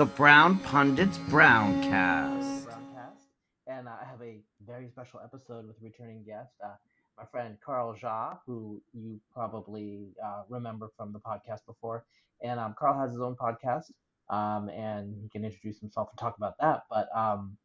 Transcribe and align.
the 0.00 0.06
Brown 0.06 0.58
Pundits 0.60 1.18
Browncast. 1.28 2.64
Browncast, 2.64 3.26
and 3.66 3.86
uh, 3.86 3.90
I 4.00 4.08
have 4.10 4.22
a 4.22 4.40
very 4.66 4.88
special 4.88 5.20
episode 5.22 5.66
with 5.66 5.76
returning 5.82 6.24
guest, 6.24 6.54
uh, 6.64 6.70
my 7.18 7.24
friend 7.30 7.58
Carl 7.62 7.94
Zha, 7.94 8.38
who 8.46 8.80
you 8.94 9.20
probably 9.30 10.14
uh, 10.24 10.44
remember 10.48 10.88
from 10.96 11.12
the 11.12 11.18
podcast 11.18 11.66
before. 11.66 12.06
And 12.42 12.58
um, 12.58 12.74
Carl 12.78 12.98
has 12.98 13.10
his 13.10 13.20
own 13.20 13.36
podcast, 13.36 13.90
um, 14.30 14.70
and 14.70 15.14
he 15.20 15.28
can 15.28 15.44
introduce 15.44 15.78
himself 15.80 16.08
and 16.10 16.18
talk 16.18 16.38
about 16.38 16.54
that. 16.60 16.84
But 16.88 17.14
um, 17.14 17.58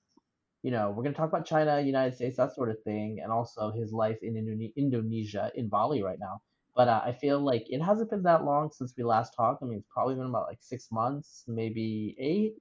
you 0.62 0.72
know, 0.72 0.90
we're 0.90 1.04
going 1.04 1.14
to 1.14 1.18
talk 1.18 1.30
about 1.30 1.46
China, 1.46 1.80
United 1.80 2.18
States, 2.18 2.36
that 2.36 2.54
sort 2.54 2.68
of 2.68 2.84
thing, 2.84 3.22
and 3.24 3.32
also 3.32 3.72
his 3.72 3.94
life 3.94 4.18
in 4.24 4.34
Indone- 4.34 4.76
Indonesia, 4.76 5.54
in 5.56 5.70
Bali 5.70 6.04
right 6.04 6.20
now. 6.20 6.42
But 6.76 6.90
uh, 6.90 7.02
I 7.06 7.14
feel 7.14 7.40
like 7.40 7.66
it 7.70 7.82
hasn't 7.82 8.10
been 8.10 8.24
that 8.24 8.44
long 8.44 8.70
since 8.72 8.94
we 8.98 9.04
last 9.04 9.34
talked. 9.36 9.64
I 9.64 9.66
mean, 9.66 9.80
it's 9.80 9.88
probably 9.94 10.16
been 10.16 10.26
about 10.26 10.48
like 10.48 10.58
six 10.60 10.90
months, 10.92 11.44
maybe 11.48 12.16
eight. 12.20 12.56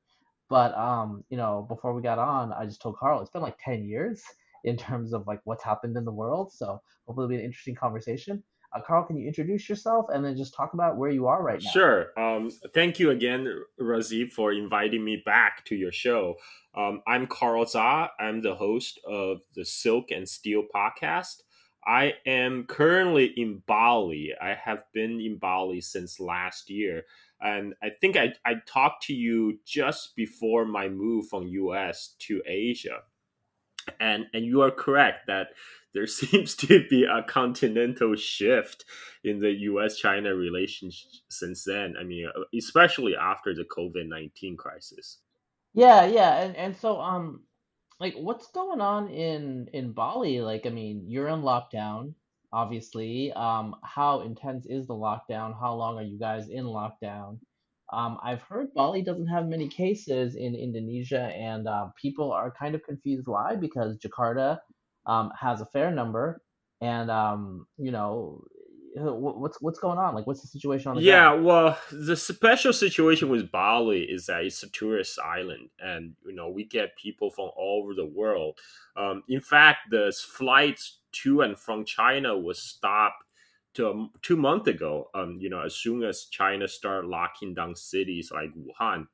But 0.49 0.77
um, 0.77 1.25
you 1.31 1.37
know, 1.37 1.67
before 1.69 1.95
we 1.95 2.03
got 2.03 2.19
on, 2.19 2.53
I 2.53 2.65
just 2.65 2.81
told 2.81 2.97
Carl 2.97 3.21
it's 3.21 3.31
been 3.31 3.43
like 3.43 3.59
ten 3.63 3.85
years 3.85 4.23
in 4.65 4.77
terms 4.77 5.13
of 5.13 5.27
like 5.27 5.41
what's 5.45 5.65
happened 5.65 5.97
in 5.97 6.05
the 6.05 6.13
world. 6.13 6.53
So 6.53 6.81
hopefully, 7.07 7.25
it'll 7.25 7.29
be 7.29 7.37
an 7.37 7.45
interesting 7.45 7.75
conversation. 7.75 8.43
Uh, 8.75 8.81
Carl, 8.81 9.05
can 9.05 9.17
you 9.17 9.27
introduce 9.27 9.69
yourself 9.69 10.07
and 10.13 10.25
then 10.25 10.37
just 10.37 10.55
talk 10.55 10.75
about 10.75 10.97
where 10.97 11.11
you 11.11 11.29
are 11.29 11.43
right 11.43 11.63
now? 11.63 11.71
Sure. 11.71 12.19
Um, 12.19 12.51
thank 12.75 12.99
you 12.99 13.11
again, 13.11 13.47
Razib, 13.81 14.33
for 14.33 14.53
inviting 14.53 15.05
me 15.05 15.23
back 15.25 15.65
to 15.67 15.77
your 15.77 15.93
show. 15.93 16.35
Um, 16.77 17.01
I'm 17.07 17.29
Carl 17.29 17.67
Zha. 17.67 18.09
I'm 18.19 18.43
the 18.43 18.57
host 18.57 18.99
of 19.07 19.43
the 19.55 19.65
Silk 19.65 20.11
and 20.11 20.29
Steel 20.29 20.65
podcast. 20.75 21.43
I 21.87 22.15
am 22.27 22.65
currently 22.65 23.27
in 23.37 23.63
Bali. 23.67 24.33
I 24.41 24.55
have 24.55 24.85
been 24.93 25.21
in 25.21 25.37
Bali 25.37 25.81
since 25.81 26.21
last 26.21 26.71
year. 26.71 27.03
And 27.41 27.75
I 27.83 27.91
think 28.01 28.17
I, 28.17 28.33
I 28.45 28.55
talked 28.67 29.05
to 29.05 29.15
you 29.15 29.59
just 29.67 30.17
before 30.17 30.65
my 30.65 30.89
move 30.89 31.29
from 31.29 31.49
US 31.49 32.15
to 32.21 32.43
Asia. 32.47 33.01
And 34.01 34.27
and 34.33 34.47
you 34.47 34.63
are 34.63 34.71
correct 34.71 35.27
that 35.27 35.49
there 35.93 36.07
seems 36.21 36.55
to 36.57 36.87
be 36.89 37.05
a 37.05 37.23
continental 37.23 38.17
shift 38.17 38.85
in 39.23 39.41
the 39.41 39.53
US 39.53 39.97
China 39.97 40.35
relationship 40.35 41.11
since 41.29 41.65
then. 41.65 41.95
I 42.01 42.05
mean, 42.05 42.29
especially 42.57 43.15
after 43.15 43.55
the 43.55 43.65
COVID 43.65 44.09
19 44.09 44.57
crisis. 44.57 45.19
Yeah, 45.75 46.07
yeah, 46.07 46.37
and 46.37 46.57
and 46.57 46.77
so 46.77 47.01
um 47.01 47.43
like 48.05 48.15
what's 48.17 48.49
going 48.49 48.83
on 48.83 49.09
in 49.09 49.67
in 49.73 49.93
Bali? 49.93 50.43
Like, 50.43 50.67
I 50.67 50.69
mean, 50.69 51.05
you're 51.09 51.29
in 51.29 51.41
lockdown, 51.41 52.13
obviously. 52.53 53.33
Um, 53.33 53.77
how 53.83 54.21
intense 54.21 54.67
is 54.67 54.87
the 54.87 54.95
lockdown? 54.95 55.59
How 55.59 55.73
long 55.75 55.97
are 55.97 56.03
you 56.13 56.19
guys 56.19 56.51
in 56.51 56.67
lockdown? 56.67 57.39
Um, 57.91 58.19
I've 58.23 58.43
heard 58.43 58.75
Bali 58.75 59.01
doesn't 59.01 59.29
have 59.29 59.47
many 59.47 59.69
cases 59.69 60.37
in 60.37 60.55
Indonesia, 60.55 61.33
and 61.51 61.67
uh, 61.67 61.87
people 62.01 62.31
are 62.31 62.53
kind 62.59 62.75
of 62.75 62.83
confused 62.83 63.27
why 63.27 63.57
because 63.57 63.97
Jakarta 63.97 64.59
um, 65.07 65.33
has 65.41 65.63
a 65.63 65.67
fair 65.73 65.91
number, 65.91 66.43
and 66.83 67.11
um, 67.11 67.67
you 67.79 67.91
know 67.91 68.45
what's 68.97 69.61
what's 69.61 69.79
going 69.79 69.99
on? 69.99 70.15
Like, 70.15 70.27
what's 70.27 70.41
the 70.41 70.47
situation 70.47 70.91
on 70.91 70.97
the 70.97 71.03
yeah, 71.03 71.31
ground? 71.31 71.45
well, 71.45 71.79
the 71.91 72.17
special 72.17 72.73
situation 72.73 73.29
with 73.29 73.51
Bali 73.51 74.03
is 74.03 74.27
that 74.27 74.45
it's 74.45 74.63
a 74.63 74.69
tourist 74.69 75.19
island, 75.19 75.71
and 75.81 76.15
you 76.25 76.35
know 76.35 76.49
we 76.49 76.65
get 76.65 76.97
people 76.97 77.31
from 77.31 77.51
all 77.57 77.83
over 77.83 77.95
the 77.95 78.07
world. 78.07 78.59
Um, 78.97 79.23
in 79.29 79.41
fact, 79.41 79.91
the 79.91 80.15
flights 80.37 80.99
to 81.23 81.43
and 81.43 81.59
from 81.59 81.85
China 81.85 82.39
was 82.39 82.61
stopped 82.61 83.25
to, 83.75 83.91
um, 83.91 84.11
two 84.23 84.37
months 84.37 84.69
ago. 84.69 85.11
Um, 85.15 85.39
you 85.41 85.51
know, 85.51 85.61
as 85.61 85.75
soon 85.75 86.05
as 86.05 86.27
China 86.27 86.69
started 86.69 87.09
locking 87.09 87.55
down 87.55 87.75
cities 87.75 88.31
like 88.33 88.51
Wuhan, 88.55 89.09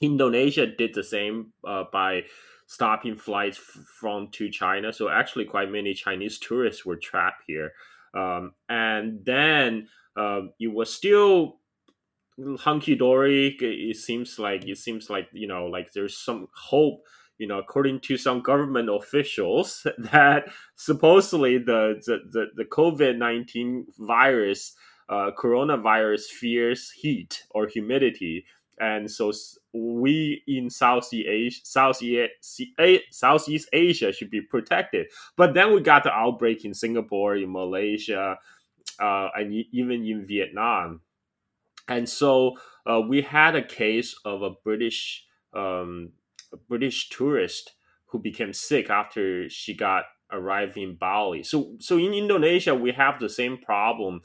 Indonesia 0.00 0.66
did 0.66 0.94
the 0.94 1.04
same 1.04 1.52
uh, 1.66 1.84
by 1.92 2.22
stopping 2.66 3.16
flights 3.16 3.56
from 3.56 4.28
to 4.32 4.50
China. 4.50 4.92
So 4.92 5.08
actually, 5.08 5.44
quite 5.44 5.70
many 5.70 5.94
Chinese 5.94 6.38
tourists 6.38 6.84
were 6.84 6.96
trapped 6.96 7.44
here. 7.46 7.72
Um, 8.14 8.52
and 8.68 9.24
then 9.24 9.88
um, 10.16 10.52
it 10.58 10.72
was 10.72 10.92
still 10.92 11.60
hunky 12.58 12.94
dory. 12.94 13.56
It 13.60 13.96
seems 13.96 14.38
like 14.38 14.66
it 14.66 14.78
seems 14.78 15.10
like 15.10 15.28
you 15.32 15.46
know 15.46 15.66
like 15.66 15.92
there's 15.92 16.16
some 16.16 16.48
hope. 16.54 17.02
You 17.38 17.46
know, 17.46 17.58
according 17.58 18.00
to 18.00 18.16
some 18.16 18.40
government 18.42 18.88
officials, 18.90 19.86
that 19.98 20.48
supposedly 20.74 21.58
the 21.58 22.00
the 22.04 22.18
the, 22.30 22.46
the 22.56 22.64
COVID 22.64 23.16
nineteen 23.16 23.86
virus, 23.98 24.74
uh, 25.08 25.30
coronavirus 25.38 26.24
fears 26.24 26.90
heat 26.90 27.44
or 27.50 27.68
humidity, 27.68 28.44
and 28.80 29.10
so 29.10 29.32
we 29.72 30.42
in 30.46 30.70
Southeast 30.70 31.28
Asia, 31.28 31.60
Southeast, 31.64 32.32
Southeast 33.10 33.68
Asia 33.72 34.12
should 34.12 34.30
be 34.30 34.40
protected. 34.40 35.06
But 35.36 35.54
then 35.54 35.74
we 35.74 35.80
got 35.80 36.04
the 36.04 36.12
outbreak 36.12 36.64
in 36.64 36.74
Singapore, 36.74 37.36
in 37.36 37.52
Malaysia, 37.52 38.38
uh, 39.00 39.28
and 39.34 39.52
even 39.72 40.04
in 40.04 40.26
Vietnam. 40.26 41.00
And 41.88 42.08
so 42.08 42.56
uh, 42.86 43.00
we 43.00 43.22
had 43.22 43.56
a 43.56 43.62
case 43.62 44.14
of 44.24 44.42
a 44.42 44.50
British 44.50 45.24
um, 45.54 46.12
a 46.52 46.56
British 46.56 47.08
tourist 47.08 47.74
who 48.06 48.18
became 48.18 48.52
sick 48.52 48.90
after 48.90 49.48
she 49.48 49.74
got 49.74 50.04
arrived 50.30 50.76
in 50.76 50.96
Bali. 50.96 51.42
So 51.42 51.76
so 51.78 51.96
in 51.98 52.12
Indonesia 52.12 52.74
we 52.74 52.92
have 52.92 53.18
the 53.18 53.28
same 53.28 53.58
problem 53.58 54.20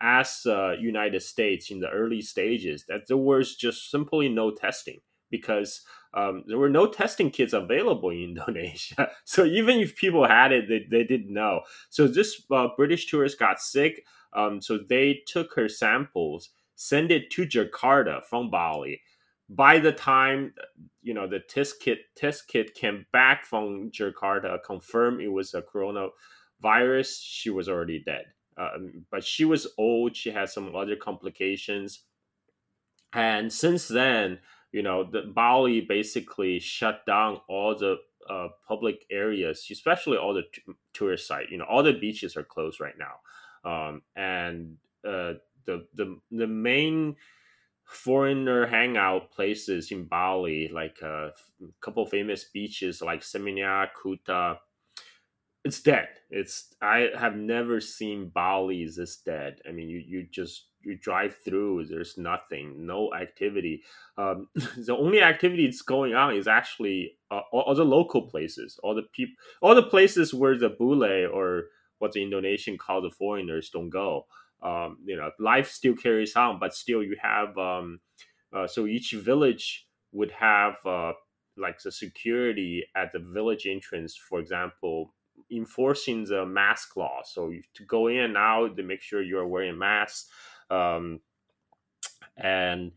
as 0.00 0.42
uh, 0.46 0.72
United 0.72 1.22
States 1.22 1.70
in 1.70 1.80
the 1.80 1.88
early 1.88 2.20
stages 2.20 2.84
that 2.88 3.02
there 3.08 3.16
was 3.16 3.56
just 3.56 3.90
simply 3.90 4.28
no 4.28 4.50
testing 4.50 5.00
because 5.30 5.82
um, 6.14 6.44
there 6.46 6.58
were 6.58 6.70
no 6.70 6.86
testing 6.86 7.30
kits 7.30 7.52
available 7.52 8.10
in 8.10 8.36
Indonesia. 8.36 9.10
So 9.24 9.44
even 9.44 9.78
if 9.78 9.96
people 9.96 10.26
had 10.26 10.52
it, 10.52 10.68
they, 10.68 10.86
they 10.90 11.04
didn't 11.04 11.32
know. 11.32 11.60
So 11.90 12.06
this 12.06 12.42
uh, 12.50 12.68
British 12.76 13.10
tourist 13.10 13.38
got 13.38 13.60
sick. 13.60 14.04
Um, 14.32 14.60
so 14.60 14.78
they 14.78 15.22
took 15.26 15.54
her 15.54 15.68
samples, 15.68 16.50
sent 16.74 17.10
it 17.10 17.30
to 17.32 17.46
Jakarta 17.46 18.24
from 18.24 18.50
Bali. 18.50 19.00
By 19.48 19.78
the 19.78 19.92
time 19.92 20.54
you 21.02 21.14
know 21.14 21.28
the 21.28 21.38
test 21.38 21.80
kit 21.80 21.98
test 22.16 22.48
kit 22.48 22.74
came 22.74 23.06
back 23.12 23.44
from 23.44 23.92
Jakarta, 23.92 24.58
confirmed 24.66 25.20
it 25.20 25.28
was 25.28 25.54
a 25.54 25.62
coronavirus, 25.62 27.20
she 27.22 27.50
was 27.50 27.68
already 27.68 28.02
dead. 28.04 28.24
Um, 28.56 29.04
but 29.10 29.24
she 29.24 29.44
was 29.44 29.66
old. 29.76 30.16
She 30.16 30.30
had 30.30 30.48
some 30.48 30.74
other 30.74 30.96
complications, 30.96 32.02
and 33.12 33.52
since 33.52 33.88
then, 33.88 34.38
you 34.72 34.82
know, 34.82 35.04
the 35.04 35.22
Bali 35.22 35.80
basically 35.80 36.58
shut 36.58 37.04
down 37.06 37.40
all 37.48 37.76
the 37.76 37.96
uh, 38.28 38.48
public 38.66 39.04
areas, 39.10 39.66
especially 39.70 40.16
all 40.16 40.34
the 40.34 40.44
t- 40.52 40.62
tourist 40.92 41.26
site. 41.26 41.50
You 41.50 41.58
know, 41.58 41.64
all 41.64 41.82
the 41.82 41.92
beaches 41.92 42.36
are 42.36 42.42
closed 42.42 42.80
right 42.80 42.96
now, 42.98 43.70
um, 43.70 44.02
and 44.16 44.76
uh, 45.04 45.34
the 45.64 45.86
the 45.94 46.18
the 46.30 46.46
main 46.46 47.16
foreigner 47.84 48.66
hangout 48.66 49.30
places 49.30 49.92
in 49.92 50.04
Bali, 50.04 50.68
like 50.68 50.98
uh, 51.02 51.28
a 51.28 51.32
couple 51.80 52.04
famous 52.06 52.44
beaches 52.44 53.00
like 53.00 53.20
Seminyak, 53.20 53.90
Kuta, 54.02 54.58
it's 55.66 55.80
dead. 55.80 56.08
It's 56.30 56.74
I 56.80 57.08
have 57.18 57.34
never 57.34 57.80
seen 57.80 58.28
Bali 58.28 58.86
this 58.86 59.16
dead. 59.16 59.58
I 59.68 59.72
mean, 59.72 59.88
you 59.88 59.98
you 59.98 60.26
just 60.30 60.68
you 60.82 60.96
drive 60.96 61.34
through. 61.44 61.86
There's 61.86 62.16
nothing, 62.16 62.86
no 62.86 63.12
activity. 63.12 63.82
Um, 64.16 64.46
the 64.54 64.96
only 64.96 65.22
activity 65.22 65.66
that's 65.66 65.82
going 65.82 66.14
on 66.14 66.36
is 66.36 66.46
actually 66.46 67.16
uh, 67.32 67.40
all, 67.50 67.62
all, 67.62 67.74
the 67.74 67.84
local 67.84 68.22
places, 68.22 68.78
all 68.84 68.94
the 68.94 69.08
people, 69.12 69.34
all 69.60 69.74
the 69.74 69.82
places 69.82 70.32
where 70.32 70.56
the 70.56 70.68
bule 70.68 71.02
or 71.04 71.64
what 71.98 72.12
the 72.12 72.22
Indonesian 72.22 72.78
call 72.78 73.02
the 73.02 73.10
foreigners 73.10 73.70
don't 73.70 73.90
go. 73.90 74.26
Um, 74.62 74.98
you 75.04 75.16
know, 75.16 75.32
life 75.40 75.68
still 75.68 75.96
carries 75.96 76.36
on, 76.36 76.60
but 76.60 76.74
still 76.74 77.02
you 77.02 77.16
have. 77.20 77.58
Um, 77.58 77.98
uh, 78.52 78.68
so 78.68 78.86
each 78.86 79.10
village 79.10 79.88
would 80.12 80.30
have 80.30 80.76
uh, 80.86 81.14
like 81.56 81.82
the 81.82 81.90
security 81.90 82.84
at 82.94 83.10
the 83.12 83.18
village 83.18 83.66
entrance, 83.66 84.16
for 84.16 84.38
example 84.38 85.12
enforcing 85.50 86.24
the 86.24 86.44
mask 86.44 86.96
law. 86.96 87.20
So 87.24 87.52
to 87.74 87.84
go 87.84 88.08
in 88.08 88.18
and 88.18 88.36
out, 88.36 88.76
to 88.76 88.82
make 88.82 89.02
sure 89.02 89.22
you're 89.22 89.46
wearing 89.46 89.78
masks, 89.78 90.28
um, 90.70 91.20
and 92.36 92.92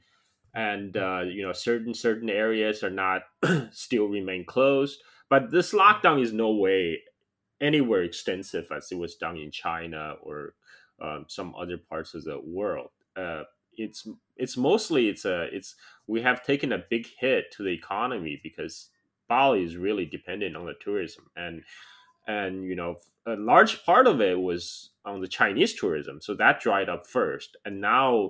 and 0.53 0.97
uh, 0.97 1.21
you 1.25 1.43
know 1.43 1.53
certain 1.53 1.93
certain 1.93 2.29
areas 2.29 2.83
are 2.83 2.89
not 2.89 3.23
still 3.71 4.05
remain 4.07 4.45
closed. 4.45 5.01
But 5.29 5.51
this 5.51 5.73
lockdown 5.73 6.21
is 6.21 6.33
no 6.33 6.51
way 6.51 6.99
anywhere 7.61 8.03
extensive 8.03 8.71
as 8.75 8.91
it 8.91 8.97
was 8.97 9.15
done 9.15 9.37
in 9.37 9.51
China 9.51 10.15
or 10.23 10.55
um, 11.01 11.25
some 11.27 11.53
other 11.55 11.77
parts 11.77 12.13
of 12.13 12.23
the 12.23 12.39
world. 12.39 12.89
Uh, 13.15 13.43
it's 13.77 14.07
it's 14.35 14.57
mostly 14.57 15.07
it's 15.07 15.25
a 15.25 15.43
it's 15.55 15.75
we 16.07 16.21
have 16.21 16.43
taken 16.43 16.73
a 16.73 16.83
big 16.89 17.07
hit 17.19 17.51
to 17.51 17.63
the 17.63 17.69
economy 17.69 18.39
because 18.41 18.89
Bali 19.27 19.63
is 19.63 19.77
really 19.77 20.05
dependent 20.05 20.55
on 20.55 20.65
the 20.65 20.73
tourism 20.81 21.25
and 21.35 21.63
and 22.29 22.63
you 22.63 22.75
know 22.75 22.95
a 23.27 23.35
large 23.35 23.83
part 23.85 24.07
of 24.07 24.21
it 24.21 24.39
was 24.39 24.91
on 25.05 25.19
the 25.21 25.27
chinese 25.27 25.73
tourism 25.73 26.21
so 26.21 26.33
that 26.33 26.61
dried 26.61 26.89
up 26.89 27.05
first 27.05 27.57
and 27.65 27.81
now 27.81 28.29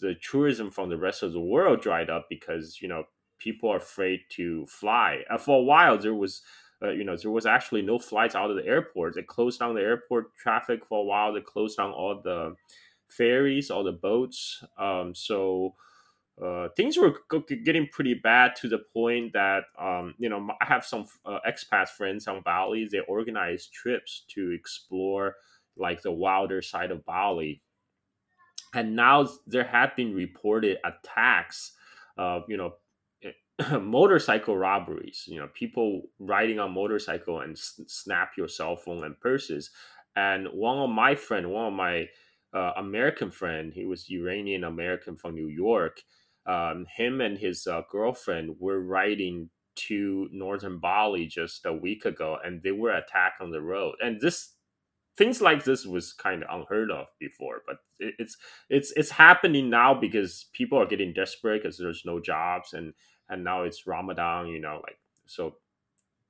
the 0.00 0.14
tourism 0.22 0.70
from 0.70 0.88
the 0.88 0.96
rest 0.96 1.22
of 1.22 1.32
the 1.32 1.40
world 1.40 1.80
dried 1.80 2.10
up 2.10 2.26
because 2.30 2.78
you 2.80 2.88
know 2.88 3.04
people 3.40 3.70
are 3.70 3.78
afraid 3.78 4.20
to 4.30 4.66
fly. 4.66 5.22
Uh, 5.28 5.38
for 5.38 5.58
a 5.58 5.62
while, 5.62 5.98
there 5.98 6.14
was. 6.14 6.42
Uh, 6.82 6.88
you 6.88 7.04
know, 7.04 7.14
there 7.14 7.30
was 7.30 7.44
actually 7.44 7.82
no 7.82 7.98
flights 7.98 8.34
out 8.34 8.48
of 8.48 8.56
the 8.56 8.64
airport. 8.64 9.14
They 9.14 9.20
closed 9.20 9.60
down 9.60 9.74
the 9.74 9.82
airport 9.82 10.34
traffic 10.34 10.80
for 10.86 11.00
a 11.00 11.04
while. 11.04 11.30
They 11.30 11.42
closed 11.42 11.76
down 11.76 11.90
all 11.90 12.18
the 12.24 12.54
ferries, 13.06 13.70
all 13.70 13.84
the 13.84 13.92
boats. 13.92 14.64
Um, 14.78 15.14
so 15.14 15.74
uh, 16.42 16.68
things 16.76 16.96
were 16.96 17.14
getting 17.64 17.88
pretty 17.88 18.14
bad 18.14 18.56
to 18.56 18.68
the 18.68 18.78
point 18.94 19.32
that 19.34 19.64
um, 19.78 20.14
you 20.18 20.28
know 20.28 20.48
I 20.60 20.64
have 20.64 20.84
some 20.84 21.06
uh, 21.24 21.38
expat 21.46 21.88
friends 21.88 22.26
on 22.28 22.42
Bali. 22.42 22.88
They 22.90 23.00
organize 23.00 23.66
trips 23.66 24.24
to 24.34 24.50
explore 24.52 25.36
like 25.76 26.02
the 26.02 26.12
wilder 26.12 26.62
side 26.62 26.90
of 26.90 27.04
Bali, 27.04 27.62
and 28.74 28.94
now 28.94 29.28
there 29.46 29.64
have 29.64 29.96
been 29.96 30.14
reported 30.14 30.78
attacks. 30.84 31.72
Uh, 32.16 32.40
you 32.48 32.56
know, 32.56 32.74
motorcycle 33.80 34.56
robberies. 34.56 35.24
You 35.26 35.40
know, 35.40 35.48
people 35.54 36.02
riding 36.18 36.58
on 36.58 36.72
motorcycle 36.72 37.40
and 37.40 37.52
s- 37.52 37.80
snap 37.86 38.32
your 38.36 38.48
cell 38.48 38.76
phone 38.76 39.04
and 39.04 39.18
purses. 39.20 39.70
And 40.16 40.48
one 40.48 40.78
of 40.78 40.90
my 40.90 41.14
friend, 41.14 41.50
one 41.50 41.66
of 41.66 41.72
my 41.72 42.08
uh, 42.52 42.72
American 42.76 43.30
friend, 43.30 43.72
he 43.72 43.84
was 43.86 44.10
Iranian 44.10 44.64
American 44.64 45.16
from 45.16 45.34
New 45.34 45.48
York 45.48 46.02
um, 46.46 46.86
him 46.96 47.20
and 47.20 47.38
his 47.38 47.66
uh, 47.66 47.82
girlfriend 47.90 48.56
were 48.58 48.80
riding 48.80 49.50
to 49.76 50.28
northern 50.32 50.78
Bali 50.78 51.26
just 51.26 51.64
a 51.66 51.72
week 51.72 52.04
ago, 52.04 52.38
and 52.44 52.62
they 52.62 52.72
were 52.72 52.90
attacked 52.90 53.40
on 53.40 53.50
the 53.50 53.60
road. 53.60 53.94
And 54.00 54.20
this 54.20 54.54
things 55.16 55.40
like 55.40 55.64
this 55.64 55.84
was 55.84 56.12
kind 56.12 56.42
of 56.42 56.48
unheard 56.50 56.90
of 56.90 57.06
before, 57.18 57.62
but 57.66 57.76
it, 57.98 58.14
it's 58.18 58.36
it's 58.68 58.92
it's 58.96 59.10
happening 59.10 59.70
now 59.70 59.94
because 59.94 60.46
people 60.52 60.78
are 60.78 60.86
getting 60.86 61.12
desperate 61.12 61.62
because 61.62 61.78
there's 61.78 62.02
no 62.04 62.20
jobs, 62.20 62.72
and 62.72 62.92
and 63.28 63.44
now 63.44 63.62
it's 63.62 63.86
Ramadan, 63.86 64.48
you 64.48 64.60
know, 64.60 64.80
like 64.82 64.98
so. 65.26 65.56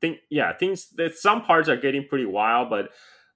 Think 0.01 0.21
yeah, 0.31 0.57
things 0.57 0.89
that 0.97 1.19
some 1.19 1.43
parts 1.43 1.69
are 1.69 1.77
getting 1.77 2.07
pretty 2.09 2.25
wild, 2.25 2.71
but 2.71 2.89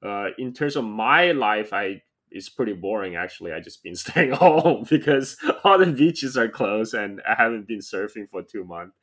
uh, 0.03 0.29
in 0.39 0.55
terms 0.55 0.77
of 0.77 0.85
my 0.85 1.33
life, 1.33 1.75
I 1.75 2.01
it's 2.35 2.49
pretty 2.49 2.73
boring 2.75 3.17
actually. 3.17 3.53
I 3.53 3.61
just 3.61 3.83
been 3.83 3.95
staying 4.07 4.33
home 4.33 4.85
because 4.91 5.39
all 5.63 5.79
the 5.79 5.87
beaches 5.87 6.37
are 6.37 6.49
closed 6.49 6.93
and 6.93 7.23
I 7.27 7.35
haven't 7.35 7.67
been 7.67 7.79
surfing 7.79 8.29
for 8.29 8.43
two 8.43 8.65
months. 8.65 8.97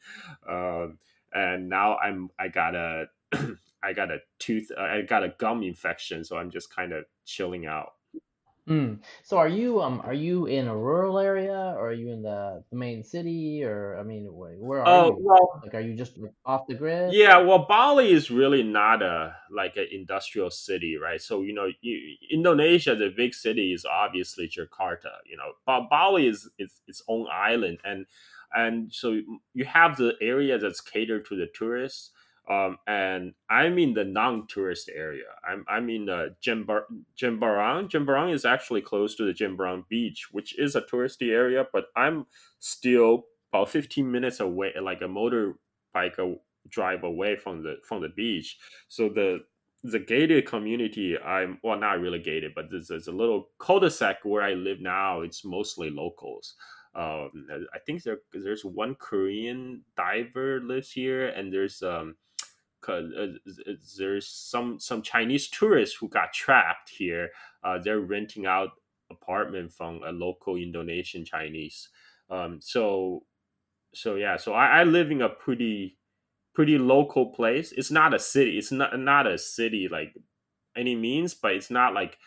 Um, 0.48 1.00
and 1.34 1.70
now 1.70 1.98
I'm 1.98 2.30
I 2.38 2.50
got 2.50 2.76
a 2.76 3.06
I 3.84 3.94
got 3.94 4.12
a 4.12 4.18
tooth 4.38 4.70
I 4.78 5.02
got 5.02 5.24
a 5.24 5.34
gum 5.40 5.64
infection, 5.64 6.24
so 6.24 6.38
I'm 6.38 6.52
just 6.52 6.76
kind 6.76 6.92
of 6.92 7.06
chilling 7.26 7.66
out. 7.66 7.94
Mm. 8.70 9.00
So 9.24 9.38
are 9.38 9.48
you 9.48 9.82
um 9.82 10.02
are 10.06 10.14
you 10.14 10.46
in 10.46 10.68
a 10.68 10.78
rural 10.78 11.18
area 11.20 11.74
or 11.78 11.90
are 11.90 11.94
you 11.94 12.10
in 12.10 12.22
the, 12.22 12.64
the 12.70 12.78
main 12.78 13.04
city 13.04 13.64
or 13.64 13.98
I 14.00 14.04
mean 14.04 14.26
where, 14.34 14.54
where 14.56 14.84
are 14.84 14.96
Oh 14.96 15.02
you? 15.02 15.20
well, 15.20 15.64
Like 15.64 15.74
are 15.74 15.82
you 15.82 15.96
just 15.96 16.18
like, 16.18 16.34
off 16.46 16.68
the 16.68 16.76
grid? 16.76 17.12
Yeah, 17.14 17.38
well, 17.40 17.66
Bali 17.68 18.12
is 18.12 18.30
really 18.32 18.64
not 18.64 19.02
a 19.02 19.36
like 19.52 19.76
an 19.78 19.88
industrial 19.92 20.52
city, 20.52 20.98
right? 20.98 21.22
So 21.22 21.42
you 21.42 21.54
know, 21.54 21.70
you, 21.82 22.16
Indonesia, 22.32 22.96
the 22.96 23.10
big 23.16 23.34
city 23.34 23.74
is 23.74 23.86
obviously 23.86 24.48
Jakarta. 24.48 25.18
You 25.26 25.38
know, 25.38 25.54
but 25.66 25.90
Bali 25.90 26.28
is 26.28 26.50
it's 26.58 26.82
its 26.88 27.02
own 27.08 27.28
island, 27.32 27.80
and 27.84 28.06
and 28.54 28.94
so 28.94 29.20
you 29.54 29.66
have 29.66 29.98
the 29.98 30.14
area 30.22 30.58
that's 30.60 30.82
catered 30.82 31.26
to 31.28 31.36
the 31.36 31.48
tourists. 31.54 32.12
Um, 32.52 32.78
and 32.86 33.34
I'm 33.50 33.80
in 33.80 33.94
the 33.94 34.04
non-tourist 34.04 34.90
area. 34.94 35.30
I'm 35.48 35.64
I'm 35.70 35.90
in 35.90 36.10
uh, 36.10 36.30
Jember- 36.46 36.84
Jimbaran. 37.18 37.90
Jimbaran 37.90 38.34
is 38.34 38.44
actually 38.44 38.82
close 38.82 39.16
to 39.16 39.24
the 39.26 39.34
Jimbaran 39.34 39.88
beach, 39.88 40.28
which 40.34 40.60
is 40.60 40.76
a 40.76 40.82
touristy 40.82 41.32
area, 41.32 41.66
but 41.72 41.86
I'm 41.96 42.26
still 42.60 43.28
about 43.54 43.70
15 43.70 44.12
minutes 44.12 44.42
away, 44.42 44.74
like 44.82 45.02
a 45.02 45.06
motorbike 45.06 46.18
a- 46.20 46.36
drive 46.68 47.04
away 47.04 47.38
from 47.38 47.64
the 47.64 47.78
from 47.88 48.02
the 48.02 48.10
beach. 48.10 48.58
So 48.90 49.08
the 49.08 49.46
the 49.84 50.00
gated 50.00 50.46
community, 50.46 51.18
I'm 51.18 51.58
well, 51.64 51.80
not 51.80 52.02
really 52.02 52.20
gated, 52.20 52.52
but 52.54 52.70
there's, 52.70 52.90
there's 52.90 53.08
a 53.08 53.12
little 53.14 53.50
cul-de-sac 53.60 54.18
where 54.24 54.44
I 54.44 54.54
live 54.54 54.80
now. 54.80 55.22
It's 55.22 55.44
mostly 55.46 55.90
locals. 55.90 56.56
Um, 56.94 57.48
I 57.74 57.80
think 57.86 58.04
there 58.04 58.20
there's 58.34 58.66
one 58.66 58.96
Korean 58.96 59.84
diver 59.96 60.60
lives 60.62 60.92
here, 60.92 61.30
and 61.30 61.52
there's 61.52 61.82
um, 61.82 62.16
'cause, 62.82 63.12
uh, 63.14 63.34
there's 63.98 64.28
some 64.28 64.80
some 64.80 65.02
Chinese 65.02 65.50
tourists 65.50 65.96
who 65.98 66.10
got 66.10 66.34
trapped 66.34 66.90
here. 66.90 67.32
Uh, 67.64 67.78
they're 67.80 68.00
renting 68.02 68.46
out 68.46 68.72
apartment 69.12 69.72
from 69.74 70.02
a 70.04 70.12
local 70.12 70.56
Indonesian 70.56 71.26
Chinese. 71.26 71.90
Um, 72.30 72.60
so 72.62 73.26
so 73.94 74.16
yeah, 74.16 74.38
so 74.38 74.54
I, 74.54 74.82
I 74.82 74.84
live 74.84 75.12
in 75.12 75.22
a 75.22 75.30
pretty 75.30 75.98
pretty 76.56 76.78
local 76.78 77.28
place. 77.34 77.72
It's 77.74 77.92
not 77.92 78.14
a 78.14 78.20
city. 78.20 78.58
It's 78.58 78.72
not 78.72 78.98
not 79.00 79.28
a 79.28 79.38
city 79.38 79.88
like 79.90 80.16
any 80.76 80.96
means, 80.96 81.34
but 81.34 81.54
it's 81.54 81.72
not 81.72 81.94
like 81.94 82.18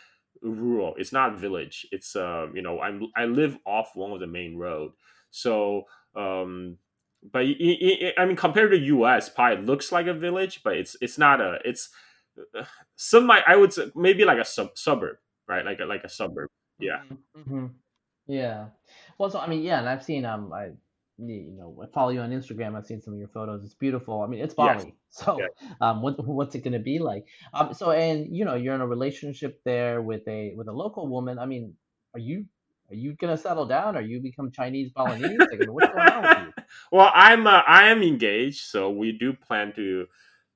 rural. 0.43 0.95
It's 0.97 1.13
not 1.13 1.39
village. 1.39 1.87
It's 1.93 2.17
um 2.17 2.55
you 2.57 2.63
know 2.63 2.81
I'm 2.81 3.07
I 3.17 3.27
live 3.27 3.59
off 3.67 3.97
one 3.97 4.13
of 4.13 4.21
the 4.21 4.27
main 4.27 4.57
road. 4.57 4.93
So 5.31 5.85
um 6.17 6.79
but 7.33 7.43
i 7.43 7.55
i 8.19 8.23
I 8.23 8.25
mean 8.27 8.37
compared 8.37 8.71
to 8.73 8.79
U.S. 8.79 9.29
probably 9.29 9.65
looks 9.65 9.93
like 9.93 10.07
a 10.07 10.15
village, 10.15 10.63
but 10.63 10.77
it's 10.77 10.97
it's 11.01 11.19
not 11.19 11.41
a 11.41 11.59
it's 11.65 11.91
uh, 12.59 12.65
some 12.97 13.27
might 13.27 13.43
I 13.47 13.57
would 13.57 13.73
say 13.73 13.91
maybe 13.95 14.25
like 14.25 14.39
a 14.39 14.45
sub 14.45 14.77
suburb, 14.77 15.17
right? 15.49 15.65
Like 15.65 15.81
a, 15.81 15.85
like 15.85 16.05
a 16.05 16.09
suburb. 16.09 16.49
Yeah. 16.79 17.01
hmm 17.47 17.67
Yeah. 18.27 18.67
Well, 19.19 19.31
so 19.31 19.39
I 19.39 19.47
mean, 19.47 19.63
yeah, 19.63 19.79
and 19.79 19.89
I've 19.89 20.05
seen 20.05 20.25
um 20.25 20.53
I 20.53 20.71
you 21.19 21.53
know 21.57 21.81
I 21.83 21.87
follow 21.95 22.11
you 22.11 22.21
on 22.21 22.31
Instagram. 22.31 22.77
I've 22.77 22.87
seen 22.87 23.01
some 23.01 23.15
of 23.15 23.19
your 23.21 23.29
photos. 23.29 23.65
It's 23.65 23.75
beautiful. 23.75 24.23
I 24.23 24.27
mean, 24.27 24.41
it's 24.41 24.55
Yes. 24.59 24.85
Bali. 24.85 24.95
So 25.15 25.39
Yeah. 25.39 25.47
um 25.81 26.03
what 26.03 26.15
what's 26.27 26.55
it 26.57 26.65
gonna 26.65 26.81
be 26.81 26.99
like? 26.99 27.25
Um 27.53 27.73
so 27.73 27.93
and 27.93 28.37
you 28.37 28.45
know 28.45 28.55
you're 28.57 28.75
in 28.75 28.81
a 28.81 28.87
relationship 28.87 29.61
there 29.65 30.03
with 30.03 30.27
a 30.27 30.53
with 30.57 30.69
a 30.69 30.73
local 30.73 31.07
woman. 31.09 31.39
I 31.39 31.47
mean, 31.47 31.75
are 32.15 32.21
you 32.21 32.47
are 32.91 32.95
you 32.95 33.15
gonna 33.15 33.37
settle 33.37 33.67
down? 33.67 33.97
Are 33.97 34.03
you 34.03 34.21
become 34.21 34.51
Chinese 34.51 34.91
Balinese? 34.95 35.47
Like, 35.51 35.61
what's 35.63 35.89
going 35.89 36.09
on 36.09 36.25
with 36.25 36.37
you? 36.37 36.53
well, 36.93 37.11
I'm 37.15 37.47
uh, 37.47 37.63
I 37.67 37.89
am 37.89 38.03
engaged, 38.03 38.63
so 38.65 38.91
we 38.91 39.13
do 39.13 39.33
plan 39.33 39.73
to 39.77 40.07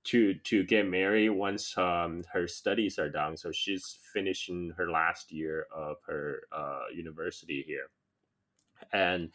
to 0.04 0.34
to 0.34 0.64
get 0.64 0.86
married 0.86 1.30
once 1.30 1.76
um, 1.78 2.24
her 2.32 2.46
studies 2.48 2.98
are 2.98 3.10
done. 3.10 3.36
So 3.36 3.52
she's 3.52 3.98
finishing 4.12 4.72
her 4.76 4.90
last 4.90 5.32
year 5.32 5.66
of 5.74 5.96
her 6.06 6.42
uh, 6.52 6.84
university 6.94 7.64
here, 7.66 7.90
and 8.92 9.30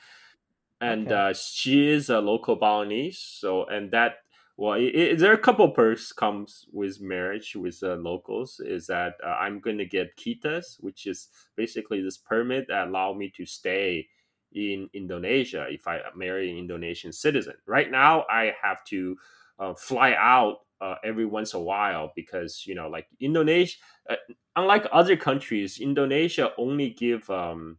and 0.82 1.12
Okay. 1.12 1.12
uh, 1.12 1.34
she 1.34 1.90
is 1.90 2.10
a 2.10 2.20
local 2.20 2.56
Balinese. 2.56 3.20
So 3.20 3.66
and 3.66 3.92
that 3.92 4.18
well, 4.56 4.74
it, 4.74 4.96
it, 4.96 5.20
there 5.20 5.32
are 5.32 5.36
a 5.36 5.42
couple 5.42 5.68
perks 5.70 6.12
comes 6.12 6.66
with 6.72 7.02
marriage 7.02 7.56
with 7.56 7.82
uh, 7.82 7.96
locals. 7.96 8.62
Is 8.64 8.86
that 8.88 9.16
uh, 9.26 9.30
I'm 9.30 9.60
going 9.60 9.80
to 9.80 9.86
get 9.86 10.16
kitas, 10.16 10.78
which 10.80 11.08
is 11.08 11.30
basically 11.56 12.02
this 12.02 12.18
permit 12.18 12.68
that 12.68 12.88
allow 12.88 13.14
me 13.14 13.32
to 13.36 13.46
stay 13.46 14.08
in 14.54 14.90
Indonesia 14.94 15.66
if 15.70 15.88
I 15.88 16.02
marry 16.16 16.52
an 16.52 16.58
Indonesian 16.58 17.12
citizen. 17.12 17.56
Right 17.66 17.90
now, 17.90 18.26
I 18.30 18.54
have 18.62 18.84
to 18.86 19.18
uh, 19.58 19.74
fly 19.74 20.14
out 20.18 20.60
uh, 20.80 20.96
every 21.04 21.26
once 21.26 21.54
in 21.54 21.60
a 21.60 21.64
while 21.64 22.12
because 22.16 22.64
you 22.68 22.76
know, 22.76 22.88
like 22.90 23.08
Indonesia, 23.20 23.78
uh, 24.08 24.16
unlike 24.56 24.86
other 24.92 25.18
countries, 25.18 25.80
Indonesia 25.80 26.52
only 26.60 26.92
give 26.92 27.28
um, 27.32 27.78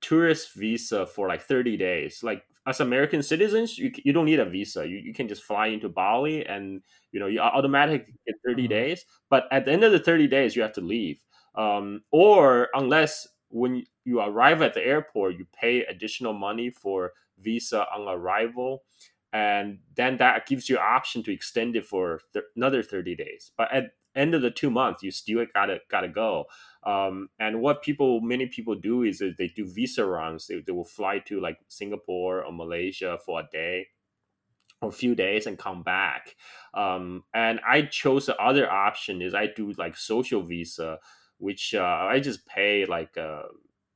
tourist 0.00 0.54
visa 0.54 1.06
for 1.06 1.28
like 1.28 1.42
30 1.42 1.78
days 1.78 2.22
like 2.22 2.44
as 2.66 2.80
american 2.80 3.22
citizens 3.22 3.78
you, 3.78 3.92
you 4.04 4.12
don't 4.12 4.24
need 4.26 4.40
a 4.40 4.44
visa. 4.44 4.86
You, 4.86 4.96
you 4.98 5.12
can 5.14 5.28
just 5.28 5.44
fly 5.44 5.68
into 5.68 5.88
bali 5.88 6.46
and 6.46 6.82
you 7.12 7.20
know 7.20 7.26
you 7.26 7.40
automatically 7.40 8.14
get 8.26 8.36
30 8.46 8.66
Mhm. 8.66 8.70
days. 8.70 9.04
But 9.30 9.44
at 9.52 9.64
the 9.64 9.72
end 9.72 9.84
of 9.84 9.92
the 9.92 9.98
30 9.98 10.26
days 10.28 10.56
you 10.56 10.62
have 10.62 10.72
to 10.74 10.80
leave. 10.80 11.20
Um, 11.54 12.02
or 12.10 12.68
unless 12.74 13.28
when 13.50 13.84
you 14.04 14.20
arrive 14.20 14.62
at 14.62 14.74
the 14.74 14.84
airport 14.84 15.36
you 15.38 15.46
pay 15.54 15.84
additional 15.84 16.32
money 16.32 16.70
for 16.70 17.12
visa 17.38 17.86
on 17.94 18.08
arrival 18.08 18.84
and 19.32 19.78
then 19.96 20.16
that 20.18 20.46
gives 20.46 20.68
you 20.68 20.78
option 20.78 21.22
to 21.24 21.32
extend 21.32 21.76
it 21.76 21.86
for 21.86 22.20
th- 22.32 22.44
another 22.56 22.82
30 22.82 23.14
days. 23.14 23.52
But 23.56 23.72
at 23.72 23.92
end 24.14 24.34
of 24.34 24.42
the 24.42 24.50
two 24.50 24.70
months 24.70 25.02
you 25.02 25.10
still 25.10 25.44
gotta 25.54 25.78
gotta 25.90 26.08
go 26.08 26.46
um, 26.84 27.30
and 27.38 27.60
what 27.60 27.82
people, 27.82 28.20
many 28.20 28.46
people 28.46 28.74
do 28.74 29.02
is 29.02 29.18
they 29.18 29.48
do 29.48 29.66
visa 29.66 30.04
runs. 30.04 30.46
They, 30.46 30.60
they 30.60 30.72
will 30.72 30.84
fly 30.84 31.18
to 31.20 31.40
like 31.40 31.58
Singapore 31.68 32.44
or 32.44 32.52
Malaysia 32.52 33.18
for 33.24 33.40
a 33.40 33.48
day 33.50 33.88
or 34.82 34.90
a 34.90 34.92
few 34.92 35.14
days 35.14 35.46
and 35.46 35.58
come 35.58 35.82
back. 35.82 36.36
Um, 36.74 37.24
and 37.32 37.60
I 37.66 37.82
chose 37.82 38.26
the 38.26 38.36
other 38.36 38.70
option 38.70 39.22
is 39.22 39.34
I 39.34 39.46
do 39.46 39.72
like 39.78 39.96
social 39.96 40.42
visa, 40.42 40.98
which 41.38 41.74
uh, 41.74 41.82
I 41.82 42.20
just 42.20 42.46
pay 42.46 42.84
like 42.84 43.16
a 43.16 43.44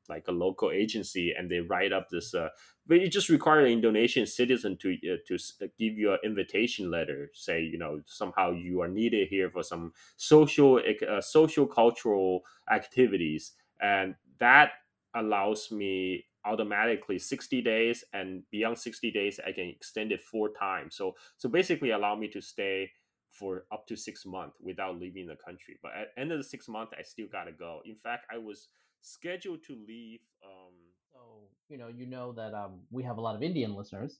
like 0.08 0.28
a 0.28 0.32
local 0.32 0.70
agency 0.70 1.34
and 1.36 1.50
they 1.50 1.60
write 1.60 1.92
up 1.92 2.08
this. 2.10 2.34
Uh, 2.34 2.48
but 2.86 3.00
you 3.00 3.08
just 3.08 3.28
require 3.28 3.60
an 3.60 3.72
Indonesian 3.72 4.26
citizen 4.26 4.76
to 4.78 4.94
uh, 5.12 5.16
to 5.26 5.38
give 5.78 5.98
you 5.98 6.12
an 6.12 6.18
invitation 6.24 6.90
letter, 6.90 7.30
say 7.34 7.62
you 7.62 7.78
know 7.78 8.00
somehow 8.06 8.50
you 8.50 8.80
are 8.80 8.88
needed 8.88 9.28
here 9.28 9.50
for 9.50 9.62
some 9.62 9.92
social 10.16 10.80
uh, 11.08 11.20
social 11.20 11.66
cultural 11.66 12.42
activities. 12.70 13.52
And 13.80 14.14
that 14.38 14.72
allows 15.14 15.70
me 15.70 16.24
automatically 16.44 17.18
60 17.18 17.60
days 17.62 18.04
and 18.12 18.42
beyond 18.50 18.78
60 18.78 19.10
days 19.10 19.40
i 19.46 19.52
can 19.52 19.68
extend 19.68 20.12
it 20.12 20.22
four 20.22 20.50
times. 20.50 20.96
So 20.96 21.14
so 21.36 21.48
basically 21.48 21.90
allow 21.90 22.14
me 22.14 22.28
to 22.28 22.40
stay 22.40 22.90
for 23.28 23.64
up 23.70 23.86
to 23.88 23.96
six 23.96 24.24
months 24.24 24.56
without 24.60 24.98
leaving 24.98 25.26
the 25.26 25.36
country. 25.36 25.78
But 25.82 25.92
at 25.92 26.08
end 26.16 26.32
of 26.32 26.38
the 26.38 26.44
six 26.44 26.68
month 26.68 26.90
i 26.98 27.02
still 27.02 27.26
gotta 27.30 27.52
go. 27.52 27.82
In 27.84 27.96
fact 27.96 28.26
i 28.32 28.38
was 28.38 28.68
scheduled 29.02 29.62
to 29.64 29.74
leave 29.88 30.20
um 30.44 30.74
So 31.12 31.20
you 31.68 31.78
know, 31.78 31.88
you 31.88 32.06
know 32.06 32.32
that 32.32 32.54
um, 32.54 32.80
we 32.90 33.02
have 33.04 33.18
a 33.18 33.20
lot 33.20 33.36
of 33.36 33.42
Indian 33.42 33.74
listeners. 33.74 34.18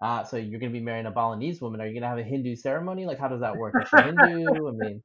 Uh, 0.00 0.24
so 0.24 0.36
you're 0.36 0.60
going 0.60 0.72
to 0.72 0.78
be 0.78 0.84
marrying 0.84 1.06
a 1.06 1.10
Balinese 1.10 1.60
woman. 1.60 1.80
Are 1.80 1.86
you 1.86 1.92
going 1.92 2.02
to 2.02 2.08
have 2.08 2.18
a 2.18 2.22
Hindu 2.22 2.56
ceremony? 2.56 3.06
Like, 3.06 3.18
how 3.18 3.28
does 3.28 3.40
that 3.40 3.56
work? 3.56 3.76
Is 3.78 3.88
she 3.88 4.02
Hindu? 4.02 4.68
I 4.68 4.72
mean, 4.72 5.02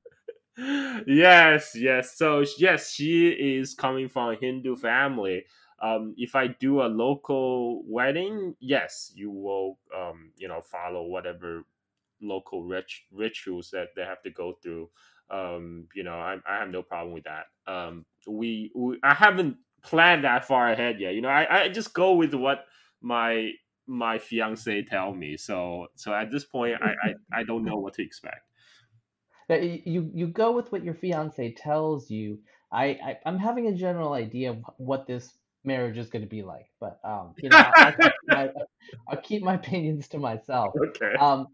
yes 1.08 1.75
yes 1.75 2.17
so 2.17 2.44
yes 2.58 2.91
she 2.91 3.29
is 3.29 3.74
coming 3.74 4.08
from 4.08 4.32
a 4.32 4.36
hindu 4.38 4.75
family 4.75 5.44
um 5.82 6.13
if 6.17 6.36
i 6.36 6.48
do 6.48 6.82
a 6.82 6.88
local 6.88 7.84
wedding 7.88 8.55
yes 8.60 9.12
you 9.15 9.29
will 9.32 9.77
um 9.96 10.32
you 10.38 10.48
know 10.48 10.62
follow 10.62 11.03
whatever 11.08 11.63
local 12.22 12.63
rit- 12.63 13.03
rituals 13.12 13.70
that 13.72 13.89
they 13.96 14.03
have 14.03 14.22
to 14.24 14.32
go 14.32 14.53
through 14.63 14.89
um 15.29 15.88
you 15.96 16.03
know 16.03 16.15
i, 16.15 16.38
I 16.48 16.60
have 16.60 16.70
no 16.70 16.84
problem 16.84 17.13
with 17.13 17.25
that 17.25 17.46
um 17.72 18.05
we, 18.27 18.72
we 18.75 19.00
i 19.03 19.13
haven't 19.13 19.58
planned 19.84 20.24
that 20.24 20.46
far 20.46 20.72
ahead 20.72 21.00
yet 21.00 21.13
you 21.13 21.22
know 21.22 21.29
i 21.29 21.63
i 21.63 21.70
just 21.70 21.94
go 21.94 22.13
with 22.13 22.34
what 22.34 22.65
my 23.01 23.51
my 23.88 24.17
fiance 24.17 24.84
tell 24.84 25.13
me 25.13 25.38
so 25.38 25.88
so 25.96 26.13
at 26.13 26.32
this 26.32 26.44
point 26.44 26.75
i 26.82 27.10
i, 27.10 27.39
I 27.39 27.44
don't 27.44 27.63
know 27.63 27.77
what 27.77 27.94
to 27.96 28.03
expect 28.03 28.41
you 29.50 30.10
you 30.13 30.27
go 30.27 30.51
with 30.51 30.72
what 30.72 30.84
your 30.84 30.94
fiance 30.94 31.53
tells 31.53 32.10
you. 32.10 32.39
I, 32.72 32.86
I 32.86 33.17
I'm 33.25 33.38
having 33.38 33.67
a 33.67 33.74
general 33.74 34.13
idea 34.13 34.51
of 34.51 34.58
what 34.77 35.08
this 35.08 35.38
marriage 35.63 35.98
is 35.98 36.10
going 36.10 36.24
to 36.24 36.29
be 36.29 36.44
like, 36.44 36.67
but 36.79 37.00
um, 37.03 37.34
you 37.41 37.50
know, 37.50 37.58
I'll, 37.58 37.74
I'll, 37.86 37.94
keep 37.94 38.13
my, 38.27 38.50
I'll 39.10 39.22
keep 39.22 39.44
my 39.44 39.53
opinions 39.55 40.08
to 40.10 40.17
myself. 40.17 40.74
okay 40.89 41.13
Um, 41.20 41.48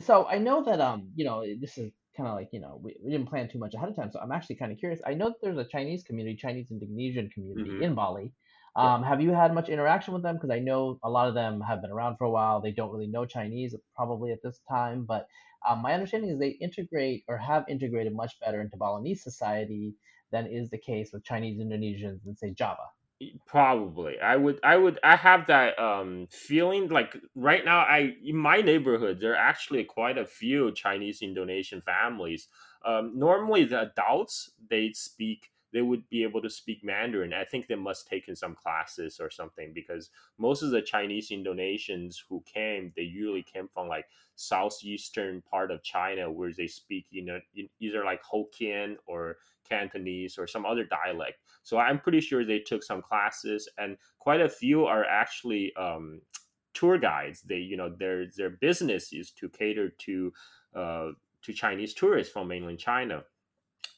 so 0.00 0.26
I 0.26 0.38
know 0.38 0.64
that 0.64 0.80
um, 0.80 1.10
you 1.14 1.24
know, 1.24 1.44
this 1.60 1.78
is 1.78 1.92
kind 2.16 2.28
of 2.28 2.34
like 2.34 2.48
you 2.52 2.60
know, 2.60 2.80
we, 2.82 2.96
we 3.02 3.10
didn't 3.10 3.28
plan 3.28 3.48
too 3.48 3.58
much 3.58 3.74
ahead 3.74 3.88
of 3.88 3.96
time. 3.96 4.10
So 4.12 4.20
I'm 4.20 4.32
actually 4.32 4.56
kind 4.56 4.72
of 4.72 4.78
curious. 4.78 5.00
I 5.06 5.14
know 5.14 5.28
that 5.28 5.40
there's 5.42 5.58
a 5.58 5.64
Chinese 5.64 6.02
community, 6.02 6.36
Chinese 6.36 6.70
Indonesian 6.70 7.28
community 7.30 7.70
Mhm. 7.70 7.82
in 7.82 7.94
Bali. 7.94 8.32
Yeah. 8.76 8.94
Um, 8.94 9.02
have 9.04 9.20
you 9.20 9.30
had 9.30 9.54
much 9.54 9.68
interaction 9.68 10.14
with 10.14 10.22
them? 10.24 10.34
Because 10.36 10.50
I 10.50 10.58
know 10.58 10.98
a 11.04 11.10
lot 11.10 11.28
of 11.28 11.34
them 11.34 11.60
have 11.60 11.80
been 11.80 11.92
around 11.92 12.16
for 12.16 12.24
a 12.24 12.30
while. 12.30 12.60
They 12.60 12.72
don't 12.72 12.90
really 12.90 13.06
know 13.06 13.24
Chinese 13.24 13.74
probably 13.94 14.32
at 14.32 14.42
this 14.42 14.60
time, 14.68 15.04
but 15.04 15.28
um, 15.68 15.80
my 15.80 15.94
understanding 15.94 16.30
is 16.30 16.38
they 16.38 16.48
integrate 16.48 17.24
or 17.28 17.38
have 17.38 17.64
integrated 17.68 18.14
much 18.14 18.38
better 18.40 18.60
into 18.60 18.76
Balinese 18.76 19.22
society 19.22 19.94
than 20.32 20.46
is 20.46 20.70
the 20.70 20.78
case 20.78 21.10
with 21.12 21.24
Chinese 21.24 21.60
Indonesians 21.60 22.26
in 22.26 22.36
say 22.36 22.50
Java. 22.50 22.82
Probably. 23.46 24.18
I 24.20 24.36
would 24.36 24.58
I 24.62 24.76
would 24.76 24.98
I 25.02 25.16
have 25.16 25.46
that 25.46 25.78
um 25.78 26.26
feeling 26.30 26.88
like 26.88 27.16
right 27.34 27.64
now 27.64 27.80
I 27.80 28.14
in 28.24 28.36
my 28.36 28.60
neighborhood 28.60 29.20
there 29.20 29.32
are 29.32 29.36
actually 29.36 29.84
quite 29.84 30.18
a 30.18 30.26
few 30.26 30.72
Chinese 30.72 31.22
Indonesian 31.22 31.80
families. 31.80 32.48
Um 32.84 33.18
normally 33.18 33.64
the 33.64 33.82
adults 33.82 34.50
they 34.70 34.92
speak 34.92 35.50
they 35.74 35.82
would 35.82 36.08
be 36.08 36.22
able 36.22 36.40
to 36.40 36.48
speak 36.48 36.82
Mandarin. 36.82 37.34
I 37.34 37.44
think 37.44 37.66
they 37.66 37.74
must 37.74 38.08
taken 38.08 38.34
some 38.34 38.54
classes 38.54 39.18
or 39.20 39.28
something 39.28 39.72
because 39.74 40.10
most 40.38 40.62
of 40.62 40.70
the 40.70 40.80
Chinese 40.80 41.30
Indonesians 41.30 42.16
who 42.26 42.42
came 42.46 42.92
they 42.96 43.02
usually 43.02 43.42
came 43.42 43.68
from 43.68 43.88
like 43.88 44.06
southeastern 44.36 45.42
part 45.42 45.70
of 45.70 45.82
China 45.82 46.30
where 46.30 46.52
they 46.52 46.68
speak 46.68 47.06
you 47.10 47.24
know 47.24 47.40
either 47.80 48.04
like 48.04 48.22
Hokkien 48.22 48.96
or 49.06 49.36
Cantonese 49.68 50.38
or 50.38 50.46
some 50.46 50.64
other 50.64 50.84
dialect. 50.84 51.40
So 51.62 51.78
I'm 51.78 51.98
pretty 51.98 52.20
sure 52.20 52.44
they 52.44 52.60
took 52.60 52.82
some 52.82 53.02
classes, 53.02 53.68
and 53.78 53.96
quite 54.18 54.40
a 54.40 54.48
few 54.48 54.84
are 54.84 55.04
actually 55.04 55.74
um, 55.76 56.20
tour 56.74 56.98
guides. 56.98 57.42
They, 57.42 57.58
you 57.58 57.76
know, 57.76 57.88
their 57.88 58.26
their 58.36 58.50
business 58.50 59.12
is 59.12 59.30
to 59.32 59.48
cater 59.48 59.88
to 59.88 60.32
uh, 60.74 61.08
to 61.42 61.52
Chinese 61.52 61.94
tourists 61.94 62.32
from 62.32 62.48
mainland 62.48 62.78
China, 62.78 63.24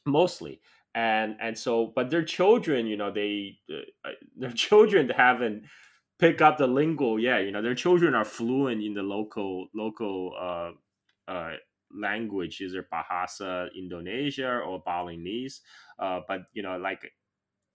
mostly. 0.05 0.61
And 0.97 1.35
and 1.39 1.55
so, 1.55 1.93
but 1.95 2.09
their 2.09 2.23
children, 2.23 2.87
you 2.87 2.97
know, 2.97 3.11
they 3.11 3.59
uh, 3.69 4.09
their 4.35 4.51
children 4.65 5.07
haven't 5.09 5.65
pick 6.17 6.41
up 6.41 6.57
the 6.57 6.65
lingo 6.65 7.17
yet. 7.17 7.43
You 7.43 7.51
know, 7.51 7.61
their 7.61 7.75
children 7.75 8.15
are 8.15 8.25
fluent 8.25 8.81
in 8.81 8.95
the 8.95 9.03
local 9.03 9.67
local 9.75 10.33
uh, 10.35 10.71
uh, 11.31 11.51
language, 11.95 12.61
either 12.61 12.87
Bahasa 12.91 13.67
Indonesia 13.77 14.59
or 14.65 14.81
Balinese. 14.83 15.61
Uh, 15.99 16.21
but 16.27 16.49
you 16.53 16.63
know, 16.63 16.77
like 16.77 17.11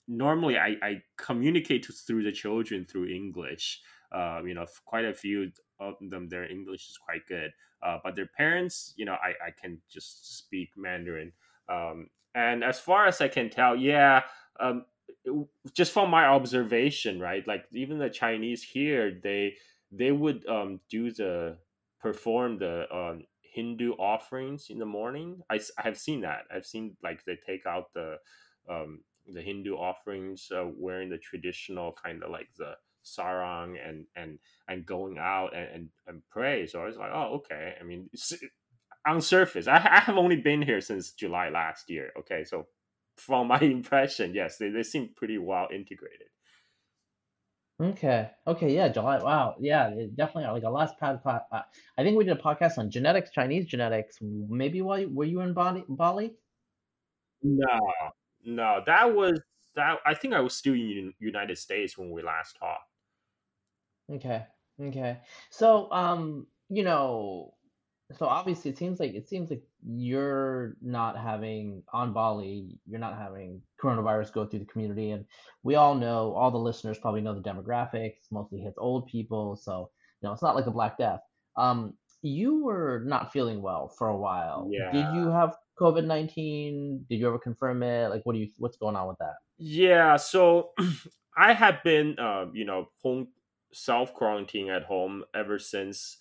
normally 0.08 0.58
I, 0.58 0.74
I 0.82 1.02
communicate 1.16 1.84
to, 1.84 1.92
through 1.92 2.24
the 2.24 2.32
children 2.32 2.84
through 2.84 3.06
English. 3.06 3.82
Uh, 4.10 4.42
you 4.44 4.54
know, 4.54 4.66
quite 4.84 5.04
a 5.04 5.14
few 5.14 5.52
of 5.78 5.94
them, 6.10 6.28
their 6.28 6.50
English 6.50 6.90
is 6.90 6.98
quite 6.98 7.22
good. 7.28 7.52
Uh, 7.84 7.98
but 8.02 8.16
their 8.16 8.28
parents, 8.36 8.94
you 8.96 9.04
know, 9.04 9.14
I, 9.22 9.30
I 9.46 9.50
can 9.62 9.80
just 9.88 10.38
speak 10.38 10.70
Mandarin. 10.76 11.32
Um, 11.68 12.08
and 12.34 12.64
as 12.64 12.80
far 12.80 13.06
as 13.06 13.20
I 13.20 13.28
can 13.28 13.50
tell, 13.50 13.76
yeah, 13.76 14.22
um, 14.58 14.84
just 15.74 15.92
from 15.92 16.10
my 16.10 16.26
observation, 16.26 17.20
right? 17.20 17.46
Like 17.46 17.64
even 17.72 17.98
the 17.98 18.10
Chinese 18.10 18.62
here, 18.62 19.20
they 19.22 19.54
they 19.90 20.12
would 20.12 20.46
um, 20.48 20.80
do 20.90 21.10
the 21.10 21.58
perform 22.00 22.58
the 22.58 22.86
um, 22.94 23.24
Hindu 23.42 23.92
offerings 23.92 24.68
in 24.70 24.78
the 24.78 24.86
morning. 24.86 25.40
I, 25.50 25.60
I 25.78 25.82
have 25.82 25.98
seen 25.98 26.22
that. 26.22 26.44
I've 26.54 26.66
seen 26.66 26.96
like 27.02 27.24
they 27.24 27.38
take 27.46 27.66
out 27.66 27.92
the 27.94 28.16
um, 28.68 29.00
the 29.26 29.42
Hindu 29.42 29.74
offerings, 29.74 30.48
uh, 30.54 30.66
wearing 30.76 31.10
the 31.10 31.18
traditional 31.18 31.94
kind 32.02 32.22
of 32.22 32.30
like 32.30 32.48
the 32.56 32.72
sarong 33.02 33.76
and 33.76 34.06
and 34.16 34.38
and 34.68 34.86
going 34.86 35.18
out 35.18 35.54
and, 35.54 35.68
and 35.74 35.88
and 36.06 36.22
pray. 36.30 36.66
So 36.66 36.80
I 36.82 36.86
was 36.86 36.96
like, 36.96 37.10
oh, 37.12 37.34
okay. 37.44 37.74
I 37.80 37.84
mean, 37.84 38.08
on 39.06 39.20
surface, 39.20 39.66
I, 39.66 39.76
I 39.76 40.00
have 40.00 40.16
only 40.16 40.36
been 40.36 40.62
here 40.62 40.80
since 40.80 41.12
July 41.12 41.48
last 41.48 41.90
year. 41.90 42.12
Okay, 42.18 42.44
so 42.44 42.66
from 43.16 43.48
my 43.48 43.58
impression, 43.60 44.34
yes, 44.34 44.58
they, 44.58 44.68
they 44.70 44.82
seem 44.82 45.10
pretty 45.16 45.38
well 45.38 45.68
integrated. 45.72 46.28
Okay. 47.80 48.30
Okay. 48.46 48.74
Yeah. 48.74 48.88
July. 48.88 49.18
Wow. 49.18 49.56
Yeah. 49.58 49.90
Definitely. 50.14 50.52
Like 50.52 50.62
a 50.62 50.70
last 50.70 50.98
pod, 50.98 51.20
uh, 51.24 51.62
I 51.98 52.02
think 52.02 52.16
we 52.16 52.24
did 52.24 52.38
a 52.38 52.40
podcast 52.40 52.78
on 52.78 52.90
genetics, 52.90 53.30
Chinese 53.30 53.66
genetics. 53.66 54.18
Maybe 54.20 54.82
while 54.82 55.00
you, 55.00 55.08
were 55.08 55.24
you 55.24 55.40
in 55.40 55.52
Bali? 55.52 55.84
Bali? 55.88 56.34
No, 57.42 57.80
no, 58.44 58.82
that 58.86 59.12
was 59.12 59.40
that. 59.74 59.98
I 60.06 60.14
think 60.14 60.32
I 60.32 60.40
was 60.40 60.54
still 60.54 60.74
in 60.74 61.12
United 61.18 61.58
States 61.58 61.98
when 61.98 62.12
we 62.12 62.22
last 62.22 62.56
talked. 62.56 62.88
Okay. 64.12 64.46
Okay. 64.80 65.18
So, 65.50 65.90
um, 65.90 66.46
you 66.68 66.84
know, 66.84 67.54
so 68.18 68.26
obviously 68.26 68.70
it 68.70 68.78
seems 68.78 69.00
like 69.00 69.14
it 69.14 69.28
seems 69.28 69.50
like 69.50 69.62
you're 69.86 70.76
not 70.80 71.16
having 71.16 71.82
on 71.92 72.12
Bali, 72.12 72.78
you're 72.86 73.00
not 73.00 73.18
having 73.18 73.60
coronavirus 73.82 74.32
go 74.32 74.46
through 74.46 74.60
the 74.60 74.66
community, 74.66 75.10
and 75.10 75.24
we 75.62 75.74
all 75.74 75.94
know, 75.94 76.32
all 76.32 76.50
the 76.50 76.58
listeners 76.58 76.98
probably 76.98 77.20
know 77.20 77.34
the 77.34 77.40
demographics, 77.40 78.30
mostly 78.30 78.60
hits 78.60 78.78
old 78.78 79.06
people, 79.06 79.56
so 79.56 79.90
you 80.20 80.28
know, 80.28 80.32
it's 80.32 80.42
not 80.42 80.54
like 80.54 80.66
a 80.66 80.70
Black 80.70 80.98
Death. 80.98 81.20
Um, 81.56 81.94
you 82.22 82.64
were 82.64 83.02
not 83.04 83.32
feeling 83.32 83.60
well 83.60 83.88
for 83.88 84.08
a 84.08 84.16
while. 84.16 84.68
Yeah. 84.70 84.92
Did 84.92 85.14
you 85.14 85.28
have 85.30 85.56
COVID-19? 85.78 87.08
Did 87.08 87.16
you 87.16 87.26
ever 87.26 87.38
confirm 87.38 87.82
it? 87.82 88.08
Like, 88.08 88.22
what 88.24 88.34
do 88.34 88.38
you, 88.38 88.48
what's 88.58 88.76
going 88.76 88.94
on 88.94 89.08
with 89.08 89.18
that? 89.18 89.34
Yeah, 89.58 90.16
so 90.16 90.70
I 91.36 91.52
have 91.52 91.82
been, 91.82 92.18
uh, 92.18 92.46
you 92.52 92.64
know, 92.64 92.88
home 93.02 93.28
self 93.72 94.14
quarantine 94.14 94.70
at 94.70 94.84
home 94.84 95.24
ever 95.34 95.58
since 95.58 96.18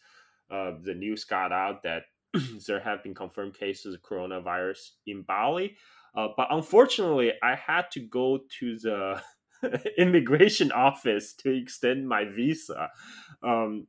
uh, 0.52 0.74
the 0.84 0.94
news 0.94 1.24
got 1.24 1.52
out 1.52 1.84
that 1.84 2.04
there 2.68 2.80
have 2.80 3.04
been 3.04 3.16
confirmed 3.16 3.54
cases 3.54 3.96
of 3.96 4.02
coronavirus 4.02 4.90
in 5.08 5.24
Bali. 5.24 5.76
Uh, 6.16 6.28
but 6.36 6.48
unfortunately, 6.52 7.34
I 7.42 7.56
had 7.56 7.90
to 7.92 8.02
go 8.02 8.40
to 8.60 8.78
the 8.80 9.22
immigration 9.98 10.72
office 10.74 11.34
to 11.36 11.52
extend 11.52 12.08
my 12.08 12.26
visa. 12.26 12.90
Um, 13.42 13.88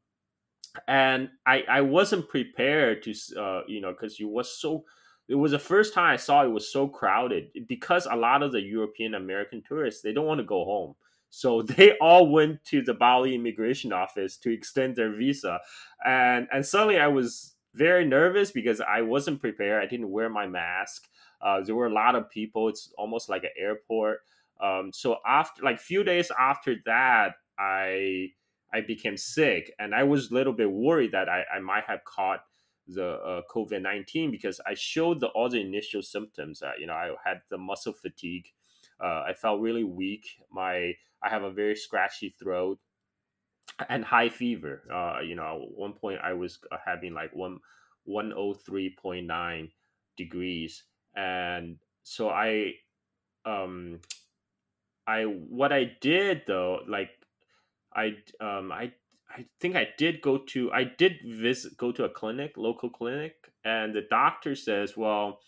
and 0.88 1.28
I, 1.46 1.64
I 1.68 1.80
wasn't 1.82 2.28
prepared 2.28 3.02
to, 3.02 3.14
uh, 3.38 3.62
you 3.66 3.80
know, 3.80 3.92
because 3.92 4.18
it 4.18 4.28
was 4.28 4.58
so 4.58 4.84
it 5.28 5.34
was 5.34 5.52
the 5.52 5.58
first 5.58 5.94
time 5.94 6.12
I 6.12 6.16
saw 6.16 6.44
it 6.44 6.48
was 6.48 6.70
so 6.70 6.88
crowded 6.88 7.48
because 7.68 8.06
a 8.10 8.16
lot 8.16 8.42
of 8.42 8.52
the 8.52 8.60
European 8.60 9.14
American 9.14 9.62
tourists 9.66 10.02
they 10.02 10.12
don't 10.12 10.26
want 10.26 10.38
to 10.38 10.44
go 10.44 10.64
home. 10.64 10.94
So 11.32 11.62
they 11.76 11.96
all 11.98 12.30
went 12.30 12.62
to 12.66 12.82
the 12.82 12.94
Bali 12.94 13.34
immigration 13.34 13.92
office 13.92 14.36
to 14.38 14.52
extend 14.52 14.94
their 14.94 15.12
visa. 15.16 15.58
And 16.04 16.46
and 16.52 16.64
suddenly 16.64 17.00
I 17.00 17.08
was 17.08 17.54
very 17.74 18.04
nervous 18.04 18.52
because 18.52 18.80
I 18.80 19.00
wasn't 19.00 19.40
prepared. 19.40 19.82
I 19.82 19.86
didn't 19.86 20.10
wear 20.10 20.28
my 20.28 20.46
mask. 20.46 21.08
Uh, 21.40 21.62
there 21.62 21.74
were 21.74 21.86
a 21.86 21.92
lot 21.92 22.14
of 22.14 22.30
people. 22.30 22.68
It's 22.68 22.92
almost 22.98 23.28
like 23.28 23.44
an 23.44 23.50
airport. 23.58 24.18
Um, 24.60 24.92
so 24.92 25.16
after 25.26 25.62
like 25.62 25.80
few 25.80 26.04
days 26.04 26.30
after 26.38 26.76
that, 26.84 27.32
I 27.58 28.28
I 28.74 28.82
became 28.82 29.16
sick 29.16 29.72
and 29.78 29.94
I 29.94 30.04
was 30.04 30.30
a 30.30 30.34
little 30.34 30.52
bit 30.52 30.70
worried 30.70 31.12
that 31.12 31.28
I, 31.28 31.44
I 31.54 31.60
might 31.60 31.84
have 31.84 32.04
caught 32.04 32.40
the 32.86 33.14
uh, 33.14 33.42
COVID 33.54 33.80
nineteen 33.80 34.30
because 34.30 34.60
I 34.66 34.74
showed 34.74 35.20
the 35.20 35.28
all 35.28 35.48
the 35.48 35.60
initial 35.60 36.02
symptoms. 36.02 36.62
Uh, 36.62 36.72
you 36.78 36.86
know, 36.86 36.94
I 36.94 37.14
had 37.24 37.40
the 37.50 37.58
muscle 37.58 37.94
fatigue, 37.94 38.46
uh, 39.02 39.24
I 39.28 39.34
felt 39.34 39.60
really 39.60 39.84
weak. 39.84 40.26
My 40.50 40.92
I 41.22 41.28
have 41.30 41.42
a 41.42 41.52
very 41.52 41.76
scratchy 41.76 42.34
throat 42.38 42.78
and 43.88 44.04
high 44.04 44.28
fever. 44.28 44.82
Uh, 44.92 45.20
you 45.20 45.34
know, 45.34 45.62
at 45.62 45.78
one 45.78 45.92
point 45.92 46.20
I 46.22 46.32
was 46.32 46.58
uh, 46.70 46.76
having 46.84 47.14
like 47.14 47.34
one 47.34 47.58
one 48.04 48.32
oh 48.36 48.54
three 48.54 48.96
point 49.00 49.26
nine 49.26 49.70
degrees, 50.16 50.84
and 51.16 51.78
so 52.02 52.28
I 52.28 52.74
um 53.44 54.00
I 55.06 55.22
what 55.22 55.72
I 55.72 55.96
did 56.00 56.42
though, 56.46 56.80
like 56.88 57.10
I 57.94 58.16
um 58.40 58.72
I 58.72 58.92
I 59.30 59.46
think 59.60 59.76
I 59.76 59.88
did 59.96 60.20
go 60.20 60.38
to 60.38 60.70
I 60.72 60.84
did 60.84 61.14
visit 61.24 61.76
go 61.76 61.92
to 61.92 62.04
a 62.04 62.10
clinic, 62.10 62.56
local 62.56 62.90
clinic, 62.90 63.34
and 63.64 63.94
the 63.94 64.02
doctor 64.10 64.54
says, 64.54 64.96
well, 64.96 65.40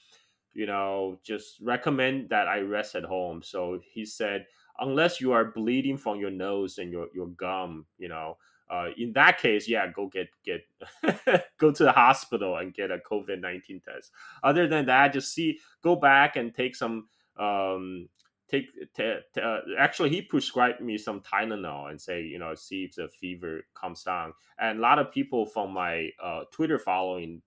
you 0.54 0.66
know, 0.66 1.18
just 1.22 1.60
recommend 1.60 2.30
that 2.30 2.48
I 2.48 2.60
rest 2.60 2.94
at 2.94 3.04
home. 3.04 3.42
So 3.42 3.80
he 3.84 4.04
said, 4.04 4.46
unless 4.78 5.20
you 5.20 5.32
are 5.32 5.44
bleeding 5.44 5.96
from 5.96 6.18
your 6.18 6.30
nose 6.30 6.78
and 6.78 6.90
your, 6.90 7.08
your 7.14 7.28
gum, 7.28 7.86
you 7.98 8.08
know, 8.08 8.36
uh, 8.70 8.88
in 8.96 9.12
that 9.12 9.38
case, 9.38 9.68
yeah, 9.68 9.86
go 9.86 10.06
get 10.06 10.28
get 10.44 10.64
go 11.58 11.70
to 11.70 11.84
the 11.84 11.92
hospital 11.92 12.56
and 12.56 12.72
get 12.72 12.90
a 12.90 12.98
COVID 12.98 13.40
nineteen 13.40 13.80
test. 13.80 14.10
Other 14.42 14.66
than 14.66 14.86
that, 14.86 15.12
just 15.12 15.34
see 15.34 15.58
go 15.82 15.96
back 15.96 16.36
and 16.36 16.54
take 16.54 16.74
some 16.74 17.08
um, 17.38 18.08
take 18.48 18.66
t- 18.96 19.18
t- 19.34 19.40
uh, 19.40 19.58
actually 19.78 20.08
he 20.08 20.22
prescribed 20.22 20.80
me 20.80 20.96
some 20.96 21.20
Tylenol 21.20 21.90
and 21.90 22.00
say 22.00 22.22
you 22.22 22.38
know 22.38 22.54
see 22.54 22.84
if 22.84 22.94
the 22.94 23.08
fever 23.08 23.66
comes 23.74 24.02
down. 24.02 24.32
And 24.58 24.78
a 24.78 24.82
lot 24.82 24.98
of 24.98 25.12
people 25.12 25.44
from 25.44 25.72
my 25.72 26.08
uh, 26.22 26.44
Twitter 26.50 26.78
following 26.78 27.42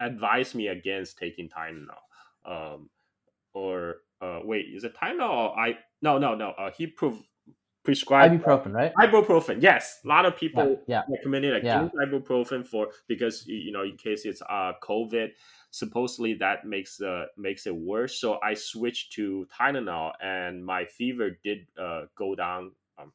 advised 0.00 0.54
me 0.54 0.68
against 0.68 1.18
taking 1.18 1.48
Tylenol. 1.48 2.00
Um, 2.44 2.90
or 3.54 3.96
uh, 4.20 4.40
wait, 4.44 4.66
is 4.74 4.84
it 4.84 4.94
Tylenol? 4.96 5.56
I 5.56 5.78
no 6.00 6.18
no 6.18 6.34
no. 6.34 6.50
Uh, 6.50 6.70
he 6.76 6.86
prov- 6.86 7.22
prescribed 7.84 8.42
ibuprofen, 8.42 8.72
right? 8.72 8.92
Ibuprofen. 9.00 9.62
Yes, 9.62 10.00
a 10.04 10.08
lot 10.08 10.26
of 10.26 10.36
people 10.36 10.80
yeah, 10.86 11.02
yeah. 11.08 11.16
recommended 11.16 11.54
like, 11.54 11.64
yeah. 11.64 11.88
ibuprofen 12.06 12.66
for 12.66 12.88
because 13.08 13.46
you 13.46 13.72
know 13.72 13.82
in 13.82 13.96
case 13.96 14.24
it's 14.24 14.42
uh 14.48 14.72
COVID 14.82 15.30
supposedly 15.70 16.34
that 16.34 16.64
makes 16.64 17.00
uh 17.00 17.26
makes 17.36 17.66
it 17.66 17.74
worse. 17.74 18.20
So 18.20 18.38
I 18.42 18.54
switched 18.54 19.12
to 19.14 19.46
Tylenol, 19.58 20.12
and 20.22 20.64
my 20.64 20.84
fever 20.84 21.38
did 21.42 21.66
uh 21.80 22.02
go 22.16 22.34
down. 22.34 22.72
Um, 22.98 23.12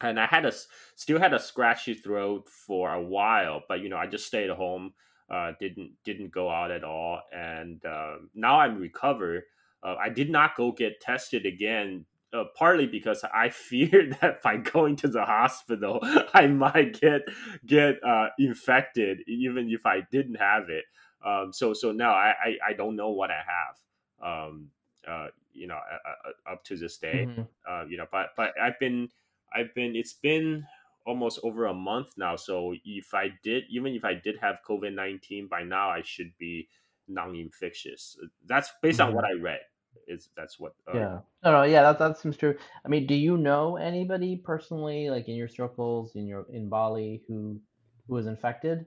and 0.00 0.20
I 0.20 0.26
had 0.26 0.46
a 0.46 0.52
still 0.94 1.18
had 1.18 1.34
a 1.34 1.40
scratchy 1.40 1.94
throat 1.94 2.48
for 2.48 2.92
a 2.92 3.02
while, 3.02 3.62
but 3.68 3.80
you 3.80 3.88
know 3.88 3.96
I 3.96 4.06
just 4.06 4.26
stayed 4.26 4.50
home, 4.50 4.92
uh, 5.30 5.52
didn't 5.60 5.92
didn't 6.04 6.32
go 6.32 6.50
out 6.50 6.70
at 6.70 6.84
all, 6.84 7.20
and 7.32 7.84
uh, 7.84 8.16
now 8.34 8.60
I'm 8.60 8.78
recovered. 8.78 9.44
Uh, 9.82 9.96
I 9.98 10.10
did 10.10 10.30
not 10.30 10.56
go 10.56 10.72
get 10.72 11.00
tested 11.00 11.46
again 11.46 12.04
uh, 12.32 12.44
partly 12.54 12.86
because 12.86 13.24
I 13.32 13.48
feared 13.50 14.16
that 14.20 14.42
by 14.42 14.56
going 14.56 14.96
to 14.96 15.08
the 15.08 15.24
hospital, 15.24 16.00
I 16.34 16.46
might 16.46 17.00
get 17.00 17.22
get 17.66 18.02
uh, 18.04 18.28
infected, 18.38 19.20
even 19.26 19.68
if 19.70 19.86
I 19.86 20.02
didn't 20.10 20.36
have 20.36 20.70
it. 20.70 20.84
Um, 21.24 21.52
so 21.52 21.74
so 21.74 21.92
now 21.92 22.12
I, 22.12 22.34
I, 22.44 22.70
I 22.70 22.72
don't 22.72 22.96
know 22.96 23.10
what 23.10 23.30
I 23.30 23.42
have. 23.46 24.48
Um, 24.48 24.68
uh, 25.08 25.28
you 25.52 25.66
know, 25.66 25.76
uh, 25.78 26.52
up 26.52 26.64
to 26.64 26.76
this 26.76 26.98
day. 26.98 27.26
Mm-hmm. 27.28 27.42
Uh, 27.68 27.84
you 27.86 27.96
know, 27.96 28.06
but 28.10 28.30
but 28.36 28.52
I've 28.60 28.78
been 28.78 29.08
I've 29.54 29.74
been 29.74 29.96
it's 29.96 30.14
been 30.14 30.64
almost 31.10 31.40
over 31.42 31.66
a 31.66 31.74
month 31.74 32.14
now. 32.16 32.36
So 32.36 32.74
if 32.84 33.12
I 33.12 33.26
did, 33.42 33.64
even 33.68 33.94
if 33.98 34.04
I 34.04 34.14
did 34.14 34.36
have 34.40 34.62
COVID 34.68 34.94
nineteen 34.94 35.48
by 35.50 35.62
now, 35.66 35.90
I 35.90 36.02
should 36.02 36.32
be 36.38 36.68
non-infectious. 37.08 38.16
That's 38.46 38.70
based 38.80 39.00
mm-hmm. 39.00 39.10
on 39.10 39.14
what 39.14 39.24
I 39.24 39.34
read. 39.34 39.60
Is 40.06 40.30
that's 40.38 40.58
what? 40.62 40.72
Uh, 40.86 40.94
yeah. 40.94 41.18
No, 41.42 41.48
no. 41.50 41.62
Yeah, 41.64 41.82
that 41.82 41.98
that 41.98 42.18
seems 42.18 42.36
true. 42.36 42.54
I 42.84 42.88
mean, 42.88 43.06
do 43.06 43.14
you 43.14 43.36
know 43.36 43.76
anybody 43.76 44.36
personally, 44.36 45.10
like 45.10 45.26
in 45.28 45.34
your 45.34 45.50
circles 45.50 46.14
in 46.14 46.26
your 46.30 46.46
in 46.52 46.68
Bali, 46.70 47.22
who 47.26 47.60
who 48.06 48.14
was 48.14 48.26
infected? 48.26 48.86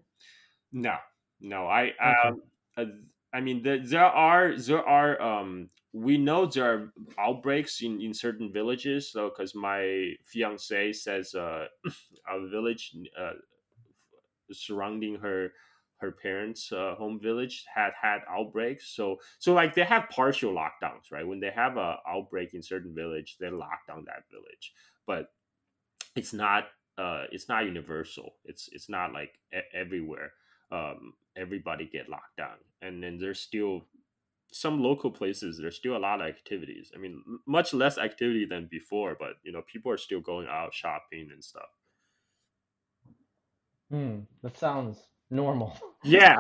No, 0.72 0.96
no, 1.40 1.68
I 1.68 1.92
um, 2.00 2.42
uh, 2.78 2.86
I 3.34 3.42
mean 3.42 3.64
there, 3.64 3.84
there 3.84 4.06
are 4.06 4.56
there 4.58 4.84
are 4.84 5.22
um 5.22 5.70
we 5.94 6.18
know 6.18 6.46
there 6.46 6.66
are 6.74 6.94
outbreaks 7.20 7.82
in 7.82 8.02
in 8.02 8.14
certain 8.14 8.52
villages. 8.52 9.12
So 9.12 9.30
because 9.30 9.56
my 9.56 10.14
fiance 10.26 10.94
says 10.94 11.36
uh 11.36 11.68
a 12.30 12.48
village 12.50 12.96
uh 13.20 13.34
surrounding 14.52 15.16
her 15.16 15.54
her 15.98 16.12
parents' 16.12 16.70
uh, 16.74 16.96
home 16.96 17.18
village 17.18 17.64
had 17.74 17.92
had 18.02 18.22
outbreaks. 18.30 18.90
So 18.96 19.18
so 19.40 19.54
like 19.54 19.76
they 19.76 19.86
have 19.86 20.10
partial 20.10 20.54
lockdowns, 20.54 21.12
right? 21.12 21.26
When 21.28 21.40
they 21.40 21.52
have 21.52 21.78
a 21.78 21.98
outbreak 22.08 22.54
in 22.54 22.62
certain 22.64 22.94
village, 22.94 23.38
they 23.40 23.50
lock 23.50 23.88
down 23.88 24.04
that 24.08 24.24
village, 24.32 24.74
but 25.08 25.32
it's 26.16 26.34
not 26.34 26.66
uh 26.98 27.26
it's 27.32 27.48
not 27.48 27.66
universal. 27.66 28.36
It's 28.46 28.70
it's 28.74 28.90
not 28.90 29.14
like 29.14 29.40
everywhere 29.74 30.34
um, 30.74 31.14
everybody 31.36 31.86
get 31.86 32.10
locked 32.10 32.38
down. 32.38 32.58
And 32.82 33.02
then 33.02 33.18
there's 33.20 33.40
still 33.40 33.86
some 34.54 34.82
local 34.82 35.12
places. 35.12 35.58
There's 35.60 35.76
still 35.76 35.98
a 35.98 36.00
lot 36.00 36.22
of 36.22 36.28
activities. 36.28 36.92
I 36.96 37.00
mean, 37.00 37.24
much 37.48 37.74
less 37.74 37.98
activity 37.98 38.46
than 38.46 38.68
before, 38.72 39.16
but 39.20 39.34
you 39.44 39.52
know, 39.52 39.62
people 39.72 39.92
are 39.92 39.98
still 39.98 40.22
going 40.22 40.48
out 40.48 40.74
shopping 40.74 41.30
and 41.34 41.44
stuff. 41.44 41.70
Hmm, 43.90 44.20
that 44.42 44.58
sounds 44.58 45.00
normal. 45.30 45.78
Yeah, 46.06 46.36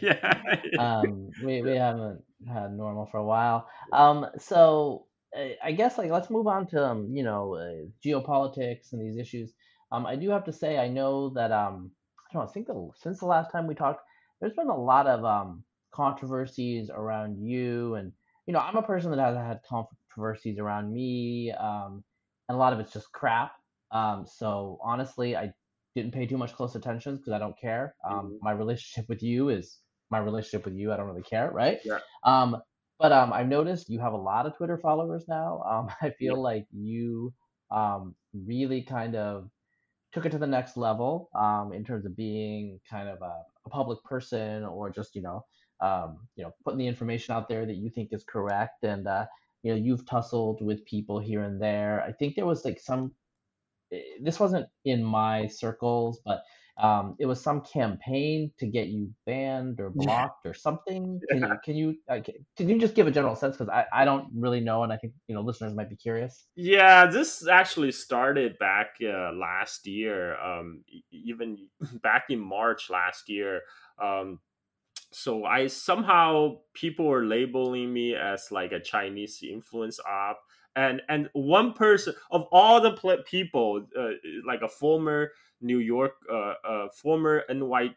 yeah. 0.00 0.40
Um, 0.78 1.30
we 1.44 1.60
we 1.60 1.76
haven't 1.76 2.22
had 2.48 2.72
normal 2.72 3.06
for 3.06 3.18
a 3.18 3.24
while. 3.24 3.68
Um, 3.92 4.26
so 4.38 5.06
I 5.62 5.72
guess 5.72 5.98
like 5.98 6.10
let's 6.10 6.30
move 6.30 6.46
on 6.46 6.66
to 6.68 6.82
um, 6.82 7.10
you 7.12 7.22
know 7.22 7.54
uh, 7.54 7.86
geopolitics 8.04 8.92
and 8.92 9.02
these 9.02 9.18
issues. 9.18 9.52
Um, 9.92 10.06
I 10.06 10.16
do 10.16 10.30
have 10.30 10.44
to 10.44 10.52
say 10.52 10.78
I 10.78 10.88
know 10.88 11.30
that 11.30 11.52
um 11.52 11.90
I 12.30 12.32
don't 12.32 12.42
know, 12.42 12.48
I 12.48 12.52
think 12.52 12.66
the, 12.66 12.90
since 13.02 13.20
the 13.20 13.26
last 13.26 13.52
time 13.52 13.66
we 13.66 13.74
talked, 13.74 14.00
there's 14.40 14.54
been 14.54 14.68
a 14.68 14.76
lot 14.76 15.06
of 15.06 15.24
um, 15.24 15.62
controversies 15.96 16.90
around 16.92 17.38
you. 17.38 17.94
And, 17.94 18.12
you 18.46 18.52
know, 18.52 18.60
I'm 18.60 18.76
a 18.76 18.82
person 18.82 19.10
that 19.10 19.18
has 19.18 19.36
had 19.36 19.60
controversies 19.68 20.58
around 20.58 20.92
me, 20.92 21.52
um, 21.58 22.04
and 22.48 22.56
a 22.56 22.58
lot 22.58 22.72
of 22.74 22.80
it's 22.80 22.92
just 22.92 23.10
crap. 23.12 23.52
Um, 23.90 24.26
so 24.26 24.78
honestly, 24.84 25.36
I 25.36 25.52
didn't 25.94 26.12
pay 26.12 26.26
too 26.26 26.36
much 26.36 26.54
close 26.54 26.74
attention 26.74 27.16
because 27.16 27.32
I 27.32 27.38
don't 27.38 27.58
care. 27.58 27.94
Um, 28.08 28.16
mm-hmm. 28.18 28.34
My 28.42 28.52
relationship 28.52 29.08
with 29.08 29.22
you 29.22 29.48
is 29.48 29.78
my 30.10 30.18
relationship 30.18 30.66
with 30.66 30.74
you. 30.74 30.92
I 30.92 30.96
don't 30.96 31.06
really 31.06 31.22
care, 31.22 31.50
right? 31.50 31.78
Yeah. 31.84 31.98
Um, 32.24 32.58
but 32.98 33.12
um, 33.12 33.32
I've 33.32 33.48
noticed 33.48 33.88
you 33.88 34.00
have 34.00 34.12
a 34.12 34.18
lot 34.18 34.46
of 34.46 34.56
Twitter 34.56 34.78
followers 34.78 35.24
now. 35.28 35.62
Um, 35.70 35.88
I 36.00 36.10
feel 36.10 36.36
yeah. 36.36 36.40
like 36.40 36.66
you 36.72 37.32
um, 37.70 38.14
really 38.32 38.82
kind 38.82 39.16
of 39.16 39.48
took 40.12 40.26
it 40.26 40.30
to 40.30 40.38
the 40.38 40.46
next 40.46 40.76
level 40.76 41.28
um, 41.34 41.72
in 41.74 41.84
terms 41.84 42.06
of 42.06 42.16
being 42.16 42.78
kind 42.88 43.08
of 43.08 43.18
a, 43.22 43.42
a 43.66 43.70
public 43.70 44.02
person 44.04 44.64
or 44.64 44.90
just 44.90 45.14
you 45.14 45.22
know 45.22 45.44
um, 45.80 46.18
you 46.36 46.44
know 46.44 46.52
putting 46.64 46.78
the 46.78 46.86
information 46.86 47.34
out 47.34 47.48
there 47.48 47.66
that 47.66 47.76
you 47.76 47.90
think 47.90 48.10
is 48.12 48.24
correct 48.24 48.84
and 48.84 49.06
uh, 49.06 49.26
you 49.62 49.72
know 49.72 49.78
you've 49.78 50.06
tussled 50.06 50.58
with 50.60 50.84
people 50.84 51.18
here 51.18 51.42
and 51.42 51.60
there 51.60 52.02
i 52.06 52.12
think 52.12 52.34
there 52.34 52.46
was 52.46 52.64
like 52.64 52.80
some 52.80 53.12
eh, 53.92 54.00
this 54.22 54.40
wasn't 54.40 54.66
in 54.84 55.02
my 55.02 55.46
circles 55.46 56.20
but 56.24 56.42
um, 56.78 57.16
it 57.18 57.24
was 57.24 57.40
some 57.40 57.62
campaign 57.62 58.52
to 58.58 58.66
get 58.66 58.88
you 58.88 59.10
banned 59.24 59.80
or 59.80 59.90
blocked 59.90 60.44
or 60.44 60.52
something. 60.52 61.20
Can 61.30 61.40
you 61.40 61.56
can 61.64 61.76
you 61.76 61.96
uh, 62.08 62.20
can 62.56 62.68
you 62.68 62.78
just 62.78 62.94
give 62.94 63.06
a 63.06 63.10
general 63.10 63.34
sense 63.34 63.56
because 63.56 63.70
I, 63.70 63.86
I 63.92 64.04
don't 64.04 64.28
really 64.34 64.60
know 64.60 64.82
and 64.82 64.92
I 64.92 64.98
think 64.98 65.14
you 65.26 65.34
know 65.34 65.40
listeners 65.40 65.74
might 65.74 65.88
be 65.88 65.96
curious. 65.96 66.46
Yeah, 66.54 67.06
this 67.06 67.48
actually 67.48 67.92
started 67.92 68.58
back 68.58 68.96
uh, 69.02 69.32
last 69.32 69.86
year, 69.86 70.38
um, 70.38 70.84
even 71.10 71.56
back 72.02 72.24
in 72.28 72.40
March 72.40 72.90
last 72.90 73.30
year. 73.30 73.62
Um, 74.02 74.40
so 75.16 75.46
I 75.46 75.66
somehow 75.66 76.58
people 76.74 77.06
were 77.06 77.24
labeling 77.24 77.90
me 77.90 78.14
as 78.14 78.48
like 78.50 78.72
a 78.72 78.80
Chinese 78.80 79.42
influence 79.42 79.98
op. 80.06 80.40
And, 80.76 81.00
and 81.08 81.30
one 81.32 81.72
person 81.72 82.12
of 82.30 82.46
all 82.52 82.82
the 82.82 82.92
people, 83.24 83.86
uh, 83.98 84.08
like 84.46 84.60
a 84.60 84.68
former 84.68 85.30
New 85.62 85.78
York, 85.78 86.16
uh, 86.30 86.52
uh, 86.68 86.88
former 86.90 87.44
NY, 87.48 87.94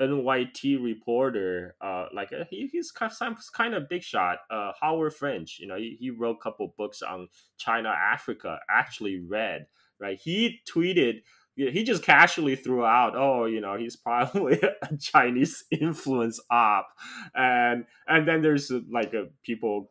NYT 0.00 0.82
reporter, 0.82 1.76
uh, 1.80 2.06
like 2.12 2.32
uh, 2.32 2.42
he, 2.50 2.68
he's 2.72 2.90
kind 2.90 3.74
of 3.74 3.88
big 3.88 4.02
shot. 4.02 4.38
Uh, 4.50 4.72
Howard 4.80 5.14
French, 5.14 5.60
you 5.60 5.68
know, 5.68 5.76
he, 5.76 5.96
he 6.00 6.10
wrote 6.10 6.38
a 6.40 6.42
couple 6.42 6.74
books 6.76 7.00
on 7.00 7.28
China, 7.58 7.90
Africa. 7.90 8.58
Actually, 8.68 9.20
read 9.20 9.68
right. 10.00 10.18
He 10.18 10.58
tweeted. 10.68 11.22
He 11.56 11.84
just 11.84 12.02
casually 12.02 12.54
threw 12.54 12.84
out, 12.84 13.14
"Oh, 13.16 13.46
you 13.46 13.60
know, 13.62 13.76
he's 13.76 13.96
probably 13.96 14.60
a 14.82 14.96
Chinese 14.98 15.64
influence 15.70 16.38
op," 16.50 16.88
and 17.34 17.86
and 18.06 18.28
then 18.28 18.42
there's 18.42 18.70
like 18.90 19.14
a 19.14 19.28
people 19.42 19.88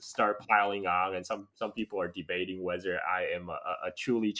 start 0.00 0.38
piling 0.48 0.86
on, 0.86 1.14
and 1.14 1.24
some 1.24 1.48
some 1.54 1.72
people 1.72 2.00
are 2.00 2.08
debating 2.08 2.62
whether 2.62 3.00
I 3.00 3.26
am 3.34 3.48
a, 3.48 3.58
a 3.86 3.90
truly 3.96 4.34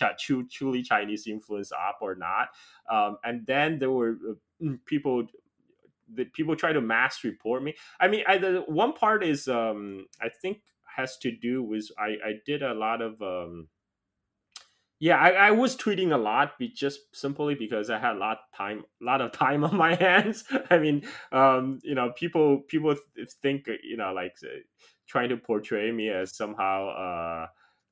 truly 0.51 0.83
Chinese 0.83 1.27
influence 1.27 1.73
op 1.73 1.99
or 2.01 2.15
not. 2.15 2.49
Um, 2.91 3.19
and 3.25 3.47
then 3.47 3.79
there 3.79 3.91
were 3.91 4.17
uh, 4.29 4.35
mm, 4.65 4.79
people 4.87 5.27
that 6.15 6.33
people 6.33 6.57
try 6.57 6.73
to 6.73 6.81
mass 6.81 7.23
report 7.25 7.63
me. 7.63 7.75
I 8.01 8.09
mean, 8.09 8.25
I, 8.27 8.39
the 8.39 8.65
one 8.67 8.93
part 8.93 9.23
is 9.25 9.49
um, 9.49 10.07
I 10.21 10.29
think 10.29 10.63
has 10.97 11.17
to 11.19 11.31
do 11.31 11.63
with 11.63 11.89
I 11.99 12.17
I 12.25 12.33
did 12.45 12.63
a 12.63 12.75
lot 12.75 13.03
of 13.03 13.21
um 13.23 13.69
yeah, 15.01 15.17
I, 15.17 15.31
I 15.31 15.51
was 15.53 15.77
tweeting 15.77 16.13
a 16.13 16.19
lot, 16.19 16.59
be 16.59 16.69
just 16.69 17.15
simply 17.15 17.55
because 17.55 17.89
I 17.89 17.99
had 17.99 18.17
a 18.17 18.19
lot 18.19 18.39
time, 18.57 18.85
lot 19.01 19.21
of 19.21 19.33
time 19.45 19.65
on 19.65 19.77
my 19.77 19.95
hands. 19.95 20.45
I 20.71 20.79
mean, 20.79 21.03
um, 21.33 21.79
you 21.83 21.95
know, 21.95 22.13
people 22.17 22.63
people 22.69 22.95
think 23.43 23.69
you 23.83 23.97
know 23.97 24.13
like 24.13 24.35
trying 25.09 25.29
to 25.31 25.37
portray 25.37 25.91
me 25.93 26.11
as 26.11 26.37
somehow 26.37 26.89
uh, 26.89 27.47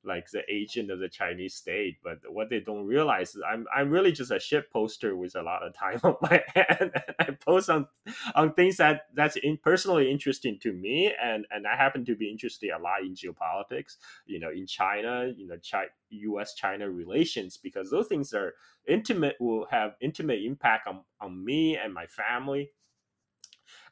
like 0.07 0.29
the 0.31 0.41
agent 0.49 0.89
of 0.89 0.99
the 0.99 1.09
Chinese 1.09 1.55
state. 1.55 1.97
But 2.03 2.19
what 2.29 2.49
they 2.49 2.59
don't 2.59 2.85
realize 2.85 3.35
is 3.35 3.43
I'm 3.47 3.65
I'm 3.75 3.89
really 3.89 4.11
just 4.11 4.31
a 4.31 4.39
shit 4.39 4.71
poster 4.71 5.15
with 5.15 5.35
a 5.35 5.41
lot 5.41 5.63
of 5.63 5.73
time 5.73 5.99
on 6.03 6.15
my 6.21 6.43
hand. 6.55 6.91
I 7.19 7.31
post 7.31 7.69
on 7.69 7.87
on 8.35 8.53
things 8.53 8.77
that 8.77 9.07
that's 9.13 9.35
in, 9.35 9.57
personally 9.57 10.09
interesting 10.09 10.57
to 10.59 10.73
me, 10.73 11.13
and 11.21 11.45
and 11.51 11.67
I 11.67 11.75
happen 11.75 12.05
to 12.05 12.15
be 12.15 12.31
interested 12.31 12.71
a 12.71 12.79
lot 12.79 13.01
in 13.01 13.13
geopolitics. 13.13 13.97
You 14.25 14.39
know, 14.39 14.49
in 14.49 14.65
China, 14.65 15.31
you 15.35 15.47
know, 15.47 15.57
China, 15.57 15.89
U.S. 16.09 16.53
China 16.55 16.89
relations 16.89 17.57
because 17.57 17.91
those 17.91 18.07
things 18.07 18.33
are 18.33 18.53
intimate 18.87 19.35
will 19.39 19.67
have 19.69 19.95
intimate 20.01 20.39
impact 20.43 20.87
on 20.87 21.01
on 21.19 21.43
me 21.43 21.77
and 21.77 21.93
my 21.93 22.07
family. 22.07 22.71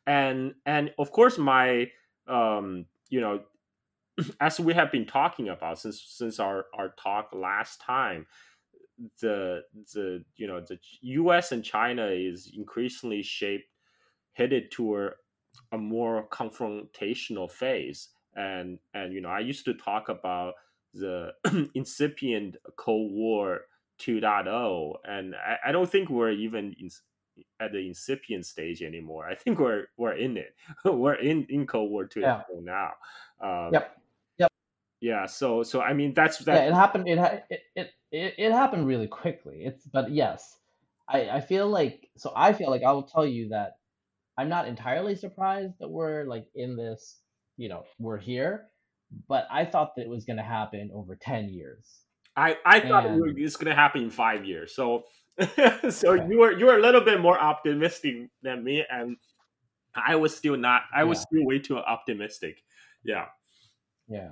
And 0.08 0.56
and 0.66 0.94
of 0.98 1.12
course 1.12 1.38
my 1.38 1.92
um 2.28 2.86
you 3.10 3.22
know 3.22 3.42
as 4.40 4.60
we 4.60 4.74
have 4.74 4.92
been 4.92 5.06
talking 5.06 5.50
about 5.50 5.80
since 5.80 6.02
since 6.02 6.40
our 6.40 6.66
our 6.74 6.94
talk 7.02 7.30
last 7.34 7.82
time 7.82 8.26
the 9.22 9.62
the 9.94 10.24
you 10.38 10.48
know 10.48 10.62
the 10.62 10.80
US 11.02 11.52
and 11.52 11.64
China 11.64 12.08
is 12.08 12.52
increasingly 12.56 13.22
shaped 13.22 13.70
headed 14.34 14.72
toward 14.72 15.14
a 15.72 15.78
more 15.78 16.28
confrontational 16.30 17.52
phase 17.52 18.10
and 18.36 18.80
and 18.94 19.14
you 19.14 19.22
know 19.22 19.30
I 19.30 19.40
used 19.40 19.66
to 19.66 19.74
talk 19.74 20.10
about 20.10 20.54
the 20.94 21.34
incipient 21.74 22.56
Cold 22.78 23.12
War 23.12 23.62
2.0 24.00 24.94
and 25.06 25.36
I, 25.36 25.70
I 25.70 25.72
don't 25.72 25.90
think 25.90 26.10
we're 26.10 26.32
even 26.32 26.76
in, 26.80 26.90
at 27.60 27.74
the 27.74 27.80
incipient 27.80 28.46
stage 28.46 28.82
anymore. 28.82 29.28
I 29.28 29.36
think 29.36 29.60
we're 29.60 29.88
we're 29.98 30.14
in 30.14 30.38
it. 30.38 30.56
we're 30.86 31.16
in 31.16 31.46
in 31.50 31.68
Cold 31.68 31.92
War 31.92 32.06
2.0 32.06 32.22
yeah. 32.22 32.42
now. 32.62 32.92
Um, 33.42 33.74
yep 33.74 33.98
yeah 35.06 35.28
so 35.28 35.62
so 35.62 35.82
i 35.82 35.94
mean 35.94 36.16
that's 36.16 36.40
that 36.40 36.56
yeah, 36.56 36.68
it 36.70 36.74
happened 36.74 37.08
it, 37.08 37.44
it 37.76 37.92
it 38.12 38.34
it 38.40 38.52
happened 38.52 38.88
really 38.88 39.08
quickly. 39.08 39.64
It's 39.64 39.86
but 39.86 40.10
yes 40.10 40.58
i 41.08 41.30
i 41.30 41.42
feel 41.42 41.68
like 41.70 42.10
so 42.18 42.34
i 42.36 42.54
feel 42.54 42.72
like 42.72 42.82
i 42.82 42.92
will 42.92 43.04
tell 43.04 43.26
you 43.26 43.50
that 43.50 43.78
i'm 44.36 44.50
not 44.50 44.68
entirely 44.68 45.16
surprised 45.16 45.76
that 45.80 45.90
we're 45.90 46.24
like 46.24 46.48
in 46.56 46.76
this 46.76 47.20
you 47.56 47.70
know 47.70 47.84
we're 48.00 48.18
here 48.18 48.66
but 49.30 49.48
i 49.52 49.64
thought 49.64 49.96
that 49.96 50.02
it 50.02 50.10
was 50.10 50.26
going 50.26 50.38
to 50.38 50.44
happen 50.44 50.90
over 50.92 51.16
10 51.16 51.50
years. 51.50 51.86
I 52.36 52.58
i 52.66 52.80
thought 52.80 53.06
and, 53.06 53.38
it 53.38 53.44
was 53.44 53.56
going 53.56 53.70
to 53.70 53.76
happen 53.76 54.02
in 54.02 54.10
five 54.10 54.44
years 54.44 54.74
so 54.76 55.04
so 55.90 56.14
okay. 56.14 56.26
you 56.28 56.40
were 56.40 56.58
you 56.58 56.66
were 56.66 56.78
a 56.78 56.82
little 56.82 57.02
bit 57.02 57.22
more 57.22 57.40
optimistic 57.40 58.30
than 58.42 58.64
me 58.64 58.84
and 58.90 59.18
i 59.94 60.16
was 60.16 60.36
still 60.36 60.58
not 60.58 60.82
i 60.96 61.04
was 61.04 61.20
yeah. 61.20 61.26
still 61.30 61.46
way 61.46 61.60
too 61.60 61.78
optimistic. 61.78 62.64
Yeah. 63.04 63.26
Yeah 64.08 64.32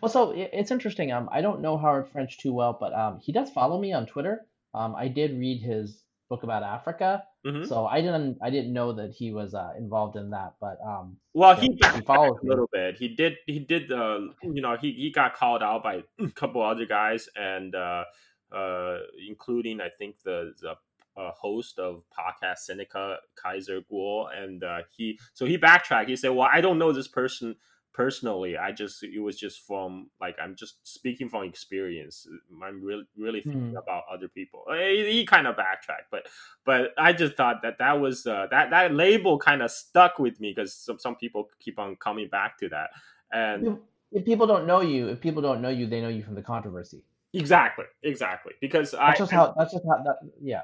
well, 0.00 0.10
so 0.10 0.32
it's 0.34 0.70
interesting. 0.70 1.12
Um, 1.12 1.28
I 1.32 1.40
don't 1.40 1.60
know 1.60 1.76
Howard 1.76 2.08
French 2.08 2.38
too 2.38 2.52
well, 2.52 2.76
but 2.78 2.92
um, 2.94 3.20
he 3.20 3.32
does 3.32 3.50
follow 3.50 3.80
me 3.80 3.92
on 3.92 4.06
Twitter. 4.06 4.46
Um, 4.74 4.94
I 4.96 5.08
did 5.08 5.38
read 5.38 5.60
his 5.60 6.02
book 6.28 6.42
about 6.42 6.62
Africa, 6.62 7.22
mm-hmm. 7.46 7.64
so 7.64 7.86
I 7.86 8.00
didn't 8.00 8.38
I 8.42 8.50
didn't 8.50 8.72
know 8.72 8.92
that 8.92 9.12
he 9.12 9.32
was 9.32 9.54
uh, 9.54 9.72
involved 9.78 10.16
in 10.16 10.30
that. 10.30 10.54
But 10.60 10.78
um, 10.84 11.16
well, 11.32 11.54
he, 11.54 11.78
he 11.94 12.00
followed 12.00 12.38
a 12.42 12.46
little 12.46 12.68
bit. 12.72 12.96
He 12.96 13.08
did 13.08 13.36
he 13.46 13.60
did 13.60 13.92
uh, 13.92 14.20
you 14.42 14.62
know 14.62 14.76
he 14.76 14.92
he 14.92 15.10
got 15.10 15.34
called 15.34 15.62
out 15.62 15.82
by 15.82 16.02
a 16.18 16.30
couple 16.30 16.62
other 16.62 16.86
guys 16.86 17.28
and 17.36 17.74
uh, 17.74 18.04
uh, 18.52 18.98
including 19.28 19.80
I 19.80 19.88
think 19.88 20.16
the 20.24 20.52
the 20.60 20.74
uh, 21.16 21.30
host 21.32 21.78
of 21.78 22.02
podcast 22.16 22.68
Sinica 22.68 23.16
Kaiser 23.36 23.80
Kuo, 23.82 24.26
and 24.36 24.64
uh, 24.64 24.78
he 24.96 25.18
so 25.32 25.46
he 25.46 25.56
backtracked. 25.56 26.08
He 26.08 26.16
said, 26.16 26.30
"Well, 26.30 26.48
I 26.52 26.60
don't 26.60 26.78
know 26.78 26.92
this 26.92 27.08
person 27.08 27.56
personally 27.94 28.58
i 28.58 28.72
just 28.72 29.02
it 29.04 29.20
was 29.20 29.38
just 29.38 29.64
from 29.66 30.10
like 30.20 30.36
i'm 30.42 30.56
just 30.56 30.76
speaking 30.82 31.28
from 31.28 31.44
experience 31.44 32.26
i'm 32.62 32.82
really 32.82 33.04
really 33.16 33.40
thinking 33.40 33.72
mm. 33.72 33.82
about 33.82 34.02
other 34.12 34.26
people 34.26 34.64
he, 34.72 35.12
he, 35.12 35.24
kind 35.24 35.46
of 35.46 35.56
backtracked 35.56 36.10
but 36.10 36.26
but 36.66 36.92
i 36.98 37.12
just 37.12 37.34
thought 37.36 37.62
that 37.62 37.78
that 37.78 37.92
was 37.92 38.26
uh, 38.26 38.46
that 38.50 38.70
that 38.70 38.92
label 38.92 39.38
kind 39.38 39.62
of 39.62 39.70
stuck 39.70 40.18
with 40.18 40.40
me 40.40 40.52
because 40.54 40.74
some, 40.74 40.98
some 40.98 41.14
people 41.14 41.48
keep 41.60 41.78
on 41.78 41.94
coming 41.96 42.28
back 42.28 42.58
to 42.58 42.68
that 42.68 42.90
and 43.32 43.78
if 44.10 44.24
people 44.24 44.46
don't 44.46 44.66
know 44.66 44.80
you 44.80 45.08
if 45.08 45.20
people 45.20 45.40
don't 45.40 45.62
know 45.62 45.70
you 45.70 45.86
they 45.86 46.00
know 46.00 46.08
you 46.08 46.22
from 46.22 46.34
the 46.34 46.42
controversy 46.42 47.02
exactly 47.32 47.84
exactly 48.02 48.52
because 48.60 48.90
that's 48.90 49.02
I, 49.02 49.16
just 49.16 49.32
how 49.32 49.54
that's 49.56 49.72
just 49.72 49.84
how 49.88 50.02
that 50.02 50.16
yeah 50.42 50.62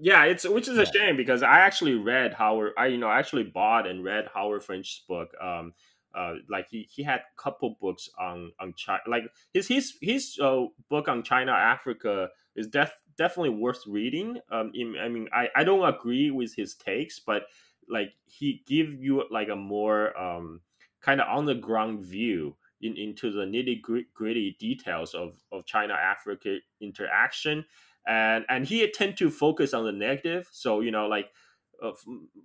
yeah, 0.00 0.24
it's 0.24 0.48
which 0.48 0.68
is 0.68 0.78
a 0.78 0.86
shame 0.86 1.16
because 1.16 1.42
I 1.42 1.60
actually 1.60 1.94
read 1.94 2.32
Howard. 2.32 2.72
I 2.78 2.86
you 2.86 2.98
know 2.98 3.08
I 3.08 3.18
actually 3.18 3.42
bought 3.42 3.86
and 3.86 4.04
read 4.04 4.28
Howard 4.32 4.62
French's 4.62 5.02
book. 5.08 5.30
Um, 5.42 5.72
uh, 6.14 6.34
like 6.48 6.68
he, 6.70 6.88
he 6.90 7.02
had 7.02 7.20
a 7.20 7.42
couple 7.42 7.76
books 7.80 8.08
on 8.18 8.52
on 8.60 8.74
China. 8.76 9.00
Like 9.06 9.24
his 9.52 9.68
his 9.68 9.94
his 10.00 10.38
uh, 10.42 10.66
book 10.88 11.08
on 11.08 11.22
China 11.22 11.52
Africa 11.52 12.28
is 12.56 12.66
def, 12.68 12.92
definitely 13.16 13.50
worth 13.50 13.82
reading. 13.86 14.38
Um, 14.50 14.72
I 15.00 15.08
mean, 15.08 15.28
I, 15.32 15.48
I 15.54 15.64
don't 15.64 15.86
agree 15.86 16.30
with 16.30 16.54
his 16.54 16.74
takes, 16.74 17.20
but 17.20 17.44
like 17.88 18.12
he 18.24 18.62
give 18.66 18.92
you 18.94 19.24
like 19.30 19.48
a 19.48 19.56
more 19.56 20.18
um, 20.18 20.60
kind 21.00 21.20
of 21.20 21.28
on 21.28 21.46
the 21.46 21.54
ground 21.54 22.04
view 22.04 22.56
in, 22.80 22.96
into 22.96 23.30
the 23.30 23.42
nitty 23.42 23.80
gritty 24.14 24.56
details 24.58 25.14
of, 25.14 25.42
of 25.52 25.66
China 25.66 25.94
Africa 25.94 26.58
interaction, 26.80 27.64
and 28.06 28.44
and 28.48 28.66
he 28.66 28.88
tend 28.90 29.16
to 29.18 29.30
focus 29.30 29.74
on 29.74 29.84
the 29.84 29.92
negative. 29.92 30.48
So 30.52 30.80
you 30.80 30.90
know, 30.90 31.06
like 31.06 31.30
uh, 31.82 31.92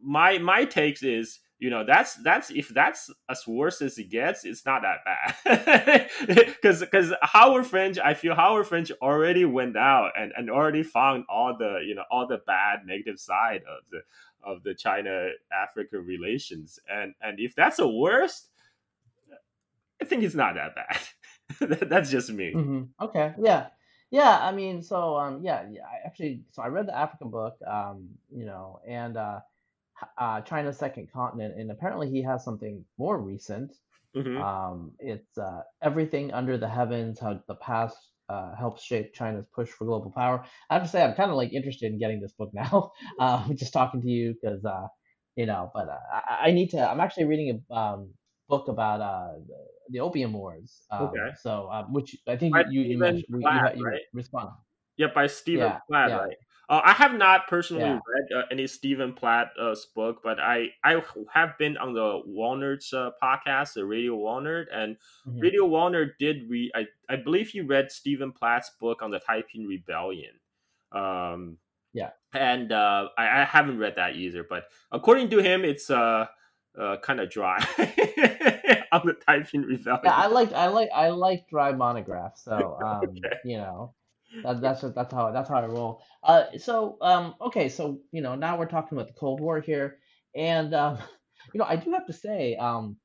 my 0.01 0.37
my 0.37 0.65
takes 0.65 1.03
is 1.03 1.39
you 1.59 1.69
know 1.69 1.85
that's 1.85 2.15
that's 2.23 2.49
if 2.51 2.69
that's 2.69 3.09
as 3.29 3.47
worse 3.47 3.81
as 3.81 3.97
it 3.97 4.09
gets 4.09 4.43
it's 4.43 4.65
not 4.65 4.81
that 4.81 4.99
bad. 5.05 6.09
Because 6.27 6.79
because 6.81 7.13
howard 7.21 7.65
french 7.65 7.97
i 7.99 8.13
feel 8.13 8.35
howard 8.35 8.67
french 8.67 8.91
already 9.01 9.45
went 9.45 9.77
out 9.77 10.11
and 10.17 10.33
and 10.35 10.49
already 10.49 10.83
found 10.83 11.25
all 11.29 11.55
the 11.57 11.79
you 11.85 11.95
know 11.95 12.03
all 12.11 12.27
the 12.27 12.39
bad 12.45 12.79
negative 12.85 13.19
side 13.19 13.61
of 13.61 13.83
the 13.91 13.99
of 14.43 14.63
the 14.63 14.73
china 14.73 15.29
africa 15.53 15.99
relations. 15.99 16.79
And 16.89 17.13
and 17.21 17.39
if 17.39 17.55
that's 17.55 17.77
the 17.77 17.87
worst 17.87 18.49
i 20.01 20.05
think 20.05 20.23
it's 20.23 20.35
not 20.35 20.55
that 20.55 20.75
bad. 20.75 20.99
That's 21.89 22.09
just 22.09 22.31
me. 22.31 22.53
Mm-hmm. 22.53 23.03
okay. 23.05 23.33
Yeah. 23.37 23.67
Yeah 24.11 24.37
i 24.41 24.51
mean 24.51 24.81
so 24.81 25.17
um 25.17 25.41
yeah 25.43 25.65
yeah 25.71 25.85
i 25.85 26.05
actually 26.05 26.41
so 26.51 26.61
i 26.61 26.67
read 26.67 26.87
the 26.87 26.97
african 26.97 27.29
book 27.29 27.57
um 27.65 28.09
you 28.31 28.45
know 28.45 28.79
and 28.87 29.17
uh 29.17 29.39
uh, 30.17 30.41
China's 30.41 30.77
second 30.77 31.11
continent, 31.11 31.55
and 31.57 31.71
apparently 31.71 32.09
he 32.09 32.21
has 32.23 32.43
something 32.43 32.83
more 32.97 33.19
recent. 33.19 33.73
Mm-hmm. 34.15 34.41
Um, 34.41 34.91
it's 34.99 35.37
uh, 35.37 35.61
everything 35.81 36.33
under 36.33 36.57
the 36.57 36.67
heavens, 36.67 37.19
how 37.19 37.41
the 37.47 37.55
past 37.55 37.97
uh, 38.29 38.55
helps 38.55 38.83
shape 38.83 39.13
China's 39.13 39.45
push 39.53 39.69
for 39.69 39.85
global 39.85 40.11
power. 40.11 40.43
I 40.69 40.75
have 40.75 40.83
to 40.83 40.89
say, 40.89 41.03
I'm 41.03 41.15
kind 41.15 41.31
of 41.31 41.37
like 41.37 41.51
interested 41.51 41.91
in 41.91 41.99
getting 41.99 42.21
this 42.21 42.33
book 42.33 42.51
now. 42.53 42.91
Uh, 43.19 43.47
just 43.53 43.73
talking 43.73 44.01
to 44.01 44.09
you 44.09 44.33
because 44.33 44.65
uh, 44.65 44.87
you 45.35 45.45
know, 45.45 45.71
but 45.73 45.89
uh, 45.89 45.97
I, 46.11 46.47
I, 46.47 46.51
need 46.51 46.69
to. 46.71 46.79
I'm 46.79 46.99
actually 46.99 47.25
reading 47.25 47.63
a 47.71 47.73
um, 47.73 48.09
book 48.49 48.67
about 48.67 49.01
uh, 49.01 49.39
the, 49.47 49.55
the 49.89 49.99
Opium 49.99 50.33
Wars. 50.33 50.83
Um, 50.91 51.03
okay. 51.03 51.29
So, 51.41 51.67
uh, 51.71 51.83
which 51.85 52.15
I 52.27 52.35
think 52.35 52.53
by 52.53 52.65
you, 52.69 52.81
you, 52.81 52.97
mentioned, 52.97 53.41
Platt, 53.41 53.75
you, 53.75 53.83
you, 53.83 53.89
right? 53.89 54.01
respond. 54.13 54.49
Yeah, 54.97 55.07
by 55.13 55.27
Stephen 55.27 55.65
yeah, 55.65 55.79
Platt, 55.89 56.09
yeah. 56.09 56.17
right? 56.17 56.37
Uh, 56.73 56.81
I 56.83 56.93
have 56.93 57.13
not 57.13 57.47
personally 57.47 57.83
yeah. 57.83 57.99
read 58.07 58.35
uh, 58.35 58.45
any 58.49 58.65
Stephen 58.65 59.13
Platt's 59.13 59.85
book, 59.95 60.21
but 60.23 60.39
I 60.39 60.69
I 60.83 61.03
have 61.31 61.55
been 61.59 61.77
on 61.77 61.93
the 61.93 62.23
Walnert's 62.27 62.91
uh, 62.91 63.11
podcast, 63.21 63.73
the 63.73 63.85
Radio 63.85 64.17
Walnert, 64.17 64.65
and 64.73 64.95
mm-hmm. 65.27 65.39
Radio 65.39 65.67
Walnert 65.67 66.13
did 66.17 66.49
read. 66.49 66.71
I 66.73 66.87
I 67.07 67.17
believe 67.17 67.49
he 67.49 67.61
read 67.61 67.91
Stephen 67.91 68.31
Platt's 68.31 68.71
book 68.79 69.03
on 69.03 69.11
the 69.11 69.19
Taiping 69.19 69.67
Rebellion. 69.67 70.31
Um, 70.91 71.57
yeah, 71.93 72.09
and 72.33 72.71
uh, 72.71 73.09
I, 73.19 73.41
I 73.41 73.43
haven't 73.43 73.77
read 73.77 73.97
that 73.97 74.15
either, 74.15 74.43
but 74.43 74.63
according 74.91 75.29
to 75.29 75.43
him, 75.43 75.63
it's 75.63 75.91
uh, 75.91 76.25
uh 76.75 76.97
kind 77.03 77.19
of 77.19 77.29
dry 77.29 77.63
on 78.91 79.01
the 79.05 79.15
Taiping 79.27 79.61
Rebellion. 79.61 80.01
Yeah, 80.05 80.15
I 80.15 80.25
like 80.25 80.51
I 80.53 80.69
like 80.69 80.89
I 80.91 81.09
like 81.09 81.47
dry 81.47 81.71
monographs, 81.71 82.43
so 82.43 82.79
um, 82.83 83.09
okay. 83.09 83.37
you 83.45 83.57
know 83.57 83.93
that, 84.41 84.61
that's 84.61 84.81
that's 84.81 85.13
how 85.13 85.31
that's 85.31 85.49
how 85.49 85.57
I 85.57 85.65
roll. 85.65 86.01
Uh, 86.23 86.45
so 86.57 86.97
um, 87.01 87.35
okay, 87.41 87.69
so 87.69 87.99
you 88.11 88.21
know 88.21 88.35
now 88.35 88.57
we're 88.57 88.65
talking 88.67 88.97
about 88.97 89.07
the 89.07 89.13
Cold 89.19 89.39
War 89.39 89.59
here, 89.61 89.99
and 90.35 90.73
um, 90.73 90.97
you 91.53 91.59
know 91.59 91.65
I 91.65 91.75
do 91.75 91.91
have 91.91 92.07
to 92.07 92.13
say, 92.13 92.55
um, 92.55 92.97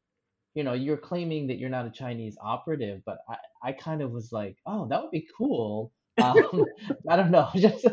you 0.54 0.64
know, 0.64 0.72
you're 0.74 0.96
claiming 0.96 1.48
that 1.48 1.58
you're 1.58 1.70
not 1.70 1.86
a 1.86 1.90
Chinese 1.90 2.36
operative, 2.42 3.02
but 3.06 3.18
I 3.28 3.36
I 3.62 3.72
kind 3.72 4.02
of 4.02 4.10
was 4.12 4.32
like, 4.32 4.56
oh, 4.66 4.86
that 4.88 5.02
would 5.02 5.10
be 5.10 5.28
cool 5.36 5.92
Um, 6.22 6.64
I 7.08 7.16
don't 7.16 7.30
know. 7.30 7.48
Just 7.56 7.86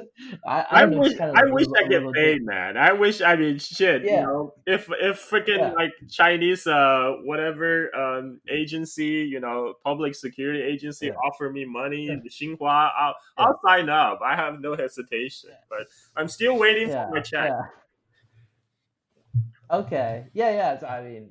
I, 0.46 0.62
I, 0.62 0.82
I 0.82 0.86
know, 0.86 1.00
wish 1.00 1.18
kind 1.18 1.32
of 1.32 1.36
I 1.36 1.44
wish 1.52 1.68
I 1.78 1.88
get 1.88 2.04
paid, 2.14 2.44
man. 2.44 2.78
I 2.78 2.94
wish 2.94 3.22
I 3.22 3.36
mean 3.36 3.60
shit. 3.60 4.04
Yeah. 4.04 4.22
You 4.22 4.26
know, 4.28 4.54
if 4.66 4.90
if 5.00 5.30
freaking 5.30 5.60
Yeah. 5.60 5.72
like 5.74 5.94
Chinese 6.10 6.68
uh 6.68 7.14
whatever 7.24 7.94
um 7.96 8.42
agency, 8.50 9.28
you 9.30 9.40
know, 9.40 9.76
public 9.84 10.16
security 10.16 10.62
agency 10.62 11.08
Yeah. 11.08 11.14
offer 11.26 11.50
me 11.52 11.66
money, 11.66 12.08
Yeah. 12.08 12.16
the 12.24 12.30
Xinhua, 12.30 12.92
I'll 12.98 13.16
I'll 13.38 13.60
sign 13.66 13.90
up. 13.90 14.20
I 14.24 14.36
have 14.36 14.60
no 14.60 14.76
hesitation. 14.76 15.52
But 15.70 15.88
I'm 16.16 16.28
still 16.28 16.58
waiting 16.58 16.90
for 16.90 17.10
my 17.12 17.22
check. 17.22 17.52
Okay. 19.72 20.28
Yeah, 20.34 20.52
yeah. 20.52 20.78
So, 20.80 20.88
I 20.88 21.04
mean, 21.04 21.30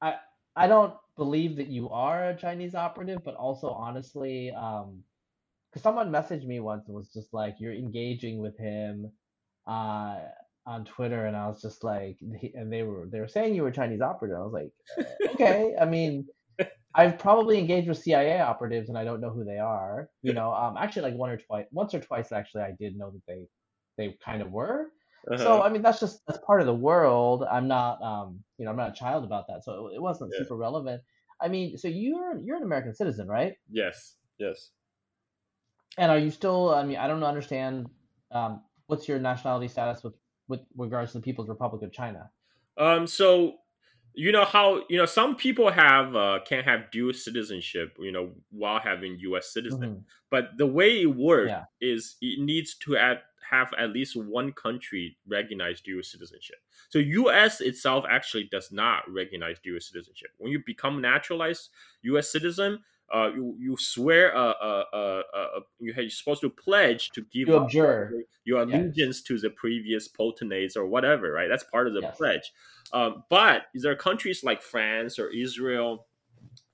I 0.00 0.16
I 0.56 0.66
don't 0.66 0.94
believe 1.16 1.56
that 1.56 1.68
you 1.68 1.90
are 1.90 2.30
a 2.30 2.36
Chinese 2.36 2.74
operative, 2.74 3.22
but 3.24 3.34
also 3.34 3.70
honestly, 3.70 4.50
um, 4.52 5.02
because 5.74 5.82
someone 5.82 6.12
messaged 6.12 6.46
me 6.46 6.60
once 6.60 6.86
and 6.86 6.94
was 6.96 7.12
just 7.12 7.34
like, 7.34 7.56
"You're 7.60 7.74
engaging 7.74 8.40
with 8.40 8.56
him, 8.58 9.12
uh, 9.66 10.20
on 10.66 10.84
Twitter," 10.84 11.26
and 11.26 11.36
I 11.36 11.48
was 11.48 11.60
just 11.60 11.82
like, 11.84 12.18
and 12.54 12.72
they 12.72 12.84
were 12.84 13.08
they 13.10 13.20
were 13.20 13.28
saying 13.28 13.54
you 13.56 13.64
were 13.64 13.72
Chinese 13.72 14.00
operative. 14.00 14.38
I 14.38 14.42
was 14.44 14.52
like, 14.52 14.72
"Uh, 15.04 15.32
okay. 15.34 15.74
I 15.80 15.84
mean, 15.86 16.28
I've 16.94 17.18
probably 17.18 17.58
engaged 17.58 17.88
with 17.88 17.98
CIA 17.98 18.40
operatives, 18.40 18.88
and 18.88 18.98
I 18.98 19.04
don't 19.04 19.20
know 19.20 19.30
who 19.30 19.44
they 19.44 19.58
are. 19.58 20.10
You 20.22 20.34
know, 20.34 20.52
um, 20.54 20.76
actually, 20.76 21.10
like 21.10 21.18
one 21.18 21.30
or 21.30 21.38
twice, 21.38 21.66
once 21.72 21.94
or 21.94 22.00
twice, 22.00 22.32
actually, 22.32 22.62
I 22.62 22.72
did 22.78 22.96
know 22.96 23.10
that 23.10 23.22
they 23.26 23.46
they 23.98 24.16
kind 24.24 24.42
of 24.42 24.52
were. 24.52 24.92
Uh-huh. 25.30 25.42
So 25.42 25.62
I 25.62 25.70
mean, 25.70 25.82
that's 25.82 26.00
just 26.00 26.20
that's 26.26 26.40
part 26.46 26.60
of 26.60 26.66
the 26.66 26.74
world. 26.74 27.44
I'm 27.50 27.68
not, 27.68 28.00
um, 28.02 28.44
you 28.58 28.64
know, 28.64 28.70
I'm 28.70 28.76
not 28.76 28.90
a 28.90 28.94
child 28.94 29.24
about 29.24 29.46
that, 29.48 29.64
so 29.64 29.88
it, 29.88 29.96
it 29.96 30.02
wasn't 30.02 30.32
Yeah. 30.32 30.38
super 30.38 30.56
relevant. 30.56 31.02
I 31.40 31.48
mean, 31.48 31.76
so 31.78 31.88
you're 31.88 32.40
you're 32.44 32.56
an 32.56 32.62
American 32.62 32.94
citizen, 32.94 33.28
right? 33.28 33.54
yes, 33.70 34.16
yes. 34.38 34.70
And 35.98 36.10
are 36.10 36.18
you 36.18 36.30
still? 36.30 36.74
I 36.74 36.82
mean, 36.84 36.96
I 36.96 37.06
don't 37.06 37.22
understand. 37.22 37.88
Um, 38.30 38.62
what's 38.86 39.06
your 39.08 39.18
nationality 39.18 39.68
status 39.68 40.02
with 40.02 40.14
with 40.48 40.60
regards 40.76 41.12
to 41.12 41.18
the 41.18 41.22
People's 41.22 41.48
Republic 41.48 41.82
of 41.82 41.92
China? 41.92 42.30
Um, 42.76 43.06
so 43.06 43.54
you 44.14 44.32
know 44.32 44.44
how 44.44 44.82
you 44.88 44.96
know 44.96 45.06
some 45.06 45.36
people 45.36 45.70
have 45.70 46.14
uh, 46.16 46.40
can 46.46 46.64
have 46.64 46.90
dual 46.90 47.12
citizenship, 47.12 47.96
you 47.98 48.12
know, 48.12 48.32
while 48.50 48.80
having 48.80 49.16
U.S. 49.20 49.52
citizen. 49.52 49.80
Mhm. 49.80 50.04
But 50.30 50.56
the 50.58 50.66
way 50.66 51.02
it 51.02 51.14
works 51.14 51.50
Yeah. 51.50 51.64
is 51.80 52.16
it 52.20 52.40
needs 52.40 52.74
to 52.78 52.92
have, 52.94 53.18
have 53.48 53.72
at 53.78 53.90
least 53.90 54.16
one 54.16 54.52
country 54.52 55.16
recognize 55.28 55.80
dual 55.80 56.02
citizenship. 56.02 56.56
So 56.88 56.98
U.S. 56.98 57.60
itself 57.60 58.04
actually 58.10 58.48
does 58.50 58.72
not 58.72 59.02
recognize 59.08 59.58
dual 59.60 59.80
citizenship. 59.80 60.30
When 60.38 60.50
you 60.50 60.62
become 60.66 61.00
naturalized 61.00 61.70
U.S. 62.02 62.30
citizen, 62.30 62.82
uh, 63.12 63.30
you 63.34 63.56
you 63.58 63.76
swear 63.78 64.34
uh, 64.36 64.52
uh, 64.52 64.84
uh, 64.92 65.22
uh, 65.36 65.60
you 65.80 65.92
you're 65.96 66.10
supposed 66.10 66.40
to 66.42 66.50
pledge 66.50 67.12
to 67.12 67.22
give 67.22 67.48
You 67.48 67.54
up 67.54 67.64
abjure. 67.64 68.18
your 68.44 68.62
Yes. 68.66 68.94
allegiance 68.94 69.22
to 69.22 69.38
the 69.38 69.50
previous 69.50 70.08
potentates 70.08 70.76
or 70.76 70.86
whatever, 70.86 71.32
right? 71.32 71.48
That's 71.48 71.64
part 71.64 71.86
of 71.88 71.94
the 71.94 72.02
Yes. 72.02 72.16
pledge. 72.16 72.52
Um, 72.92 73.24
but 73.30 73.64
there 73.74 73.92
are 73.92 73.96
countries 73.96 74.44
like 74.44 74.62
France 74.62 75.18
or 75.18 75.30
Israel. 75.30 76.06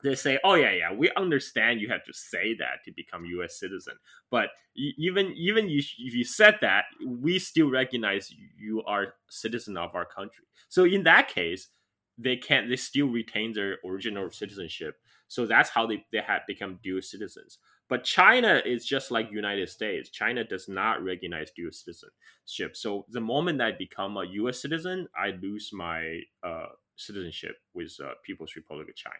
They 0.03 0.15
say, 0.15 0.39
"Oh 0.45 0.55
yeah, 0.55 0.73
yeah, 0.73 0.93
we 0.95 1.11
understand 1.13 1.81
you 1.81 1.89
have 1.89 2.05
to 2.05 2.13
say 2.15 2.55
that 2.55 2.85
to 2.85 2.93
become 2.93 3.25
U.S. 3.27 3.59
citizen." 3.59 3.99
But 4.31 4.51
even 4.75 5.33
even 5.35 5.69
you, 5.69 5.81
if 5.81 6.15
you 6.15 6.25
said 6.25 6.59
that, 6.63 6.85
we 7.07 7.39
still 7.39 7.71
recognize 7.71 8.33
you 8.57 8.83
are 8.85 9.15
citizen 9.29 9.77
of 9.77 9.95
our 9.95 10.07
country. 10.07 10.47
So 10.69 10.85
in 10.85 11.03
that 11.05 11.29
case, 11.29 11.69
they 12.17 12.37
can't. 12.37 12.69
They 12.69 12.77
still 12.77 13.09
retain 13.09 13.53
their 13.53 13.79
original 13.85 14.31
citizenship. 14.31 15.01
So 15.31 15.47
that's 15.47 15.71
how 15.71 15.87
they 15.87 16.05
they 16.13 16.21
have 16.21 16.43
become 16.47 16.81
dual 16.83 17.03
citizens. 17.03 17.59
But 17.89 18.05
China 18.05 18.63
is 18.65 18.87
just 18.87 19.11
like 19.11 19.31
United 19.33 19.69
States. 19.69 20.11
China 20.11 20.45
does 20.45 20.69
not 20.69 21.03
recognize 21.03 21.51
dual 21.51 21.73
citizenship. 21.73 22.77
So 22.77 23.07
the 23.09 23.21
moment 23.21 23.61
I 23.61 23.73
become 23.73 24.17
a 24.17 24.25
U.S. 24.25 24.61
citizen, 24.61 25.09
I 25.17 25.31
lose 25.31 25.71
my 25.73 26.21
uh, 26.43 26.69
citizenship 26.97 27.57
with 27.75 27.97
uh, 28.03 28.15
People's 28.25 28.57
Republic 28.57 28.89
of 28.89 28.97
China. 28.97 29.17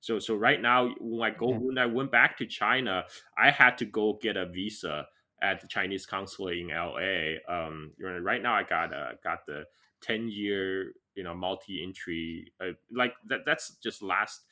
So 0.00 0.18
so 0.18 0.36
right 0.36 0.60
now, 0.60 0.94
when 1.00 1.28
I 1.30 1.34
go 1.34 1.50
Okay. 1.50 1.58
when 1.58 1.78
I 1.78 1.86
went 1.86 2.12
back 2.12 2.36
to 2.38 2.46
China, 2.46 3.04
I 3.36 3.50
had 3.50 3.78
to 3.78 3.84
go 3.84 4.14
get 4.14 4.36
a 4.36 4.46
visa 4.46 5.08
at 5.42 5.60
the 5.60 5.66
Chinese 5.68 6.06
consulate 6.06 6.58
in 6.58 6.70
L.A. 6.70 7.40
Um, 7.48 7.92
right 8.00 8.42
now 8.42 8.54
I 8.54 8.62
got 8.62 8.92
uh, 8.94 9.12
got 9.24 9.46
the 9.46 9.64
ten 10.00 10.28
year 10.28 10.92
you 11.14 11.24
know 11.24 11.34
multi 11.34 11.82
entry 11.82 12.52
uh, 12.60 12.72
like 12.92 13.14
that. 13.26 13.40
That's 13.44 13.76
just 13.76 14.02
last. 14.02 14.42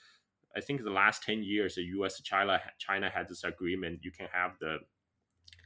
I 0.56 0.60
think 0.60 0.82
the 0.82 0.90
last 0.90 1.22
ten 1.22 1.42
years, 1.42 1.74
the 1.76 1.82
U.S. 1.82 2.20
China 2.22 2.60
China 2.78 3.10
had 3.10 3.28
this 3.28 3.44
agreement. 3.44 4.00
You 4.02 4.10
can 4.10 4.28
have 4.32 4.58
the 4.60 4.78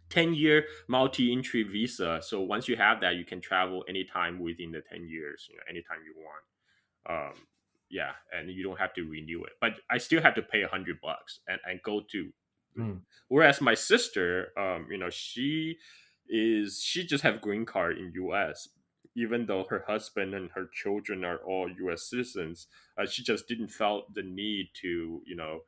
10 0.08 0.34
year 0.34 0.66
multi 0.88 1.32
entry 1.32 1.62
visa. 1.62 2.20
So 2.22 2.40
once 2.40 2.68
you 2.68 2.76
have 2.76 3.00
that, 3.00 3.14
you 3.16 3.24
can 3.24 3.40
travel 3.40 3.84
anytime 3.88 4.40
within 4.40 4.72
the 4.72 4.80
10 4.80 5.06
years, 5.06 5.46
you 5.50 5.56
know, 5.56 5.62
anytime 5.68 5.98
you 6.04 6.14
want. 6.16 6.44
Um, 7.08 7.46
yeah, 7.88 8.12
and 8.32 8.50
you 8.50 8.62
don't 8.62 8.78
have 8.78 8.94
to 8.94 9.02
renew 9.02 9.42
it. 9.44 9.52
But 9.60 9.80
I 9.90 9.98
still 9.98 10.22
have 10.22 10.34
to 10.36 10.42
pay 10.42 10.62
a 10.62 10.68
hundred 10.68 11.00
bucks 11.00 11.40
and, 11.48 11.60
and 11.66 11.82
go 11.82 12.02
to 12.12 12.32
Mm. 12.76 13.02
whereas 13.28 13.60
my 13.60 13.74
sister, 13.74 14.52
um, 14.58 14.86
you 14.90 14.98
know, 14.98 15.10
she 15.10 15.78
is 16.28 16.80
she 16.82 17.04
just 17.04 17.24
have 17.24 17.40
green 17.40 17.64
card 17.66 17.98
in 17.98 18.12
US. 18.14 18.68
Even 19.20 19.46
though 19.46 19.66
her 19.68 19.84
husband 19.86 20.34
and 20.34 20.50
her 20.54 20.68
children 20.72 21.24
are 21.24 21.38
all 21.38 21.70
U.S. 21.84 22.08
citizens, 22.08 22.66
uh, 22.98 23.06
she 23.06 23.22
just 23.22 23.46
didn't 23.48 23.68
felt 23.68 24.14
the 24.14 24.22
need 24.22 24.68
to, 24.82 25.22
you 25.26 25.36
know, 25.36 25.60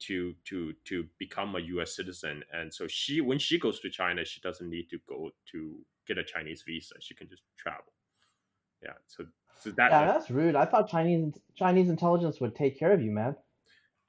to 0.00 0.34
to 0.48 0.72
to 0.84 1.06
become 1.18 1.56
a 1.56 1.60
U.S. 1.74 1.96
citizen. 1.96 2.42
And 2.52 2.72
so 2.72 2.86
she, 2.86 3.20
when 3.20 3.38
she 3.38 3.58
goes 3.58 3.80
to 3.80 3.90
China, 3.90 4.24
she 4.24 4.40
doesn't 4.40 4.68
need 4.68 4.88
to 4.90 4.98
go 5.08 5.30
to 5.52 5.84
get 6.06 6.18
a 6.18 6.24
Chinese 6.24 6.62
visa. 6.66 6.94
She 7.00 7.14
can 7.14 7.28
just 7.28 7.42
travel. 7.56 7.92
Yeah. 8.82 8.94
So 9.06 9.24
so 9.60 9.70
that. 9.70 9.90
Yeah, 9.90 10.06
that's 10.06 10.30
rude. 10.30 10.56
I 10.56 10.64
thought 10.64 10.88
Chinese 10.88 11.34
Chinese 11.56 11.88
intelligence 11.88 12.40
would 12.40 12.54
take 12.54 12.78
care 12.78 12.92
of 12.92 13.02
you, 13.02 13.10
man. 13.10 13.36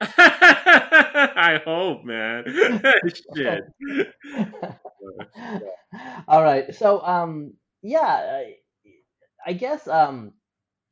I 0.00 1.60
hope, 1.64 2.04
man. 2.04 2.44
Shit. 3.36 3.62
All 6.28 6.42
right. 6.42 6.74
So, 6.74 7.00
um, 7.02 7.54
yeah, 7.82 8.42
I, 9.46 9.52
guess, 9.52 9.86
um, 9.88 10.32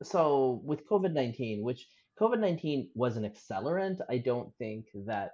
so 0.03 0.61
with 0.65 0.89
COVID 0.89 1.13
19, 1.13 1.63
which 1.63 1.87
COVID 2.21 2.41
19 2.41 2.91
was 2.95 3.17
an 3.17 3.25
accelerant, 3.25 4.01
I 4.09 4.19
don't 4.19 4.53
think 4.59 4.87
that 5.07 5.33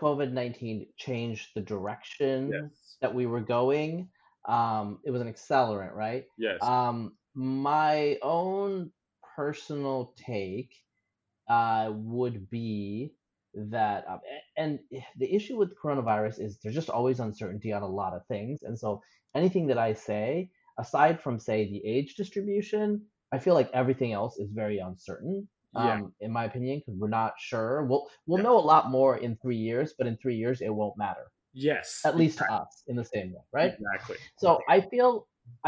COVID 0.00 0.32
19 0.32 0.86
changed 0.96 1.48
the 1.54 1.60
direction 1.60 2.50
Yes. 2.52 2.96
that 3.00 3.14
we 3.14 3.26
were 3.26 3.40
going. 3.40 4.08
Um, 4.48 5.00
it 5.04 5.10
was 5.10 5.20
an 5.20 5.32
accelerant, 5.32 5.94
right? 5.94 6.24
Yes. 6.38 6.62
Um, 6.62 7.16
my 7.34 8.18
own 8.22 8.90
personal 9.36 10.14
take 10.16 10.74
uh, 11.48 11.90
would 11.94 12.48
be 12.50 13.12
that, 13.54 14.08
um, 14.08 14.20
and 14.56 14.78
the 15.16 15.34
issue 15.34 15.56
with 15.56 15.76
coronavirus 15.78 16.40
is 16.40 16.58
there's 16.58 16.74
just 16.74 16.90
always 16.90 17.20
uncertainty 17.20 17.72
on 17.72 17.82
a 17.82 17.88
lot 17.88 18.14
of 18.14 18.24
things, 18.26 18.62
and 18.62 18.78
so 18.78 19.02
anything 19.34 19.66
that 19.66 19.78
I 19.78 19.92
say, 19.94 20.50
aside 20.80 21.20
from 21.22 21.38
say 21.38 21.58
the 21.70 21.82
age 21.94 22.10
distribution, 22.16 22.86
I 23.32 23.38
feel 23.38 23.54
like 23.54 23.70
everything 23.72 24.12
else 24.12 24.34
is 24.38 24.50
very 24.62 24.78
uncertain. 24.78 25.48
Yeah. 25.74 25.94
Um, 26.02 26.12
in 26.20 26.32
my 26.32 26.44
opinion, 26.50 26.80
because 26.80 26.98
we're 27.00 27.08
not 27.22 27.34
sure. 27.38 27.84
We'll 27.88 28.04
we'll 28.26 28.40
Yeah. 28.40 28.48
know 28.48 28.58
a 28.58 28.66
lot 28.74 28.90
more 28.90 29.18
in 29.18 29.36
three 29.42 29.56
years, 29.68 29.94
but 29.96 30.06
in 30.10 30.16
three 30.16 30.34
years 30.42 30.60
it 30.60 30.74
won't 30.80 30.96
matter. 31.06 31.26
yes. 31.52 32.02
At 32.04 32.16
least 32.16 32.38
to 32.38 32.46
us, 32.60 32.72
in 32.90 32.96
the 32.96 33.04
same 33.14 33.28
way, 33.34 33.44
right? 33.58 33.72
Exactly. 33.78 34.16
So 34.42 34.48
I 34.68 34.80
feel 34.90 35.10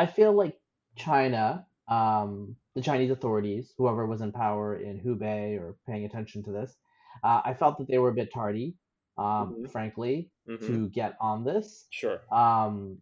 I 0.02 0.06
feel 0.06 0.32
like 0.42 0.54
China, 0.96 1.66
um, 1.88 2.56
the 2.76 2.82
Chinese 2.82 3.10
authorities, 3.10 3.64
whoever 3.78 4.06
was 4.06 4.20
in 4.26 4.30
power 4.32 4.76
in 4.88 4.94
Hubei 5.04 5.58
or 5.60 5.76
paying 5.88 6.04
attention 6.04 6.42
to 6.46 6.52
this, 6.58 6.70
uh, 7.24 7.40
I 7.44 7.52
felt 7.54 7.78
that 7.78 7.88
they 7.88 7.98
were 8.02 8.10
a 8.10 8.18
bit 8.22 8.30
tardy, 8.32 8.68
um, 9.18 9.46
Mhm. 9.54 9.70
frankly, 9.74 10.30
Mhm. 10.48 10.66
to 10.66 10.88
get 11.00 11.12
on 11.20 11.44
this. 11.50 11.86
Sure. 11.90 12.18
Um, 12.42 13.00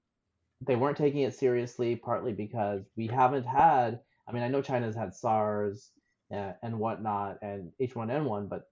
they 0.61 0.77
weren't 0.77 0.97
taking 0.97 1.21
it 1.23 1.35
seriously, 1.35 1.97
partly 1.97 2.33
because 2.33 2.83
we 2.97 3.07
haven't 3.07 3.45
had. 3.45 4.01
I 4.29 4.33
mean, 4.33 4.43
I 4.43 4.49
know 4.49 4.63
China's 4.63 4.95
had 4.95 5.15
SARS 5.15 5.91
uh, 6.33 6.53
and 6.63 6.79
whatnot 6.79 7.39
and 7.43 7.73
H1N1, 7.81 8.49
but 8.49 8.69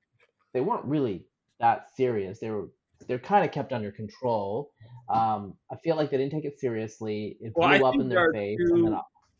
they 0.52 0.60
weren't 0.60 0.84
really 0.84 1.24
that 1.60 1.88
serious. 1.96 2.38
They 2.38 2.50
were 2.50 2.68
they're 3.06 3.18
kind 3.18 3.44
of 3.44 3.52
kept 3.52 3.72
under 3.72 3.92
control. 3.92 4.72
Um, 5.08 5.54
I 5.70 5.76
feel 5.76 5.96
like 5.96 6.10
they 6.10 6.16
didn't 6.16 6.32
take 6.32 6.44
it 6.44 6.58
seriously. 6.58 7.36
It 7.40 7.54
blew 7.54 7.62
Well, 7.62 7.70
I 7.84 7.88
up 7.88 7.92
think 7.92 8.02
in 8.04 8.08
there 8.08 8.18
their 8.18 8.28
are 8.28 8.32
face, 8.32 8.58
and 8.60 8.86
two- 8.88 8.98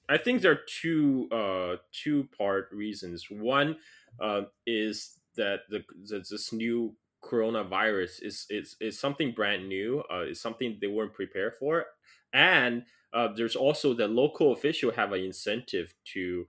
I 0.08 0.16
think 0.16 0.40
there 0.42 0.52
are 0.52 0.60
two 0.80 1.28
uh 1.30 1.76
two 1.92 2.28
part 2.38 2.68
reasons. 2.72 3.26
One 3.30 3.76
uh, 4.20 4.42
is 4.66 5.18
that 5.36 5.60
the, 5.68 5.84
the 6.08 6.20
this 6.30 6.52
new 6.52 6.94
coronavirus 7.22 8.22
is 8.22 8.46
is 8.48 8.76
is 8.80 8.98
something 8.98 9.32
brand 9.32 9.68
new. 9.68 10.02
Uh, 10.10 10.22
is 10.22 10.40
something 10.40 10.78
they 10.80 10.86
weren't 10.86 11.12
prepared 11.12 11.54
for, 11.58 11.86
and 12.32 12.84
uh, 13.12 13.28
there's 13.34 13.56
also 13.56 13.94
the 13.94 14.08
local 14.08 14.52
official 14.52 14.92
have 14.92 15.12
an 15.12 15.20
incentive 15.20 15.94
to 16.12 16.46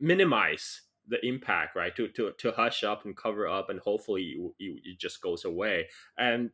minimize 0.00 0.82
the 1.06 1.24
impact, 1.26 1.76
right? 1.76 1.94
To 1.96 2.08
to 2.08 2.32
to 2.38 2.52
hush 2.52 2.82
up 2.84 3.04
and 3.04 3.16
cover 3.16 3.46
up, 3.46 3.70
and 3.70 3.78
hopefully 3.80 4.36
it, 4.36 4.52
it, 4.58 4.80
it 4.84 4.98
just 4.98 5.20
goes 5.20 5.44
away. 5.44 5.88
And 6.18 6.50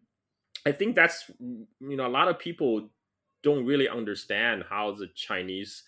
I 0.66 0.72
think 0.72 0.94
that's 0.94 1.30
you 1.38 1.96
know 1.96 2.06
a 2.06 2.08
lot 2.08 2.28
of 2.28 2.38
people 2.38 2.90
don't 3.42 3.64
really 3.64 3.88
understand 3.88 4.64
how 4.68 4.92
the 4.92 5.08
Chinese 5.14 5.82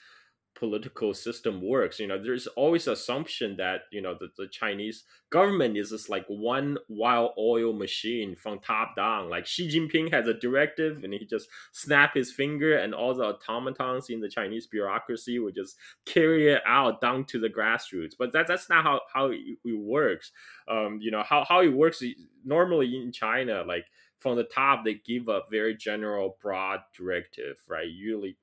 political 0.63 1.13
system 1.13 1.61
works. 1.61 1.99
You 1.99 2.07
know, 2.07 2.23
there's 2.23 2.47
always 2.47 2.87
assumption 2.87 3.57
that 3.57 3.81
you 3.91 4.01
know 4.01 4.15
the, 4.15 4.29
the 4.39 4.47
Chinese 4.47 5.03
government 5.29 5.77
is 5.77 5.91
just 5.91 6.09
like 6.09 6.25
one 6.29 6.79
wild 6.89 7.33
oil 7.37 7.73
machine 7.73 8.37
from 8.37 8.61
top 8.61 8.95
down. 8.95 9.29
Like 9.29 9.45
Xi 9.45 9.69
Jinping 9.69 10.13
has 10.13 10.29
a 10.29 10.35
directive, 10.35 11.03
and 11.03 11.13
he 11.13 11.27
just 11.27 11.49
snap 11.73 12.15
his 12.15 12.31
finger, 12.31 12.77
and 12.77 12.95
all 12.95 13.13
the 13.13 13.25
automatons 13.25 14.09
in 14.09 14.21
the 14.21 14.29
Chinese 14.29 14.69
bureaucracy 14.69 15.41
would 15.41 15.57
just 15.57 15.75
carry 16.07 16.53
it 16.53 16.63
out 16.65 17.01
down 17.01 17.25
to 17.25 17.41
the 17.41 17.49
grassroots. 17.49 18.13
But 18.17 18.33
that 18.33 18.47
that's 18.47 18.69
not 18.69 18.85
how 18.85 19.01
how 19.13 19.27
it, 19.33 19.41
it 19.65 19.77
works. 19.77 20.31
Um, 20.69 20.99
you 21.01 21.11
know 21.11 21.25
how 21.29 21.45
how 21.45 21.63
it 21.63 21.73
works 21.73 22.05
normally 22.45 22.97
in 22.97 23.11
China, 23.11 23.65
like 23.67 23.87
from 24.21 24.37
the 24.37 24.45
top 24.45 24.85
they 24.85 24.95
give 25.05 25.27
a 25.27 25.41
very 25.51 25.77
general 25.77 26.39
broad 26.41 26.79
directive 26.97 27.57
right 27.69 27.89
usually 27.89 28.37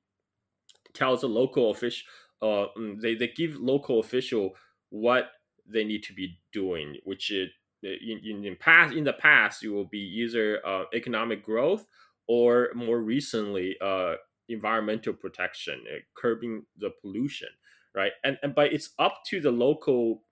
tells 0.94 1.20
the 1.20 1.28
local 1.28 1.70
official 1.70 2.06
uh, 2.42 2.66
mm, 2.78 3.00
they, 3.00 3.14
they 3.14 3.28
give 3.28 3.56
local 3.56 4.00
official 4.00 4.52
what 4.90 5.30
they 5.66 5.84
need 5.84 6.02
to 6.02 6.12
be 6.12 6.38
doing 6.52 6.96
which 7.04 7.30
is 7.30 7.48
in, 7.82 8.20
in, 8.24 8.44
in 8.44 8.56
past 8.56 8.94
in 8.94 9.04
the 9.04 9.12
past 9.12 9.64
it 9.64 9.68
will 9.70 9.86
be 9.86 9.98
either 9.98 10.64
uh, 10.66 10.84
economic 10.94 11.44
growth 11.44 11.86
or 12.28 12.68
more 12.74 13.00
recently 13.00 13.76
uh, 13.82 14.14
environmental 14.48 15.12
protection 15.12 15.82
uh, 15.90 15.98
curbing 16.14 16.64
the 16.78 16.90
pollution 17.00 17.48
right? 17.94 18.12
And, 18.24 18.38
and 18.42 18.54
but 18.54 18.72
it's 18.72 18.90
up 18.98 19.22
to 19.26 19.40
the 19.40 19.50
local 19.50 20.22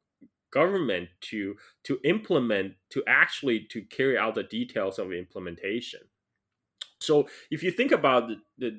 government 0.51 1.09
to 1.21 1.57
to 1.85 1.99
implement 2.05 2.75
to 2.91 3.03
actually 3.07 3.67
to 3.71 3.83
carry 3.83 4.17
out 4.17 4.35
the 4.35 4.45
details 4.45 4.99
of 4.99 5.13
implementation 5.13 6.01
so 7.01 7.29
if 7.51 7.63
you 7.63 7.71
think 7.71 7.93
about 7.93 8.29
the 8.29 8.37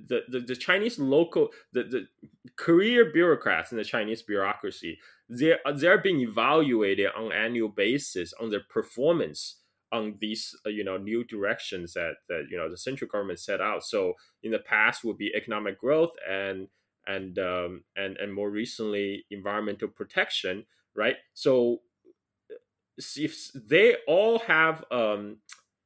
the, 0.07 0.21
the, 0.27 0.39
the 0.39 0.55
chinese 0.55 0.99
local 0.99 1.49
the, 1.73 1.83
the 1.83 2.07
career 2.55 3.11
bureaucrats 3.11 3.71
in 3.71 3.77
the 3.77 3.83
chinese 3.83 4.21
bureaucracy 4.21 4.99
they're 5.29 5.59
they're 5.75 5.97
being 5.97 6.21
evaluated 6.21 7.07
on 7.15 7.31
annual 7.31 7.69
basis 7.69 8.33
on 8.41 8.49
their 8.49 8.63
performance 8.69 9.57
on 9.91 10.15
these 10.19 10.55
uh, 10.65 10.69
you 10.69 10.83
know 10.83 10.97
new 10.97 11.23
directions 11.23 11.93
that 11.93 12.15
that 12.27 12.47
you 12.49 12.57
know 12.57 12.69
the 12.69 12.77
central 12.77 13.09
government 13.09 13.39
set 13.39 13.61
out 13.61 13.83
so 13.83 14.13
in 14.43 14.51
the 14.51 14.59
past 14.59 15.03
would 15.03 15.17
be 15.17 15.31
economic 15.35 15.79
growth 15.79 16.11
and 16.29 16.67
and 17.07 17.39
um, 17.39 17.83
and 17.95 18.17
and 18.17 18.31
more 18.31 18.51
recently 18.51 19.25
environmental 19.31 19.87
protection 19.87 20.65
right? 20.99 21.15
So 21.33 21.79
if 22.97 23.51
they 23.53 23.95
all 24.07 24.39
have 24.39 24.83
um, 24.91 25.37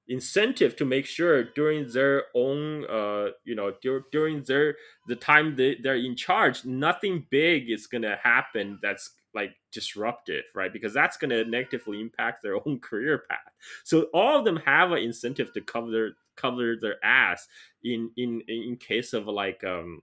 incentive 0.07 0.75
to 0.75 0.85
make 0.85 1.05
sure 1.05 1.43
during 1.43 1.89
their 1.91 2.25
own 2.35 2.85
uh, 2.89 3.29
you 3.45 3.55
know 3.55 3.73
dur- 3.81 4.05
during 4.11 4.43
their 4.43 4.75
the 5.07 5.15
time 5.15 5.55
they, 5.55 5.75
they're 5.81 5.95
in 5.95 6.15
charge 6.15 6.65
nothing 6.65 7.25
big 7.29 7.69
is 7.69 7.87
to 8.01 8.19
happen 8.21 8.79
that's 8.81 9.11
like 9.33 9.55
disruptive 9.71 10.43
right? 10.55 10.71
Because 10.71 10.93
that's 10.93 11.17
to 11.31 11.45
negatively 11.45 12.01
impact 12.01 12.43
their 12.43 12.55
own 12.67 12.79
career 12.79 13.23
path. 13.29 13.53
So 13.83 14.03
all 14.13 14.39
of 14.39 14.45
them 14.45 14.57
have 14.65 14.91
an 14.91 14.99
incentive 14.99 15.53
to 15.53 15.61
cover 15.61 15.91
their 15.91 16.09
cover 16.35 16.75
their 16.79 17.03
ass 17.03 17.47
in 17.83 18.11
in 18.17 18.41
in 18.47 18.77
case 18.77 19.13
of 19.13 19.27
like 19.27 19.63
um 19.63 20.01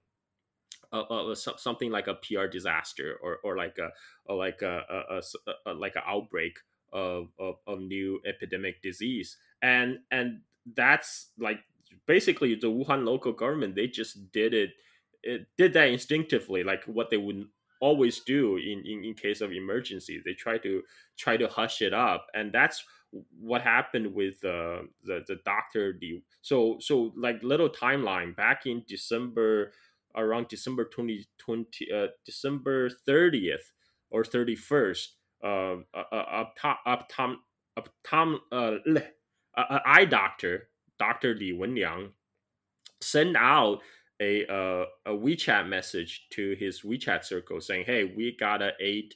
a, 0.92 1.36
something 1.36 1.90
like 1.90 2.08
a 2.08 2.14
PR 2.14 2.46
disaster 2.46 3.16
or, 3.22 3.38
or 3.44 3.56
like 3.56 3.78
a 3.78 3.90
or 4.26 4.36
like 4.36 4.62
a, 4.62 4.82
a, 5.08 5.22
a 5.70 5.74
like 5.74 5.94
an 5.94 6.02
outbreak 6.04 6.58
of, 6.92 7.28
of, 7.38 7.56
of 7.68 7.80
new 7.80 8.20
epidemic 8.26 8.82
disease 8.82 9.36
and 9.62 9.98
and 10.10 10.40
that's 10.74 11.28
like 11.38 11.60
basically 12.06 12.54
the 12.54 12.68
Wuhan 12.68 13.04
local 13.04 13.32
government 13.32 13.74
they 13.74 13.86
just 13.86 14.30
did 14.32 14.54
it 14.54 14.70
it 15.22 15.46
did 15.56 15.72
that 15.74 15.88
instinctively 15.88 16.64
like 16.64 16.84
what 16.84 17.10
they 17.10 17.16
would 17.16 17.46
always 17.80 18.20
do 18.20 18.56
in, 18.58 18.82
in, 18.84 19.04
in 19.04 19.14
case 19.14 19.40
of 19.40 19.52
emergency. 19.52 20.20
They 20.22 20.34
try 20.34 20.58
to 20.58 20.82
try 21.16 21.38
to 21.38 21.48
hush 21.48 21.82
it 21.82 21.94
up 21.94 22.26
and 22.34 22.52
that's 22.52 22.84
what 23.40 23.62
happened 23.62 24.14
with 24.14 24.44
uh, 24.44 24.82
the 25.04 25.24
the 25.26 25.38
doctor 25.44 25.96
the 26.00 26.22
so 26.42 26.76
so 26.80 27.12
like 27.16 27.42
little 27.42 27.68
timeline 27.68 28.36
back 28.36 28.66
in 28.66 28.84
december 28.86 29.72
around 30.16 30.48
December 30.48 30.84
2020, 30.84 31.92
uh, 31.92 32.06
December 32.24 32.90
30th 33.08 33.72
or 34.10 34.22
31st, 34.22 35.06
uh, 35.44 35.76
optom, 35.94 36.76
optom, 36.86 37.36
optom, 37.78 38.38
uh, 38.52 39.00
eye 39.56 40.04
doctor, 40.04 40.68
Dr. 40.98 41.34
Li 41.34 41.52
Wenliang, 41.52 42.10
sent 43.00 43.36
out 43.36 43.80
a, 44.20 44.46
uh, 44.46 44.84
a 45.06 45.10
WeChat 45.10 45.66
message 45.66 46.26
to 46.30 46.54
his 46.58 46.82
WeChat 46.82 47.24
circle 47.24 47.60
saying, 47.60 47.84
hey, 47.86 48.04
we 48.04 48.36
got 48.38 48.60
eight 48.80 49.14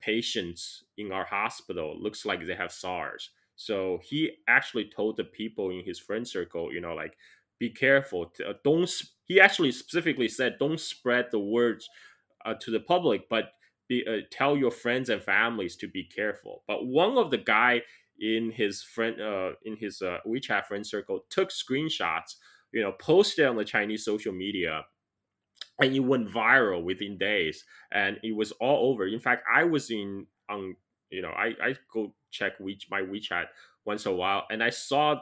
patients 0.00 0.84
in 0.98 1.12
our 1.12 1.24
hospital. 1.24 1.96
Looks 1.98 2.26
like 2.26 2.46
they 2.46 2.54
have 2.54 2.72
SARS. 2.72 3.30
So 3.56 4.00
he 4.02 4.32
actually 4.48 4.90
told 4.94 5.16
the 5.16 5.24
people 5.24 5.70
in 5.70 5.82
his 5.84 5.98
friend 5.98 6.26
circle, 6.26 6.72
you 6.72 6.80
know, 6.80 6.94
like, 6.94 7.16
be 7.58 7.70
careful. 7.70 8.32
Uh, 8.46 8.52
don't. 8.64 8.90
He 9.24 9.40
actually 9.40 9.72
specifically 9.72 10.28
said, 10.28 10.56
don't 10.58 10.78
spread 10.78 11.26
the 11.30 11.38
words 11.38 11.88
uh, 12.44 12.54
to 12.60 12.70
the 12.70 12.80
public, 12.80 13.28
but 13.30 13.52
be, 13.88 14.04
uh, 14.06 14.26
tell 14.30 14.56
your 14.56 14.70
friends 14.70 15.08
and 15.08 15.22
families 15.22 15.76
to 15.76 15.88
be 15.88 16.04
careful. 16.04 16.62
But 16.68 16.86
one 16.86 17.16
of 17.16 17.30
the 17.30 17.38
guy 17.38 17.82
in 18.20 18.50
his 18.50 18.82
friend 18.82 19.20
uh, 19.20 19.52
in 19.64 19.76
his 19.76 20.02
uh, 20.02 20.18
WeChat 20.26 20.66
friend 20.66 20.86
circle 20.86 21.20
took 21.30 21.50
screenshots, 21.50 22.36
you 22.72 22.82
know, 22.82 22.92
posted 22.92 23.46
on 23.46 23.56
the 23.56 23.64
Chinese 23.64 24.04
social 24.04 24.32
media, 24.32 24.84
and 25.80 25.94
it 25.94 26.00
went 26.00 26.28
viral 26.28 26.82
within 26.82 27.18
days, 27.18 27.64
and 27.92 28.18
it 28.22 28.34
was 28.34 28.52
all 28.52 28.90
over. 28.90 29.06
In 29.06 29.20
fact, 29.20 29.44
I 29.52 29.64
was 29.64 29.90
in 29.90 30.26
on 30.48 30.76
you 31.10 31.22
know 31.22 31.30
I 31.30 31.54
I 31.62 31.74
go 31.92 32.14
check 32.30 32.52
we, 32.60 32.78
my 32.90 33.02
WeChat 33.02 33.46
once 33.84 34.06
a 34.06 34.12
while, 34.12 34.44
and 34.50 34.62
I 34.62 34.70
saw 34.70 35.20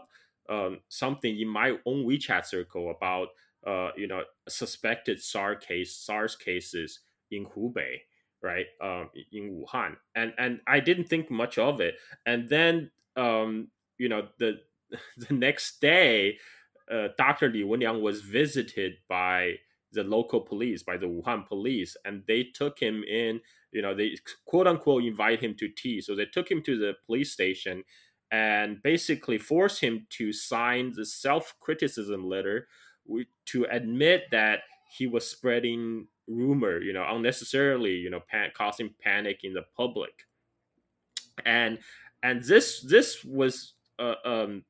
um, 0.49 0.81
something 0.89 1.39
in 1.39 1.49
my 1.49 1.77
own 1.87 2.05
WeChat 2.05 2.47
circle 2.47 2.91
about 2.91 3.29
uh, 3.67 3.91
you 3.97 4.07
know 4.07 4.23
suspected 4.49 5.21
SARS 5.21 5.65
case 5.65 5.97
SARS 5.97 6.37
cases 6.37 7.01
in 7.31 7.47
Hubei, 7.47 7.99
right? 8.45 8.67
Um, 8.81 9.11
in 9.33 9.65
Wuhan, 9.65 9.97
and 10.15 10.33
and 10.39 10.61
I 10.67 10.81
didn't 10.81 11.09
think 11.09 11.31
much 11.31 11.59
of 11.59 11.81
it, 11.81 11.97
and 12.27 12.49
then 12.49 12.91
um, 13.17 13.69
you 13.99 14.09
know 14.09 14.29
the 14.39 14.61
the 15.17 15.35
next 15.35 15.81
day, 15.81 16.39
uh, 16.93 17.09
Dr. 17.17 17.49
Li 17.49 17.63
Wenliang 17.63 18.01
was 18.01 18.21
visited 18.21 18.93
by 19.09 19.55
the 19.93 20.05
local 20.05 20.41
police, 20.41 20.83
by 20.83 20.97
the 20.97 21.07
Wuhan 21.07 21.47
police, 21.47 21.97
and 22.05 22.23
they 22.29 22.45
took 22.45 22.79
him 22.79 23.03
in. 23.03 23.41
You 23.73 23.83
know, 23.83 23.95
they 23.95 24.17
quote 24.45 24.69
unquote 24.69 25.05
invite 25.05 25.41
him 25.41 25.55
to 25.59 25.69
tea. 25.69 26.01
So 26.01 26.15
they 26.15 26.27
took 26.27 26.49
him 26.49 26.63
to 26.63 26.79
the 26.79 26.93
police 27.07 27.33
station 27.33 27.83
and 28.31 28.83
basically 28.83 29.39
force 29.39 29.81
him 29.81 30.07
to 30.11 30.33
sign 30.33 30.93
the 30.95 31.07
self 31.07 31.55
criticism 31.61 32.29
letter 32.29 32.69
to 33.47 33.67
admit 33.71 34.25
that 34.31 34.61
he 34.97 35.07
was 35.07 35.29
spreading 35.29 36.07
rumor, 36.27 36.81
you 36.81 36.93
know, 36.93 37.05
unnecessarily, 37.09 37.93
you 37.93 38.11
know, 38.11 38.21
pan- 38.21 38.53
causing 38.55 38.95
panic 39.01 39.41
in 39.45 39.53
the 39.53 39.65
public. 39.77 40.27
And 41.45 41.79
and 42.23 42.43
this 42.43 42.81
this 42.81 43.25
was 43.25 43.75
uh, 43.99 44.15
um 44.25 44.65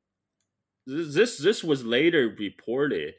this 0.87 1.37
this 1.37 1.63
was 1.63 1.85
later 1.85 2.35
reported 2.37 3.13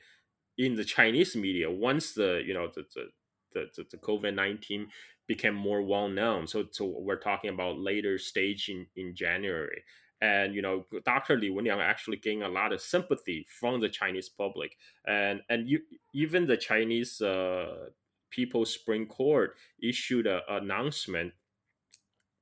in 0.58 0.74
the 0.74 0.84
Chinese 0.84 1.36
media 1.36 1.70
once 1.70 2.12
the 2.12 2.42
you 2.44 2.54
know 2.54 2.68
the 2.74 2.84
the 2.94 3.66
the, 3.74 3.84
the 3.90 3.96
COVID 3.96 4.34
nineteen 4.34 4.88
became 5.26 5.54
more 5.54 5.82
well 5.82 6.08
known. 6.08 6.46
So 6.46 6.66
so 6.70 6.84
we're 6.84 7.18
talking 7.18 7.50
about 7.50 7.78
later 7.78 8.18
stage 8.18 8.68
in 8.68 8.86
in 8.96 9.14
January, 9.14 9.82
and 10.20 10.54
you 10.54 10.62
know 10.62 10.86
dr 11.04 11.36
li 11.38 11.50
wenliang 11.50 11.80
actually 11.80 12.16
gained 12.16 12.42
a 12.42 12.48
lot 12.48 12.72
of 12.72 12.80
sympathy 12.80 13.46
from 13.48 13.80
the 13.80 13.88
chinese 13.88 14.28
public 14.28 14.76
and 15.06 15.42
and 15.50 15.68
you, 15.68 15.78
even 16.14 16.46
the 16.46 16.56
chinese 16.56 17.20
uh, 17.20 17.86
people's 18.30 18.72
supreme 18.72 19.06
court 19.06 19.56
issued 19.82 20.26
an 20.26 20.40
announcement 20.48 21.32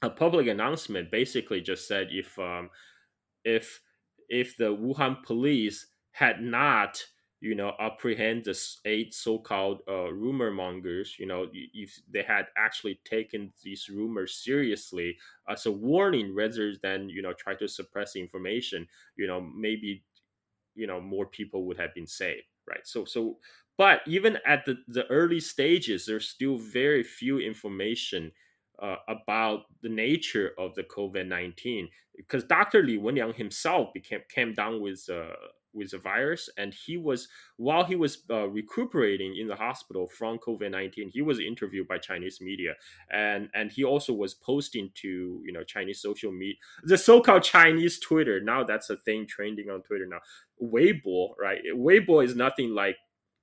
a 0.03 0.11
public 0.11 0.47
announcement 0.47 1.11
basically 1.11 1.61
just 1.61 1.89
said 1.89 2.09
if 2.11 2.39
um, 2.39 2.71
if 3.45 3.83
if 4.29 4.57
the 4.57 4.75
wuhan 4.77 5.23
police 5.25 5.89
had 6.13 6.43
not 6.43 7.05
you 7.41 7.55
know, 7.55 7.75
apprehend 7.79 8.45
the 8.45 8.59
eight 8.87 9.15
so-called 9.15 9.83
uh, 9.87 10.11
rumor 10.13 10.51
mongers. 10.51 11.19
You 11.19 11.27
know, 11.27 11.51
if 11.53 12.01
they 12.09 12.23
had 12.23 12.47
actually 12.57 13.03
taken 13.05 13.53
these 13.63 13.89
rumors 13.91 14.35
seriously 14.43 15.19
as 15.49 15.67
a 15.67 15.73
warning 15.73 16.35
rather 16.35 16.77
than 16.77 17.11
you 17.11 17.23
know 17.23 17.35
try 17.35 17.55
to 17.57 17.69
suppress 17.69 18.17
information, 18.17 18.89
you 19.17 19.27
know, 19.27 19.41
maybe 19.41 20.05
you 20.75 20.87
know 20.87 21.01
more 21.01 21.27
people 21.27 21.65
would 21.67 21.79
have 21.79 21.95
been 21.95 22.07
saved, 22.07 22.47
right? 22.67 22.87
So, 22.87 23.05
so, 23.05 23.39
but 23.77 24.01
even 24.07 24.39
at 24.47 24.65
the 24.65 24.77
the 24.89 25.07
early 25.07 25.41
stages, 25.41 26.07
there's 26.07 26.29
still 26.29 26.59
very 26.59 27.03
few 27.03 27.39
information. 27.39 28.33
Uh, 28.83 28.97
about 29.07 29.67
the 29.83 29.89
nature 29.89 30.51
of 30.59 30.75
the 30.75 30.83
COVID 30.83 31.29
nineteen, 31.29 31.89
because 32.17 32.43
Dr. 32.43 32.83
Li 32.83 32.99
Wenliang 32.99 33.33
himself 33.37 33.93
became 33.95 34.23
came 34.29 34.53
down 34.53 34.83
with 34.83 35.09
uh, 35.09 35.37
with 35.75 35.91
the 35.91 35.99
virus, 35.99 36.49
and 36.57 36.73
he 36.73 36.97
was 36.97 37.29
while 37.57 37.85
he 37.85 37.97
was 37.97 38.23
uh, 38.31 38.49
recuperating 38.49 39.37
in 39.37 39.49
the 39.49 39.57
hospital 39.57 40.07
from 40.07 40.39
COVID 40.39 40.71
nineteen, 40.71 41.11
he 41.13 41.21
was 41.23 41.41
interviewed 41.41 41.89
by 41.89 41.99
Chinese 41.99 42.41
media, 42.41 42.75
and 43.11 43.49
and 43.55 43.71
he 43.71 43.85
also 43.85 44.13
was 44.13 44.35
posting 44.35 44.91
to 45.03 45.43
you 45.45 45.53
know 45.53 45.65
Chinese 45.65 46.01
social 46.01 46.33
media, 46.33 46.57
the 46.85 46.97
so 46.97 47.21
called 47.21 47.43
Chinese 47.43 47.99
Twitter. 47.99 48.41
Now 48.41 48.65
that's 48.65 48.91
a 48.91 48.97
thing 48.97 49.27
trending 49.27 49.69
on 49.69 49.83
Twitter 49.83 50.07
now. 50.07 50.21
Weibo, 50.63 51.31
right? 51.39 51.61
Weibo 51.75 52.25
is 52.25 52.37
nothing 52.37 52.71
like 52.71 52.97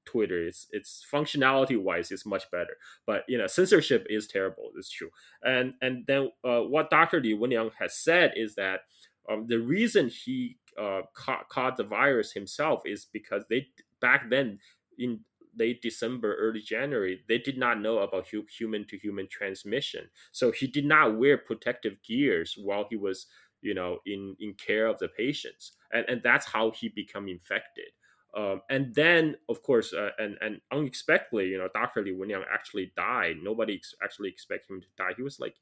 Twitter. 0.06 0.46
It's 0.46 0.68
it's 0.72 1.06
functionality 1.12 1.82
wise 1.82 2.12
is 2.12 2.26
much 2.26 2.50
better, 2.52 2.78
but 3.06 3.24
you 3.28 3.38
know 3.38 3.48
censorship 3.48 4.06
is 4.10 4.28
terrible. 4.28 4.72
It's 4.78 4.90
true. 4.90 5.10
And 5.44 5.74
and 5.82 6.06
then 6.08 6.32
uh, 6.44 6.62
what 6.62 6.90
Dr. 6.90 7.22
Li 7.22 7.36
Wenliang 7.36 7.72
has 7.80 7.98
said 7.98 8.34
is 8.36 8.56
that 8.56 8.82
um, 9.30 9.46
the 9.48 9.60
reason 9.60 10.10
he 10.10 10.58
uh, 10.80 11.02
caught, 11.14 11.50
caught 11.50 11.78
the 11.78 11.84
virus 11.84 12.32
himself 12.32 12.82
is 12.86 13.06
because 13.12 13.44
they 13.50 13.68
back 14.00 14.30
then 14.30 14.60
in 14.98 15.20
late 15.58 15.82
December, 15.82 16.36
early 16.36 16.62
January, 16.62 17.22
they 17.28 17.38
did 17.38 17.58
not 17.58 17.82
know 17.82 18.00
about 18.00 18.28
human 18.28 18.86
to 18.88 18.98
human 18.98 19.28
transmission. 19.28 20.08
So 20.32 20.52
he 20.52 20.68
did 20.68 20.86
not 20.86 21.18
wear 21.18 21.38
protective 21.38 21.98
gears 22.08 22.56
while 22.58 22.86
he 22.90 22.96
was, 22.96 23.28
you 23.62 23.74
know, 23.74 24.00
in 24.06 24.36
in 24.40 24.54
care 24.54 24.88
of 24.88 24.98
the 25.00 25.10
patients, 25.10 25.74
and 25.92 26.06
and 26.08 26.22
that's 26.24 26.46
how 26.46 26.72
he 26.72 26.90
become 26.90 27.28
infected. 27.28 27.92
Um, 28.36 28.62
and 28.70 28.96
then, 28.96 29.36
of 29.50 29.62
course, 29.62 29.94
uh, 29.94 30.12
and 30.18 30.38
and 30.42 30.62
unexpectedly, 30.72 31.48
you 31.48 31.58
know, 31.58 31.68
Dr. 31.74 32.04
Li 32.04 32.14
Wenliang 32.14 32.44
actually 32.52 32.94
died. 32.96 33.38
Nobody 33.44 33.76
ex- 33.76 33.96
actually 34.02 34.30
expected 34.30 34.74
him 34.74 34.82
to 34.82 34.88
die. 34.98 35.12
He 35.18 35.24
was 35.24 35.40
like 35.40 35.56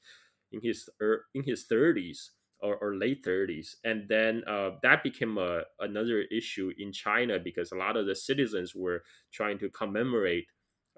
in 0.51 0.61
his 0.61 0.87
er, 1.01 1.25
in 1.33 1.43
his 1.43 1.63
thirties 1.63 2.31
or, 2.61 2.75
or, 2.77 2.95
late 2.95 3.23
thirties, 3.23 3.77
and 3.85 4.07
then 4.07 4.43
uh, 4.47 4.71
that 4.83 5.01
became 5.01 5.37
a, 5.37 5.61
another 5.79 6.21
issue 6.31 6.71
in 6.77 6.91
China 6.91 7.39
because 7.39 7.71
a 7.71 7.75
lot 7.75 7.97
of 7.97 8.05
the 8.05 8.15
citizens 8.15 8.75
were 8.75 9.03
trying 9.31 9.57
to 9.59 9.69
commemorate 9.69 10.45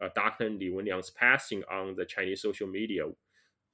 uh, 0.01 0.09
Dr. 0.15 0.49
Li 0.49 0.69
Wenliang's 0.69 1.11
passing 1.11 1.63
on 1.71 1.95
the 1.95 2.05
Chinese 2.05 2.41
social 2.41 2.67
media, 2.67 3.03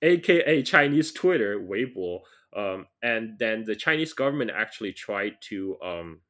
aka 0.02 0.62
Chinese 0.62 1.12
Twitter, 1.12 1.60
Weibo. 1.60 2.20
Um, 2.56 2.86
and 3.02 3.38
then 3.40 3.64
the 3.64 3.76
Chinese 3.76 4.14
government 4.14 4.52
actually 4.54 4.94
tried 4.94 5.34
to 5.50 5.78
um, 5.82 6.22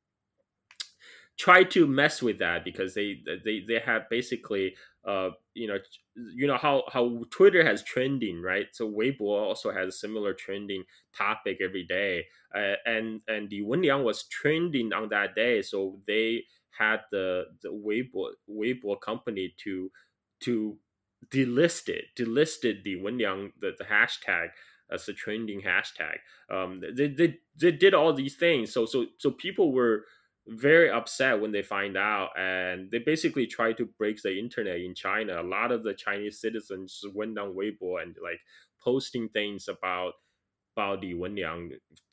try 1.37 1.63
to 1.63 1.85
mess 1.87 2.21
with 2.21 2.39
that 2.39 2.63
because 2.65 2.93
they 2.93 3.21
they 3.45 3.63
they 3.67 3.79
have 3.79 4.09
basically 4.09 4.75
uh 5.07 5.29
you 5.53 5.67
know 5.67 5.77
you 6.15 6.47
know 6.47 6.57
how 6.57 6.83
how 6.91 7.23
Twitter 7.29 7.63
has 7.63 7.83
trending 7.83 8.41
right? 8.41 8.67
So 8.73 8.89
Weibo 8.89 9.21
also 9.21 9.71
has 9.71 9.87
a 9.89 9.97
similar 9.97 10.33
trending 10.33 10.83
topic 11.15 11.59
every 11.61 11.83
day. 11.85 12.25
Uh, 12.53 12.73
and 12.85 13.21
and 13.27 13.49
the 13.49 13.61
Wenliang 13.61 14.03
was 14.03 14.23
trending 14.27 14.93
on 14.93 15.09
that 15.09 15.35
day. 15.35 15.61
So 15.61 16.01
they 16.07 16.43
had 16.77 17.01
the 17.11 17.45
the 17.61 17.69
Weibo 17.69 18.31
Weibo 18.49 18.99
company 18.99 19.53
to 19.63 19.91
to 20.41 20.77
delist 21.29 21.89
it 21.89 22.05
delisted 22.17 22.83
the 22.83 22.95
Wenliang 22.95 23.51
the, 23.59 23.71
the 23.77 23.83
hashtag 23.83 24.49
as 24.91 25.07
a 25.09 25.13
trending 25.13 25.61
hashtag. 25.61 26.17
Um 26.49 26.81
they, 26.95 27.07
they 27.09 27.37
they 27.59 27.71
did 27.71 27.93
all 27.93 28.13
these 28.13 28.35
things. 28.35 28.71
So 28.73 28.85
so 28.85 29.05
so 29.17 29.31
people 29.31 29.71
were 29.73 30.05
very 30.47 30.89
upset 30.89 31.39
when 31.39 31.51
they 31.51 31.61
find 31.61 31.97
out 31.97 32.29
and 32.37 32.89
they 32.89 32.99
basically 32.99 33.45
try 33.45 33.73
to 33.73 33.85
break 33.97 34.21
the 34.21 34.39
internet 34.39 34.79
in 34.79 34.95
china 34.95 35.41
a 35.41 35.43
lot 35.43 35.71
of 35.71 35.83
the 35.83 35.93
chinese 35.93 36.39
citizens 36.39 37.03
went 37.13 37.37
on 37.37 37.53
weibo 37.53 38.01
and 38.01 38.15
like 38.23 38.39
posting 38.81 39.27
things 39.29 39.67
about 39.67 40.13
about 40.75 41.01
the 41.01 41.13
wenliang 41.13 41.71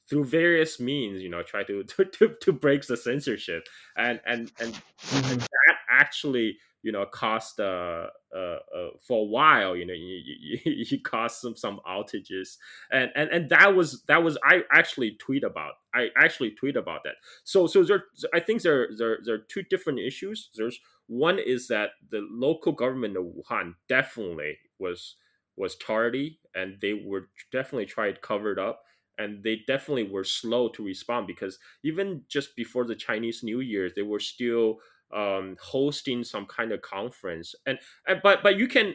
through 0.09 0.24
various 0.24 0.80
means 0.80 1.22
you 1.22 1.28
know 1.28 1.43
try 1.43 1.62
to 1.62 1.85
to, 1.85 2.05
to, 2.05 2.35
to 2.41 2.53
break 2.53 2.87
the 2.87 2.97
censorship 2.97 3.66
and 3.97 4.20
and 4.26 4.51
and, 4.61 4.74
and 5.12 5.24
mm-hmm. 5.24 5.39
that 5.39 5.76
actually 5.91 6.57
you 6.85 6.93
know 6.93 7.05
cost 7.07 7.59
uh, 7.59 8.07
uh, 8.37 8.39
uh 8.39 8.91
for 9.01 9.22
a 9.22 9.28
while 9.28 9.74
you 9.74 9.87
know 9.87 9.95
he 9.95 10.99
caused 11.05 11.41
some 11.41 11.57
some 11.57 11.80
outages. 11.89 12.59
And 12.93 13.11
and 13.16 13.30
and 13.30 13.49
that 13.49 13.74
was 13.74 14.03
that 14.05 14.22
was 14.22 14.39
i 14.45 14.61
actually 14.70 15.16
tweet 15.18 15.43
about 15.43 15.72
i 15.95 16.11
actually 16.16 16.51
tweet 16.53 16.76
about 16.76 17.03
that. 17.05 17.14
So 17.43 17.66
so 17.66 17.82
there 17.82 18.05
i 18.32 18.39
think 18.39 18.62
there 18.62 18.91
there 18.97 19.18
there 19.24 19.35
are 19.37 19.47
two 19.49 19.62
different 19.62 19.99
issues. 19.99 20.51
There's 20.55 20.78
one 21.07 21.39
is 21.39 21.68
that 21.68 21.91
the 22.11 22.26
local 22.30 22.72
government 22.72 23.16
of 23.16 23.24
wuhan 23.24 23.74
definitely 23.89 24.59
was 24.78 25.16
was 25.57 25.76
tardy 25.76 26.39
and 26.55 26.78
they 26.80 26.95
were 26.95 27.28
definitely 27.53 27.87
tried 27.87 28.20
covered 28.20 28.59
up 28.59 28.82
and 29.18 29.45
they 29.45 29.61
definitely 29.66 30.11
were 30.11 30.24
slow 30.24 30.68
to 30.68 30.85
respond 30.85 31.26
because 31.26 31.59
even 31.85 32.22
just 32.28 32.57
before 32.57 32.85
the 32.85 32.95
chinese 32.95 33.43
new 33.43 33.61
year 33.61 33.91
they 33.95 34.03
were 34.03 34.18
still 34.18 34.78
um, 35.13 35.57
hosting 35.61 36.25
some 36.25 36.47
kind 36.47 36.73
of 36.73 36.83
conference, 36.83 37.55
and, 37.67 37.79
and 38.07 38.21
but 38.23 38.43
but 38.43 38.57
you 38.57 38.69
can 38.69 38.95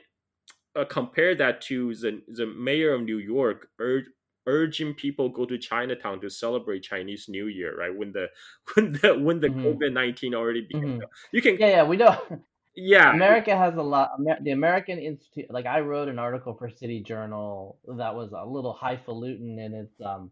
uh, 0.75 0.85
compare 0.85 1.35
that 1.35 1.61
to 1.61 1.93
the 1.95 2.21
the 2.27 2.45
mayor 2.45 2.93
of 2.93 3.01
New 3.01 3.17
York 3.17 3.69
urge, 3.79 4.05
urging 4.45 4.93
people 4.93 5.29
go 5.29 5.45
to 5.45 5.57
Chinatown 5.57 6.19
to 6.21 6.29
celebrate 6.29 6.81
Chinese 6.81 7.27
New 7.29 7.47
Year, 7.47 7.77
right? 7.77 7.95
When 7.95 8.11
the 8.11 8.27
when 8.75 8.93
the 8.93 9.17
when 9.19 9.39
the 9.39 9.49
mm-hmm. 9.49 9.65
COVID 9.65 9.93
nineteen 9.93 10.33
already 10.33 10.61
began, 10.61 10.99
mm-hmm. 10.99 11.03
you 11.31 11.41
can 11.41 11.57
yeah 11.57 11.67
yeah 11.67 11.83
we 11.83 11.97
know. 11.97 12.17
Yeah, 12.81 13.11
America 13.11 13.57
has 13.57 13.75
a 13.75 13.81
lot. 13.81 14.11
The 14.41 14.51
American 14.51 14.99
Institute, 14.99 15.51
like 15.51 15.65
I 15.65 15.81
wrote 15.81 16.07
an 16.07 16.17
article 16.17 16.53
for 16.53 16.69
City 16.69 17.01
Journal 17.01 17.77
that 17.97 18.15
was 18.15 18.31
a 18.31 18.45
little 18.45 18.71
highfalutin 18.71 19.59
in 19.59 19.73
its 19.73 19.99
um, 20.05 20.31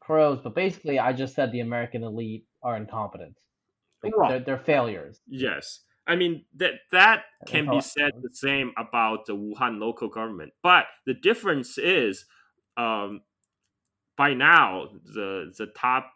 prose, 0.00 0.38
but 0.40 0.54
basically 0.54 1.00
I 1.00 1.12
just 1.12 1.34
said 1.34 1.50
the 1.50 1.60
American 1.60 2.04
elite 2.04 2.44
are 2.62 2.76
incompetent. 2.76 3.34
Like 4.04 4.28
they're, 4.28 4.40
they're 4.40 4.58
failures. 4.58 5.20
Yes. 5.26 5.80
I 6.06 6.16
mean 6.16 6.44
that 6.56 6.72
that 6.92 7.24
can 7.46 7.68
be 7.68 7.80
said 7.80 8.12
the 8.20 8.34
same 8.34 8.72
about 8.76 9.26
the 9.26 9.34
Wuhan 9.34 9.78
local 9.78 10.08
government, 10.08 10.52
but 10.62 10.84
the 11.06 11.14
difference 11.14 11.78
is, 11.78 12.26
um, 12.76 13.22
by 14.16 14.34
now 14.34 14.88
the 15.04 15.52
the 15.56 15.66
top 15.66 16.12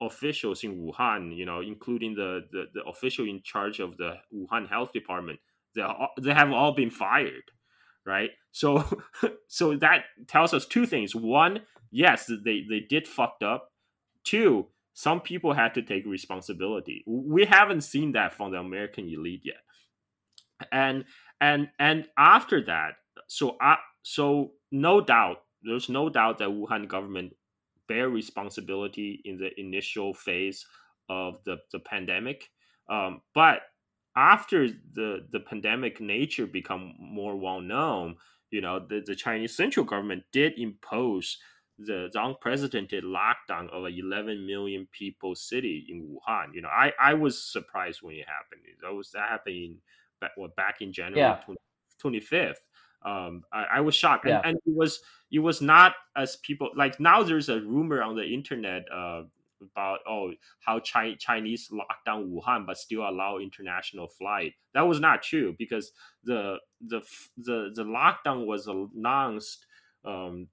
officials 0.00 0.64
in 0.64 0.78
Wuhan, 0.78 1.36
you 1.36 1.46
know, 1.46 1.60
including 1.60 2.14
the, 2.14 2.42
the, 2.50 2.66
the 2.74 2.82
official 2.84 3.26
in 3.26 3.42
charge 3.42 3.80
of 3.80 3.96
the 3.96 4.14
Wuhan 4.34 4.68
health 4.68 4.92
department, 4.92 5.38
they 5.74 5.82
all, 5.82 6.10
they 6.20 6.32
have 6.32 6.50
all 6.52 6.72
been 6.72 6.90
fired, 6.90 7.50
right? 8.04 8.30
So 8.52 8.84
so 9.48 9.76
that 9.76 10.04
tells 10.26 10.54
us 10.54 10.66
two 10.66 10.86
things. 10.86 11.14
One, 11.14 11.60
yes, 11.90 12.26
they 12.26 12.64
they 12.68 12.80
did 12.80 13.06
fucked 13.06 13.42
up. 13.42 13.72
Two, 14.24 14.68
some 14.96 15.20
people 15.20 15.52
had 15.52 15.74
to 15.74 15.82
take 15.82 16.06
responsibility. 16.06 17.04
We 17.06 17.44
haven't 17.44 17.82
seen 17.82 18.12
that 18.12 18.32
from 18.32 18.52
the 18.52 18.56
American 18.56 19.06
elite 19.06 19.42
yet. 19.44 19.60
And 20.72 21.04
and 21.38 21.68
and 21.78 22.06
after 22.16 22.64
that, 22.64 22.94
so 23.28 23.58
uh, 23.62 23.76
so 24.00 24.52
no 24.72 25.02
doubt, 25.02 25.42
there's 25.62 25.90
no 25.90 26.08
doubt 26.08 26.38
that 26.38 26.48
Wuhan 26.48 26.88
government 26.88 27.34
bear 27.88 28.08
responsibility 28.08 29.20
in 29.26 29.36
the 29.36 29.50
initial 29.60 30.14
phase 30.14 30.64
of 31.10 31.44
the, 31.44 31.58
the 31.72 31.78
pandemic. 31.78 32.48
Um, 32.88 33.20
but 33.34 33.60
after 34.16 34.66
the 34.66 35.26
the 35.30 35.40
pandemic 35.40 36.00
nature 36.00 36.46
become 36.46 36.94
more 36.98 37.36
well 37.36 37.60
known, 37.60 38.16
you 38.50 38.62
know, 38.62 38.78
the, 38.78 39.02
the 39.04 39.14
Chinese 39.14 39.54
central 39.54 39.84
government 39.84 40.22
did 40.32 40.58
impose 40.58 41.36
the, 41.78 42.08
the 42.12 42.24
unprecedented 42.24 43.04
lockdown 43.04 43.70
of 43.70 43.84
a 43.84 43.88
11 43.88 44.46
million 44.46 44.88
people 44.92 45.34
city 45.34 45.86
in 45.88 46.02
Wuhan. 46.02 46.54
You 46.54 46.62
know, 46.62 46.68
I, 46.68 46.92
I 47.00 47.14
was 47.14 47.42
surprised 47.42 48.00
when 48.02 48.16
it 48.16 48.26
happened. 48.26 48.62
That 48.82 48.94
was 48.94 49.10
that 49.12 49.28
happened 49.28 49.56
in, 49.56 49.76
back, 50.20 50.32
well, 50.36 50.50
back 50.56 50.80
in 50.80 50.92
January 50.92 51.20
yeah. 51.20 51.40
20, 52.00 52.20
25th. 52.20 52.54
Um, 53.04 53.44
I, 53.52 53.64
I 53.74 53.80
was 53.80 53.94
shocked, 53.94 54.26
yeah. 54.26 54.38
and, 54.38 54.46
and, 54.46 54.56
it 54.66 54.74
was 54.74 55.00
it 55.30 55.38
was 55.38 55.60
not 55.60 55.94
as 56.16 56.36
people 56.36 56.70
like 56.74 56.98
now. 56.98 57.22
There's 57.22 57.48
a 57.48 57.60
rumor 57.60 58.02
on 58.02 58.16
the 58.16 58.24
internet 58.24 58.84
uh, 58.92 59.22
about 59.62 60.00
oh 60.08 60.32
how 60.60 60.80
Chi- 60.80 61.16
Chinese 61.18 61.68
locked 61.70 62.04
down 62.04 62.30
Wuhan 62.30 62.66
but 62.66 62.78
still 62.78 63.08
allow 63.08 63.38
international 63.38 64.08
flight. 64.08 64.54
That 64.74 64.88
was 64.88 64.98
not 64.98 65.22
true 65.22 65.54
because 65.58 65.92
the 66.24 66.56
the 66.80 67.00
the 67.36 67.70
the 67.74 67.84
lockdown 67.84 68.46
was 68.46 68.66
announced 68.66 69.66
um, 70.04 70.48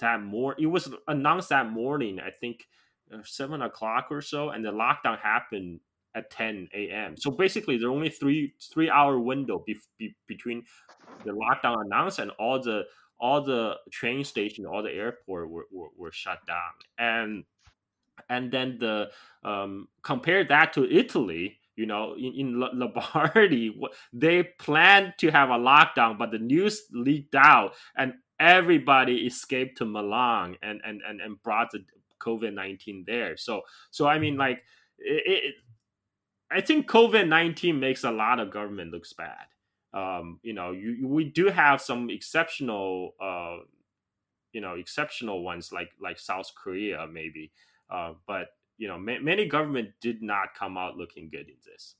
that 0.00 0.22
more 0.22 0.54
it 0.58 0.66
was 0.66 0.92
announced 1.08 1.48
that 1.48 1.70
morning 1.70 2.20
i 2.20 2.30
think 2.30 2.66
uh, 3.12 3.18
seven 3.24 3.62
o'clock 3.62 4.08
or 4.10 4.20
so 4.20 4.50
and 4.50 4.64
the 4.64 4.70
lockdown 4.70 5.18
happened 5.18 5.80
at 6.14 6.30
10 6.30 6.68
a.m 6.74 7.16
so 7.16 7.30
basically 7.30 7.76
there's 7.76 7.90
only 7.90 8.08
three 8.08 8.54
three 8.72 8.90
hour 8.90 9.18
window 9.18 9.62
be, 9.66 9.76
be, 9.98 10.14
between 10.26 10.62
the 11.24 11.32
lockdown 11.32 11.84
announced 11.84 12.18
and 12.18 12.30
all 12.32 12.60
the 12.60 12.84
all 13.18 13.40
the 13.40 13.76
train 13.90 14.24
station 14.24 14.66
all 14.66 14.82
the 14.82 14.92
airport 14.92 15.48
were, 15.48 15.66
were, 15.72 15.88
were 15.96 16.12
shut 16.12 16.38
down. 16.46 16.72
And 16.98 17.44
and 18.28 18.50
then 18.50 18.78
the 18.78 19.10
um 19.44 19.88
compare 20.02 20.42
that 20.42 20.72
to 20.72 20.90
italy 20.90 21.58
you 21.76 21.84
know 21.84 22.14
in, 22.14 22.32
in 22.34 22.60
lombardy 22.60 23.78
they 24.12 24.42
planned 24.42 25.12
to 25.18 25.30
have 25.30 25.50
a 25.50 25.58
lockdown 25.58 26.16
but 26.16 26.30
the 26.30 26.38
news 26.38 26.84
leaked 26.92 27.34
out 27.34 27.74
and 27.96 28.14
everybody 28.38 29.26
escaped 29.26 29.78
to 29.78 29.84
Milan 29.84 30.56
and 30.62 30.80
and 30.84 31.00
and, 31.06 31.20
and 31.20 31.42
brought 31.42 31.70
the 31.70 31.84
COVID 32.20 32.54
nineteen 32.54 33.04
there. 33.06 33.36
So 33.36 33.62
so 33.90 34.06
I 34.06 34.18
mean 34.18 34.36
like 34.36 34.62
it, 34.98 35.22
it 35.26 35.54
I 36.50 36.60
think 36.60 36.88
COVID 36.88 37.28
nineteen 37.28 37.80
makes 37.80 38.04
a 38.04 38.10
lot 38.10 38.40
of 38.40 38.50
government 38.50 38.92
looks 38.92 39.12
bad. 39.12 39.46
Um, 39.92 40.40
you 40.42 40.52
know, 40.52 40.72
you, 40.72 41.08
we 41.08 41.24
do 41.24 41.46
have 41.48 41.80
some 41.80 42.10
exceptional, 42.10 43.14
uh, 43.20 43.58
you 44.52 44.60
know, 44.60 44.74
exceptional 44.74 45.42
ones 45.42 45.72
like 45.72 45.90
like 46.00 46.18
South 46.18 46.52
Korea 46.54 47.06
maybe, 47.10 47.50
uh, 47.90 48.12
but 48.26 48.48
you 48.78 48.88
know, 48.88 48.98
ma- 48.98 49.20
many 49.22 49.46
government 49.46 49.90
did 50.00 50.22
not 50.22 50.54
come 50.54 50.76
out 50.76 50.98
looking 50.98 51.30
good 51.30 51.48
in 51.48 51.56
this. 51.64 51.94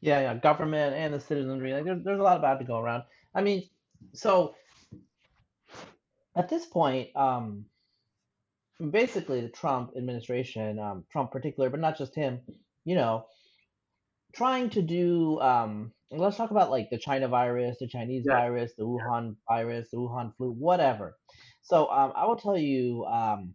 Yeah, 0.00 0.20
yeah, 0.20 0.34
government 0.34 0.94
and 0.94 1.14
the 1.14 1.20
citizenry. 1.20 1.72
Like, 1.72 1.84
there's 1.84 2.04
there's 2.04 2.20
a 2.20 2.22
lot 2.22 2.36
of 2.36 2.42
bad 2.42 2.58
to 2.58 2.64
go 2.64 2.78
around. 2.78 3.04
I 3.34 3.40
mean, 3.40 3.68
so 4.12 4.54
at 6.38 6.48
this 6.48 6.66
point, 6.66 7.14
um, 7.16 7.66
basically 8.90 9.40
the 9.40 9.48
Trump 9.48 9.92
administration, 9.96 10.78
um, 10.78 11.04
Trump 11.10 11.30
particular, 11.32 11.70
but 11.70 11.80
not 11.80 11.98
just 11.98 12.14
him, 12.14 12.40
you 12.84 12.94
know, 12.94 13.26
trying 14.34 14.70
to 14.70 14.82
do. 14.82 15.40
Um, 15.40 15.92
let's 16.10 16.36
talk 16.36 16.50
about 16.50 16.70
like 16.70 16.90
the 16.90 16.98
China 16.98 17.28
virus, 17.28 17.78
the 17.80 17.88
Chinese 17.88 18.26
Yeah. 18.26 18.30
virus, 18.30 18.72
the 18.76 18.84
Wuhan 18.84 19.36
virus, 19.48 19.90
the 19.90 19.98
Wuhan 19.98 20.34
flu, 20.36 20.52
whatever. 20.52 21.18
So 21.62 21.90
um, 21.90 22.12
I 22.16 22.26
will 22.26 22.36
tell 22.36 22.56
you, 22.58 23.04
um, 23.06 23.54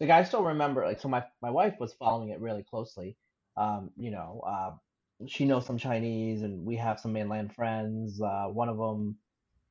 like 0.00 0.10
I 0.10 0.24
still 0.24 0.44
remember, 0.44 0.84
like 0.86 1.00
so 1.00 1.08
my 1.08 1.24
my 1.42 1.50
wife 1.50 1.76
was 1.80 1.94
following 1.94 2.30
it 2.30 2.40
really 2.40 2.64
closely. 2.64 3.18
Um, 3.56 3.92
you 3.96 4.10
know, 4.12 4.42
uh, 4.46 4.72
she 5.28 5.46
knows 5.46 5.66
some 5.66 5.78
Chinese, 5.78 6.42
and 6.42 6.64
we 6.66 6.76
have 6.76 7.00
some 7.00 7.12
mainland 7.14 7.54
friends. 7.54 8.20
Uh, 8.22 8.46
one 8.48 8.68
of 8.70 8.78
them 8.78 9.18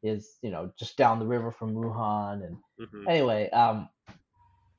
is, 0.04 0.38
you 0.42 0.52
know, 0.52 0.72
just 0.78 0.98
down 0.98 1.20
the 1.20 1.26
river 1.26 1.52
from 1.52 1.74
Wuhan, 1.74 2.46
and 2.46 2.58
Mhm. 2.80 3.08
anyway, 3.08 3.50
um, 3.52 3.90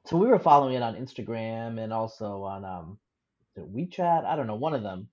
so 0.05 0.17
we 0.17 0.27
were 0.27 0.39
following 0.39 0.75
it 0.75 0.83
on 0.83 0.97
Instagram 0.97 1.83
and 1.83 1.93
also 1.93 2.43
on 2.43 2.65
um, 2.65 2.99
WeChat. 3.57 4.25
I 4.25 4.35
don't 4.37 4.47
know, 4.47 4.57
one 4.57 4.75
of 4.75 4.83
them. 4.83 5.09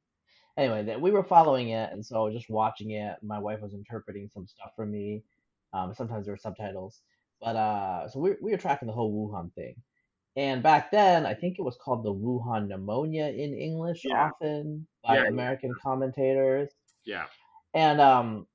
Anyway, 0.57 0.83
that 0.83 0.99
we 0.99 1.11
were 1.11 1.23
following 1.23 1.69
it, 1.69 1.91
and 1.93 2.05
so 2.05 2.29
just 2.29 2.49
watching 2.49 2.91
it. 2.91 3.17
My 3.21 3.39
wife 3.39 3.61
was 3.61 3.73
interpreting 3.73 4.29
some 4.33 4.47
stuff 4.47 4.71
for 4.75 4.85
me. 4.85 5.23
Um, 5.73 5.93
sometimes 5.93 6.25
there 6.25 6.33
were 6.33 6.37
subtitles, 6.37 7.01
but 7.39 7.55
uh, 7.55 8.09
so 8.09 8.19
we 8.19 8.35
we 8.41 8.51
were 8.51 8.57
tracking 8.57 8.87
the 8.87 8.93
whole 8.93 9.13
Wuhan 9.13 9.53
thing. 9.53 9.75
And 10.35 10.63
back 10.63 10.91
then, 10.91 11.25
I 11.25 11.33
think 11.33 11.59
it 11.59 11.63
was 11.63 11.77
called 11.77 12.03
the 12.03 12.13
Wuhan 12.13 12.67
pneumonia 12.67 13.27
in 13.27 13.53
English, 13.53 14.05
Yeah. 14.05 14.25
often 14.27 14.87
by 15.03 15.15
Yeah, 15.15 15.23
yeah. 15.23 15.29
American 15.29 15.73
commentators. 15.81 16.69
Yeah. 17.03 17.25
And 17.73 17.99
um, 18.01 18.47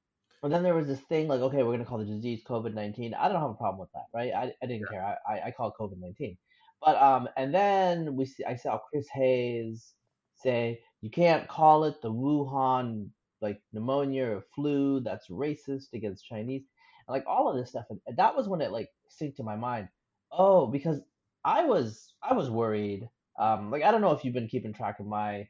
and 0.45 0.53
then 0.53 0.63
there 0.63 0.75
was 0.75 0.87
this 0.87 1.01
thing 1.01 1.27
like, 1.27 1.41
okay, 1.41 1.63
we're 1.63 1.73
gonna 1.73 1.87
call 1.87 1.99
the 1.99 2.05
disease 2.05 2.43
COVID 2.47 2.75
nineteen. 2.75 3.15
I 3.15 3.29
don't 3.29 3.41
have 3.41 3.51
a 3.51 3.55
problem 3.55 3.81
with 3.81 3.91
that, 3.93 4.05
right? 4.13 4.33
I, 4.33 4.53
I 4.63 4.67
didn't 4.67 4.89
care. 4.91 5.03
I, 5.03 5.33
I, 5.33 5.47
I 5.47 5.51
call 5.51 5.69
it 5.69 5.75
COVID 5.81 5.99
nineteen. 5.99 6.37
But 6.85 7.01
um, 7.01 7.29
and 7.37 7.55
then 7.55 8.15
we 8.15 8.27
see 8.27 8.45
I 8.45 8.55
saw 8.55 8.79
Chris 8.79 9.09
Hayes 9.15 9.95
say 10.35 10.81
you 11.01 11.11
can't 11.11 11.49
call 11.49 11.85
it 11.85 12.03
the 12.03 12.13
Wuhan 12.13 13.09
like 13.41 13.63
pneumonia 13.73 14.27
or 14.27 14.45
flu. 14.55 15.01
That's 15.01 15.29
racist 15.29 15.95
against 15.95 16.27
Chinese. 16.27 16.65
And 17.09 17.15
like 17.15 17.25
all 17.27 17.49
of 17.49 17.57
this 17.57 17.71
stuff, 17.71 17.87
and 17.89 18.01
that 18.17 18.37
was 18.37 18.47
when 18.47 18.61
it 18.61 18.71
like 18.71 18.91
synced 19.11 19.37
to 19.37 19.43
my 19.43 19.57
mind. 19.57 19.89
Oh, 20.31 20.67
because 20.67 21.01
I 21.43 21.65
was 21.65 22.13
I 22.23 22.35
was 22.35 22.51
worried. 22.51 23.09
Um, 23.39 23.71
like 23.71 23.83
I 23.83 23.91
don't 23.91 24.03
know 24.03 24.13
if 24.13 24.25
you've 24.25 24.35
been 24.35 24.49
keeping 24.49 24.75
track 24.75 25.01
of 25.01 25.07
my 25.07 25.49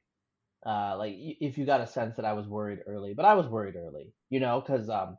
uh 0.66 0.96
like 0.98 1.14
if 1.16 1.58
you 1.58 1.66
got 1.66 1.80
a 1.80 1.86
sense 1.86 2.16
that 2.16 2.24
I 2.24 2.32
was 2.34 2.48
worried 2.48 2.80
early, 2.86 3.14
but 3.14 3.24
I 3.24 3.34
was 3.34 3.46
worried 3.48 3.76
early, 3.76 4.14
you 4.30 4.40
know, 4.40 4.60
because 4.60 4.88
um 4.88 5.18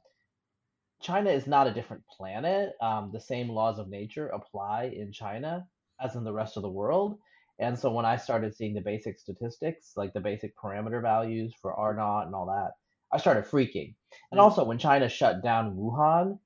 China 1.01 1.29
is 1.29 1.47
not 1.47 1.67
a 1.67 1.73
different 1.73 2.05
planet. 2.07 2.73
Um, 2.81 3.11
the 3.13 3.19
same 3.21 3.49
laws 3.49 3.79
of 3.79 3.87
nature 3.89 4.27
apply 4.27 4.85
in 4.85 5.11
China 5.13 5.67
as 6.01 6.15
in 6.15 6.23
the 6.25 6.33
rest 6.33 6.57
of 6.57 6.63
the 6.63 6.69
world. 6.71 7.17
And 7.59 7.79
so 7.79 7.91
when 7.93 8.05
I 8.05 8.17
started 8.17 8.53
seeing 8.55 8.73
the 8.73 8.81
basic 8.81 9.17
statistics, 9.17 9.93
like 9.95 10.11
the 10.13 10.19
basic 10.19 10.55
parameter 10.57 11.01
values 11.01 11.53
for 11.61 11.73
R 11.73 11.95
naught 11.95 12.25
and 12.25 12.35
all 12.35 12.47
that, 12.47 12.73
I 13.11 13.17
started 13.17 13.45
freaking. 13.45 13.95
And 14.31 14.39
Mm. 14.39 14.41
also 14.41 14.65
when 14.65 14.77
China 14.77 15.07
shut 15.07 15.41
down 15.41 15.77
Wuhan, 15.77 16.39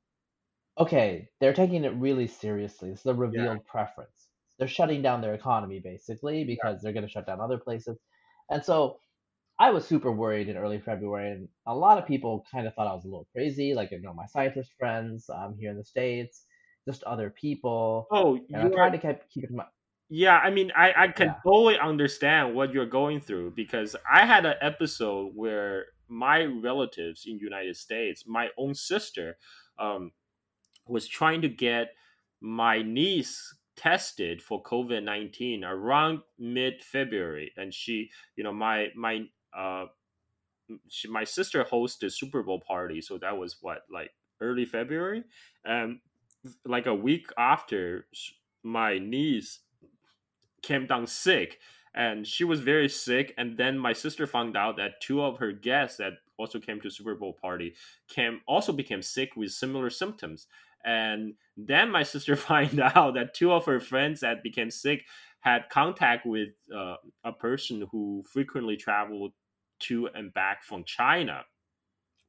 okay, 0.78 1.30
they're 1.40 1.54
taking 1.54 1.84
it 1.86 1.96
really 1.96 2.28
seriously. 2.28 2.92
It's 2.92 3.04
the 3.04 3.16
revealed 3.16 3.66
preference. 3.66 4.30
They're 4.58 4.68
shutting 4.68 5.02
down 5.02 5.22
their 5.22 5.34
economy 5.36 5.80
basically 5.80 6.44
because 6.44 6.82
they're 6.82 6.94
going 6.94 7.06
to 7.06 7.12
shut 7.12 7.28
down 7.28 7.42
other 7.42 7.58
places. 7.60 8.00
And 8.50 8.64
so 8.64 9.00
I 9.60 9.72
was 9.72 9.88
super 9.88 10.12
worried 10.12 10.50
in 10.50 10.58
early 10.58 10.80
February, 10.80 11.32
and 11.32 11.50
a 11.68 11.76
lot 11.76 11.98
of 11.98 12.08
people 12.08 12.46
kind 12.52 12.68
of 12.68 12.74
thought 12.76 12.88
I 12.88 12.94
was 12.96 13.06
a 13.06 13.10
little 13.10 13.28
crazy. 13.34 13.74
Like, 13.74 13.92
you 13.92 14.02
know, 14.02 14.14
my 14.14 14.26
scientist 14.28 14.74
friends 14.80 15.30
um, 15.30 15.58
here 15.60 15.72
in 15.72 15.78
the 15.78 15.86
States, 15.86 16.46
just 16.88 17.04
other 17.04 17.30
people. 17.30 18.12
Oh, 18.12 18.40
And 18.54 18.64
I 18.64 18.70
tried 18.70 18.92
to 18.92 18.98
keep, 19.00 19.30
keep 19.30 19.44
it 19.46 19.50
in 19.52 19.58
my. 19.58 19.66
Yeah, 20.10 20.38
I 20.40 20.50
mean, 20.50 20.72
I, 20.76 20.94
I 21.04 21.08
can 21.10 21.36
Yeah. 21.36 21.42
totally 21.46 21.78
understand 21.78 22.56
what 22.56 22.74
you're 22.74 22.88
going 22.88 23.22
through 23.22 23.52
because 23.52 23.96
I 24.12 24.26
had 24.26 24.46
an 24.46 24.56
episode 24.60 25.36
where 25.36 25.88
my 26.08 26.46
relatives 26.46 27.26
in 27.28 27.38
United 27.38 27.78
States, 27.78 28.26
my 28.26 28.50
own 28.58 28.74
sister, 28.74 29.38
um, 29.78 30.12
was 30.88 31.08
trying 31.08 31.42
to 31.44 31.50
get 31.50 31.96
my 32.42 32.82
niece 32.84 33.56
tested 33.80 34.42
for 34.42 34.62
COVID 34.64 35.04
nineteen 35.04 35.64
around 35.64 36.20
mid 36.38 36.84
February, 36.84 37.52
and 37.56 37.74
she, 37.74 38.10
you 38.36 38.44
know, 38.44 38.52
my 38.52 38.88
my 38.96 39.26
uh, 39.58 39.86
she, 40.90 41.08
my 41.08 41.24
sister 41.24 41.64
hosted 41.64 42.12
Super 42.12 42.44
Bowl 42.44 42.60
party, 42.60 43.02
so 43.02 43.18
that 43.20 43.38
was 43.38 43.58
what 43.62 43.84
like 43.92 44.12
early 44.42 44.66
February, 44.66 45.24
and 45.64 46.00
like 46.66 46.88
a 46.88 46.94
week 46.94 47.28
after, 47.38 48.08
my 48.64 49.00
niece 49.00 49.60
came 50.62 50.86
down 50.86 51.08
sick 51.08 51.60
and 51.96 52.28
she 52.28 52.44
was 52.44 52.60
very 52.60 52.90
sick 52.90 53.34
and 53.38 53.58
then 53.58 53.78
my 53.78 53.94
sister 53.94 54.28
found 54.28 54.56
out 54.58 54.76
that 54.78 55.00
two 55.02 55.22
of 55.22 55.38
her 55.38 55.52
guests 55.52 55.98
that 55.98 56.14
also 56.38 56.60
came 56.60 56.80
to 56.82 56.90
super 56.90 57.16
bowl 57.16 57.34
party 57.34 57.74
came 58.08 58.42
also 58.48 58.72
became 58.72 59.02
sick 59.02 59.36
with 59.36 59.52
similar 59.52 59.90
symptoms 59.90 60.48
and 60.86 61.34
then 61.58 61.92
my 61.92 62.04
sister 62.04 62.36
find 62.50 62.80
out 62.80 63.16
that 63.16 63.34
two 63.34 63.52
of 63.52 63.66
her 63.66 63.80
friends 63.80 64.22
that 64.22 64.44
became 64.44 64.72
sick 64.72 65.06
had 65.42 65.70
contact 65.70 66.26
with 66.26 66.50
uh, 66.76 66.96
a 67.24 67.32
person 67.32 67.88
who 67.92 68.24
frequently 68.32 68.76
traveled 68.76 69.32
to 69.80 70.10
and 70.14 70.34
back 70.34 70.64
from 70.64 70.84
china. 70.84 71.44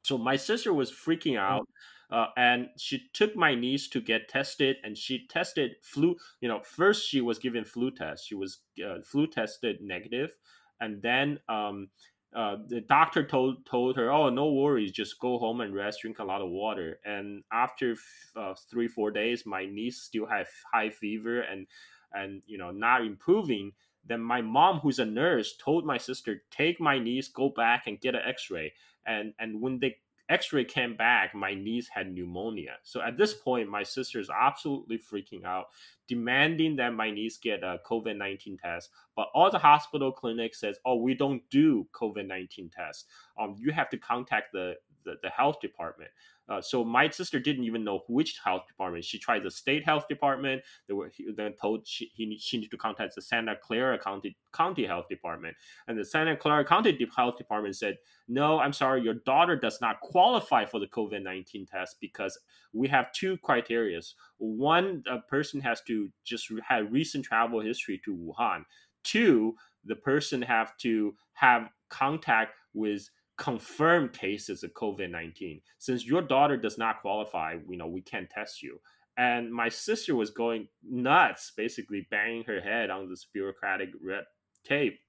So 0.03 0.17
my 0.17 0.37
sister 0.37 0.73
was 0.73 0.91
freaking 0.91 1.39
out 1.39 1.69
uh, 2.11 2.27
and 2.37 2.69
she 2.79 3.09
took 3.13 3.37
my 3.37 3.55
niece 3.55 3.89
to 3.89 4.01
get 4.01 4.29
tested 4.29 4.77
and 4.85 4.97
she 4.97 5.27
tested 5.29 5.73
flu 5.83 6.17
you 6.41 6.49
know 6.49 6.61
first 6.63 7.09
she 7.09 7.21
was 7.21 7.39
given 7.39 7.65
flu 7.65 7.91
test. 7.91 8.27
She 8.27 8.35
was 8.35 8.61
uh, 8.85 8.99
flu 9.05 9.27
tested 9.27 9.79
negative 9.81 10.37
and 10.81 11.03
then 11.03 11.39
um, 11.49 11.89
uh, 12.35 12.57
the 12.69 12.81
doctor 12.81 13.25
told 13.25 13.67
told 13.67 13.97
her 13.97 14.11
oh 14.11 14.31
no 14.31 14.53
worries 14.53 14.93
just 14.93 15.19
go 15.19 15.39
home 15.39 15.61
and 15.61 15.75
rest 15.75 16.03
drink 16.03 16.21
a 16.21 16.25
lot 16.25 16.41
of 16.41 16.49
water. 16.49 17.01
And 17.05 17.43
after 17.53 17.93
f- 17.93 18.33
uh, 18.37 18.55
three 18.71 18.87
four 18.87 19.11
days 19.11 19.45
my 19.47 19.67
niece 19.67 20.01
still 20.03 20.27
had 20.27 20.47
high 20.73 20.91
fever 20.91 21.41
and 21.41 21.67
and 22.13 22.43
you 22.47 22.57
know 22.59 22.71
not 22.71 23.05
improving 23.05 23.73
then 24.07 24.21
my 24.21 24.41
mom 24.41 24.79
who's 24.79 24.99
a 24.99 25.05
nurse 25.05 25.57
told 25.57 25.85
my 25.85 25.99
sister 25.99 26.43
take 26.51 26.81
my 26.81 26.99
niece 26.99 27.29
go 27.29 27.49
back 27.49 27.87
and 27.87 28.01
get 28.01 28.15
an 28.15 28.23
x-ray. 28.25 28.73
And 29.05 29.35
and 29.41 29.61
when 29.61 29.81
the 29.81 29.95
x-ray 30.29 30.65
came 30.65 30.97
back 30.97 31.35
my 31.35 31.55
niece 31.55 31.89
had 31.89 32.13
pneumonia. 32.13 32.77
So 32.85 33.01
at 33.03 33.19
this 33.19 33.35
point 33.35 33.69
my 33.69 33.83
sister 33.83 34.21
is 34.21 34.31
absolutely 34.31 34.99
freaking 34.99 35.45
out 35.45 35.67
demanding 36.11 36.75
that 36.75 36.93
my 36.93 37.09
niece 37.09 37.39
get 37.39 37.63
a 37.63 37.79
covid-19 37.89 38.59
test 38.61 38.91
but 39.15 39.29
all 39.33 39.49
the 39.49 39.59
hospital 39.59 40.11
clinics 40.11 40.59
says 40.59 40.77
oh 40.85 40.97
we 40.97 41.15
don't 41.15 41.41
do 41.51 41.87
covid-19 41.93 42.69
tests 42.77 43.05
um, 43.41 43.55
you 43.57 43.71
have 43.71 43.89
to 43.89 43.97
contact 43.97 44.53
the 44.53 44.75
the, 45.05 45.15
the 45.23 45.31
health 45.31 45.61
department 45.61 46.11
uh, 46.49 46.61
so 46.61 46.85
my 46.85 47.09
sister 47.09 47.39
didn't 47.39 47.65
even 47.65 47.85
know 47.85 48.01
which 48.09 48.39
health 48.45 48.67
department 48.67 49.05
she 49.05 49.19
tried 49.19 49.43
the 49.43 49.51
state 49.51 49.85
health 49.85 50.07
department 50.09 50.63
they 50.89 50.95
were 50.95 51.11
then 51.37 51.55
told 51.61 51.87
she, 51.87 52.11
he, 52.15 52.39
she 52.39 52.59
needed 52.59 52.71
to 52.71 52.77
contact 52.77 53.15
the 53.15 53.23
santa 53.23 53.55
clara 53.63 53.99
county 53.99 54.37
county 54.53 54.85
health 54.85 55.09
department 55.09 55.57
and 55.89 55.99
the 55.99 56.05
santa 56.05 56.37
clara 56.37 56.65
county 56.65 56.97
health 57.17 57.37
department 57.37 57.77
said 57.77 57.97
no, 58.31 58.61
I'm 58.61 58.73
sorry, 58.73 59.03
your 59.03 59.15
daughter 59.15 59.57
does 59.57 59.81
not 59.81 60.01
qualify 60.01 60.65
for 60.65 60.79
the 60.79 60.87
COVID 60.87 61.21
19 61.23 61.67
test 61.67 61.97
because 62.01 62.39
we 62.73 62.87
have 62.87 63.13
two 63.13 63.37
criterias. 63.39 64.15
One, 64.39 65.03
a 65.11 65.19
person 65.19 65.61
has 65.63 65.81
to 65.89 66.09
just 66.25 66.49
have 66.67 66.93
recent 66.93 67.25
travel 67.25 67.61
history 67.61 68.01
to 68.05 68.15
Wuhan. 68.17 68.63
Two, 69.03 69.57
the 69.85 69.97
person 69.97 70.41
have 70.43 70.77
to 70.79 71.13
have 71.33 71.71
contact 71.89 72.55
with 72.73 73.11
confirmed 73.41 74.13
cases 74.13 74.63
of 74.63 74.73
COVID 74.75 75.11
19. 75.11 75.61
Since 75.79 76.07
your 76.07 76.23
daughter 76.23 76.57
does 76.57 76.79
not 76.79 77.01
qualify, 77.01 77.57
you 77.69 77.77
know, 77.77 77.87
we 77.87 78.03
can't 78.03 78.31
test 78.31 78.63
you. 78.63 78.79
And 79.17 79.53
my 79.53 79.69
sister 79.69 80.15
was 80.15 80.31
going 80.31 80.69
nuts, 80.89 81.53
basically 81.57 82.07
banging 82.11 82.45
her 82.45 82.61
head 82.61 82.91
on 82.91 83.09
this 83.09 83.27
bureaucratic 83.33 83.91
red 84.03 84.25
tape. 84.65 85.01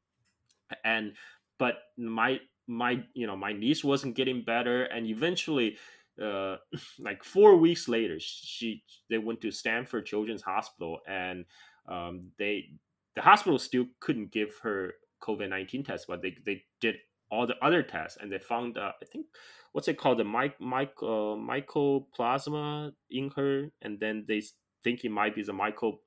And 0.84 1.14
but 1.60 1.76
my 1.98 2.40
my 2.68 3.04
you 3.14 3.28
know 3.28 3.36
my 3.36 3.54
niece 3.54 3.84
wasn't 3.84 4.16
getting 4.16 4.44
better 4.44 4.84
and 4.86 5.08
eventually 5.08 5.78
uh 6.22 6.56
like 7.00 7.24
four 7.24 7.58
weeks 7.58 7.90
later 7.90 8.18
she 8.20 8.84
they 9.10 9.18
went 9.18 9.42
to 9.42 9.52
stanford 9.52 10.06
children's 10.06 10.44
hospital 10.44 11.00
and 11.08 11.44
um 11.90 12.32
they 12.38 12.70
the 13.16 13.22
hospital 13.22 13.60
still 13.60 13.86
couldn't 14.00 14.32
give 14.32 14.58
her 14.64 14.94
COVID 15.22 15.50
nineteen 15.50 15.84
test, 15.84 16.08
but 16.08 16.22
they 16.22 16.36
they 16.46 16.64
did 16.80 16.96
all 17.32 17.48
the 17.48 17.56
other 17.62 17.82
tests 17.82 18.18
and 18.22 18.32
they 18.32 18.38
found 18.38 18.78
uh, 18.78 18.92
I 19.02 19.06
think 19.06 19.26
what's 19.72 19.88
it 19.88 19.98
called? 19.98 20.20
The 20.20 20.24
mic 20.24 20.60
mic 20.60 20.92
uh, 21.02 21.38
mycoplasma 21.40 22.94
in 23.10 23.32
her, 23.36 23.72
and 23.82 24.00
then 24.00 24.26
they 24.28 24.42
think 24.84 25.04
it 25.04 25.12
might 25.12 25.36
be 25.36 25.44
the 25.44 25.54
myco 25.54 25.98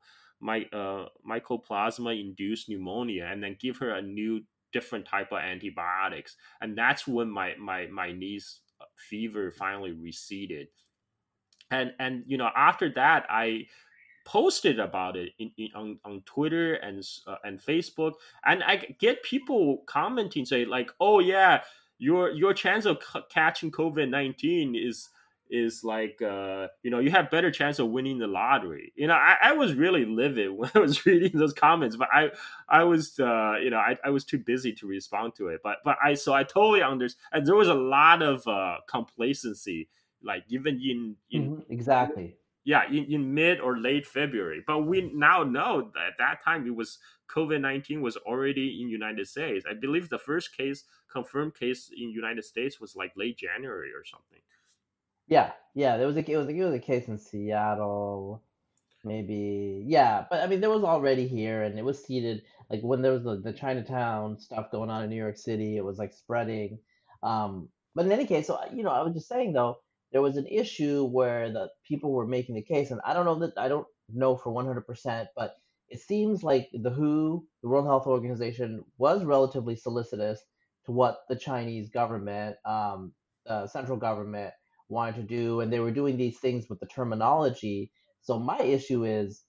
my 0.41 0.67
uh, 0.73 1.07
mycoplasma 1.29 2.21
induced 2.21 2.69
pneumonia, 2.69 3.29
and 3.31 3.43
then 3.43 3.57
give 3.61 3.79
her 3.79 3.91
a 3.91 4.03
new 4.03 4.43
different 4.73 5.07
type 5.07 5.33
of 5.33 5.39
antibiotics, 5.39 6.37
and 6.61 6.77
that's 6.77 7.07
when 7.07 7.31
my 7.31 7.55
my 7.59 7.87
my 7.87 8.13
niece 8.13 8.61
uh, 8.81 8.85
fever 9.09 9.51
finally 9.51 9.93
receded, 9.93 10.69
and 11.71 11.93
and 11.99 12.25
you 12.27 12.37
know 12.37 12.51
after 12.55 12.93
that 12.95 13.27
I 13.31 13.67
posted 14.25 14.81
about 14.81 15.17
it 15.17 15.33
in, 15.39 15.51
in, 15.57 15.69
on, 15.75 15.99
on 16.05 16.23
Twitter 16.23 16.75
and 16.75 17.03
uh, 17.27 17.37
and 17.45 17.61
Facebook, 17.61 18.15
and 18.45 18.63
I 18.63 18.77
get 18.99 19.23
people 19.23 19.79
commenting 19.87 20.45
say 20.45 20.65
like, 20.65 20.91
"Oh 21.01 21.21
yeah, 21.21 21.63
your 21.99 22.31
your 22.31 22.55
chance 22.55 22.85
of 22.87 23.03
c- 23.03 23.21
catching 23.31 23.71
COVID 23.71 24.09
nineteen 24.09 24.75
is 24.75 25.09
is 25.51 25.85
like 25.85 26.21
uh, 26.23 26.69
you 26.83 26.91
know 26.91 26.99
you 26.99 27.11
have 27.11 27.31
better 27.31 27.51
chance 27.51 27.79
of 27.79 27.89
winning 27.91 28.19
the 28.19 28.27
lottery." 28.27 28.93
You 28.97 29.07
know, 29.07 29.15
I, 29.15 29.37
I 29.43 29.53
was 29.53 29.75
really 29.75 30.05
livid 30.05 30.51
when 30.57 30.71
I 30.75 30.79
was 30.79 31.05
reading 31.07 31.39
those 31.39 31.53
comments, 31.53 31.97
but 31.97 32.09
I 32.13 32.31
I 32.69 32.85
was 32.85 33.19
uh, 33.21 33.55
you 33.63 33.71
know 33.71 33.79
I, 33.79 33.97
I 34.05 34.11
was 34.11 34.25
too 34.25 34.39
busy 34.39 34.73
to 34.75 34.87
respond 34.87 35.35
to 35.37 35.49
it. 35.49 35.61
But 35.63 35.79
but 35.85 35.97
I 36.03 36.15
so 36.15 36.33
I 36.33 36.45
totally 36.45 36.83
understand. 36.83 37.21
And 37.33 37.47
there 37.47 37.57
was 37.57 37.69
a 37.69 37.75
lot 37.75 38.23
of 38.23 38.47
uh, 38.47 38.79
complacency, 38.89 39.89
like 40.23 40.45
even 40.49 40.81
in 40.83 41.17
in 41.31 41.53
hmm 41.53 41.61
exactly. 41.69 42.37
Yeah 42.65 42.83
in, 42.89 43.05
in 43.13 43.35
mid 43.35 43.61
or 43.61 43.79
late 43.79 44.07
february 44.07 44.63
but 44.67 44.81
we 44.81 45.11
now 45.15 45.43
know 45.43 45.91
that 45.95 46.09
at 46.09 46.19
that 46.19 46.45
time 46.45 46.67
it 46.67 46.75
was 46.75 46.99
covid-19 47.35 48.01
was 48.01 48.17
already 48.19 48.81
in 48.83 48.89
united 48.89 49.27
states 49.27 49.65
i 49.69 49.75
believe 49.75 50.09
the 50.09 50.19
first 50.19 50.57
case 50.57 50.85
confirmed 51.13 51.55
case 51.55 51.91
in 51.97 52.11
united 52.11 52.45
states 52.45 52.81
was 52.81 52.97
like 52.97 53.13
late 53.17 53.39
january 53.39 53.91
or 53.93 54.05
something 54.05 54.41
Yeah, 55.27 55.53
yeah. 55.75 55.97
There 55.97 56.07
was 56.07 56.17
a 56.17 56.31
it 56.31 56.37
was 56.37 56.49
a, 56.49 56.51
it 56.51 56.65
was 56.65 56.75
a 56.75 56.79
case 56.79 57.09
in 57.09 57.19
Seattle, 57.19 58.43
maybe. 59.05 59.85
Yeah, 59.87 60.25
but 60.31 60.43
I 60.43 60.47
mean, 60.47 60.61
there 60.61 60.71
was 60.71 60.85
already 60.85 61.27
here, 61.29 61.63
and 61.63 61.79
it 61.79 61.85
was 61.85 62.05
seeded 62.05 62.43
like 62.71 62.83
when 62.83 63.03
there 63.03 63.13
was 63.13 63.25
the, 63.25 63.41
the 63.41 63.53
Chinatown 63.53 64.39
stuff 64.39 64.71
going 64.71 64.91
on 64.91 65.03
in 65.05 65.11
New 65.11 65.17
York 65.17 65.37
City. 65.39 65.77
It 65.77 65.85
was 65.85 65.99
like 65.99 66.13
spreading. 66.13 66.79
Um, 67.23 67.69
but 67.95 68.07
in 68.07 68.13
any 68.13 68.27
case, 68.27 68.47
so 68.49 68.61
you 68.75 68.83
know, 68.83 68.91
I 68.91 69.03
was 69.03 69.15
just 69.15 69.29
saying 69.29 69.53
though, 69.55 69.79
there 70.15 70.23
was 70.23 70.37
an 70.37 70.47
issue 70.47 71.05
where 71.05 71.53
the 71.53 71.69
people 71.87 72.13
were 72.13 72.27
making 72.27 72.55
the 72.55 72.63
case, 72.63 72.93
and 72.93 73.01
I 73.05 73.13
don't 73.13 73.27
know 73.27 73.41
that 73.41 73.53
I 73.59 73.67
don't 73.67 73.87
know 74.09 74.37
for 74.37 74.53
one 74.53 74.65
hundred 74.65 74.87
percent, 74.87 75.29
but 75.37 75.57
it 75.89 76.01
seems 76.01 76.45
like 76.45 76.71
the 76.73 76.91
WHO, 76.91 77.45
the 77.63 77.69
World 77.69 77.87
Health 77.87 78.07
Organization, 78.07 78.85
was 78.97 79.25
relatively 79.25 79.75
solicitous 79.75 80.41
to 80.87 80.93
what 80.93 81.19
the 81.29 81.35
Chinese 81.35 81.91
government, 81.91 82.57
um, 82.65 83.13
uh, 83.49 83.67
central 83.67 83.99
government 83.99 84.55
wanted 84.89 85.17
to 85.17 85.23
do, 85.25 85.61
and 85.61 85.73
they 85.73 85.81
were 85.81 85.91
doing 85.91 86.17
these 86.17 86.39
things 86.39 86.67
with 86.71 86.79
the 86.79 86.87
terminology. 86.87 87.91
So 88.23 88.39
my 88.39 88.61
issue 88.61 89.05
is 89.05 89.43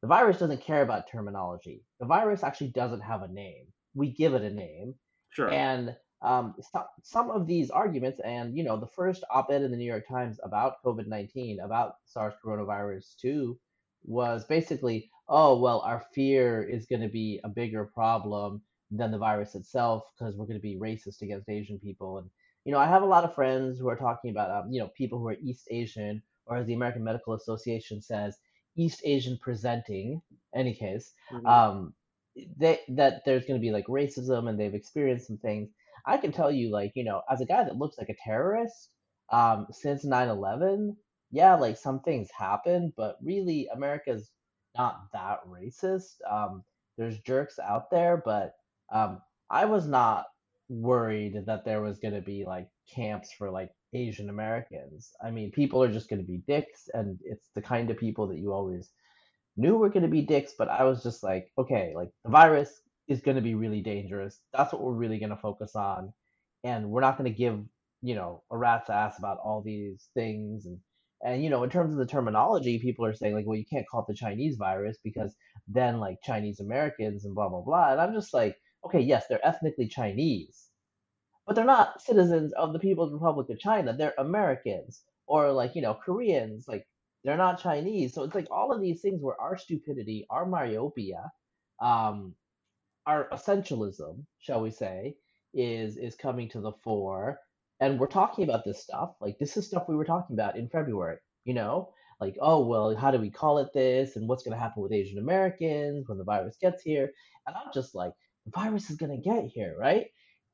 the 0.00 0.08
virus 0.08 0.38
doesn't 0.38 0.62
care 0.62 0.82
about 0.82 1.10
terminology. 1.10 1.82
The 1.98 2.06
virus 2.06 2.44
actually 2.44 2.68
doesn't 2.70 3.00
have 3.00 3.22
a 3.22 3.32
name. 3.32 3.66
We 3.94 4.12
give 4.12 4.34
it 4.34 4.42
a 4.42 4.50
name, 4.50 4.94
sure 5.30 5.50
and 5.50 5.96
um, 6.22 6.54
so, 6.72 6.84
some 7.02 7.30
of 7.30 7.46
these 7.46 7.70
arguments, 7.70 8.20
and 8.24 8.56
you 8.56 8.64
know, 8.64 8.76
the 8.76 8.86
first 8.86 9.24
op-ed 9.30 9.62
in 9.62 9.70
the 9.70 9.76
New 9.76 9.84
York 9.86 10.06
Times 10.08 10.38
about 10.42 10.82
COVID 10.84 11.06
nineteen, 11.06 11.60
about 11.60 11.94
SARS 12.06 12.34
coronavirus 12.44 13.16
two, 13.20 13.58
was 14.04 14.44
basically, 14.46 15.10
oh 15.28 15.58
well, 15.58 15.80
our 15.80 16.00
fear 16.14 16.62
is 16.62 16.86
going 16.86 17.02
to 17.02 17.08
be 17.08 17.40
a 17.44 17.48
bigger 17.48 17.84
problem 17.84 18.62
than 18.90 19.10
the 19.10 19.18
virus 19.18 19.54
itself 19.54 20.04
because 20.18 20.34
we're 20.36 20.46
going 20.46 20.58
to 20.58 20.62
be 20.62 20.78
racist 20.78 21.22
against 21.22 21.48
Asian 21.48 21.78
people, 21.78 22.18
and 22.18 22.30
you 22.64 22.72
know, 22.72 22.78
I 22.78 22.86
have 22.86 23.02
a 23.02 23.06
lot 23.06 23.24
of 23.24 23.34
friends 23.34 23.78
who 23.78 23.88
are 23.88 23.96
talking 23.96 24.30
about, 24.30 24.50
um, 24.50 24.72
you 24.72 24.80
know, 24.80 24.88
people 24.96 25.18
who 25.18 25.28
are 25.28 25.36
East 25.42 25.68
Asian, 25.70 26.22
or 26.46 26.56
as 26.56 26.66
the 26.66 26.74
American 26.74 27.04
Medical 27.04 27.34
Association 27.34 28.02
says, 28.02 28.36
East 28.76 29.00
Asian 29.04 29.38
presenting. 29.40 30.20
Any 30.54 30.74
case, 30.74 31.12
Mhm. 31.32 31.46
um, 31.46 31.94
they 32.56 32.80
that 32.88 33.24
there's 33.24 33.44
going 33.46 33.58
to 33.60 33.64
be 33.64 33.70
like 33.72 33.86
racism, 33.86 34.48
and 34.48 34.58
they've 34.58 34.74
experienced 34.74 35.26
some 35.26 35.38
things. 35.38 35.70
I 36.08 36.16
can 36.16 36.32
tell 36.32 36.50
you, 36.50 36.70
like, 36.70 36.92
you 36.94 37.04
know, 37.04 37.22
as 37.30 37.42
a 37.42 37.46
guy 37.46 37.64
that 37.64 37.76
looks 37.76 37.98
like 37.98 38.08
a 38.08 38.16
terrorist, 38.24 38.90
um, 39.30 39.66
since 39.70 40.04
9/11, 40.06 40.96
yeah, 41.30 41.54
like 41.54 41.76
some 41.76 42.00
things 42.00 42.30
happen, 42.36 42.92
but 42.96 43.18
really, 43.22 43.68
America's 43.72 44.30
not 44.76 45.12
that 45.12 45.40
racist. 45.46 46.14
Um, 46.28 46.64
there's 46.96 47.18
jerks 47.20 47.58
out 47.58 47.90
there, 47.90 48.22
but 48.24 48.54
um, 48.90 49.20
I 49.50 49.66
was 49.66 49.86
not 49.86 50.24
worried 50.70 51.44
that 51.46 51.64
there 51.64 51.82
was 51.82 51.98
going 51.98 52.14
to 52.14 52.22
be 52.22 52.44
like 52.46 52.68
camps 52.94 53.30
for 53.36 53.50
like 53.50 53.70
Asian 53.92 54.30
Americans. 54.30 55.12
I 55.22 55.30
mean, 55.30 55.50
people 55.50 55.82
are 55.82 55.92
just 55.92 56.08
going 56.08 56.20
to 56.22 56.26
be 56.26 56.42
dicks, 56.46 56.88
and 56.94 57.18
it's 57.22 57.48
the 57.54 57.62
kind 57.62 57.90
of 57.90 57.98
people 57.98 58.26
that 58.28 58.38
you 58.38 58.52
always 58.54 58.90
knew 59.58 59.76
were 59.76 59.90
going 59.90 60.04
to 60.04 60.08
be 60.08 60.22
dicks. 60.22 60.54
But 60.56 60.70
I 60.70 60.84
was 60.84 61.02
just 61.02 61.22
like, 61.22 61.50
okay, 61.58 61.92
like 61.94 62.10
the 62.24 62.30
virus 62.30 62.80
is 63.08 63.20
going 63.20 63.36
to 63.36 63.42
be 63.42 63.54
really 63.54 63.80
dangerous. 63.80 64.40
That's 64.52 64.72
what 64.72 64.82
we're 64.82 64.92
really 64.92 65.18
going 65.18 65.30
to 65.30 65.36
focus 65.36 65.74
on, 65.74 66.12
and 66.64 66.90
we're 66.90 67.00
not 67.00 67.18
going 67.18 67.30
to 67.30 67.36
give 67.36 67.60
you 68.02 68.14
know 68.14 68.42
a 68.50 68.56
rat's 68.58 68.90
ass 68.90 69.18
about 69.18 69.38
all 69.44 69.62
these 69.62 70.08
things 70.14 70.66
and. 70.66 70.78
And 71.24 71.42
you 71.42 71.50
know, 71.50 71.64
in 71.64 71.70
terms 71.70 71.92
of 71.92 71.98
the 71.98 72.06
terminology, 72.06 72.78
people 72.78 73.04
are 73.04 73.12
saying 73.12 73.34
like, 73.34 73.44
well, 73.44 73.58
you 73.58 73.64
can't 73.66 73.86
call 73.90 74.02
it 74.02 74.06
the 74.06 74.14
Chinese 74.14 74.56
virus 74.56 74.98
because 75.02 75.34
then 75.66 75.98
like 75.98 76.18
Chinese 76.22 76.60
Americans 76.60 77.24
and 77.24 77.34
blah 77.34 77.48
blah 77.48 77.60
blah. 77.62 77.90
And 77.90 78.00
I'm 78.00 78.14
just 78.14 78.32
like, 78.32 78.56
okay, 78.84 79.00
yes, 79.00 79.24
they're 79.28 79.44
ethnically 79.44 79.88
Chinese, 79.88 80.68
but 81.46 81.56
they're 81.56 81.64
not 81.64 82.00
citizens 82.02 82.52
of 82.52 82.72
the 82.72 82.78
People's 82.78 83.12
Republic 83.12 83.50
of 83.50 83.58
China. 83.58 83.92
They're 83.96 84.14
Americans 84.18 85.02
or 85.26 85.52
like, 85.52 85.74
you 85.74 85.82
know, 85.82 85.94
Koreans. 85.94 86.66
Like, 86.68 86.86
they're 87.24 87.36
not 87.36 87.62
Chinese. 87.62 88.14
So 88.14 88.22
it's 88.22 88.34
like 88.34 88.48
all 88.50 88.72
of 88.72 88.80
these 88.80 89.00
things 89.00 89.20
where 89.22 89.40
our 89.40 89.56
stupidity, 89.58 90.26
our 90.30 90.46
myopia, 90.46 91.30
um, 91.82 92.34
our 93.08 93.26
essentialism, 93.32 94.22
shall 94.38 94.60
we 94.60 94.70
say, 94.70 95.16
is 95.54 95.96
is 95.96 96.14
coming 96.14 96.48
to 96.50 96.60
the 96.60 96.72
fore. 96.84 97.40
And 97.80 97.98
we're 97.98 98.06
talking 98.06 98.44
about 98.44 98.64
this 98.64 98.82
stuff. 98.82 99.14
Like 99.20 99.38
this 99.38 99.56
is 99.56 99.66
stuff 99.66 99.88
we 99.88 99.96
were 99.96 100.04
talking 100.04 100.36
about 100.36 100.58
in 100.58 100.68
February, 100.68 101.16
you 101.44 101.54
know? 101.54 101.90
Like, 102.20 102.36
oh 102.40 102.66
well, 102.66 102.94
how 102.94 103.10
do 103.10 103.18
we 103.18 103.30
call 103.30 103.58
it 103.58 103.72
this? 103.72 104.16
And 104.16 104.28
what's 104.28 104.42
gonna 104.42 104.58
happen 104.58 104.82
with 104.82 104.92
Asian 104.92 105.18
Americans 105.18 106.06
when 106.08 106.18
the 106.18 106.24
virus 106.24 106.56
gets 106.60 106.82
here? 106.82 107.10
And 107.46 107.56
I'm 107.56 107.72
just 107.72 107.94
like, 107.94 108.12
the 108.44 108.52
virus 108.60 108.90
is 108.90 108.96
gonna 108.96 109.18
get 109.18 109.46
here, 109.46 109.74
right? 109.78 110.06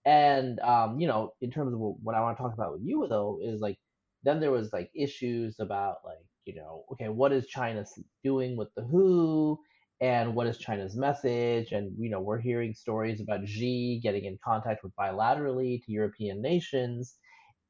And 0.04 0.60
um, 0.60 1.00
you 1.00 1.08
know, 1.08 1.32
in 1.40 1.50
terms 1.50 1.74
of 1.74 1.80
what 1.80 2.14
I 2.14 2.20
want 2.20 2.36
to 2.36 2.42
talk 2.42 2.54
about 2.54 2.72
with 2.72 2.82
you 2.84 3.06
though, 3.08 3.40
is 3.42 3.60
like 3.60 3.78
then 4.22 4.38
there 4.38 4.52
was 4.52 4.72
like 4.72 4.90
issues 4.94 5.56
about 5.58 5.96
like, 6.04 6.24
you 6.44 6.54
know, 6.54 6.84
okay, 6.92 7.08
what 7.08 7.32
is 7.32 7.46
China 7.46 7.84
doing 8.22 8.56
with 8.56 8.68
the 8.76 8.82
WHO 8.84 9.58
and 10.00 10.34
what 10.34 10.46
is 10.46 10.58
China's 10.58 10.96
message? 10.96 11.72
And 11.72 11.92
you 11.98 12.10
know, 12.10 12.20
we're 12.20 12.40
hearing 12.40 12.74
stories 12.74 13.20
about 13.20 13.46
Xi 13.46 14.00
getting 14.02 14.24
in 14.24 14.38
contact 14.44 14.82
with 14.82 14.92
bilaterally 14.96 15.84
to 15.84 15.92
European 15.92 16.42
nations, 16.42 17.14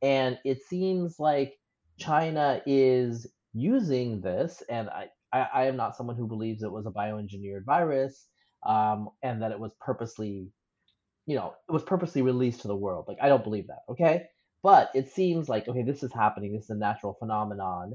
and 0.03 0.39
it 0.45 0.63
seems 0.63 1.17
like 1.19 1.55
China 1.99 2.61
is 2.67 3.27
using 3.53 4.21
this, 4.21 4.63
and 4.69 4.89
I, 4.91 5.09
I, 5.33 5.49
I 5.55 5.67
am 5.67 5.77
not 5.77 5.97
someone 5.97 6.17
who 6.17 6.27
believes 6.27 6.63
it 6.63 6.73
was 6.73 6.87
a 6.87 6.91
bioengineered 6.91 7.65
virus, 7.65 8.27
um, 8.67 9.11
and 9.23 9.43
that 9.43 9.53
it 9.53 9.61
was 9.61 9.73
purposely 9.81 10.51
you 11.27 11.37
know, 11.37 11.55
it 11.69 11.73
was 11.73 11.83
purposely 11.83 12.23
released 12.23 12.63
to 12.63 12.69
the 12.69 12.77
world. 12.77 13.07
Like, 13.09 13.19
I 13.23 13.29
don't 13.29 13.45
believe 13.45 13.69
that, 13.69 13.81
okay? 13.89 14.25
But 14.63 14.91
it 14.95 15.09
seems 15.11 15.49
like, 15.49 15.69
okay, 15.69 15.83
this 15.83 16.03
is 16.03 16.13
happening. 16.13 16.53
This 16.53 16.65
is 16.65 16.71
a 16.71 16.75
natural 16.75 17.15
phenomenon. 17.19 17.95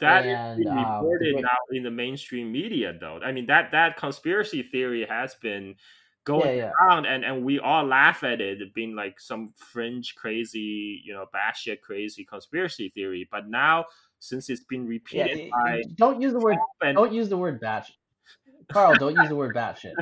That 0.00 0.26
is 0.26 0.38
And 0.38 0.64
being 0.64 0.76
um, 0.76 0.94
reported 0.94 1.32
great, 1.34 1.42
now 1.42 1.56
in 1.70 1.82
the 1.82 1.90
mainstream 1.90 2.50
media, 2.50 2.94
though. 2.98 3.20
I 3.24 3.32
mean, 3.32 3.46
that 3.46 3.70
that 3.72 3.96
conspiracy 3.96 4.62
theory 4.62 5.06
has 5.08 5.34
been 5.36 5.76
going 6.24 6.56
yeah, 6.56 6.64
yeah, 6.64 6.72
around, 6.80 7.06
and 7.06 7.24
and 7.24 7.44
we 7.44 7.58
all 7.60 7.84
laugh 7.84 8.24
at 8.24 8.40
it 8.40 8.74
being 8.74 8.94
like 8.94 9.20
some 9.20 9.52
fringe, 9.56 10.14
crazy, 10.16 11.00
you 11.04 11.12
know, 11.12 11.26
batshit 11.34 11.80
crazy 11.80 12.24
conspiracy 12.24 12.88
theory. 12.88 13.28
But 13.30 13.48
now, 13.48 13.84
since 14.18 14.50
it's 14.50 14.64
been 14.64 14.86
repeated 14.86 15.38
y- 15.38 15.50
by 15.52 15.82
Don't 15.96 16.20
use 16.20 16.32
the 16.32 16.40
word. 16.40 16.56
And 16.82 16.96
Don't 16.96 17.12
use 17.12 17.28
the 17.28 17.36
word 17.36 17.60
batch. 17.60 17.92
Carl, 18.72 18.96
don't 18.96 19.16
use 19.16 19.28
the 19.28 19.36
word 19.36 19.54
batshit. 19.54 19.94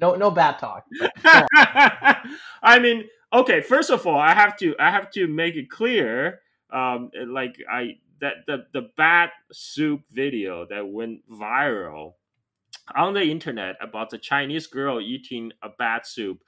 No, 0.00 0.14
no 0.14 0.30
bat 0.30 0.58
talk. 0.58 0.84
But 0.98 1.12
go 1.22 1.30
on. 1.30 1.48
I 2.62 2.78
mean, 2.80 3.04
okay. 3.32 3.60
First 3.60 3.90
of 3.90 4.06
all, 4.06 4.18
I 4.18 4.34
have 4.34 4.56
to 4.58 4.74
I 4.78 4.90
have 4.90 5.10
to 5.12 5.26
make 5.28 5.56
it 5.56 5.70
clear, 5.70 6.40
um, 6.72 7.10
like 7.26 7.56
I 7.70 7.98
that 8.20 8.46
the 8.46 8.66
the 8.72 8.90
bat 8.96 9.32
soup 9.52 10.02
video 10.10 10.66
that 10.70 10.86
went 10.86 11.20
viral 11.30 12.14
on 12.96 13.14
the 13.14 13.22
internet 13.22 13.76
about 13.80 14.10
the 14.10 14.18
Chinese 14.18 14.66
girl 14.66 15.00
eating 15.00 15.52
a 15.62 15.68
bat 15.78 16.06
soup, 16.06 16.40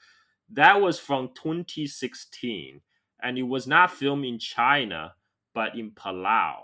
that 0.51 0.81
was 0.81 0.99
from 0.99 1.31
2016, 1.35 2.81
and 3.23 3.39
it 3.39 3.43
was 3.43 3.67
not 3.67 3.91
filmed 3.93 4.25
in 4.25 4.39
China 4.39 5.15
but 5.55 5.77
in 5.77 5.91
Palau, 5.91 6.55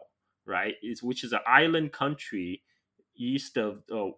right? 0.46 0.74
It's, 0.82 1.02
which 1.02 1.24
is 1.24 1.32
an 1.32 1.40
island 1.46 1.92
country 1.92 2.62
east 3.16 3.56
of 3.56 3.82
uh, 3.92 4.08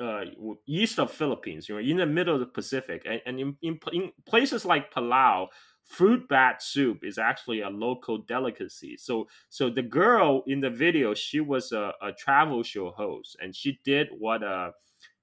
uh, 0.00 0.24
east 0.66 0.98
of 0.98 1.10
Philippines, 1.10 1.68
you 1.68 1.74
know, 1.74 1.80
in 1.80 1.96
the 1.96 2.06
middle 2.06 2.34
of 2.34 2.40
the 2.40 2.46
Pacific, 2.46 3.02
and, 3.06 3.20
and 3.26 3.40
in, 3.40 3.56
in, 3.62 3.78
in 3.92 4.12
places 4.26 4.64
like 4.64 4.92
Palau, 4.92 5.48
fruit 5.84 6.28
bat 6.28 6.62
soup 6.62 7.04
is 7.04 7.18
actually 7.18 7.60
a 7.60 7.68
local 7.70 8.18
delicacy. 8.18 8.96
So 8.96 9.28
so 9.48 9.70
the 9.70 9.82
girl 9.82 10.42
in 10.46 10.60
the 10.60 10.70
video, 10.70 11.14
she 11.14 11.40
was 11.40 11.72
a, 11.72 11.92
a 12.02 12.12
travel 12.12 12.62
show 12.62 12.90
host, 12.90 13.36
and 13.40 13.54
she 13.54 13.78
did 13.84 14.08
what 14.18 14.42
uh 14.42 14.72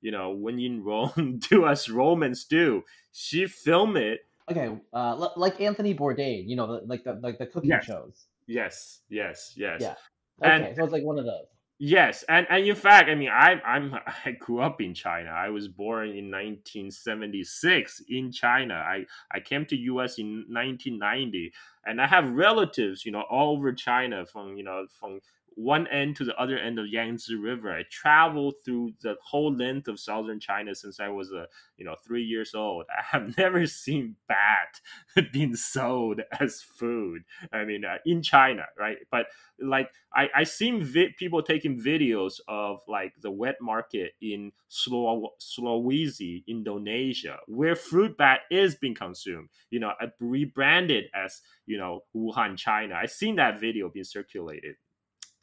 you 0.02 0.12
know 0.12 0.32
when 0.32 0.60
in 0.60 0.84
Rome 0.84 1.40
do 1.50 1.68
as 1.68 1.90
Romans 1.90 2.46
do. 2.46 2.84
She 3.12 3.46
filmed 3.48 3.98
it. 3.98 4.22
Okay, 4.50 4.76
uh, 4.92 5.30
like 5.38 5.62
Anthony 5.62 5.94
Bourdain, 5.96 6.44
you 6.48 6.56
know, 6.56 6.68
the, 6.80 6.86
like 6.86 7.04
the 7.04 7.14
like 7.22 7.38
the 7.38 7.46
cooking 7.46 7.70
Yes. 7.70 7.86
shows. 7.86 8.26
Yes, 8.48 9.02
yes, 9.10 9.54
yes. 9.56 9.80
Yeah. 9.82 9.96
And- 10.42 10.64
Okay, 10.64 10.76
so 10.76 10.84
it's 10.84 10.92
like 10.94 11.04
one 11.04 11.20
of 11.20 11.26
those. 11.26 11.46
Yes, 11.84 12.24
and, 12.30 12.46
and 12.52 12.64
in 12.64 12.76
fact, 12.76 13.10
I 13.10 13.16
mean, 13.16 13.30
I 13.30 13.60
I'm 13.66 13.96
I 14.26 14.32
grew 14.34 14.62
up 14.62 14.82
in 14.82 14.94
China. 14.94 15.32
I 15.32 15.50
was 15.50 15.68
born 15.68 16.10
in 16.10 16.30
1976 16.30 18.04
in 18.08 18.32
China. 18.32 18.76
I 18.76 19.06
I 19.32 19.40
came 19.40 19.66
to 19.66 19.76
U.S. 19.76 20.20
in 20.20 20.46
1990, 20.48 21.52
and 21.84 22.00
I 22.00 22.06
have 22.06 22.30
relatives, 22.34 23.04
you 23.04 23.12
know, 23.12 23.24
all 23.32 23.58
over 23.58 23.74
China, 23.74 24.28
from 24.28 24.58
you 24.58 24.64
know 24.64 24.86
from 25.00 25.22
one 25.56 25.88
end 25.88 26.16
to 26.18 26.24
the 26.26 26.36
other 26.38 26.58
end 26.58 26.80
of 26.80 26.88
Yangtze 26.88 27.34
River. 27.36 27.72
I 27.74 27.84
traveled 27.90 28.56
through 28.64 28.94
the 29.02 29.16
whole 29.24 29.54
length 29.56 29.88
of 29.88 30.00
southern 30.00 30.40
China 30.40 30.74
since 30.76 31.00
I 31.00 31.10
was 31.10 31.32
a 31.32 31.48
you 31.78 31.86
know 31.86 31.96
three 32.06 32.24
years 32.24 32.54
old. 32.56 32.86
I 32.98 33.04
have 33.18 33.38
never 33.38 33.66
seen 33.68 34.16
bat 34.28 34.82
being 35.34 35.56
sold 35.56 36.22
as 36.40 36.62
food. 36.62 37.24
I 37.52 37.66
mean, 37.66 37.86
uh, 37.86 37.98
in 38.06 38.22
China, 38.22 38.66
right? 38.78 38.98
But 39.12 39.28
like 39.60 39.90
I 40.14 40.30
I 40.36 40.44
seen 40.44 40.84
vi- 40.84 41.14
people 41.18 41.44
taking 41.44 41.80
videos 41.80 42.40
of 42.48 42.82
like 42.88 43.14
the 43.22 43.32
wet 43.32 43.58
market 43.62 44.14
in 44.22 44.52
Sulaw- 44.70 45.32
Sulawesi, 45.40 46.44
Indonesia, 46.48 47.38
where 47.48 47.76
fruit 47.76 48.18
bat 48.18 48.42
is 48.50 48.76
being 48.76 48.96
consumed. 48.96 49.50
You 49.70 49.80
know, 49.82 49.94
uh, 50.02 50.08
rebranded 50.20 51.06
as 51.14 51.42
you 51.66 51.78
know 51.78 52.02
Wuhan, 52.16 52.58
China. 52.58 52.96
I 52.96 53.06
seen 53.06 53.36
that 53.36 53.60
video 53.60 53.90
being 53.90 54.04
circulated, 54.06 54.76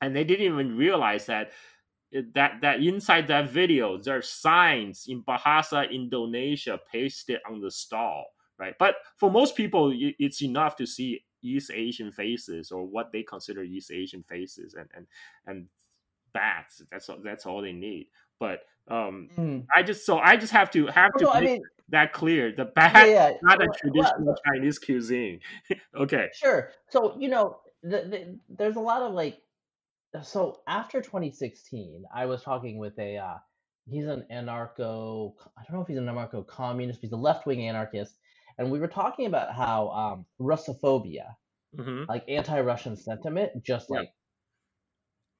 and 0.01 0.15
they 0.15 0.25
didn't 0.25 0.47
even 0.47 0.77
realize 0.77 1.27
that 1.27 1.51
that 2.35 2.61
that 2.63 2.81
inside 2.81 3.29
that 3.29 3.51
video 3.51 3.99
there 3.99 4.17
are 4.17 4.23
signs 4.23 5.05
in 5.07 5.23
Bahasa 5.23 5.91
Indonesia 5.91 6.79
pasted 6.91 7.41
on 7.49 7.61
the 7.61 7.71
stall, 7.71 8.27
right? 8.59 8.75
But 8.79 8.97
for 9.17 9.31
most 9.31 9.57
people, 9.57 9.93
it's 9.95 10.43
enough 10.43 10.77
to 10.77 10.87
see 10.87 11.25
East 11.43 11.71
Asian 11.73 12.11
faces 12.11 12.71
or 12.73 12.85
what 12.85 13.13
they 13.13 13.23
consider 13.23 13.63
East 13.63 13.91
Asian 13.93 14.23
faces, 14.23 14.75
and 14.75 14.89
and 14.95 15.07
and 15.47 15.67
bats. 16.33 16.83
That's 16.91 17.09
all, 17.09 17.19
that's 17.23 17.47
all 17.47 17.63
they 17.63 17.73
need. 17.73 18.09
But 18.41 18.61
um, 18.89 19.29
Mm. 19.37 19.67
I 19.75 19.83
just 19.83 20.07
so 20.07 20.19
I 20.19 20.37
just 20.37 20.53
have 20.53 20.71
to 20.73 20.87
have 20.87 21.13
to 21.19 21.25
No, 21.25 21.31
I 21.33 21.41
mean, 21.43 21.63
that 21.91 22.13
clear. 22.13 22.53
The 22.53 22.65
yeah, 22.65 22.71
bat 22.75 23.09
yeah. 23.09 23.31
not 23.43 23.63
a 23.63 23.67
well, 23.67 23.75
traditional 23.75 24.27
well, 24.27 24.37
Chinese 24.47 24.79
cuisine. 24.79 25.41
okay. 25.97 26.29
Sure. 26.35 26.71
So 26.89 27.17
you 27.19 27.29
know, 27.29 27.61
the, 27.83 28.09
the, 28.09 28.39
there's 28.49 28.77
a 28.77 28.81
lot 28.81 29.03
of 29.03 29.13
like. 29.13 29.41
So 30.23 30.61
after 30.67 31.01
2016, 31.01 32.05
I 32.15 32.27
was 32.27 32.43
talking 32.43 32.79
with 32.79 32.99
a. 32.99 33.19
Uh, 33.19 33.39
he's 33.87 34.07
an 34.07 34.27
anarcho. 34.33 35.35
I 35.57 35.63
don't 35.65 35.77
know 35.77 35.83
if 35.83 35.89
he's 35.89 35.99
an 35.99 36.07
anarcho 36.07 36.47
communist. 36.47 37.01
He's 37.03 37.13
a 37.13 37.17
left 37.17 37.47
wing 37.47 37.67
anarchist, 37.67 38.17
and 38.59 38.71
we 38.71 38.81
were 38.81 38.89
talking 38.89 39.27
about 39.27 39.55
how 39.55 39.89
um, 39.91 40.27
Russophobia, 40.41 41.35
hmm 41.77 42.05
like 42.09 42.25
anti-Russian 42.29 42.97
sentiment, 42.97 43.53
just 43.65 43.91
Yeah. 43.91 43.99
like 44.01 44.11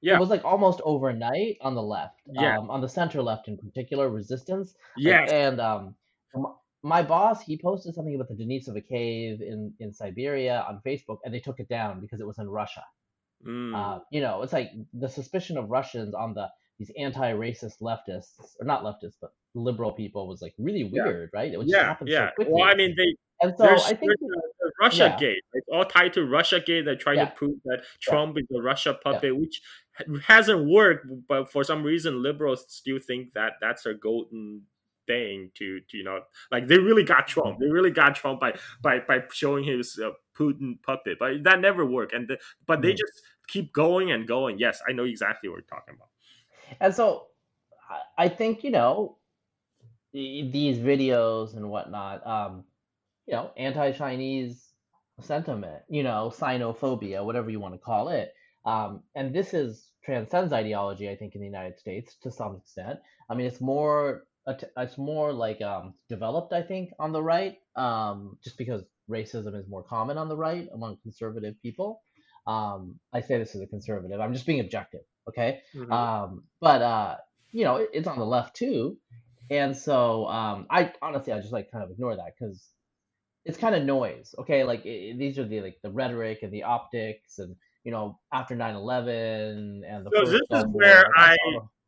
Yeah. 0.01 0.15
it 0.15 0.19
was 0.19 0.29
like 0.29 0.45
almost 0.45 0.81
overnight 0.83 1.57
on 1.61 1.75
the 1.75 1.83
left, 1.83 2.21
Yeah. 2.27 2.57
um, 2.57 2.69
on 2.69 2.81
the 2.81 2.89
center 2.89 3.21
left 3.21 3.47
in 3.47 3.57
particular, 3.57 4.09
resistance. 4.09 4.75
Like, 5.03 5.21
and 5.27 5.59
um, 5.59 5.95
my 6.83 7.03
boss, 7.03 7.41
he 7.41 7.59
posted 7.61 7.95
something 7.95 8.15
about 8.15 8.29
the 8.29 8.35
Denisova 8.35 8.87
cave 8.87 9.41
in, 9.41 9.73
in 9.79 9.91
Siberia 9.93 10.65
on 10.69 10.81
Facebook, 10.85 11.17
and 11.25 11.33
they 11.33 11.39
took 11.39 11.59
it 11.59 11.69
down 11.69 12.01
because 12.01 12.21
it 12.21 12.27
was 12.27 12.39
in 12.39 12.47
Russia. 12.49 12.83
Mm. 13.45 13.75
Uh, 13.75 13.99
you 14.11 14.21
know, 14.21 14.41
it's 14.41 14.53
like 14.53 14.71
the 14.93 15.07
suspicion 15.09 15.57
of 15.57 15.69
Russians 15.69 16.13
on 16.13 16.33
the 16.33 16.47
these 16.77 16.91
anti-racist 16.97 17.81
leftists, 17.81 18.55
or 18.59 18.65
not 18.65 18.83
leftists, 18.83 19.15
but 19.19 19.31
liberal 19.53 19.91
people, 19.91 20.27
was 20.27 20.41
like 20.41 20.53
really 20.57 20.89
Yeah. 20.93 21.03
weird, 21.05 21.29
right? 21.33 21.53
It 21.53 21.59
yeah. 21.65 21.95
Yeah. 22.05 22.29
so 22.39 22.47
well, 22.49 22.63
I 22.63 22.75
mean, 22.75 22.95
they 22.95 23.15
and 23.41 23.53
so 23.57 23.65
I 23.65 23.93
think 23.93 24.11
the, 24.19 24.71
Russia 24.81 25.09
yeah. 25.11 25.17
Gate. 25.19 25.43
It's 25.53 25.67
all 25.73 25.85
tied 25.85 26.13
to 26.13 26.25
Russia 26.25 26.59
Gate. 26.59 26.85
They 26.85 26.95
try 26.95 27.13
Yeah. 27.13 27.25
to 27.25 27.31
prove 27.31 27.57
that 27.65 27.83
Trump 28.01 28.37
is 28.37 28.45
a 28.55 28.61
Russia 28.61 28.97
puppet, 29.01 29.37
which 29.37 29.61
hasn't 30.27 30.69
worked. 30.69 31.07
But 31.27 31.51
for 31.51 31.63
some 31.63 31.83
reason, 31.83 32.23
liberals 32.23 32.65
still 32.69 32.99
think 32.99 33.33
that 33.33 33.53
that's 33.61 33.85
a 33.85 33.93
golden 33.93 34.63
thing 35.11 35.51
to, 35.59 35.67
to 35.89 35.97
you 35.97 36.03
know, 36.03 36.19
like 36.51 36.67
they 36.67 36.77
really 36.89 37.03
got 37.13 37.27
Trump. 37.27 37.59
They 37.59 37.67
really 37.77 37.91
got 38.01 38.15
Trump 38.15 38.39
by 38.39 38.51
by 38.81 38.99
by 39.09 39.17
showing 39.33 39.63
his 39.63 39.99
uh, 40.05 40.11
Putin 40.37 40.81
puppet. 40.87 41.17
But 41.19 41.43
that 41.45 41.59
never 41.59 41.83
worked. 41.85 42.13
And 42.13 42.27
the, 42.29 42.37
but 42.65 42.81
they 42.83 42.93
Mhm. 42.93 43.01
just 43.03 43.15
keep 43.47 43.73
going 43.73 44.11
and 44.11 44.27
going. 44.27 44.59
Yes, 44.59 44.81
I 44.87 44.93
know 44.93 45.05
exactly 45.05 45.49
what 45.49 45.57
you're 45.57 45.75
talking 45.77 45.95
about. 45.95 46.09
And 46.79 46.93
so 46.93 47.27
I- 48.17 48.29
think, 48.29 48.63
you 48.63 48.71
know, 48.71 49.17
these 50.13 50.79
videos 50.79 51.55
and 51.55 51.69
whatnot, 51.69 52.25
um, 52.25 52.65
you 53.27 53.33
know, 53.33 53.51
anti 53.57 53.91
Chinese 53.91 54.73
sentiment, 55.21 55.83
you 55.89 56.03
know, 56.03 56.31
sinophobia, 56.35 57.23
whatever 57.25 57.49
you 57.49 57.59
want 57.59 57.75
to 57.75 57.79
call 57.79 58.09
it. 58.09 58.33
Um, 58.65 59.03
and 59.15 59.33
this 59.35 59.53
is 59.53 59.91
transcends 60.03 60.53
ideology, 60.53 61.09
I 61.09 61.15
think, 61.15 61.35
in 61.35 61.41
the 61.41 61.47
United 61.47 61.79
States 61.79 62.15
to 62.23 62.31
some 62.31 62.57
extent. 62.57 62.99
I 63.29 63.35
mean, 63.35 63.47
it's 63.47 63.61
more 63.61 64.27
it's 64.77 64.97
more 64.97 65.33
like 65.33 65.61
um, 65.61 65.93
developed, 66.07 66.53
I 66.53 66.61
think, 66.61 66.91
on 66.99 67.11
the 67.11 67.21
right, 67.21 67.57
um, 67.75 68.37
just 68.43 68.57
because 68.57 68.83
racism 69.09 69.59
is 69.59 69.67
more 69.67 69.83
common 69.83 70.17
on 70.17 70.29
the 70.29 70.37
right 70.37 70.67
among 70.73 70.97
conservative 71.03 71.55
people. 71.61 72.01
Um, 72.47 72.99
I 73.13 73.21
say 73.21 73.37
this 73.37 73.55
as 73.55 73.61
a 73.61 73.67
conservative. 73.67 74.19
I'm 74.19 74.33
just 74.33 74.45
being 74.45 74.59
objective, 74.59 75.01
okay? 75.27 75.61
Mhm. 75.75 75.91
Um, 75.91 76.43
but 76.59 76.81
uh, 76.81 77.17
you 77.51 77.63
know, 77.63 77.77
it, 77.77 77.89
it's 77.93 78.07
on 78.07 78.17
the 78.17 78.25
left 78.25 78.55
too, 78.55 78.97
and 79.49 79.75
so 79.75 80.27
um, 80.27 80.67
I 80.69 80.93
honestly 81.01 81.33
I 81.33 81.39
just 81.39 81.53
like 81.53 81.71
kind 81.71 81.83
of 81.83 81.91
ignore 81.91 82.15
that 82.15 82.33
because 82.37 82.69
it's 83.45 83.57
kind 83.57 83.75
of 83.75 83.83
noise. 83.83 84.33
Okay, 84.39 84.63
like 84.63 84.81
i 84.81 85.13
these 85.17 85.37
are 85.37 85.45
the 85.45 85.61
like 85.61 85.77
the 85.83 85.91
rhetoric 85.91 86.39
and 86.43 86.51
the 86.51 86.63
optics, 86.63 87.39
and 87.39 87.55
you 87.83 87.91
know, 87.91 88.19
after 88.31 88.55
9/11 88.55 89.81
and 89.87 90.05
the 90.05 90.11
So 90.13 90.25
this 90.25 90.33
is 90.33 90.41
Gulf 90.51 90.67
War, 90.67 90.81
where 90.81 91.05
I 91.15 91.35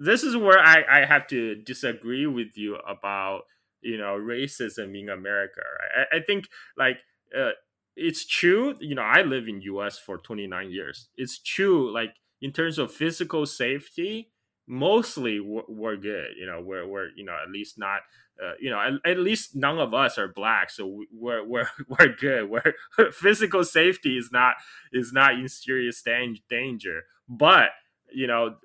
this 0.04 0.24
is 0.24 0.36
where 0.36 0.60
I, 0.60 0.84
I 0.90 1.06
have 1.06 1.28
to 1.28 1.56
disagree 1.56 2.26
with 2.26 2.58
you 2.58 2.76
about 2.88 3.42
you 3.82 3.98
know 3.98 4.18
racism 4.18 5.00
in 5.00 5.10
America. 5.10 5.62
Right? 5.80 6.08
I, 6.12 6.18
I 6.18 6.20
think 6.22 6.46
like 6.78 6.98
uh, 7.38 7.52
it's 7.96 8.26
true. 8.26 8.76
You 8.80 8.96
know, 8.96 9.04
I 9.04 9.22
live 9.22 9.48
in 9.48 9.62
U.S. 9.62 9.98
for 10.00 10.18
29 10.18 10.72
years. 10.72 11.10
It's 11.16 11.40
true. 11.40 11.92
Like 11.94 12.16
in 12.42 12.52
terms 12.52 12.78
of 12.78 12.92
physical 12.92 13.46
safety, 13.46 14.32
mostly 14.68 15.40
we're, 15.40 15.64
we're 15.68 15.98
good. 15.98 16.30
You 16.40 16.46
know, 16.48 16.62
we're 16.64 16.88
we're 16.88 17.10
you 17.16 17.26
know 17.26 17.38
at 17.44 17.52
least 17.52 17.78
not. 17.78 18.02
Uh, 18.42 18.54
you 18.60 18.72
know, 18.72 18.80
at, 18.80 18.94
at 19.12 19.20
least 19.20 19.56
none 19.56 19.78
of 19.78 19.94
us 19.94 20.18
are 20.18 20.28
black, 20.28 20.72
so 20.72 20.88
we- 20.88 21.08
we're 21.14 21.46
we're 21.46 21.68
we're 21.88 22.16
good. 22.16 22.50
We're 22.50 22.74
physical 23.12 23.64
safety 23.64 24.18
is 24.18 24.30
not 24.32 24.56
is 24.92 25.14
not 25.14 25.36
in 25.36 25.48
serious 25.48 26.02
danger. 26.50 27.04
But 27.30 27.70
you 28.12 28.28
know, 28.28 28.56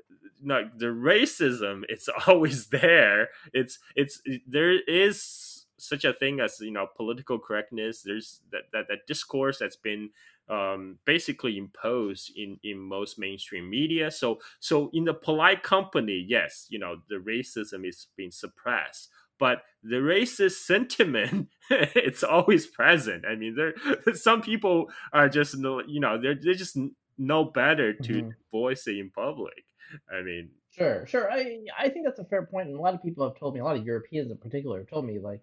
no, 0.42 0.68
the 0.76 0.86
racism 0.86 1.82
it's 1.88 2.08
always 2.26 2.68
there. 2.68 3.28
It's 3.52 3.78
it's 3.94 4.20
there 4.46 4.72
is 4.72 5.66
such 5.78 6.04
a 6.04 6.12
thing 6.12 6.40
as 6.40 6.58
you 6.60 6.70
know 6.70 6.86
political 6.96 7.38
correctness. 7.38 8.02
There's 8.02 8.40
that 8.52 8.64
that, 8.72 8.88
that 8.88 9.06
discourse 9.06 9.58
that's 9.58 9.76
been 9.76 10.10
um, 10.48 10.98
basically 11.04 11.58
imposed 11.58 12.32
in 12.36 12.58
in 12.62 12.78
most 12.78 13.18
mainstream 13.18 13.68
media. 13.68 14.10
So 14.10 14.40
so 14.60 14.90
in 14.92 15.04
the 15.04 15.14
polite 15.14 15.62
company, 15.62 16.24
yes, 16.26 16.66
you 16.70 16.78
know 16.78 17.02
the 17.08 17.16
racism 17.16 17.86
is 17.88 18.08
being 18.16 18.30
suppressed. 18.30 19.10
But 19.38 19.64
the 19.82 19.96
racist 19.96 20.64
sentiment, 20.64 21.50
it's 21.70 22.22
always 22.24 22.66
present. 22.66 23.26
I 23.26 23.34
mean, 23.36 23.54
there 23.54 23.74
some 24.14 24.40
people 24.40 24.90
are 25.12 25.28
just 25.28 25.56
no, 25.58 25.82
you 25.86 26.00
know, 26.00 26.20
they're 26.20 26.34
they 26.34 26.54
just 26.54 26.78
know 27.18 27.44
better 27.44 27.92
to 27.92 28.22
Mhm. 28.22 28.36
voice 28.50 28.86
it 28.86 28.96
in 28.98 29.10
public. 29.10 29.64
I 30.10 30.22
mean, 30.22 30.50
Sure, 30.70 31.06
sure. 31.06 31.30
I 31.32 31.64
I 31.78 31.88
think 31.88 32.04
that's 32.04 32.18
a 32.18 32.24
fair 32.24 32.44
point, 32.46 32.68
and 32.68 32.76
a 32.76 32.80
lot 32.82 32.94
of 32.94 33.02
people 33.02 33.26
have 33.26 33.38
told 33.38 33.54
me, 33.54 33.60
a 33.60 33.64
lot 33.64 33.76
of 33.76 33.86
Europeans 33.86 34.30
in 34.30 34.38
particular 34.38 34.78
have 34.80 34.88
told 34.88 35.06
me, 35.06 35.18
like, 35.18 35.42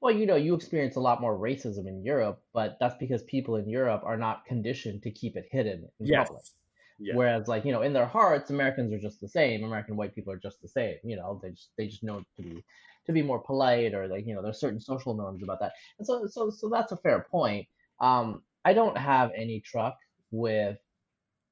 well, 0.00 0.12
you 0.14 0.26
know, 0.26 0.36
you 0.36 0.54
experience 0.54 0.96
a 0.96 1.00
lot 1.00 1.20
more 1.22 1.38
racism 1.38 1.86
in 1.88 2.02
Europe, 2.04 2.44
but 2.52 2.76
that's 2.80 2.96
because 2.96 3.22
people 3.22 3.56
in 3.56 3.68
Europe 3.68 4.02
are 4.04 4.18
not 4.18 4.44
conditioned 4.44 5.02
to 5.04 5.10
keep 5.10 5.36
it 5.36 5.46
hidden 5.50 5.88
in 6.00 6.10
yes, 6.10 6.28
public. 6.28 6.44
yes, 6.98 7.18
Whereas, 7.18 7.48
like, 7.48 7.64
you 7.64 7.72
know, 7.72 7.82
in 7.82 7.92
their 7.94 8.06
hearts, 8.06 8.50
Americans 8.50 8.92
are 8.92 8.98
just 9.00 9.20
the 9.20 9.28
same. 9.28 9.64
American 9.64 9.96
white 9.96 10.14
people 10.14 10.32
are 10.32 10.38
just 10.38 10.60
the 10.62 10.68
same. 10.68 10.98
You 11.04 11.16
know, 11.16 11.40
they 11.42 11.50
just 11.52 11.72
they 11.78 11.88
just 11.88 12.02
know 12.04 12.20
to 12.36 12.42
be 12.42 12.64
to 13.06 13.12
be 13.12 13.22
more 13.22 13.40
polite, 13.40 13.94
or 13.94 14.08
like, 14.08 14.26
you 14.26 14.34
know, 14.34 14.42
there's 14.42 14.60
certain 14.60 14.80
social 14.80 15.14
norms 15.14 15.42
about 15.42 15.60
that. 15.60 15.74
And 15.98 16.06
so, 16.06 16.26
so, 16.26 16.50
so 16.50 16.68
that's 16.70 16.92
a 16.92 16.96
fair 16.98 17.26
point. 17.30 17.68
Um, 18.00 18.44
I 18.64 18.74
don't 18.74 18.98
have 18.98 19.32
any 19.36 19.60
truck 19.60 19.98
with 20.30 20.78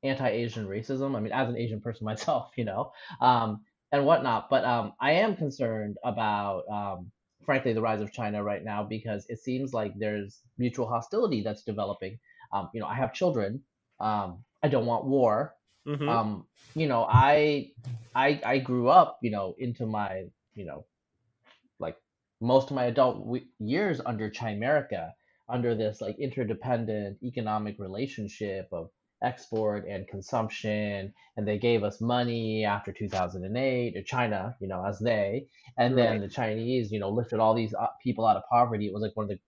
anti-Asian 0.03 0.66
racism. 0.66 1.16
I 1.16 1.20
mean, 1.20 1.32
as 1.32 1.48
an 1.48 1.57
Asian 1.57 1.80
person 1.80 2.05
myself, 2.12 2.53
you 2.57 2.64
know, 2.64 2.92
um, 3.20 3.62
and 3.92 4.05
whatnot. 4.07 4.48
But 4.50 4.64
um, 4.64 4.92
I 5.00 5.12
am 5.12 5.36
concerned 5.36 5.98
about 6.05 6.64
um, 6.70 7.11
frankly 7.44 7.72
the 7.72 7.82
rise 7.82 8.00
of 8.00 8.12
China 8.12 8.42
right 8.42 8.64
now 8.64 8.82
because 8.84 9.26
it 9.28 9.40
seems 9.40 9.72
like 9.72 9.92
there's 9.98 10.40
mutual 10.59 10.88
hostility 10.88 11.42
that's 11.42 11.62
developing. 11.62 12.18
Um, 12.53 12.70
you 12.74 12.80
know, 12.80 12.86
I 12.86 12.94
have 12.94 13.12
children. 13.14 13.62
Um, 14.00 14.44
I 14.62 14.68
don't 14.68 14.86
want 14.86 15.05
war. 15.07 15.55
Mhm. 15.86 16.09
Um, 16.09 16.46
you 16.74 16.86
know, 16.86 17.07
I 17.09 17.72
I 18.14 18.40
I 18.44 18.59
grew 18.59 18.88
up, 18.88 19.18
you 19.22 19.30
know, 19.30 19.55
into 19.59 19.86
my 19.86 20.24
you 20.55 20.64
know, 20.66 20.86
like 21.78 21.96
most 22.40 22.70
of 22.70 22.76
my 22.76 22.84
adult 22.86 23.18
w- 23.20 23.46
years 23.59 24.00
under 24.05 24.30
Chimerica, 24.30 25.12
under 25.48 25.74
this 25.74 26.00
like 26.00 26.18
interdependent 26.18 27.18
economic 27.22 27.78
relationship 27.78 28.68
of 28.72 28.90
export 29.23 29.87
and 29.87 30.07
consumption, 30.09 31.12
and 31.37 31.47
they 31.47 31.59
gave 31.59 31.85
us 31.85 32.01
money 32.01 32.64
after 32.64 32.93
2008, 32.93 33.97
or 33.97 34.03
China, 34.03 34.57
you 34.61 34.68
know, 34.68 34.85
as 34.85 34.99
they, 34.99 35.47
and 35.79 35.97
then 35.97 36.20
the 36.20 36.29
Chinese, 36.29 36.91
you 36.91 36.99
know, 36.99 37.11
lifted 37.11 37.41
all 37.41 37.55
these 37.55 37.75
uh, 37.75 37.87
people 38.03 38.27
out 38.27 38.37
of 38.37 38.43
poverty. 38.51 38.87
It 38.87 38.93
was 38.93 39.03
like 39.03 39.16
one 39.16 39.25
of 39.25 39.31
the 39.31 39.39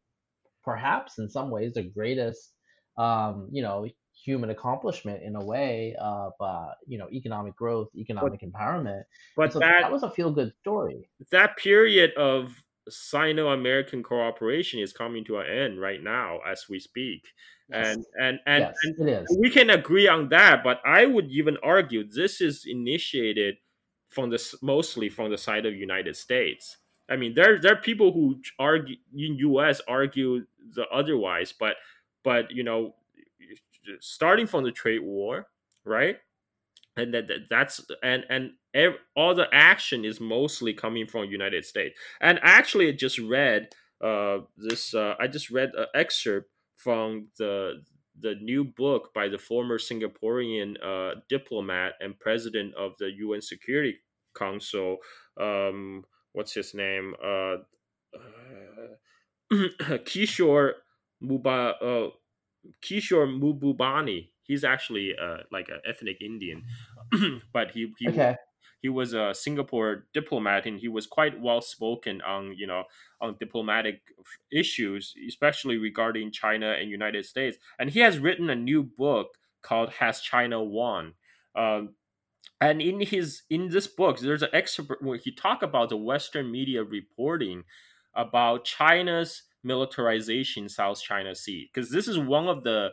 perhaps 0.64 1.18
in 1.18 1.28
some 1.28 1.50
ways 1.50 1.74
the 1.74 1.82
greatest 1.82 2.52
um, 2.96 3.48
you 3.52 3.62
know 3.62 3.86
human 4.24 4.50
accomplishment 4.50 5.22
in 5.22 5.36
a 5.36 5.44
way 5.44 5.94
of 6.00 6.32
uh, 6.40 6.68
you 6.86 6.98
know 6.98 7.08
economic 7.12 7.54
growth 7.54 7.88
economic 7.96 8.40
empowerment 8.40 9.02
But 9.36 9.52
so 9.52 9.58
that 9.58 9.82
that 9.82 9.92
was 9.92 10.02
a 10.02 10.10
feel 10.10 10.30
good 10.30 10.52
story 10.60 11.08
that 11.30 11.56
period 11.56 12.12
of 12.16 12.64
Sino-American 12.88 14.02
cooperation 14.02 14.80
is 14.80 14.92
coming 14.92 15.24
to 15.24 15.38
an 15.38 15.46
end 15.46 15.80
right 15.80 16.02
now 16.02 16.40
as 16.46 16.66
we 16.68 16.78
speak. 16.78 17.22
Yes 17.68 17.96
And 17.96 18.04
and 18.20 18.40
and, 18.46 18.68
yes 18.68 18.74
and 18.82 19.08
is 19.08 19.38
we 19.40 19.50
can 19.50 19.70
agree 19.70 20.06
on 20.06 20.28
that, 20.28 20.62
but 20.62 20.80
I 20.84 21.06
would 21.06 21.30
even 21.30 21.56
argue 21.62 22.04
this 22.04 22.40
is 22.40 22.64
initiated 22.66 23.56
from 24.10 24.30
the 24.30 24.56
mostly 24.62 25.08
from 25.08 25.30
the 25.30 25.38
side 25.38 25.66
of 25.66 25.74
United 25.74 26.16
States. 26.16 26.76
I 27.08 27.16
mean, 27.16 27.34
there 27.34 27.58
there 27.60 27.72
are 27.72 27.80
people 27.80 28.12
who 28.12 28.40
argue 28.58 28.96
in 29.12 29.36
U.S. 29.38 29.80
argue 29.88 30.46
the 30.74 30.86
otherwise, 30.88 31.52
but 31.52 31.76
but 32.22 32.50
you 32.50 32.62
know, 32.62 32.94
starting 34.00 34.46
from 34.46 34.64
the 34.64 34.72
trade 34.72 35.00
war, 35.02 35.48
right? 35.84 36.18
And 36.96 37.14
that, 37.14 37.28
that 37.28 37.48
that's 37.50 37.84
and 38.02 38.24
and 38.30 38.52
ev- 38.74 38.98
all 39.16 39.34
the 39.34 39.48
action 39.52 40.04
is 40.04 40.20
mostly 40.20 40.74
coming 40.74 41.06
from 41.06 41.24
United 41.26 41.64
States. 41.64 41.98
And 42.20 42.38
actually, 42.42 42.88
I 42.88 42.92
just 42.92 43.18
read 43.18 43.70
uh 44.00 44.40
this. 44.56 44.94
Uh, 44.94 45.16
I 45.20 45.28
just 45.28 45.50
read 45.50 45.72
an 45.76 45.86
excerpt 45.94 46.50
from 46.84 47.28
the 47.38 47.82
the 48.20 48.36
new 48.36 48.62
book 48.62 49.12
by 49.12 49.26
the 49.28 49.38
former 49.38 49.78
Singaporean 49.78 50.76
uh, 50.84 51.20
diplomat 51.28 51.94
and 52.00 52.18
president 52.20 52.74
of 52.74 52.92
the 52.98 53.10
UN 53.10 53.40
Security 53.42 53.96
Council. 54.38 54.98
Um, 55.40 56.04
what's 56.32 56.52
his 56.52 56.74
name? 56.74 57.14
Uh, 57.22 57.56
uh, 58.14 58.94
Kishore 60.04 60.72
Muba, 61.22 61.74
uh, 61.82 62.10
Kishore 62.82 63.26
Mahbubani. 63.26 64.28
He's 64.42 64.62
actually 64.62 65.14
uh, 65.20 65.38
like 65.50 65.68
an 65.68 65.80
ethnic 65.88 66.20
Indian, 66.20 66.64
but 67.52 67.70
he 67.72 67.92
he 67.98 68.08
okay 68.08 68.36
he 68.84 68.90
was 68.90 69.14
a 69.14 69.32
Singapore 69.32 70.04
diplomat 70.12 70.66
and 70.66 70.78
he 70.78 70.88
was 70.88 71.06
quite 71.06 71.40
well 71.40 71.62
spoken 71.62 72.20
on 72.20 72.54
you 72.54 72.66
know 72.66 72.84
on 73.18 73.34
diplomatic 73.40 74.02
issues, 74.52 75.14
especially 75.26 75.78
regarding 75.78 76.30
China 76.30 76.72
and 76.78 76.90
United 76.90 77.24
States. 77.24 77.56
And 77.78 77.88
he 77.88 78.00
has 78.00 78.18
written 78.18 78.50
a 78.50 78.54
new 78.54 78.82
book 78.82 79.38
called 79.62 79.88
"Has 80.00 80.20
China 80.20 80.62
Won?" 80.62 81.14
Um, 81.56 81.94
and 82.60 82.82
in 82.82 83.00
his 83.00 83.44
in 83.48 83.70
this 83.70 83.86
book, 83.86 84.18
there's 84.18 84.42
an 84.42 84.50
excerpt 84.52 85.02
where 85.02 85.16
he 85.16 85.32
talk 85.32 85.62
about 85.62 85.88
the 85.88 85.96
Western 85.96 86.52
media 86.52 86.84
reporting 86.84 87.64
about 88.14 88.66
China's 88.66 89.44
militarization 89.62 90.68
South 90.68 91.00
China 91.00 91.34
Sea, 91.34 91.70
because 91.72 91.90
this 91.90 92.06
is 92.06 92.18
one 92.18 92.48
of 92.48 92.64
the 92.64 92.90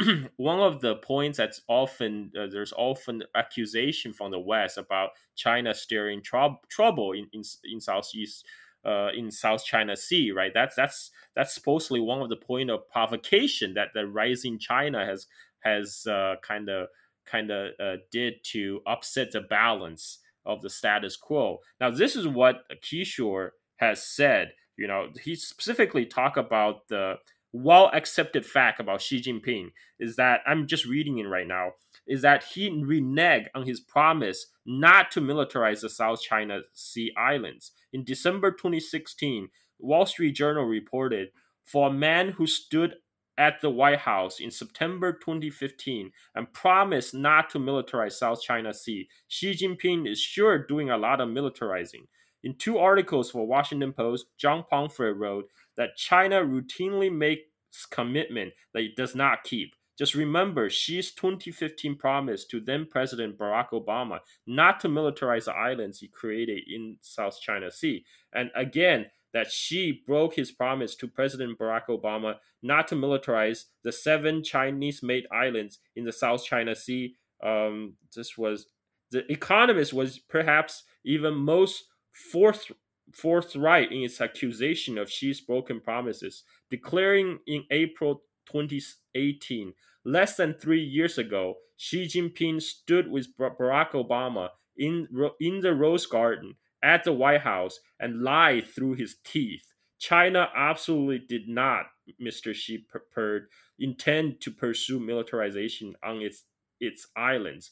one 0.36 0.60
of 0.60 0.80
the 0.80 0.96
points 0.96 1.38
that's 1.38 1.60
often 1.68 2.32
uh, 2.38 2.46
there's 2.50 2.72
often 2.76 3.22
accusation 3.34 4.12
from 4.12 4.30
the 4.30 4.38
West 4.38 4.76
about 4.76 5.10
China 5.36 5.72
stirring 5.74 6.22
trou- 6.22 6.58
trouble 6.68 7.12
in 7.12 7.28
in, 7.32 7.42
in 7.64 7.80
southeast 7.80 8.44
uh, 8.84 9.08
in 9.14 9.30
South 9.30 9.64
China 9.64 9.96
Sea, 9.96 10.32
right? 10.32 10.52
That's 10.52 10.74
that's 10.74 11.10
that's 11.34 11.54
supposedly 11.54 12.00
one 12.00 12.20
of 12.20 12.28
the 12.28 12.36
point 12.36 12.70
of 12.70 12.88
provocation 12.90 13.74
that 13.74 13.88
the 13.94 14.06
rising 14.06 14.58
China 14.58 15.06
has 15.06 15.26
has 15.60 16.06
kind 16.42 16.68
of 16.68 16.88
kind 17.24 17.50
of 17.50 17.72
did 18.10 18.34
to 18.44 18.80
upset 18.86 19.32
the 19.32 19.40
balance 19.40 20.18
of 20.46 20.62
the 20.62 20.70
status 20.70 21.16
quo. 21.16 21.58
Now, 21.80 21.90
this 21.90 22.16
is 22.16 22.28
what 22.28 22.64
Kishore 22.82 23.50
has 23.76 24.02
said. 24.02 24.52
You 24.76 24.86
know, 24.88 25.08
he 25.22 25.36
specifically 25.36 26.04
talked 26.04 26.36
about 26.36 26.88
the 26.88 27.14
well 27.54 27.88
accepted 27.94 28.44
fact 28.44 28.80
about 28.80 29.00
Xi 29.00 29.22
Jinping 29.22 29.68
is 30.00 30.16
that 30.16 30.40
I'm 30.44 30.66
just 30.66 30.84
reading 30.84 31.18
it 31.18 31.28
right 31.28 31.46
now 31.46 31.70
is 32.06 32.20
that 32.22 32.42
he 32.42 32.68
reneged 32.68 33.46
on 33.54 33.64
his 33.64 33.80
promise 33.80 34.46
not 34.66 35.10
to 35.12 35.20
militarize 35.20 35.80
the 35.80 35.88
South 35.88 36.20
China 36.20 36.60
Sea 36.72 37.12
islands. 37.16 37.70
In 37.92 38.04
December 38.04 38.50
2016, 38.50 39.48
Wall 39.78 40.04
Street 40.04 40.32
Journal 40.32 40.64
reported 40.64 41.28
for 41.64 41.88
a 41.88 41.92
man 41.92 42.30
who 42.30 42.46
stood 42.46 42.96
at 43.38 43.60
the 43.60 43.70
White 43.70 44.00
House 44.00 44.40
in 44.40 44.50
September 44.50 45.12
2015 45.12 46.10
and 46.34 46.52
promised 46.52 47.14
not 47.14 47.50
to 47.50 47.58
militarize 47.58 48.12
South 48.12 48.42
China 48.42 48.74
Sea, 48.74 49.08
Xi 49.28 49.52
Jinping 49.52 50.10
is 50.10 50.20
sure 50.20 50.66
doing 50.66 50.90
a 50.90 50.98
lot 50.98 51.20
of 51.20 51.28
militarizing. 51.28 52.06
In 52.44 52.54
two 52.56 52.78
articles 52.78 53.30
for 53.30 53.46
Washington 53.46 53.92
Post, 53.92 54.26
John 54.36 54.64
Pomfret 54.70 55.16
wrote 55.16 55.46
that 55.76 55.96
China 55.96 56.42
routinely 56.42 57.12
makes 57.12 57.42
commitment 57.90 58.52
that 58.72 58.82
it 58.82 58.96
does 58.96 59.14
not 59.14 59.44
keep. 59.44 59.74
Just 59.96 60.14
remember 60.14 60.68
Xi's 60.68 61.12
2015 61.12 61.96
promise 61.96 62.44
to 62.46 62.60
then 62.60 62.86
President 62.90 63.38
Barack 63.38 63.70
Obama 63.72 64.18
not 64.46 64.80
to 64.80 64.88
militarize 64.88 65.44
the 65.44 65.52
islands 65.52 66.00
he 66.00 66.08
created 66.08 66.62
in 66.66 66.96
South 67.00 67.40
China 67.40 67.70
Sea. 67.70 68.04
And 68.32 68.50
again, 68.56 69.06
that 69.34 69.50
Xi 69.50 70.02
broke 70.06 70.34
his 70.34 70.52
promise 70.52 70.94
to 70.96 71.08
President 71.08 71.58
Barack 71.58 71.86
Obama 71.90 72.36
not 72.62 72.88
to 72.88 72.94
militarize 72.94 73.64
the 73.82 73.92
seven 73.92 74.42
Chinese 74.42 75.02
made 75.02 75.26
islands 75.30 75.80
in 75.96 76.04
the 76.04 76.12
South 76.12 76.44
China 76.44 76.74
Sea. 76.74 77.16
Um, 77.44 77.94
this 78.14 78.38
was 78.38 78.66
the 79.10 79.30
Economist 79.30 79.92
was 79.92 80.18
perhaps 80.18 80.84
even 81.04 81.34
most 81.34 81.84
forth, 82.32 82.70
forthright 83.12 83.92
in 83.92 84.02
its 84.02 84.20
accusation 84.20 84.98
of 84.98 85.10
Xi's 85.10 85.40
broken 85.40 85.80
promises, 85.80 86.44
declaring 86.70 87.38
in 87.46 87.64
April 87.70 88.22
2018, 88.46 89.72
less 90.04 90.36
than 90.36 90.54
three 90.54 90.82
years 90.82 91.18
ago, 91.18 91.54
Xi 91.76 92.06
Jinping 92.06 92.62
stood 92.62 93.10
with 93.10 93.36
Barack 93.36 93.92
Obama 93.92 94.50
in, 94.76 95.08
in 95.40 95.60
the 95.60 95.74
Rose 95.74 96.06
Garden 96.06 96.54
at 96.82 97.04
the 97.04 97.12
White 97.12 97.40
House 97.40 97.80
and 97.98 98.22
lied 98.22 98.66
through 98.66 98.94
his 98.94 99.16
teeth. 99.24 99.72
China 99.98 100.48
absolutely 100.54 101.18
did 101.18 101.48
not, 101.48 101.86
Mr. 102.20 102.54
Xi 102.54 102.84
Perd, 103.14 103.46
intend 103.78 104.40
to 104.42 104.50
pursue 104.50 105.00
militarization 105.00 105.94
on 106.04 106.20
its 106.20 106.44
its 106.80 107.06
islands. 107.16 107.70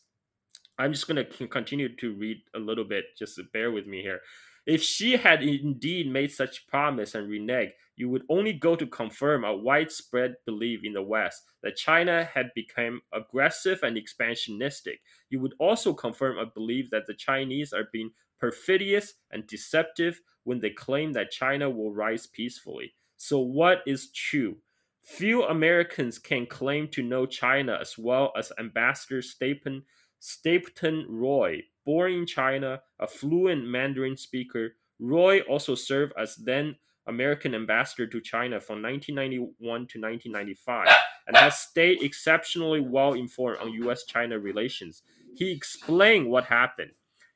I'm 0.79 0.93
just 0.93 1.07
going 1.07 1.25
to 1.25 1.49
continue 1.49 1.95
to 1.97 2.15
read 2.15 2.39
a 2.55 2.59
little 2.59 2.85
bit, 2.85 3.05
just 3.19 3.39
bear 3.53 3.71
with 3.71 3.87
me 3.87 4.01
here. 4.01 4.21
If 4.67 4.83
Xi 4.83 5.17
had 5.17 5.43
indeed 5.43 6.11
made 6.11 6.31
such 6.31 6.67
promise 6.69 7.15
and 7.15 7.29
reneged, 7.29 7.73
you 7.97 8.09
would 8.09 8.23
only 8.29 8.53
go 8.53 8.77
to 8.77 8.87
confirm 8.87 9.45
a 9.45 9.57
widespread 9.57 10.37
belief 10.47 10.81
in 10.85 10.93
the 10.93 11.03
West 11.03 11.43
that 11.63 11.77
China 11.77 12.25
had 12.33 12.51
become 12.55 13.03
aggressive 13.13 13.81
and 13.83 13.97
expansionistic. 13.97 15.01
You 15.31 15.41
would 15.41 15.55
also 15.59 15.93
confirm 15.93 16.39
a 16.39 16.47
belief 16.47 16.91
that 16.91 17.07
the 17.07 17.15
Chinese 17.15 17.73
are 17.73 17.89
being 17.93 18.11
perfidious 18.39 19.15
and 19.31 19.47
deceptive 19.47 20.21
when 20.45 20.61
they 20.61 20.71
claim 20.71 21.13
that 21.13 21.31
China 21.31 21.69
will 21.71 21.93
rise 21.93 22.27
peacefully. 22.27 22.95
So, 23.17 23.39
what 23.39 23.83
is 23.87 24.11
true? 24.11 24.57
Few 25.05 25.45
Americans 25.45 26.19
can 26.19 26.47
claim 26.47 26.89
to 26.89 27.03
know 27.03 27.27
China 27.27 27.79
as 27.81 27.99
well 27.99 28.33
as 28.37 28.53
Ambassador 28.59 29.23
Stapleton, 29.23 29.83
Stapleton 30.21 31.07
Roy. 31.09 31.63
Born 31.85 32.13
in 32.13 32.27
China, 32.27 32.81
a 33.01 33.07
fluent 33.07 33.67
Mandarin 33.67 34.17
speaker, 34.17 34.77
Roy 34.99 35.41
also 35.41 35.75
served 35.75 36.13
as 36.17 36.37
then 36.37 36.77
American 37.07 37.55
ambassador 37.55 38.07
to 38.07 38.21
China 38.21 38.61
from 38.61 38.81
1991 38.83 39.57
to 39.59 40.01
1995 40.01 40.89
and 41.27 41.37
has 41.37 41.59
stayed 41.59 42.03
exceptionally 42.03 42.81
well 42.81 43.15
informed 43.15 43.59
on 43.59 43.73
US 43.85 44.05
China 44.05 44.39
relations. 44.39 45.03
He 45.35 45.51
explained 45.51 46.29
what 46.29 46.45
happened. 46.45 46.93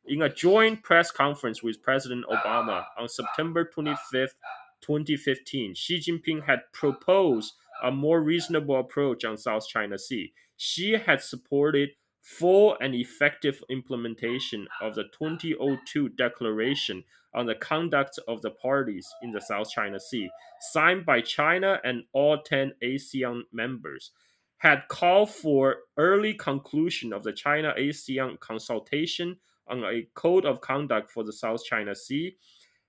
In 0.06 0.22
a 0.22 0.28
joint 0.28 0.84
press 0.84 1.10
conference 1.10 1.62
with 1.62 1.82
President 1.82 2.24
Obama 2.26 2.84
on 2.96 3.08
September 3.08 3.68
25th, 3.76 4.36
2015, 4.82 5.74
Xi 5.74 5.98
Jinping 5.98 6.44
had 6.44 6.60
proposed 6.72 7.54
a 7.82 7.90
more 7.90 8.22
reasonable 8.22 8.78
approach 8.78 9.24
on 9.24 9.36
South 9.36 9.66
China 9.66 9.98
Sea. 9.98 10.32
Xi 10.56 10.92
had 10.92 11.20
supported 11.20 11.90
full 12.26 12.76
and 12.80 12.92
effective 12.92 13.62
implementation 13.70 14.66
of 14.82 14.96
the 14.96 15.04
2002 15.16 16.08
Declaration 16.08 17.04
on 17.32 17.46
the 17.46 17.54
Conduct 17.54 18.18
of 18.26 18.42
the 18.42 18.50
Parties 18.50 19.08
in 19.22 19.30
the 19.30 19.40
South 19.40 19.70
China 19.70 20.00
Sea, 20.00 20.28
signed 20.72 21.06
by 21.06 21.20
China 21.20 21.80
and 21.84 22.02
all 22.12 22.42
10 22.42 22.72
ASEAN 22.82 23.42
members, 23.52 24.10
had 24.58 24.88
called 24.88 25.30
for 25.30 25.76
early 25.96 26.34
conclusion 26.34 27.12
of 27.12 27.22
the 27.22 27.32
China 27.32 27.72
ASEAN 27.78 28.40
consultation 28.40 29.36
on 29.68 29.84
a 29.84 30.08
code 30.14 30.44
of 30.44 30.60
conduct 30.60 31.12
for 31.12 31.22
the 31.22 31.32
South 31.32 31.64
China 31.64 31.94
Sea, 31.94 32.36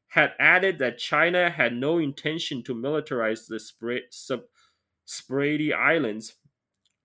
had 0.08 0.32
added 0.40 0.80
that 0.80 0.98
China 0.98 1.52
had 1.52 1.74
no 1.74 2.00
intention 2.00 2.64
to 2.64 2.74
militarize 2.74 3.46
the 3.48 3.60
Spratly 5.08 5.74
Islands, 5.76 6.34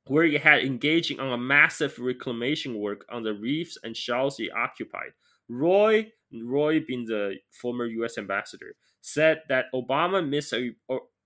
where 0.07 0.24
he 0.24 0.36
had 0.36 0.64
engaging 0.64 1.20
on 1.20 1.32
a 1.32 1.38
massive 1.38 1.98
reclamation 1.98 2.78
work 2.78 3.05
on 3.11 3.22
the 3.22 3.34
reefs 3.34 3.78
and 3.84 3.96
shells 3.96 4.36
he 4.36 4.50
occupied. 4.50 5.12
Roy, 5.48 6.11
Roy 6.32 6.80
being 6.80 7.05
the 7.05 7.36
former 7.50 7.86
U.S. 7.86 8.18
ambassador, 8.18 8.74
said 9.00 9.42
that 9.48 9.66
Obama 9.74 10.26
missed 10.26 10.53
a, 10.53 10.70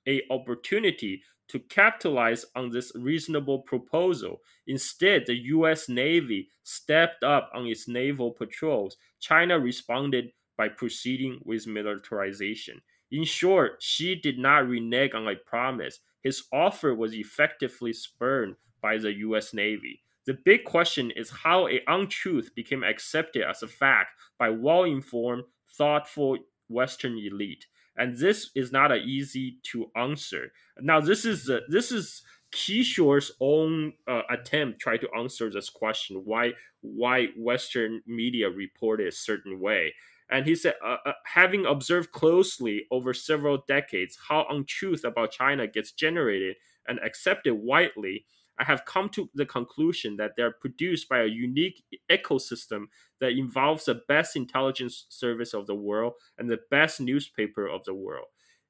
a 0.09 0.23
opportunity 0.31 1.23
to 1.49 1.61
capitalize 1.61 2.45
on 2.55 2.71
this 2.71 2.93
reasonable 2.97 3.61
proposal. 3.61 4.41
Instead, 4.67 5.25
the 5.27 5.37
U.S. 5.47 5.89
Navy 5.89 6.49
stepped 6.65 7.23
up 7.23 7.51
on 7.55 7.67
its 7.67 7.87
naval 7.87 8.33
patrols. 8.33 8.97
China 9.21 9.59
responded 9.59 10.33
by 10.59 10.69
proceeding 10.69 11.39
with 11.45 11.67
militarization. 11.67 12.81
In 13.13 13.25
short, 13.25 13.81
Xi 13.81 14.17
did 14.17 14.39
not 14.39 14.69
renege 14.69 15.15
on 15.15 15.29
a 15.29 15.37
promise. 15.37 16.01
His 16.23 16.43
offer 16.53 16.95
was 16.95 17.15
effectively 17.15 17.93
spurned 17.93 18.57
by 18.87 18.99
the 18.99 19.15
US 19.27 19.53
Navy. 19.53 20.01
The 20.27 20.39
big 20.45 20.63
question 20.63 21.11
is 21.11 21.43
how 21.45 21.67
a 21.67 21.81
untruth 21.89 22.55
became 22.55 22.85
accepted 22.85 23.43
as 23.43 23.65
a 23.65 23.69
fact 23.83 24.11
by 24.39 24.49
well-informed, 24.51 25.43
thoughtful 25.77 26.39
Western 26.69 27.19
elite. 27.19 27.67
And 27.97 28.17
this 28.17 28.51
is 28.55 28.71
not 28.71 28.93
an 28.93 29.03
easy 29.03 29.59
to 29.73 29.91
answer. 29.97 30.53
Now, 30.81 31.01
this 31.01 31.25
is 31.25 31.51
uh, 31.51 31.61
this 31.69 31.91
is 31.91 32.23
Kishore's 32.53 33.33
own 33.41 33.95
uh, 34.07 34.23
attempt 34.31 34.81
try 34.81 34.97
to 34.99 35.09
answer 35.19 35.51
this 35.51 35.71
question: 35.71 36.23
why 36.25 36.53
why 36.83 37.17
Western 37.37 38.03
media 38.07 38.49
reported 38.49 39.09
a 39.09 39.13
certain 39.29 39.59
way. 39.59 39.95
And 40.29 40.45
he 40.47 40.55
said, 40.55 40.75
uh, 40.85 40.97
uh, 41.07 41.13
having 41.25 41.67
observed 41.67 42.11
closely 42.11 42.87
over 42.91 43.15
several 43.15 43.59
decades 43.69 44.19
how 44.29 44.47
untruth 44.51 45.05
about 45.05 45.31
China 45.31 45.67
gets 45.67 45.93
generated 45.93 46.57
and 46.89 46.99
accepted 47.01 47.55
widely, 47.55 48.27
I 48.59 48.65
have 48.65 48.85
come 48.85 49.09
to 49.11 49.29
the 49.35 49.47
conclusion 49.47 50.17
that 50.17 50.33
they're 50.37 50.53
produced 50.53 51.09
by 51.09 51.21
a 51.21 51.27
unique 51.27 51.85
ecosystem 52.11 52.87
that 53.21 53.33
involves 53.33 53.85
the 53.85 54.01
best 54.09 54.37
intelligence 54.37 55.07
service 55.09 55.55
of 55.55 55.67
the 55.67 55.75
world 55.75 56.15
and 56.39 56.49
the 56.49 56.61
best 56.71 57.01
newspaper 57.01 57.67
of 57.67 57.85
the 57.85 57.95
world. 57.95 58.27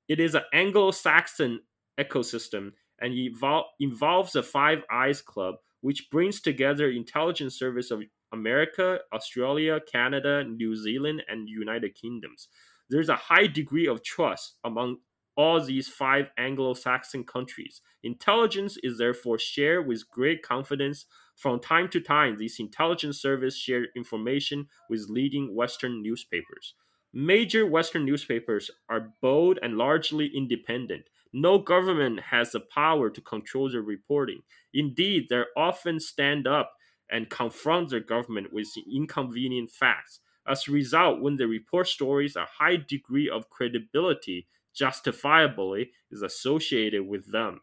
It 0.08 0.20
is 0.20 0.34
an 0.34 0.42
Anglo 0.52 0.90
Saxon 0.90 1.60
ecosystem 1.98 2.72
and 3.00 3.12
evol- 3.14 3.64
involves 3.80 4.32
the 4.32 4.42
Five 4.42 4.82
Eyes 4.90 5.20
Club, 5.20 5.56
which 5.80 6.10
brings 6.10 6.40
together 6.40 6.90
intelligence 6.90 7.58
service 7.58 7.90
of 7.90 8.02
America, 8.32 9.00
Australia, 9.12 9.80
Canada, 9.80 10.44
New 10.44 10.74
Zealand, 10.74 11.22
and 11.28 11.48
United 11.48 11.94
Kingdoms. 11.94 12.48
There's 12.88 13.08
a 13.08 13.16
high 13.16 13.46
degree 13.46 13.86
of 13.86 14.02
trust 14.02 14.58
among 14.64 14.98
all 15.36 15.60
these 15.60 15.88
five 15.88 16.30
Anglo 16.38 16.74
Saxon 16.74 17.24
countries. 17.24 17.80
Intelligence 18.02 18.78
is 18.82 18.98
therefore 18.98 19.38
shared 19.38 19.86
with 19.86 20.08
great 20.10 20.42
confidence. 20.42 21.06
From 21.36 21.60
time 21.60 21.88
to 21.90 22.00
time, 22.00 22.38
these 22.38 22.58
intelligence 22.58 23.20
services 23.20 23.58
share 23.58 23.88
information 23.94 24.68
with 24.88 25.08
leading 25.10 25.54
Western 25.54 26.02
newspapers. 26.02 26.74
Major 27.12 27.66
Western 27.66 28.04
newspapers 28.04 28.70
are 28.88 29.14
bold 29.20 29.58
and 29.62 29.76
largely 29.76 30.26
independent. 30.34 31.08
No 31.32 31.58
government 31.58 32.20
has 32.20 32.52
the 32.52 32.60
power 32.60 33.10
to 33.10 33.20
control 33.20 33.70
their 33.70 33.82
reporting. 33.82 34.42
Indeed, 34.72 35.26
they 35.28 35.42
often 35.56 36.00
stand 36.00 36.46
up 36.46 36.72
and 37.10 37.30
confront 37.30 37.90
their 37.90 38.00
government 38.00 38.52
with 38.52 38.68
inconvenient 38.90 39.70
facts. 39.70 40.20
As 40.46 40.68
a 40.68 40.72
result, 40.72 41.20
when 41.20 41.36
they 41.36 41.44
report 41.44 41.88
stories, 41.88 42.36
a 42.36 42.46
high 42.58 42.76
degree 42.76 43.28
of 43.28 43.50
credibility 43.50 44.46
justifiably 44.76 45.90
is 46.10 46.22
associated 46.22 47.06
with 47.06 47.30
them. 47.32 47.60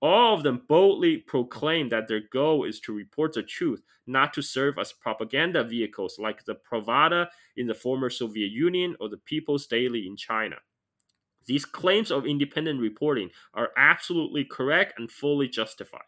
All 0.00 0.34
of 0.34 0.42
them 0.42 0.62
boldly 0.68 1.18
proclaim 1.18 1.88
that 1.90 2.08
their 2.08 2.22
goal 2.32 2.64
is 2.64 2.80
to 2.80 2.92
report 2.92 3.34
the 3.34 3.42
truth, 3.42 3.82
not 4.06 4.32
to 4.34 4.42
serve 4.42 4.78
as 4.78 4.92
propaganda 4.92 5.62
vehicles 5.62 6.18
like 6.18 6.44
the 6.44 6.56
Pravda 6.56 7.28
in 7.56 7.66
the 7.66 7.74
former 7.74 8.10
Soviet 8.10 8.50
Union 8.50 8.96
or 8.98 9.08
the 9.08 9.18
People's 9.18 9.66
Daily 9.66 10.06
in 10.06 10.16
China. 10.16 10.56
These 11.46 11.64
claims 11.64 12.10
of 12.10 12.26
independent 12.26 12.80
reporting 12.80 13.30
are 13.54 13.70
absolutely 13.76 14.44
correct 14.44 14.98
and 14.98 15.10
fully 15.10 15.48
justified. 15.48 16.00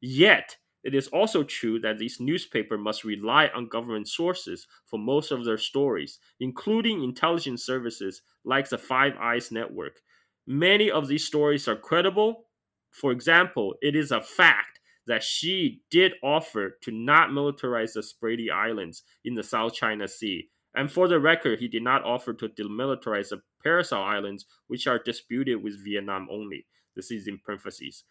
Yet, 0.00 0.56
it 0.82 0.94
is 0.94 1.08
also 1.08 1.42
true 1.42 1.78
that 1.80 1.98
these 1.98 2.20
newspapers 2.20 2.80
must 2.80 3.04
rely 3.04 3.48
on 3.54 3.68
government 3.68 4.08
sources 4.08 4.66
for 4.86 4.98
most 4.98 5.30
of 5.30 5.44
their 5.44 5.58
stories, 5.58 6.18
including 6.40 7.04
intelligence 7.04 7.64
services 7.64 8.22
like 8.44 8.68
the 8.68 8.78
Five 8.78 9.14
Eyes 9.20 9.52
Network. 9.52 10.00
Many 10.46 10.90
of 10.90 11.06
these 11.06 11.24
stories 11.24 11.68
are 11.68 11.76
credible. 11.76 12.46
For 12.90 13.12
example, 13.12 13.74
it 13.82 13.94
is 13.94 14.10
a 14.10 14.22
fact 14.22 14.80
that 15.06 15.22
Xi 15.22 15.82
did 15.90 16.14
offer 16.22 16.78
to 16.82 16.90
not 16.90 17.30
militarize 17.30 17.92
the 17.92 18.00
Spratly 18.00 18.50
Islands 18.50 19.02
in 19.24 19.34
the 19.34 19.42
South 19.42 19.74
China 19.74 20.08
Sea. 20.08 20.48
And 20.74 20.90
for 20.90 21.08
the 21.08 21.20
record, 21.20 21.58
he 21.58 21.68
did 21.68 21.82
not 21.82 22.04
offer 22.04 22.32
to 22.32 22.48
demilitarize 22.48 23.30
the 23.30 23.42
Paracel 23.64 24.02
Islands, 24.02 24.46
which 24.68 24.86
are 24.86 24.98
disputed 24.98 25.62
with 25.62 25.84
Vietnam 25.84 26.28
only. 26.30 26.66
This 26.94 27.10
is 27.10 27.26
in 27.26 27.38
parentheses. 27.44 28.04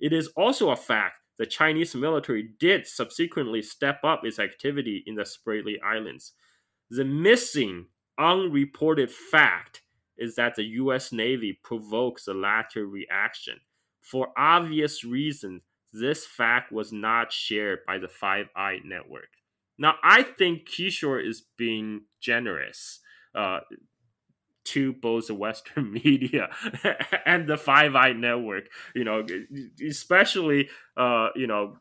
It 0.00 0.12
is 0.12 0.28
also 0.36 0.70
a 0.70 0.76
fact 0.76 1.14
the 1.38 1.46
Chinese 1.46 1.94
military 1.94 2.50
did 2.58 2.86
subsequently 2.86 3.62
step 3.62 4.00
up 4.04 4.24
its 4.24 4.38
activity 4.38 5.02
in 5.06 5.14
the 5.14 5.22
Spratly 5.22 5.76
Islands. 5.84 6.32
The 6.90 7.04
missing, 7.04 7.86
unreported 8.18 9.10
fact 9.10 9.82
is 10.16 10.34
that 10.36 10.54
the 10.54 10.64
US 10.64 11.12
Navy 11.12 11.58
provokes 11.62 12.24
the 12.24 12.34
latter 12.34 12.86
reaction. 12.86 13.60
For 14.00 14.28
obvious 14.36 15.04
reasons, 15.04 15.62
this 15.92 16.26
fact 16.26 16.72
was 16.72 16.92
not 16.92 17.32
shared 17.32 17.80
by 17.86 17.98
the 17.98 18.08
Five 18.08 18.46
Eye 18.56 18.78
Network. 18.84 19.28
Now, 19.78 19.94
I 20.02 20.22
think 20.22 20.68
Kishore 20.68 21.26
is 21.26 21.42
being 21.58 22.02
generous. 22.20 23.00
Uh, 23.34 23.60
to 24.66 24.92
both 24.92 25.28
the 25.28 25.34
Western 25.34 25.92
media 26.04 26.50
and 27.26 27.46
the 27.46 27.56
Five 27.56 27.94
Eye 27.94 28.12
Network. 28.12 28.64
You 28.94 29.04
know, 29.04 29.26
especially 29.86 30.68
uh, 30.96 31.28
you 31.34 31.46
know 31.46 31.76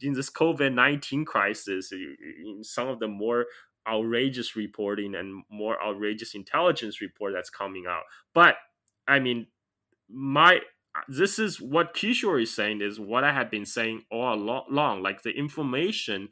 in 0.00 0.12
this 0.12 0.30
COVID 0.30 0.72
nineteen 0.74 1.24
crisis, 1.24 1.92
in 1.92 2.62
some 2.62 2.88
of 2.88 3.00
the 3.00 3.08
more 3.08 3.46
outrageous 3.88 4.56
reporting 4.56 5.14
and 5.14 5.42
more 5.50 5.82
outrageous 5.82 6.34
intelligence 6.34 7.00
report 7.00 7.32
that's 7.34 7.50
coming 7.50 7.84
out. 7.88 8.02
But 8.34 8.56
I 9.08 9.18
mean, 9.18 9.46
my 10.08 10.60
this 11.08 11.38
is 11.38 11.60
what 11.60 11.94
Kishore 11.94 12.42
is 12.42 12.54
saying 12.54 12.80
is 12.80 12.98
what 12.98 13.24
I 13.24 13.32
have 13.32 13.50
been 13.50 13.66
saying 13.66 14.02
all 14.10 14.64
along. 14.68 15.02
Like 15.02 15.22
the 15.22 15.30
information 15.30 16.28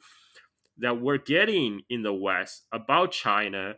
that 0.78 1.00
we're 1.00 1.18
getting 1.18 1.82
in 1.90 2.02
the 2.02 2.12
West 2.12 2.64
about 2.72 3.12
China 3.12 3.74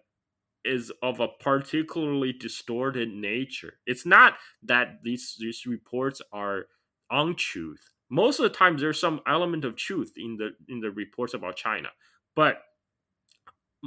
is 0.65 0.93
of 1.03 1.21
a 1.21 1.29
particularly 1.29 2.33
distorted 2.33 3.09
nature. 3.09 3.75
It's 3.87 4.07
not 4.07 4.35
that 4.63 5.03
these 5.03 5.37
these 5.39 5.67
reports 5.67 6.21
are 6.33 6.67
untruth. 7.11 7.91
Most 8.11 8.41
of 8.41 8.45
the 8.45 8.57
time, 8.57 8.77
there's 8.77 9.01
some 9.01 9.21
element 9.27 9.65
of 9.65 9.77
truth 9.77 10.15
in 10.17 10.37
the 10.37 10.51
in 10.69 10.81
the 10.81 10.91
reports 10.91 11.35
about 11.35 11.57
China, 11.57 11.89
but 12.35 12.63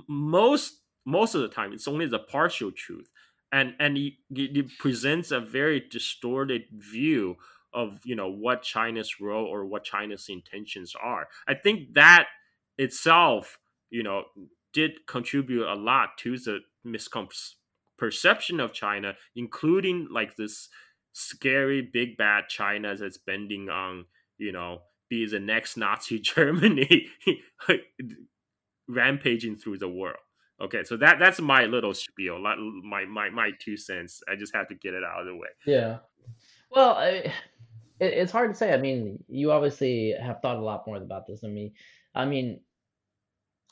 most 0.07 0.79
most 1.05 1.35
of 1.35 1.41
the 1.41 1.49
time, 1.49 1.73
it's 1.73 1.87
only 1.87 2.07
the 2.07 2.19
partial 2.19 2.71
truth, 2.71 3.11
and 3.51 3.75
and 3.79 3.97
it, 3.97 4.13
it 4.31 4.77
presents 4.79 5.31
a 5.31 5.39
very 5.39 5.79
distorted 5.79 6.63
view 6.71 7.35
of 7.73 7.99
you 8.05 8.15
know 8.15 8.29
what 8.29 8.61
China's 8.61 9.19
role 9.19 9.45
or 9.45 9.65
what 9.65 9.83
China's 9.83 10.27
intentions 10.29 10.93
are. 11.01 11.27
I 11.47 11.53
think 11.55 11.93
that 11.93 12.27
itself, 12.77 13.59
you 13.89 14.03
know, 14.03 14.23
did 14.73 15.05
contribute 15.07 15.67
a 15.67 15.75
lot 15.75 16.17
to 16.19 16.37
the 16.37 16.59
misperception 16.85 18.63
of 18.63 18.73
China, 18.73 19.13
including 19.35 20.07
like 20.11 20.35
this 20.35 20.69
scary 21.13 21.81
big 21.81 22.17
bad 22.17 22.45
China 22.49 22.95
that's 22.95 23.17
bending 23.17 23.69
on, 23.69 24.05
you 24.37 24.51
know, 24.51 24.79
be 25.09 25.27
the 25.27 25.39
next 25.39 25.77
Nazi 25.77 26.19
Germany 26.35 27.07
rampaging 28.87 29.55
through 29.55 29.77
the 29.77 29.89
world. 29.89 30.17
Okay, 30.61 30.83
so 30.83 30.95
that 30.97 31.17
that's 31.19 31.41
my 31.41 31.65
little 31.65 31.93
spiel, 31.93 32.39
my 32.39 33.05
my 33.05 33.29
my 33.29 33.51
two 33.59 33.75
cents. 33.75 34.21
I 34.31 34.35
just 34.35 34.55
have 34.55 34.67
to 34.69 34.75
get 34.75 34.93
it 34.93 35.03
out 35.03 35.21
of 35.21 35.25
the 35.25 35.35
way. 35.35 35.47
Yeah. 35.65 35.97
Well, 36.69 36.91
I, 36.91 37.33
it, 37.99 38.13
it's 38.13 38.31
hard 38.31 38.51
to 38.51 38.57
say. 38.57 38.73
I 38.73 38.77
mean, 38.77 39.23
you 39.27 39.51
obviously 39.51 40.15
have 40.21 40.41
thought 40.41 40.57
a 40.57 40.63
lot 40.63 40.85
more 40.87 40.97
about 40.97 41.27
this 41.27 41.41
than 41.41 41.53
me. 41.53 41.73
I 42.15 42.25
mean, 42.25 42.61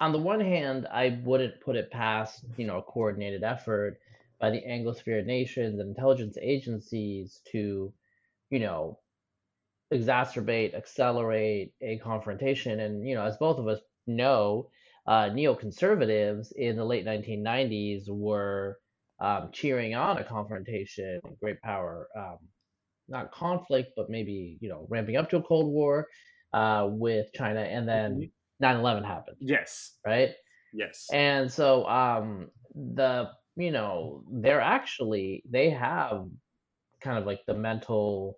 on 0.01 0.11
the 0.11 0.17
one 0.17 0.41
hand, 0.41 0.87
I 0.91 1.19
wouldn't 1.23 1.61
put 1.61 1.75
it 1.75 1.91
past, 1.91 2.43
you 2.57 2.65
know, 2.65 2.79
a 2.79 2.81
coordinated 2.81 3.43
effort 3.43 3.99
by 4.39 4.49
the 4.49 4.61
Anglosphere 4.61 5.23
nations 5.23 5.79
and 5.79 5.89
intelligence 5.89 6.37
agencies 6.41 7.39
to, 7.51 7.93
you 8.49 8.59
know, 8.59 8.99
exacerbate, 9.93 10.73
accelerate 10.73 11.73
a 11.81 11.99
confrontation. 11.99 12.79
And, 12.79 13.07
you 13.07 13.13
know, 13.13 13.23
as 13.23 13.37
both 13.37 13.59
of 13.59 13.67
us 13.67 13.79
know, 14.07 14.71
uh, 15.05 15.29
neoconservatives 15.29 16.51
in 16.53 16.77
the 16.77 16.85
late 16.85 17.05
1990s 17.05 18.09
were 18.09 18.79
um, 19.19 19.49
cheering 19.53 19.93
on 19.93 20.17
a 20.17 20.23
confrontation, 20.23 21.21
great 21.39 21.61
power, 21.61 22.07
um, 22.17 22.39
not 23.07 23.31
conflict, 23.31 23.91
but 23.95 24.09
maybe, 24.09 24.57
you 24.61 24.69
know, 24.69 24.87
ramping 24.89 25.15
up 25.15 25.29
to 25.29 25.37
a 25.37 25.43
Cold 25.43 25.71
War 25.71 26.07
uh, 26.53 26.87
with 26.89 27.27
China. 27.35 27.59
And 27.59 27.87
then 27.87 28.31
9 28.61 28.77
11 28.77 29.03
happened. 29.03 29.37
Yes. 29.39 29.97
Right? 30.05 30.31
Yes. 30.73 31.07
And 31.11 31.51
so 31.51 31.85
um, 31.87 32.49
the, 32.73 33.29
you 33.55 33.71
know, 33.71 34.23
they're 34.31 34.61
actually, 34.61 35.43
they 35.49 35.71
have 35.71 36.27
kind 37.01 37.17
of 37.17 37.25
like 37.25 37.41
the 37.47 37.55
mental 37.55 38.37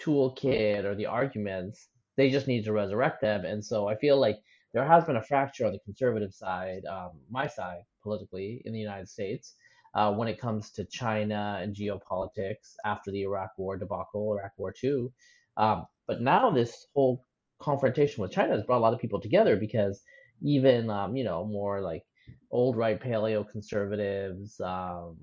toolkit 0.00 0.84
or 0.84 0.94
the 0.94 1.06
arguments. 1.06 1.88
They 2.16 2.30
just 2.30 2.46
need 2.46 2.64
to 2.64 2.72
resurrect 2.72 3.20
them. 3.20 3.44
And 3.44 3.64
so 3.64 3.88
I 3.88 3.96
feel 3.96 4.18
like 4.18 4.38
there 4.72 4.86
has 4.86 5.04
been 5.04 5.16
a 5.16 5.22
fracture 5.22 5.66
on 5.66 5.72
the 5.72 5.78
conservative 5.80 6.32
side, 6.32 6.84
um, 6.86 7.10
my 7.30 7.46
side 7.46 7.82
politically 8.02 8.62
in 8.64 8.72
the 8.72 8.78
United 8.78 9.08
States, 9.08 9.54
uh, 9.94 10.12
when 10.12 10.28
it 10.28 10.40
comes 10.40 10.70
to 10.70 10.84
China 10.84 11.58
and 11.60 11.74
geopolitics 11.74 12.74
after 12.84 13.10
the 13.10 13.22
Iraq 13.22 13.50
War 13.56 13.76
debacle, 13.76 14.34
Iraq 14.34 14.52
War 14.56 14.74
II. 14.82 15.08
Um, 15.56 15.86
but 16.06 16.20
now 16.20 16.50
this 16.50 16.86
whole 16.94 17.24
confrontation 17.58 18.22
with 18.22 18.30
China 18.30 18.54
has 18.54 18.64
brought 18.64 18.78
a 18.78 18.80
lot 18.80 18.94
of 18.94 19.00
people 19.00 19.20
together 19.20 19.56
because 19.56 20.02
even 20.42 20.90
um, 20.90 21.16
you 21.16 21.24
know 21.24 21.44
more 21.44 21.80
like 21.80 22.04
old 22.50 22.76
right 22.76 23.00
paleo 23.00 23.48
conservatives 23.48 24.60
um, 24.60 25.16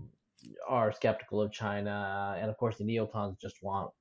are 0.68 0.92
skeptical 0.92 1.42
of 1.42 1.52
China, 1.52 2.36
and 2.40 2.50
of 2.50 2.58
course 2.58 2.78
the 2.78 2.84
neocons 2.84 3.40
just 3.40 3.64
want 3.64 3.92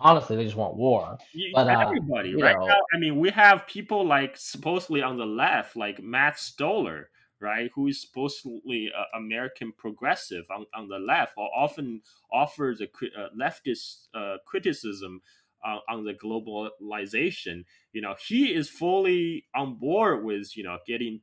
honestly 0.00 0.36
they 0.36 0.44
just 0.44 0.56
want 0.56 0.76
war. 0.76 1.16
But 1.54 1.68
uh, 1.68 1.80
everybody 1.80 2.34
right 2.34 2.58
know, 2.58 2.66
now, 2.66 2.78
I 2.94 2.98
mean, 2.98 3.18
we 3.18 3.30
have 3.30 3.66
people 3.66 4.06
like 4.06 4.36
supposedly 4.36 5.02
on 5.02 5.18
the 5.18 5.26
left, 5.26 5.76
like 5.76 6.02
Matt 6.02 6.38
Stoller. 6.38 7.08
Right, 7.40 7.72
who 7.74 7.88
is 7.88 8.00
supposedly 8.00 8.92
uh, 8.96 9.18
American 9.18 9.72
progressive 9.76 10.44
on, 10.48 10.64
on 10.76 10.86
the 10.86 11.00
left, 11.00 11.32
or 11.36 11.50
often 11.52 12.00
offers 12.32 12.80
a 12.80 12.84
uh, 12.84 13.30
leftist 13.36 14.06
uh, 14.14 14.36
criticism 14.46 15.20
uh, 15.64 15.78
on 15.88 16.04
the 16.04 16.14
globalization, 16.14 17.64
you 17.92 18.00
know, 18.00 18.14
he 18.26 18.54
is 18.54 18.68
fully 18.68 19.44
on 19.54 19.76
board 19.78 20.24
with 20.24 20.56
you 20.56 20.64
know 20.64 20.78
getting 20.86 21.20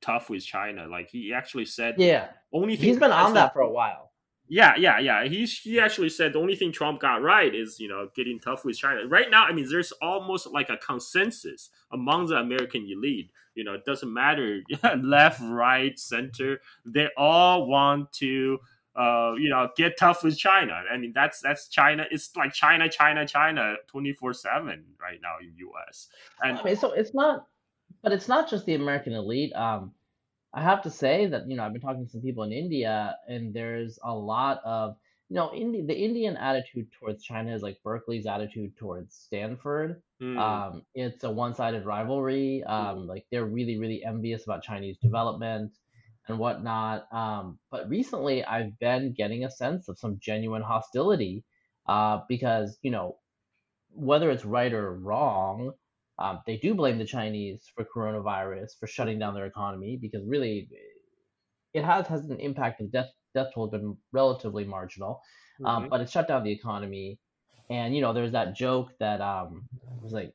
tough 0.00 0.30
with 0.30 0.44
China. 0.44 0.86
Like 0.88 1.10
he 1.10 1.32
actually 1.32 1.66
said, 1.66 1.94
yeah, 1.98 2.28
only 2.52 2.76
he's 2.76 2.98
been 2.98 3.12
on 3.12 3.34
that 3.34 3.52
for 3.52 3.60
a 3.60 3.70
while. 3.70 4.10
Yeah, 4.52 4.74
yeah, 4.76 4.98
yeah. 4.98 5.24
He's 5.26 5.56
he 5.60 5.78
actually 5.78 6.08
said 6.08 6.32
the 6.32 6.40
only 6.40 6.56
thing 6.56 6.72
Trump 6.72 7.00
got 7.00 7.22
right 7.22 7.54
is 7.54 7.78
you 7.78 7.88
know 7.88 8.08
getting 8.16 8.40
tough 8.40 8.64
with 8.64 8.76
China. 8.76 9.06
Right 9.06 9.30
now, 9.30 9.44
I 9.44 9.52
mean, 9.52 9.68
there's 9.70 9.92
almost 10.02 10.48
like 10.48 10.70
a 10.70 10.76
consensus 10.76 11.70
among 11.92 12.26
the 12.26 12.36
American 12.36 12.84
elite. 12.90 13.30
You 13.54 13.62
know, 13.62 13.74
it 13.74 13.84
doesn't 13.84 14.12
matter 14.12 14.62
left, 15.02 15.40
right, 15.40 15.96
center. 15.96 16.60
They 16.84 17.08
all 17.16 17.68
want 17.68 18.12
to 18.14 18.58
uh, 18.96 19.34
you 19.38 19.48
know, 19.48 19.68
get 19.76 19.96
tough 19.96 20.24
with 20.24 20.36
China. 20.36 20.82
I 20.92 20.96
mean, 20.96 21.12
that's 21.14 21.40
that's 21.40 21.68
China. 21.68 22.04
It's 22.10 22.34
like 22.36 22.52
China, 22.52 22.88
China, 22.88 23.26
China, 23.26 23.76
twenty 23.86 24.12
four 24.12 24.32
seven 24.32 24.84
right 25.00 25.18
now 25.22 25.34
in 25.40 25.54
U.S. 25.56 26.08
And 26.42 26.58
I 26.58 26.62
mean, 26.62 26.76
so 26.76 26.92
it's 26.92 27.14
not, 27.14 27.46
but 28.02 28.12
it's 28.12 28.28
not 28.28 28.50
just 28.50 28.66
the 28.66 28.74
American 28.74 29.12
elite. 29.12 29.52
Um, 29.54 29.92
I 30.52 30.62
have 30.62 30.82
to 30.82 30.90
say 30.90 31.26
that 31.26 31.48
you 31.48 31.56
know 31.56 31.64
I've 31.64 31.72
been 31.72 31.80
talking 31.80 32.04
to 32.04 32.10
some 32.10 32.20
people 32.20 32.42
in 32.42 32.52
India, 32.52 33.16
and 33.28 33.54
there's 33.54 33.98
a 34.02 34.12
lot 34.12 34.60
of 34.64 34.96
you 35.28 35.36
know 35.36 35.52
Indi- 35.54 35.86
the 35.86 35.96
Indian 35.96 36.36
attitude 36.36 36.88
towards 36.90 37.22
China 37.22 37.54
is 37.54 37.62
like 37.62 37.78
Berkeley's 37.84 38.26
attitude 38.26 38.76
towards 38.76 39.14
Stanford. 39.14 40.02
Mm. 40.20 40.36
Um, 40.36 40.82
it's 40.94 41.22
a 41.22 41.30
one 41.30 41.54
sided 41.54 41.86
rivalry. 41.86 42.64
Um, 42.64 42.98
mm. 42.98 43.06
Like 43.06 43.26
they're 43.30 43.46
really 43.46 43.78
really 43.78 44.04
envious 44.04 44.42
about 44.44 44.64
Chinese 44.64 44.98
development 44.98 45.76
and 46.28 46.38
whatnot. 46.38 47.12
Um, 47.12 47.58
but 47.70 47.88
recently, 47.88 48.44
I've 48.44 48.78
been 48.78 49.14
getting 49.16 49.44
a 49.44 49.50
sense 49.50 49.88
of 49.88 49.98
some 49.98 50.18
genuine 50.20 50.62
hostility 50.62 51.44
uh, 51.88 52.20
because, 52.28 52.78
you 52.82 52.90
know, 52.90 53.16
whether 53.92 54.30
it's 54.30 54.44
right 54.44 54.72
or 54.72 54.94
wrong, 54.94 55.72
um, 56.18 56.40
they 56.46 56.58
do 56.58 56.74
blame 56.74 56.98
the 56.98 57.04
Chinese 57.04 57.64
for 57.74 57.84
coronavirus, 57.84 58.78
for 58.78 58.86
shutting 58.86 59.18
down 59.18 59.34
their 59.34 59.46
economy, 59.46 59.98
because 60.00 60.22
really 60.26 60.68
it 61.72 61.84
has, 61.84 62.06
has 62.06 62.28
an 62.28 62.38
impact. 62.38 62.78
The 62.78 62.86
death, 62.86 63.10
death 63.34 63.48
toll 63.54 63.70
has 63.70 63.80
been 63.80 63.96
relatively 64.12 64.64
marginal, 64.64 65.22
um, 65.64 65.82
mm-hmm. 65.82 65.88
but 65.88 66.00
it 66.02 66.10
shut 66.10 66.28
down 66.28 66.44
the 66.44 66.52
economy. 66.52 67.18
And, 67.70 67.94
you 67.94 68.00
know, 68.02 68.12
there's 68.12 68.32
that 68.32 68.54
joke 68.54 68.90
that 68.98 69.20
um, 69.20 69.62
was 70.02 70.12
like, 70.12 70.34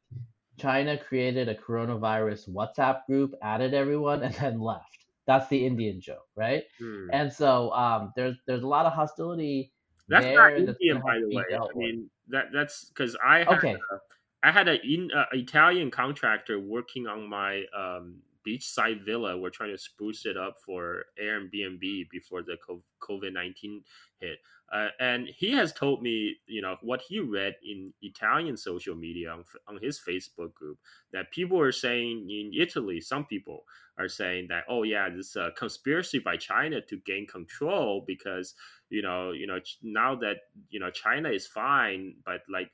China 0.57 0.97
created 0.97 1.49
a 1.49 1.55
coronavirus 1.55 2.49
WhatsApp 2.49 3.05
group, 3.05 3.33
added 3.43 3.73
everyone, 3.73 4.23
and 4.23 4.33
then 4.35 4.59
left. 4.59 5.04
That's 5.27 5.47
the 5.47 5.65
Indian 5.65 5.99
joke, 5.99 6.27
right? 6.35 6.63
Hmm. 6.79 7.07
And 7.11 7.33
so 7.33 7.71
um, 7.71 8.13
there's 8.15 8.37
there's 8.47 8.63
a 8.63 8.67
lot 8.67 8.85
of 8.85 8.93
hostility. 8.93 9.71
That's 10.07 10.25
not 10.25 10.53
Indian, 10.53 11.01
by 11.01 11.19
the 11.19 11.35
way. 11.35 11.43
I 11.51 11.77
mean 11.77 12.09
that 12.29 12.45
that's 12.53 12.85
because 12.85 13.17
I 13.25 13.39
had 13.39 13.47
okay. 13.49 13.73
a, 13.73 14.47
I 14.47 14.51
had 14.51 14.67
an 14.67 15.09
uh, 15.15 15.25
Italian 15.31 15.89
contractor 15.89 16.59
working 16.59 17.07
on 17.07 17.27
my 17.27 17.63
um, 17.75 18.17
beachside 18.47 19.05
villa. 19.05 19.37
We're 19.37 19.49
trying 19.49 19.71
to 19.71 19.77
spruce 19.77 20.25
it 20.25 20.37
up 20.37 20.57
for 20.65 21.05
Airbnb 21.21 22.09
before 22.11 22.43
the 22.43 22.57
COVID 23.01 23.33
nineteen 23.33 23.83
hit. 24.19 24.37
Uh, 24.73 24.87
and 24.99 25.27
he 25.27 25.51
has 25.51 25.71
told 25.71 26.01
me, 26.01 26.35
you 26.47 26.59
know, 26.59 26.75
what 26.81 26.99
he 27.07 27.19
read 27.19 27.55
in 27.63 27.93
Italian 28.01 28.57
social 28.57 28.95
media 28.95 29.29
on, 29.31 29.43
on 29.67 29.77
his 29.79 30.01
Facebook 30.01 30.55
group 30.55 30.79
that 31.13 31.31
people 31.31 31.59
are 31.59 31.71
saying 31.71 32.27
in 32.29 32.51
Italy, 32.59 32.99
some 32.99 33.25
people 33.25 33.63
are 33.99 34.07
saying 34.09 34.47
that, 34.49 34.63
oh 34.67 34.81
yeah, 34.81 35.07
this 35.07 35.27
is 35.27 35.35
a 35.35 35.51
conspiracy 35.55 36.17
by 36.17 36.35
China 36.35 36.81
to 36.81 36.97
gain 37.05 37.27
control 37.27 38.03
because 38.07 38.55
you 38.89 39.01
know, 39.01 39.31
you 39.31 39.47
know, 39.47 39.59
now 39.81 40.15
that 40.15 40.37
you 40.69 40.79
know 40.79 40.91
China 40.91 41.29
is 41.29 41.47
fine, 41.47 42.15
but 42.23 42.41
like 42.51 42.69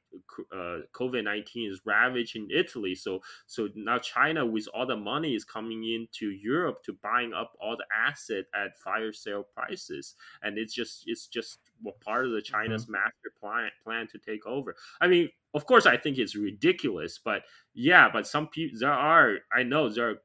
uh, 0.54 0.80
COVID 0.94 1.24
nineteen 1.24 1.72
is 1.72 1.82
ravaging 1.86 2.50
Italy, 2.54 2.96
so 2.96 3.22
so 3.48 3.70
now 3.76 3.98
China 3.98 4.46
with 4.46 4.68
all 4.74 4.86
the 4.86 4.98
money 4.98 5.36
is 5.36 5.46
coming 5.46 5.84
into 5.86 6.32
Europe 6.32 6.84
to 6.84 6.98
buying 7.02 7.34
up 7.34 7.54
all 7.62 7.78
the 7.78 7.86
asset 7.96 8.46
at 8.54 8.78
fire 8.84 9.14
sale 9.14 9.46
prices, 9.56 10.16
and 10.44 10.58
it's 10.58 10.74
just 10.74 11.04
it's 11.06 11.28
just 11.28 11.60
part 12.04 12.26
of 12.26 12.32
the 12.32 12.42
China's 12.42 12.84
mm-hmm. 12.84 12.94
master 12.94 13.32
plan 13.40 13.70
plan 13.84 14.08
to 14.12 14.18
take 14.18 14.46
over. 14.46 14.76
I 15.00 15.08
mean, 15.08 15.30
of 15.54 15.66
course, 15.66 15.86
I 15.86 15.96
think 15.96 16.18
it's 16.18 16.36
ridiculous, 16.36 17.20
but 17.24 17.44
yeah, 17.74 18.10
but 18.12 18.28
some 18.28 18.48
people 18.48 18.80
there 18.80 18.92
are 18.92 19.38
I 19.56 19.64
know 19.64 19.90
there 19.90 20.10
are 20.10 20.16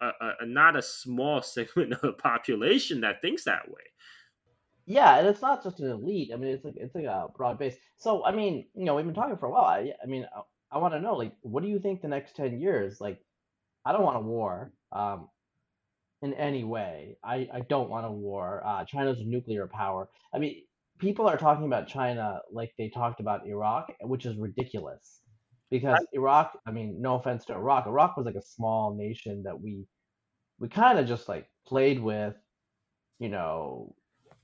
a, 0.00 0.32
a, 0.40 0.46
not 0.46 0.76
a 0.76 0.82
small 0.82 1.42
segment 1.42 1.92
of 1.92 2.00
the 2.00 2.12
population 2.12 3.02
that 3.02 3.20
thinks 3.20 3.44
that 3.44 3.68
way. 3.68 3.82
Yeah, 4.90 5.18
and 5.18 5.28
it's 5.28 5.40
not 5.40 5.62
just 5.62 5.78
an 5.78 5.88
elite. 5.88 6.30
I 6.34 6.36
mean, 6.36 6.50
it's 6.50 6.64
like 6.64 6.74
it's 6.76 6.96
like 6.96 7.04
a 7.04 7.28
broad 7.36 7.58
base. 7.60 7.76
So, 7.96 8.24
I 8.24 8.32
mean, 8.32 8.66
you 8.74 8.84
know, 8.84 8.96
we've 8.96 9.04
been 9.04 9.14
talking 9.14 9.36
for 9.36 9.46
a 9.46 9.50
while. 9.52 9.64
I, 9.64 9.92
I 10.02 10.06
mean, 10.06 10.26
I, 10.34 10.40
I 10.72 10.78
want 10.78 10.94
to 10.94 11.00
know, 11.00 11.14
like, 11.14 11.32
what 11.42 11.62
do 11.62 11.68
you 11.68 11.78
think 11.78 12.02
the 12.02 12.08
next 12.08 12.34
ten 12.34 12.60
years? 12.60 13.00
Like, 13.00 13.20
I 13.84 13.92
don't 13.92 14.02
want 14.02 14.16
a 14.16 14.20
war, 14.20 14.72
um, 14.90 15.28
in 16.22 16.34
any 16.34 16.64
way. 16.64 17.18
I 17.24 17.48
I 17.52 17.60
don't 17.68 17.88
want 17.90 18.06
a 18.06 18.10
war. 18.10 18.62
Uh, 18.66 18.84
China's 18.84 19.20
a 19.20 19.24
nuclear 19.24 19.68
power. 19.68 20.08
I 20.34 20.38
mean, 20.38 20.56
people 20.98 21.28
are 21.28 21.38
talking 21.38 21.66
about 21.66 21.88
China 21.88 22.40
like 22.52 22.72
they 22.76 22.88
talked 22.88 23.20
about 23.20 23.46
Iraq, 23.46 23.92
which 24.02 24.26
is 24.26 24.36
ridiculous. 24.38 25.20
Because 25.70 26.04
Iraq, 26.12 26.58
I 26.66 26.72
mean, 26.72 27.00
no 27.00 27.14
offense 27.16 27.44
to 27.46 27.54
Iraq, 27.54 27.86
Iraq 27.86 28.16
was 28.16 28.26
like 28.26 28.34
a 28.34 28.42
small 28.42 28.96
nation 28.96 29.44
that 29.44 29.60
we 29.60 29.86
we 30.58 30.68
kind 30.68 30.98
of 30.98 31.06
just 31.06 31.28
like 31.28 31.48
played 31.66 32.00
with, 32.00 32.34
you 33.20 33.28
know, 33.28 33.94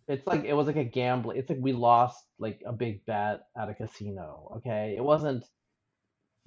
it's 0.09 0.27
like 0.27 0.45
it 0.45 0.55
was 0.55 0.67
like 0.67 0.77
a 0.77 0.85
gamble. 0.85 1.33
It's 1.33 1.51
like 1.51 1.59
we 1.61 1.73
lost 1.73 2.25
like 2.39 2.63
a 2.65 2.73
big 2.73 3.05
bet 3.07 3.41
at 3.57 3.69
a 3.69 3.75
casino. 3.75 4.53
Okay, 4.59 4.95
it 4.97 5.03
wasn't 5.03 5.45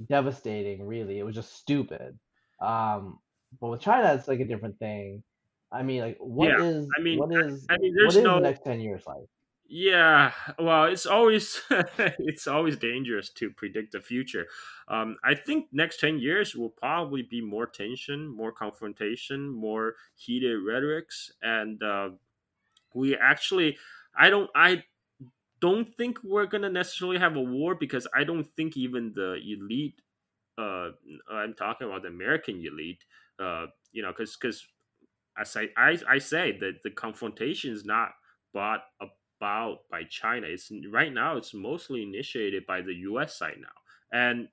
devastating 0.08 0.86
really. 0.86 1.20
It 1.20 1.24
was 1.24 1.36
just 1.36 1.56
stupid. 1.56 2.18
Um, 2.62 3.20
but 3.60 3.70
with 3.70 3.82
China, 3.82 4.14
it's 4.14 4.28
like 4.28 4.40
a 4.40 4.46
different 4.46 4.80
thing. 4.80 5.24
I 5.72 5.84
mean, 5.84 6.02
like, 6.02 6.18
what 6.20 6.50
yeah, 6.50 6.64
is? 6.64 6.88
I 6.98 7.02
mean, 7.02 7.20
what 7.20 7.32
is? 7.32 7.66
I 7.70 7.78
mean, 7.78 7.94
there's 7.96 8.18
no, 8.18 8.36
the 8.36 8.42
next 8.42 8.64
ten 8.64 8.80
years 8.80 9.04
like? 9.06 9.28
Yeah, 9.72 10.32
well, 10.58 10.86
it's 10.86 11.06
always 11.06 11.62
it's 11.70 12.48
always 12.48 12.76
dangerous 12.76 13.30
to 13.34 13.52
predict 13.52 13.92
the 13.92 14.02
future. 14.02 14.48
Um, 14.88 15.18
I 15.24 15.36
think 15.36 15.68
next 15.72 16.00
ten 16.00 16.18
years 16.18 16.56
will 16.56 16.72
probably 16.72 17.22
be 17.22 17.42
more 17.42 17.68
tension, 17.68 18.26
more 18.36 18.52
confrontation, 18.52 19.48
more 19.48 19.96
heated 20.16 20.58
rhetorics, 20.66 21.32
and 21.44 21.84
uh, 21.84 22.10
we 22.94 23.16
actually 23.16 23.78
i 24.18 24.30
don't 24.30 24.50
i 24.56 24.84
don't 25.62 25.94
think 25.96 26.20
we're 26.24 26.46
gonna 26.46 26.70
necessarily 26.70 27.18
have 27.18 27.36
a 27.36 27.42
war 27.42 27.76
because 27.76 28.08
I 28.16 28.24
don't 28.24 28.48
think 28.56 28.78
even 28.78 29.14
the 29.14 29.36
elite. 29.46 30.02
Uh, 30.58 30.90
I'm 31.32 31.54
talking 31.54 31.88
about 31.88 32.04
the 32.04 32.10
American 32.10 32.64
elite. 32.66 33.04
Uh, 33.40 33.68
you 33.92 34.02
know, 34.02 34.12
because 34.12 34.36
because 34.36 34.66
as 35.38 35.56
I, 35.56 35.70
I 35.78 35.98
I 36.08 36.18
say 36.18 36.58
that 36.60 36.84
the 36.84 36.92
confrontation 36.92 37.74
is 37.74 37.86
not 37.86 38.12
bought 38.54 38.84
about 39.02 39.80
by 39.90 40.04
China. 40.04 40.48
It's 40.48 40.72
right 40.90 41.14
now. 41.14 41.38
It's 41.38 41.54
mostly 41.54 42.04
initiated 42.04 42.66
by 42.66 42.82
the 42.82 42.94
U.S. 42.94 43.38
side 43.38 43.58
now, 43.62 43.68
and 44.12 44.48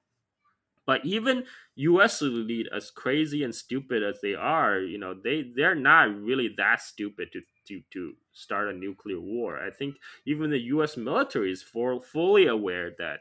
but 0.87 1.05
even 1.05 1.45
U.S. 1.75 2.23
elite, 2.23 2.69
as 2.75 2.91
crazy 2.91 3.43
and 3.43 3.55
stupid 3.55 4.03
as 4.03 4.21
they 4.23 4.35
are, 4.35 4.79
you 4.79 4.99
know, 4.99 5.15
they 5.15 5.51
they're 5.55 5.75
not 5.75 6.17
really 6.17 6.55
that 6.57 6.81
stupid 6.81 7.33
to 7.33 7.43
to 7.69 7.83
to 7.93 8.13
start 8.33 8.69
a 8.69 8.73
nuclear 8.73 9.21
war. 9.21 9.59
I 9.63 9.71
think 9.71 9.97
even 10.25 10.51
the 10.51 10.61
U.S. 10.75 10.97
military 10.97 11.53
is 11.53 11.63
for, 11.63 12.01
fully 12.01 12.47
aware 12.47 12.93
that 12.99 13.21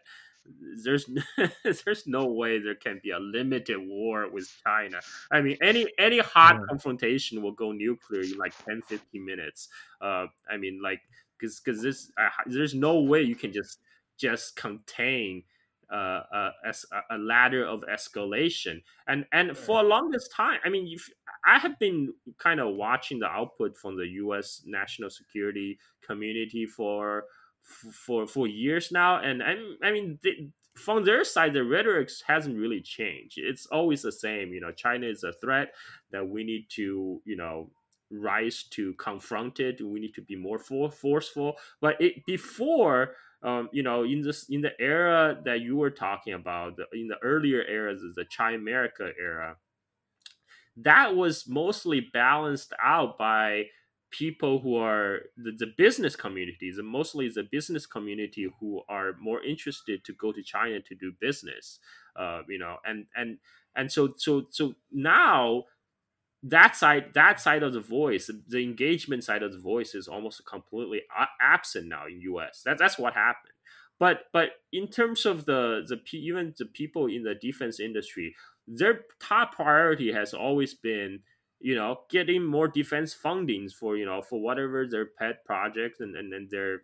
there's 0.83 1.09
there's 1.85 2.07
no 2.07 2.27
way 2.27 2.59
there 2.59 2.75
can 2.75 2.99
be 3.03 3.11
a 3.11 3.19
limited 3.19 3.77
war 3.79 4.29
with 4.29 4.49
China. 4.63 4.99
I 5.31 5.41
mean, 5.41 5.57
any 5.61 5.87
any 5.97 6.19
hot 6.19 6.55
yeah. 6.55 6.65
confrontation 6.69 7.41
will 7.41 7.53
go 7.53 7.71
nuclear 7.71 8.21
in 8.21 8.37
like 8.37 8.53
10, 8.65 8.83
15 8.83 9.25
minutes. 9.25 9.69
Uh, 9.99 10.27
I 10.49 10.57
mean, 10.57 10.81
like 10.83 11.01
because 11.37 11.59
because 11.59 11.81
this 11.81 12.11
uh, 12.17 12.29
there's 12.45 12.75
no 12.75 13.01
way 13.01 13.21
you 13.21 13.35
can 13.35 13.51
just 13.51 13.79
just 14.17 14.55
contain 14.55 15.43
uh, 15.91 16.21
uh, 16.33 16.51
a, 16.65 17.15
a 17.15 17.17
ladder 17.17 17.65
of 17.65 17.83
escalation. 17.91 18.81
And 19.07 19.25
and 19.31 19.57
for 19.57 19.79
a 19.79 19.83
longest 19.83 20.31
time, 20.31 20.59
I 20.65 20.69
mean, 20.69 20.97
I 21.45 21.59
have 21.59 21.77
been 21.79 22.13
kind 22.37 22.59
of 22.59 22.75
watching 22.75 23.19
the 23.19 23.27
output 23.27 23.77
from 23.77 23.97
the 23.97 24.07
U.S. 24.23 24.61
national 24.65 25.09
security 25.09 25.79
community 26.05 26.65
for 26.65 27.25
for 27.61 28.27
for 28.27 28.47
years 28.47 28.91
now, 28.91 29.17
and 29.17 29.43
I, 29.43 29.55
I 29.83 29.91
mean. 29.91 30.19
They, 30.23 30.49
from 30.75 31.05
their 31.05 31.23
side, 31.23 31.53
the 31.53 31.63
rhetoric 31.63 32.09
hasn't 32.27 32.57
really 32.57 32.81
changed. 32.81 33.37
It's 33.37 33.65
always 33.67 34.01
the 34.01 34.11
same. 34.11 34.51
You 34.51 34.59
know, 34.59 34.73
China 34.73 35.07
is 35.07 35.23
a 35.23 35.31
threat 35.31 35.73
that 36.11 36.27
we 36.27 36.43
need 36.43 36.67
to, 36.71 37.21
you 37.23 37.37
know, 37.37 37.71
rise 38.11 38.63
to 38.71 38.93
confront 38.95 39.59
it. 39.59 39.81
We 39.81 39.99
need 39.99 40.13
to 40.15 40.21
be 40.21 40.35
more 40.35 40.59
for, 40.59 40.91
forceful. 40.91 41.55
But 41.81 41.99
it 42.01 42.25
before 42.25 43.15
um, 43.45 43.69
you 43.71 43.83
know, 43.83 44.03
in 44.03 44.21
this 44.23 44.49
in 44.49 44.61
the 44.61 44.79
era 44.81 45.41
that 45.45 45.61
you 45.61 45.77
were 45.77 45.91
talking 45.91 46.33
about, 46.33 46.79
in 46.93 47.07
the 47.07 47.17
earlier 47.23 47.63
eras, 47.63 48.01
the 48.15 48.25
Chimerica 48.25 49.13
era, 49.19 49.57
that 50.77 51.15
was 51.15 51.47
mostly 51.47 52.01
balanced 52.13 52.73
out 52.81 53.17
by 53.17 53.65
people 54.11 54.59
who 54.59 54.75
are 54.77 55.21
the, 55.37 55.51
the 55.57 55.73
business 55.77 56.15
communities 56.15 56.77
and 56.77 56.87
mostly 56.87 57.27
the 57.29 57.43
business 57.51 57.85
community 57.85 58.47
who 58.59 58.81
are 58.87 59.13
more 59.19 59.43
interested 59.43 60.03
to 60.05 60.13
go 60.13 60.31
to 60.31 60.41
china 60.43 60.79
to 60.79 60.95
do 60.95 61.11
business 61.19 61.79
uh, 62.15 62.41
you 62.47 62.57
know 62.59 62.77
and 62.85 63.05
and 63.15 63.37
and 63.75 63.91
so 63.91 64.13
so 64.17 64.45
so 64.49 64.73
now 64.91 65.63
that 66.47 66.75
side 66.75 67.05
that 67.13 67.39
side 67.39 67.63
of 67.63 67.73
the 67.73 67.81
voice 67.81 68.29
the 68.47 68.63
engagement 68.63 69.23
side 69.23 69.41
of 69.41 69.51
the 69.51 69.59
voice 69.59 69.95
is 69.95 70.07
almost 70.07 70.45
completely 70.45 71.01
absent 71.41 71.87
now 71.87 72.05
in 72.05 72.21
us 72.21 72.61
that, 72.65 72.77
that's 72.77 72.99
what 72.99 73.13
happened. 73.13 73.53
But 73.99 74.25
but 74.31 74.49
in 74.71 74.87
terms 74.87 75.25
of 75.25 75.45
the 75.45 75.83
the 75.87 75.99
even 76.17 76.53
the 76.57 76.65
people 76.65 77.07
in 77.07 77.23
the 77.23 77.33
defense 77.33 77.79
industry 77.79 78.35
their 78.67 79.01
top 79.19 79.55
priority 79.55 80.11
has 80.11 80.33
always 80.33 80.73
been 80.75 81.21
you 81.59 81.73
know 81.73 82.01
getting 82.11 82.43
more 82.43 82.67
defense 82.67 83.15
fundings 83.15 83.71
for 83.73 83.97
you 83.97 84.05
know 84.05 84.21
for 84.21 84.39
whatever 84.39 84.85
their 84.87 85.07
pet 85.17 85.43
projects 85.45 85.99
and 85.99 86.15
and, 86.15 86.31
and 86.31 86.51
their 86.51 86.81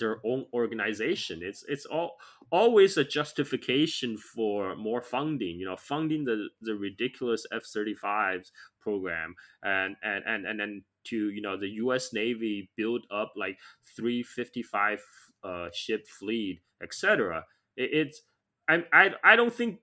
their 0.00 0.18
own 0.24 0.46
organization. 0.52 1.40
It's 1.42 1.64
it's 1.68 1.86
all 1.86 2.16
always 2.50 2.96
a 2.96 3.04
justification 3.04 4.16
for 4.16 4.74
more 4.74 5.02
funding. 5.02 5.60
You 5.60 5.66
know, 5.66 5.76
funding 5.76 6.24
the 6.24 6.48
the 6.60 6.74
ridiculous 6.74 7.46
F 7.52 7.62
thirty 7.64 7.94
fives 7.94 8.50
program 8.80 9.36
and 9.62 9.96
and 10.02 10.24
and 10.26 10.46
and 10.46 10.58
then 10.58 10.82
to 11.04 11.30
you 11.30 11.40
know 11.40 11.56
the 11.56 11.68
U.S. 11.84 12.12
Navy 12.12 12.70
build 12.76 13.06
up 13.10 13.34
like 13.36 13.58
three 13.96 14.22
fifty 14.22 14.62
five 14.62 15.00
uh, 15.44 15.68
ship 15.72 16.08
fleet, 16.08 16.60
etc. 16.82 17.44
It, 17.76 17.90
it's 17.92 18.22
I 18.68 18.84
I 18.92 19.10
I 19.22 19.36
don't 19.36 19.54
think 19.54 19.78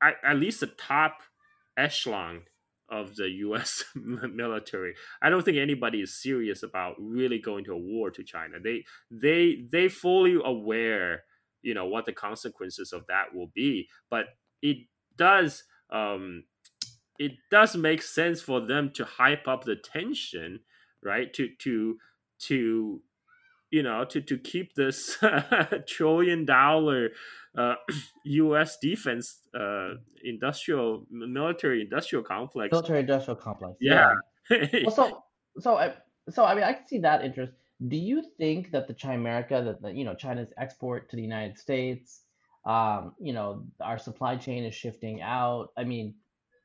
I, 0.00 0.12
at 0.22 0.36
least 0.36 0.60
the 0.60 0.66
top 0.66 1.22
echelon 1.76 2.42
of 2.90 3.14
the 3.16 3.28
U.S. 3.28 3.84
military. 3.94 4.94
I 5.22 5.30
don't 5.30 5.44
think 5.44 5.58
anybody 5.58 6.00
is 6.00 6.20
serious 6.20 6.62
about 6.62 6.96
really 6.98 7.38
going 7.38 7.64
to 7.64 7.72
a 7.72 7.78
war 7.78 8.10
to 8.10 8.24
China. 8.24 8.58
They 8.62 8.84
they 9.10 9.66
they 9.70 9.88
fully 9.88 10.38
aware, 10.44 11.24
you 11.62 11.74
know, 11.74 11.86
what 11.86 12.06
the 12.06 12.12
consequences 12.12 12.92
of 12.92 13.06
that 13.08 13.34
will 13.34 13.50
be. 13.54 13.88
But 14.10 14.26
it 14.62 14.78
does 15.16 15.64
um, 15.90 16.44
it 17.18 17.32
does 17.50 17.76
make 17.76 18.02
sense 18.02 18.40
for 18.40 18.60
them 18.60 18.90
to 18.94 19.04
hype 19.04 19.46
up 19.46 19.64
the 19.64 19.76
tension, 19.76 20.60
right? 21.02 21.32
To 21.34 21.48
to 21.60 21.98
to 22.40 23.02
you 23.70 23.82
know 23.82 24.04
to 24.04 24.20
to 24.20 24.38
keep 24.38 24.74
this 24.74 25.18
trillion 25.86 26.44
dollar 26.44 27.10
uh, 27.56 27.74
U.S. 28.24 28.78
defense 28.80 29.38
uh, 29.58 29.94
industrial 30.24 31.06
military 31.10 31.82
industrial 31.82 32.24
complex. 32.24 32.72
Military 32.72 33.00
industrial 33.00 33.36
complex. 33.36 33.76
Yeah. 33.80 34.14
yeah. 34.50 34.66
well, 34.84 34.90
so 34.90 35.22
so 35.58 35.76
I 35.76 35.94
so 36.28 36.44
I 36.44 36.54
mean 36.54 36.64
I 36.64 36.74
can 36.74 36.86
see 36.86 36.98
that 36.98 37.24
interest. 37.24 37.52
Do 37.88 37.96
you 37.96 38.22
think 38.36 38.70
that 38.72 38.86
the 38.86 38.94
Chimerica 38.94 39.64
that 39.64 39.82
the, 39.82 39.90
you 39.92 40.04
know 40.04 40.14
China's 40.14 40.52
export 40.58 41.08
to 41.10 41.16
the 41.16 41.22
United 41.22 41.58
States, 41.58 42.22
um, 42.64 43.14
you 43.18 43.32
know, 43.32 43.64
our 43.80 43.98
supply 43.98 44.36
chain 44.36 44.64
is 44.64 44.74
shifting 44.74 45.22
out? 45.22 45.68
I 45.76 45.84
mean, 45.84 46.14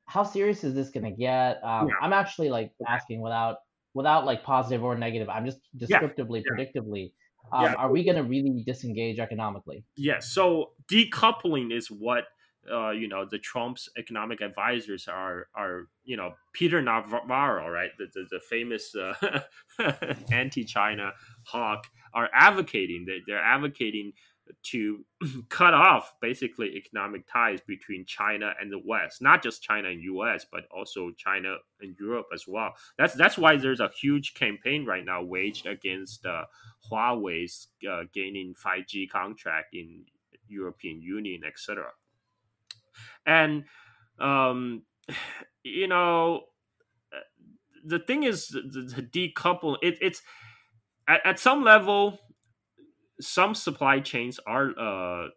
how 0.06 0.24
serious 0.24 0.64
is 0.64 0.76
this 0.76 0.90
going 0.90 1.06
to 1.06 1.12
get? 1.12 1.64
Um, 1.64 1.88
yeah. 1.88 1.94
I'm 2.02 2.14
actually 2.14 2.50
like 2.50 2.74
asking 2.88 3.22
without 3.22 3.60
without 3.96 4.26
like 4.28 4.44
positive 4.44 4.84
or 4.84 4.96
negative. 4.96 5.28
I'm 5.30 5.46
just 5.46 5.58
descriptively, 5.76 6.44
yeah. 6.46 6.52
predictively 6.54 7.12
um, 7.52 7.64
yeah. 7.64 7.74
Are 7.74 7.92
we 7.92 8.04
going 8.04 8.18
to 8.18 8.24
really 8.24 8.64
disengage 8.66 9.20
economically? 9.20 9.84
Yes. 9.96 10.32
So 10.32 10.72
decoupling 10.92 11.76
is 11.76 11.88
what 11.88 12.26
uh, 12.72 12.90
you 12.90 13.08
know 13.08 13.26
the 13.30 13.38
Trump's 13.38 13.90
economic 13.98 14.42
advisors 14.42 15.08
are 15.08 15.48
are 15.56 15.88
you 16.04 16.18
know 16.18 16.32
Peter 16.54 16.82
Navarro, 16.82 17.70
right, 17.70 17.92
the 17.98 18.08
the, 18.14 18.26
the 18.32 18.40
famous 18.40 18.96
uh, 18.96 19.42
anti-China 20.32 21.12
hawk, 21.46 21.86
are 22.14 22.30
advocating. 22.34 23.06
They, 23.08 23.20
they're 23.28 23.44
advocating 23.44 24.14
to 24.64 25.06
cut 25.50 25.74
off 25.74 26.14
basically 26.22 26.76
economic 26.76 27.28
ties 27.32 27.60
between 27.68 28.06
China 28.06 28.54
and 28.60 28.72
the 28.72 28.82
West, 28.84 29.22
not 29.22 29.44
just 29.44 29.62
China 29.62 29.90
and 29.90 30.02
U.S., 30.04 30.46
but 30.52 30.64
also 30.76 31.12
China 31.18 31.58
and 31.82 31.96
Europe 32.00 32.28
as 32.34 32.46
well. 32.48 32.74
That's 32.98 33.14
that's 33.14 33.38
why 33.38 33.58
there's 33.58 33.80
a 33.80 33.90
huge 34.00 34.34
campaign 34.34 34.86
right 34.86 35.06
now 35.06 35.24
waged 35.24 35.66
against 35.66 36.26
uh, 36.26 36.46
Huawei's 36.92 37.68
uh, 37.90 38.04
gaining 38.14 38.54
5G 38.54 39.10
contract 39.10 39.74
in 39.74 40.06
European 40.48 41.02
Union, 41.02 41.42
etc. 41.46 41.88
And 43.26 43.66
um, 44.20 44.84
you 45.64 45.88
know, 45.88 46.42
the 47.86 48.00
thing 48.00 48.24
is, 48.24 48.48
the, 48.48 48.62
the 48.62 49.02
decouple 49.02 49.78
it, 49.82 49.98
it's 50.02 50.22
at, 51.08 51.22
at 51.26 51.40
some 51.40 51.64
level 51.64 52.20
some 53.20 53.56
supply 53.56 54.00
chains 54.00 54.40
are 54.46 54.72
uh, 54.78 55.30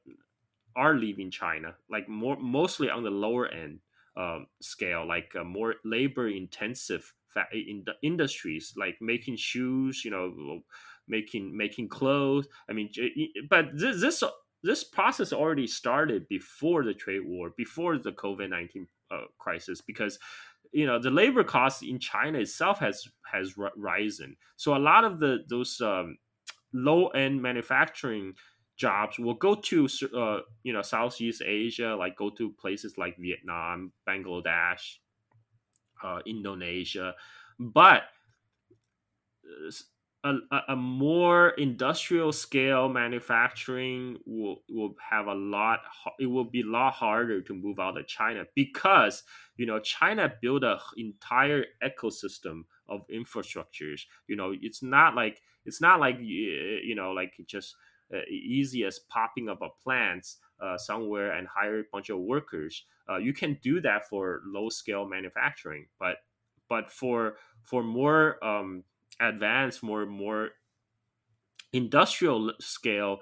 are 0.76 0.94
leaving 0.94 1.30
China, 1.30 1.74
like 1.90 2.08
more 2.08 2.36
mostly 2.38 2.90
on 2.90 3.02
the 3.02 3.10
lower 3.10 3.48
end 3.48 3.80
um, 4.16 4.46
scale, 4.60 5.06
like 5.06 5.34
uh, 5.38 5.44
more 5.44 5.76
labor 5.84 6.28
intensive 6.28 7.12
in 7.52 7.84
the 7.86 7.94
industries, 8.02 8.74
like 8.76 8.96
making 9.00 9.36
shoes, 9.36 10.04
you 10.04 10.10
know, 10.10 10.60
making 11.06 11.56
making 11.56 11.88
clothes. 11.88 12.48
I 12.68 12.72
mean, 12.72 12.90
but 13.48 13.66
this 13.74 14.00
this 14.00 14.22
this 14.62 14.84
process 14.84 15.32
already 15.32 15.66
started 15.66 16.28
before 16.28 16.84
the 16.84 16.94
trade 16.94 17.22
war, 17.24 17.52
before 17.56 17.98
the 17.98 18.12
COVID 18.12 18.50
nineteen 18.50 18.88
uh, 19.10 19.26
crisis, 19.38 19.80
because 19.80 20.18
you 20.72 20.86
know 20.86 20.98
the 20.98 21.10
labor 21.10 21.44
costs 21.44 21.82
in 21.82 21.98
China 21.98 22.38
itself 22.38 22.80
has 22.80 23.06
has 23.30 23.54
risen. 23.76 24.36
So 24.56 24.76
a 24.76 24.78
lot 24.78 25.04
of 25.04 25.20
the 25.20 25.44
those 25.48 25.80
um, 25.80 26.18
low 26.72 27.08
end 27.08 27.40
manufacturing 27.40 28.34
jobs 28.76 29.18
will 29.18 29.34
go 29.34 29.54
to 29.54 29.88
uh, 30.14 30.40
you 30.62 30.72
know 30.72 30.82
Southeast 30.82 31.42
Asia, 31.44 31.94
like 31.96 32.16
go 32.16 32.30
to 32.30 32.52
places 32.52 32.96
like 32.96 33.16
Vietnam, 33.18 33.92
Bangladesh, 34.08 34.96
uh, 36.02 36.20
Indonesia, 36.26 37.14
but 37.58 38.02
a, 40.24 40.34
a 40.68 40.76
more 40.76 41.50
industrial 41.50 42.32
scale 42.32 42.88
manufacturing 42.88 44.18
will 44.26 44.62
will 44.68 44.94
have 45.10 45.26
a 45.26 45.34
lot 45.34 45.80
it 46.18 46.26
will 46.26 46.44
be 46.44 46.62
a 46.62 46.66
lot 46.66 46.92
harder 46.92 47.40
to 47.40 47.54
move 47.54 47.78
out 47.78 47.96
of 47.96 48.06
china 48.08 48.44
because 48.56 49.22
you 49.56 49.64
know 49.64 49.78
china 49.78 50.32
built 50.42 50.64
an 50.64 50.76
entire 50.96 51.64
ecosystem 51.84 52.62
of 52.88 53.06
infrastructures. 53.08 54.02
You 54.26 54.36
know 54.36 54.54
it's 54.60 54.82
not 54.82 55.14
like 55.14 55.40
it's 55.68 55.80
not 55.80 56.00
like 56.00 56.16
you 56.20 56.94
know 56.96 57.12
like 57.12 57.32
just 57.46 57.76
uh, 58.12 58.18
easy 58.30 58.84
as 58.84 58.98
popping 58.98 59.48
up 59.48 59.60
a 59.62 59.68
plant 59.82 60.26
uh, 60.60 60.76
somewhere 60.76 61.32
and 61.32 61.46
hire 61.46 61.80
a 61.80 61.84
bunch 61.92 62.10
of 62.10 62.18
workers 62.18 62.84
uh, 63.08 63.18
you 63.18 63.32
can 63.32 63.58
do 63.62 63.80
that 63.80 64.08
for 64.08 64.40
low 64.46 64.68
scale 64.68 65.06
manufacturing 65.06 65.86
but 66.00 66.16
but 66.68 66.90
for 66.90 67.36
for 67.62 67.82
more 67.82 68.42
um, 68.44 68.84
advanced, 69.20 69.82
more 69.82 70.06
more 70.06 70.50
industrial 71.72 72.52
scale 72.60 73.20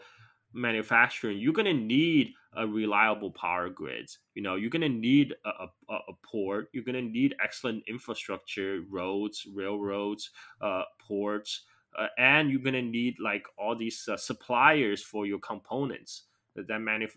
manufacturing, 0.53 1.39
you're 1.39 1.53
gonna 1.53 1.73
need 1.75 2.33
a 2.55 2.67
reliable 2.67 3.31
power 3.31 3.69
grids. 3.69 4.19
You 4.35 4.43
know, 4.43 4.57
you're 4.57 4.71
gonna 4.71 4.89
need 4.89 5.35
a, 5.45 5.67
a, 5.89 5.95
a 5.95 6.13
port. 6.23 6.69
You're 6.73 6.85
gonna 6.85 7.03
need 7.03 7.35
excellent 7.43 7.85
infrastructure, 7.87 8.83
roads, 8.91 9.47
railroads, 9.55 10.31
uh, 10.61 10.83
ports, 11.07 11.65
uh, 11.99 12.09
and 12.19 12.51
you're 12.51 12.61
gonna 12.61 12.83
need 12.83 13.17
like 13.21 13.47
all 13.59 13.77
these 13.77 14.09
uh, 14.09 14.17
suppliers 14.17 15.03
for 15.03 15.27
your 15.27 15.39
components 15.39 16.25
that 16.55 16.69
manuf- 16.69 17.17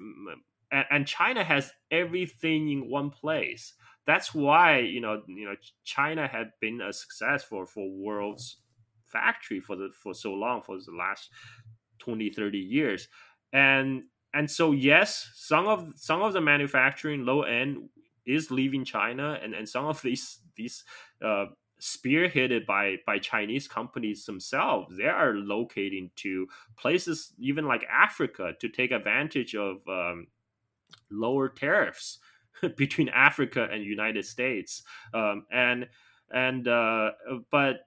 and, 0.72 0.86
and 0.90 1.08
China 1.08 1.44
has 1.44 1.72
everything 1.92 2.70
in 2.70 2.90
one 2.90 3.10
place. 3.10 3.74
That's 4.06 4.34
why 4.34 4.80
you 4.80 5.02
know 5.02 5.22
you 5.28 5.46
know 5.46 5.56
China 5.84 6.28
had 6.28 6.52
been 6.60 6.82
a 6.82 6.94
success 6.94 7.44
for 7.44 7.66
for 7.66 7.90
world's 7.90 8.58
factory 9.06 9.60
for 9.60 9.76
the 9.76 9.90
for 9.94 10.14
so 10.14 10.34
long 10.34 10.62
for 10.62 10.78
the 10.78 10.92
last 10.92 11.30
20 12.00 12.30
30 12.30 12.58
years 12.58 13.08
and 13.54 14.04
and 14.34 14.50
so 14.50 14.72
yes 14.72 15.32
some 15.36 15.68
of 15.68 15.92
some 15.96 16.22
of 16.22 16.34
the 16.34 16.42
manufacturing 16.42 17.26
low 17.26 17.42
end 17.42 17.90
is 18.26 18.52
leaving 18.52 18.86
china 18.86 19.40
and 19.42 19.54
and 19.54 19.68
some 19.68 19.86
of 19.86 20.02
these 20.02 20.40
these 20.56 20.84
uh, 21.26 21.46
spearheaded 21.80 22.66
by 22.66 22.98
by 23.06 23.18
chinese 23.18 23.68
companies 23.68 24.26
themselves 24.26 24.98
they 24.98 25.06
are 25.06 25.34
locating 25.36 26.10
to 26.16 26.48
places 26.78 27.34
even 27.40 27.66
like 27.66 27.86
africa 27.90 28.54
to 28.60 28.68
take 28.68 28.92
advantage 28.92 29.56
of 29.56 29.78
um, 29.88 30.28
lower 31.10 31.48
tariffs 31.48 32.20
between 32.76 33.10
africa 33.10 33.70
and 33.72 33.84
united 33.84 34.26
states 34.26 34.84
um, 35.14 35.46
and 35.52 35.88
and 36.32 36.68
uh, 36.68 37.12
but 37.52 37.86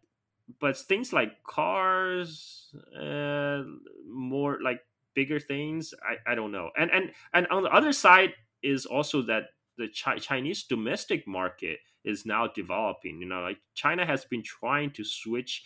but 0.60 0.77
things 0.77 1.12
like 1.12 1.43
cars, 1.44 2.74
uh, 2.98 3.62
more 4.09 4.59
like 4.62 4.81
bigger 5.14 5.40
things, 5.40 5.94
I, 6.02 6.32
I 6.32 6.35
don't 6.35 6.52
know. 6.52 6.70
And 6.77 6.90
and 6.90 7.12
and 7.35 7.47
on 7.48 7.62
the 7.62 7.70
other 7.70 7.93
side 7.93 8.35
is 8.62 8.86
also 8.86 9.23
that 9.23 9.51
the 9.78 9.89
Chi- 9.89 10.19
Chinese 10.19 10.64
domestic 10.64 11.27
market 11.27 11.78
is 12.04 12.26
now 12.26 12.46
developing. 12.48 13.20
You 13.20 13.26
know, 13.26 13.40
like 13.40 13.58
China 13.74 14.04
has 14.04 14.24
been 14.24 14.42
trying 14.42 14.90
to 14.92 15.04
switch 15.04 15.62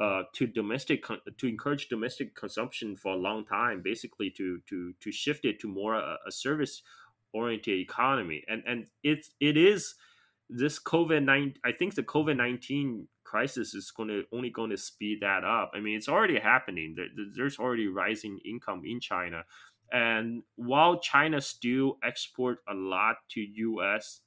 uh, 0.00 0.22
to 0.34 0.46
domestic 0.46 1.04
to 1.36 1.46
encourage 1.46 1.88
domestic 1.88 2.34
consumption 2.34 2.96
for 2.96 3.12
a 3.12 3.16
long 3.16 3.44
time, 3.44 3.82
basically 3.82 4.30
to 4.30 4.60
to 4.68 4.94
to 5.00 5.12
shift 5.12 5.44
it 5.44 5.60
to 5.60 5.68
more 5.68 5.94
a, 5.94 6.16
a 6.26 6.32
service 6.32 6.82
oriented 7.32 7.78
economy. 7.78 8.44
And 8.48 8.62
and 8.66 8.86
it's 9.02 9.30
it 9.40 9.56
is 9.56 9.94
this 10.48 10.78
COVID 10.78 11.24
nine. 11.24 11.54
I 11.64 11.72
think 11.72 11.94
the 11.94 12.02
COVID 12.02 12.36
nineteen 12.36 13.08
crisis 13.24 13.74
is 13.74 13.92
going 13.92 14.08
to 14.08 14.24
only 14.32 14.50
going 14.50 14.70
to 14.70 14.76
speed 14.76 15.18
that 15.20 15.44
up. 15.44 15.70
I 15.74 15.80
mean, 15.80 15.96
it's 15.96 16.08
already 16.08 16.38
happening. 16.38 16.96
There's 17.36 17.58
already 17.58 17.86
rising 17.86 18.40
income 18.44 18.82
in 18.84 19.00
China, 19.00 19.44
and 19.92 20.42
while 20.56 20.98
China 20.98 21.40
still 21.40 21.98
export 22.02 22.58
a 22.68 22.74
lot 22.74 23.16
to 23.30 23.40
U.S. 23.40 24.20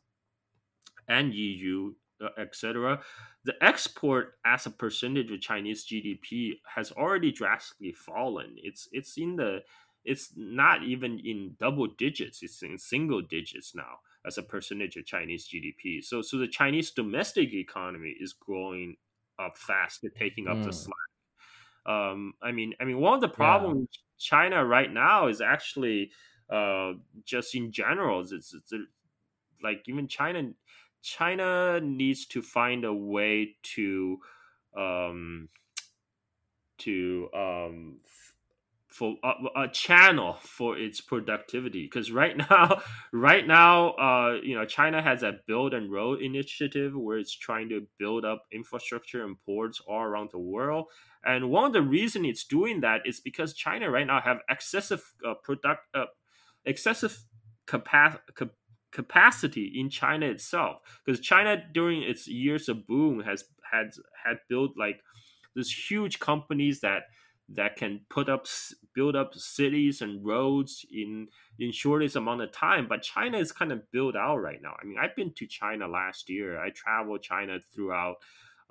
and 1.07 1.33
EU, 1.33 1.93
uh, 2.23 2.29
etc., 2.39 3.01
the 3.45 3.53
export 3.61 4.35
as 4.45 4.65
a 4.65 4.69
percentage 4.71 5.31
of 5.31 5.41
Chinese 5.41 5.85
GDP 5.85 6.53
has 6.75 6.91
already 6.91 7.31
drastically 7.31 7.93
fallen. 7.93 8.55
It's 8.57 8.87
it's 8.91 9.17
in 9.17 9.35
the 9.35 9.59
it's 10.05 10.33
not 10.35 10.83
even 10.83 11.19
in 11.19 11.55
double 11.59 11.87
digits. 11.87 12.41
It's 12.41 12.61
in 12.61 12.77
single 12.77 13.21
digits 13.21 13.73
now 13.75 13.99
as 14.25 14.37
a 14.37 14.43
percentage 14.43 14.95
of 14.95 15.05
Chinese 15.05 15.47
GDP. 15.47 16.03
So 16.03 16.21
so 16.21 16.37
the 16.37 16.47
Chinese 16.47 16.91
domestic 16.91 17.53
economy 17.53 18.15
is 18.19 18.33
growing 18.33 18.95
up 19.39 19.57
fast, 19.57 20.05
taking 20.17 20.47
up 20.47 20.57
mm. 20.57 20.65
the 20.65 20.73
slack. 20.73 20.95
Um, 21.85 22.33
I 22.41 22.51
mean, 22.51 22.73
I 22.79 22.85
mean, 22.85 22.99
one 22.99 23.15
of 23.15 23.21
the 23.21 23.27
problems 23.27 23.89
yeah. 23.91 23.99
China 24.17 24.65
right 24.65 24.91
now 24.91 25.27
is 25.27 25.41
actually 25.41 26.11
uh, 26.51 26.93
just 27.25 27.55
in 27.55 27.71
general. 27.71 28.21
It's, 28.21 28.31
it's, 28.31 28.53
it's 28.53 28.73
like 29.61 29.83
even 29.87 30.07
China, 30.07 30.49
China 31.03 31.81
needs 31.81 32.25
to 32.27 32.41
find 32.41 32.85
a 32.85 32.93
way 32.93 33.55
to 33.75 34.19
um, 34.75 35.49
to 36.79 37.29
um, 37.35 37.97
for 38.87 39.17
a, 39.23 39.63
a, 39.63 39.67
channel 39.67 40.37
for 40.41 40.77
its 40.77 41.01
productivity. 41.01 41.83
Because 41.83 42.09
right 42.09 42.37
now 42.49 42.81
right 43.11 43.45
now 43.45 43.91
uh, 43.91 44.39
you 44.41 44.55
know 44.55 44.65
china 44.65 45.01
has 45.01 45.23
a 45.23 45.33
Belt 45.45 45.73
and 45.73 45.91
Road 45.91 46.21
Initiative 46.21 46.95
where 46.95 47.17
it's 47.17 47.35
trying 47.35 47.67
to 47.69 47.85
build 47.99 48.23
up 48.23 48.45
infrastructure 48.51 49.25
and 49.25 49.35
ports 49.45 49.81
all 49.85 50.01
around 50.01 50.29
the 50.31 50.39
world. 50.39 50.85
And 51.25 51.49
one 51.49 51.65
of 51.65 51.73
the 51.73 51.81
reason 51.81 52.25
it's 52.25 52.45
doing 52.45 52.79
that 52.81 53.01
is 53.05 53.19
because 53.19 53.53
china 53.53 53.91
right 53.91 54.07
now 54.07 54.21
have 54.21 54.37
excessive 54.49 55.03
uh, 55.27 55.33
product 55.43 55.81
uh, 55.93 56.05
excessive 56.65 57.25
capacity 57.65 58.21
capacity 58.93 59.73
in 59.75 59.89
China 59.89 60.27
itself. 60.27 60.77
Because 61.03 61.19
China 61.19 61.61
during 61.73 62.03
its 62.03 62.27
years 62.27 62.69
of 62.69 62.87
boom 62.87 63.21
has 63.21 63.43
had 63.69 63.91
had 64.23 64.37
built 64.47 64.71
like 64.77 65.01
these 65.55 65.71
huge 65.71 66.19
companies 66.19 66.79
that 66.81 67.03
that 67.49 67.75
can 67.75 68.01
put 68.09 68.29
up 68.29 68.47
build 68.95 69.15
up 69.15 69.33
cities 69.35 70.01
and 70.01 70.25
roads 70.25 70.85
in 70.91 71.27
in 71.59 71.71
shortest 71.71 72.15
amount 72.15 72.41
of 72.41 72.49
time 72.53 72.87
but 72.87 73.01
china 73.01 73.37
is 73.37 73.51
kind 73.51 73.71
of 73.71 73.91
built 73.91 74.15
out 74.15 74.37
right 74.37 74.61
now. 74.61 74.73
I 74.81 74.85
mean 74.85 74.97
i've 74.97 75.15
been 75.15 75.33
to 75.33 75.45
china 75.45 75.87
last 75.87 76.29
year. 76.29 76.57
I 76.57 76.69
traveled 76.69 77.21
china 77.21 77.59
throughout 77.73 78.15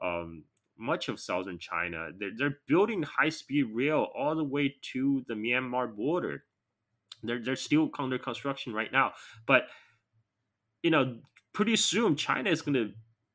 um, 0.03 0.44
much 0.78 1.09
of 1.09 1.20
southern 1.20 1.59
china. 1.59 2.09
They're, 2.19 2.32
they're 2.36 2.59
building 2.66 3.03
high 3.03 3.28
speed 3.28 3.66
rail 3.73 4.09
all 4.16 4.35
the 4.35 4.44
way 4.44 4.74
to 4.93 5.24
the 5.28 5.35
myanmar 5.35 5.94
border. 5.94 6.44
They're, 7.23 7.43
they're 7.43 7.57
still 7.57 7.90
under 7.99 8.19
construction 8.19 8.73
right 8.73 8.90
now. 8.90 9.12
But 9.47 9.66
you 10.83 10.91
know 10.91 11.19
pretty 11.53 11.77
soon 11.77 12.17
china 12.17 12.51
is 12.51 12.63
going 12.63 12.75
to 12.75 12.93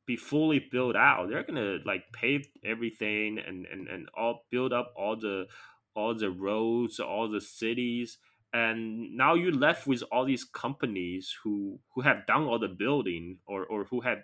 be 0.07 0.15
fully 0.15 0.59
built 0.71 0.95
out. 0.95 1.29
They're 1.29 1.43
gonna 1.43 1.79
like 1.85 2.05
pave 2.13 2.47
everything 2.63 3.37
and 3.45 3.67
and 3.67 3.87
and 3.87 4.09
all 4.17 4.45
build 4.49 4.73
up 4.73 4.93
all 4.95 5.15
the 5.17 5.45
all 5.93 6.15
the 6.15 6.31
roads, 6.31 6.99
all 6.99 7.29
the 7.29 7.41
cities, 7.41 8.17
and 8.53 9.15
now 9.15 9.35
you're 9.35 9.51
left 9.51 9.85
with 9.85 10.01
all 10.11 10.25
these 10.25 10.45
companies 10.45 11.35
who 11.43 11.79
who 11.93 12.01
have 12.01 12.25
done 12.25 12.43
all 12.43 12.57
the 12.57 12.69
building 12.69 13.37
or 13.45 13.65
or 13.65 13.83
who 13.83 14.01
have 14.01 14.19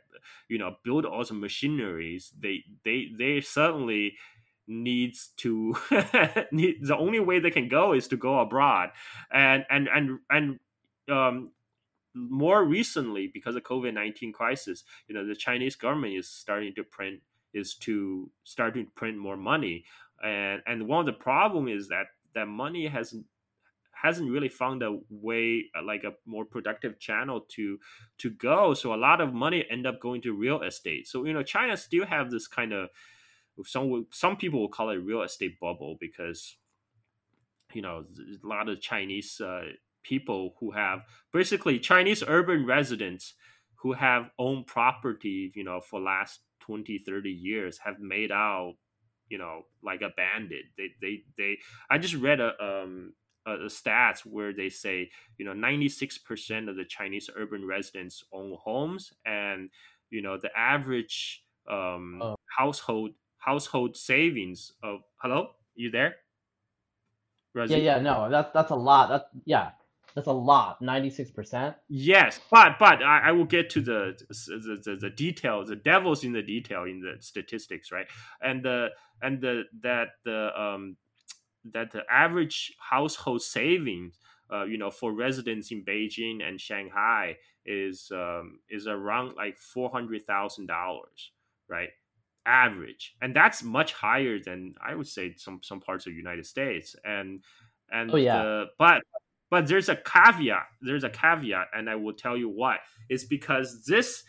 you 0.47 0.57
know 0.57 0.77
built 0.83 1.05
all 1.05 1.23
the 1.23 1.33
machineries. 1.33 2.31
They 2.39 2.63
they 2.85 3.09
they 3.15 3.41
certainly 3.41 4.13
needs 4.65 5.31
to 5.35 5.75
need, 6.53 6.77
the 6.81 6.95
only 6.97 7.19
way 7.19 7.39
they 7.39 7.51
can 7.51 7.67
go 7.67 7.91
is 7.91 8.07
to 8.07 8.15
go 8.15 8.39
abroad 8.39 8.89
and 9.29 9.65
and 9.69 9.89
and 9.89 10.19
and 10.29 10.59
um 11.11 11.51
more 12.15 12.63
recently 12.63 13.29
because 13.33 13.55
of 13.55 13.63
covid-19 13.63 14.33
crisis 14.33 14.83
you 15.07 15.15
know 15.15 15.25
the 15.25 15.35
chinese 15.35 15.75
government 15.75 16.13
is 16.13 16.29
starting 16.29 16.73
to 16.75 16.83
print 16.83 17.19
is 17.53 17.75
to 17.75 18.29
starting 18.43 18.85
to 18.85 18.91
print 18.91 19.17
more 19.17 19.37
money. 19.37 19.85
And 20.23 20.61
and 20.65 20.87
one 20.87 21.01
of 21.01 21.05
the 21.05 21.13
problem 21.13 21.67
is 21.67 21.87
that 21.89 22.07
that 22.33 22.47
money 22.47 22.87
hasn't 22.87 23.25
hasn't 23.91 24.29
really 24.29 24.49
found 24.49 24.83
a 24.83 24.99
way 25.09 25.65
uh, 25.77 25.83
like 25.83 26.03
a 26.03 26.13
more 26.25 26.45
productive 26.45 26.99
channel 26.99 27.41
to 27.49 27.79
to 28.19 28.29
go. 28.31 28.73
So 28.73 28.93
a 28.93 28.95
lot 28.95 29.21
of 29.21 29.33
money 29.33 29.65
end 29.69 29.87
up 29.87 29.99
going 29.99 30.21
to 30.23 30.33
real 30.33 30.61
estate. 30.61 31.07
So 31.07 31.25
you 31.25 31.33
know 31.33 31.43
china 31.43 31.77
still 31.77 32.05
have 32.05 32.31
this 32.31 32.47
kind 32.47 32.73
of 32.73 32.89
some 33.65 34.07
some 34.11 34.35
people 34.37 34.59
will 34.59 34.69
call 34.69 34.89
it 34.89 34.95
real 34.95 35.21
estate 35.21 35.59
bubble 35.59 35.97
because 35.99 36.57
you 37.73 37.81
know 37.81 38.03
a 38.43 38.47
lot 38.47 38.67
of 38.67 38.81
chinese 38.81 39.39
uh, 39.39 39.61
people 40.03 40.55
who 40.59 40.71
have 40.71 41.01
basically 41.31 41.79
Chinese 41.79 42.23
urban 42.27 42.65
residents 42.65 43.33
who 43.75 43.93
have 43.93 44.29
owned 44.39 44.67
property, 44.67 45.51
you 45.55 45.63
know, 45.63 45.81
for 45.81 45.99
last 45.99 46.39
20, 46.61 46.99
30 46.99 47.29
years 47.29 47.77
have 47.77 47.99
made 47.99 48.31
out, 48.31 48.75
you 49.27 49.37
know, 49.37 49.63
like 49.83 50.01
a 50.01 50.09
bandit. 50.15 50.63
They, 50.77 50.89
they, 51.01 51.23
they, 51.37 51.57
I 51.89 51.97
just 51.97 52.15
read 52.15 52.39
a, 52.39 52.53
um, 52.63 53.13
a, 53.45 53.53
a 53.53 53.65
stats 53.65 54.19
where 54.19 54.53
they 54.53 54.69
say, 54.69 55.09
you 55.37 55.45
know, 55.45 55.53
96% 55.53 56.69
of 56.69 56.77
the 56.77 56.85
Chinese 56.85 57.29
urban 57.35 57.67
residents 57.67 58.23
own 58.31 58.55
homes 58.61 59.11
and, 59.25 59.69
you 60.09 60.21
know, 60.21 60.37
the 60.37 60.49
average 60.57 61.43
um, 61.69 62.21
oh. 62.21 62.35
household 62.57 63.11
household 63.37 63.97
savings 63.97 64.71
of 64.81 65.01
hello, 65.17 65.49
you 65.75 65.91
there? 65.91 66.15
Yeah, 67.55 67.77
yeah, 67.77 67.99
no, 67.99 68.29
that's 68.29 68.51
that's 68.53 68.71
a 68.71 68.75
lot. 68.75 69.09
That 69.09 69.25
yeah, 69.45 69.71
that's 70.15 70.27
a 70.27 70.31
lot. 70.31 70.81
Ninety 70.81 71.09
six 71.09 71.31
percent. 71.31 71.75
Yes, 71.89 72.39
but 72.51 72.77
but 72.79 73.01
I, 73.01 73.19
I 73.25 73.31
will 73.31 73.45
get 73.45 73.69
to 73.71 73.81
the 73.81 74.17
the, 74.29 74.81
the 74.83 74.95
the 74.95 75.09
details. 75.09 75.69
The 75.69 75.75
devil's 75.75 76.23
in 76.23 76.33
the 76.33 76.41
detail 76.43 76.83
in 76.83 76.99
the 76.99 77.15
statistics, 77.19 77.91
right? 77.91 78.07
And 78.41 78.63
the 78.63 78.89
and 79.21 79.41
the 79.41 79.63
that 79.81 80.09
the 80.23 80.59
um 80.59 80.97
that 81.73 81.91
the 81.91 82.03
average 82.11 82.73
household 82.79 83.41
savings, 83.41 84.19
uh, 84.51 84.65
you 84.65 84.77
know, 84.77 84.91
for 84.91 85.13
residents 85.13 85.71
in 85.71 85.83
Beijing 85.83 86.47
and 86.47 86.59
Shanghai 86.61 87.37
is 87.65 88.11
um 88.13 88.59
is 88.69 88.87
around 88.87 89.35
like 89.35 89.57
four 89.57 89.89
hundred 89.89 90.25
thousand 90.27 90.67
dollars, 90.67 91.31
right? 91.67 91.89
average 92.45 93.15
and 93.21 93.33
that's 93.33 93.63
much 93.63 93.93
higher 93.93 94.37
than 94.37 94.75
i 94.85 94.93
would 94.93 95.07
say 95.07 95.33
some 95.37 95.61
some 95.63 95.79
parts 95.79 96.05
of 96.05 96.11
the 96.11 96.17
united 96.17 96.45
states 96.45 96.93
and 97.05 97.41
and 97.93 98.11
Oh 98.13 98.17
yeah, 98.17 98.41
uh, 98.41 98.65
but 98.77 99.01
but 99.53 99.67
there's 99.67 99.87
a 99.87 99.95
caveat 99.95 100.65
there's 100.81 101.03
a 101.03 101.11
caveat 101.11 101.67
and 101.75 101.87
i 101.87 101.95
will 101.95 102.13
tell 102.13 102.35
you 102.35 102.49
why. 102.49 102.77
It's 103.07 103.23
because 103.23 103.85
this 103.85 104.23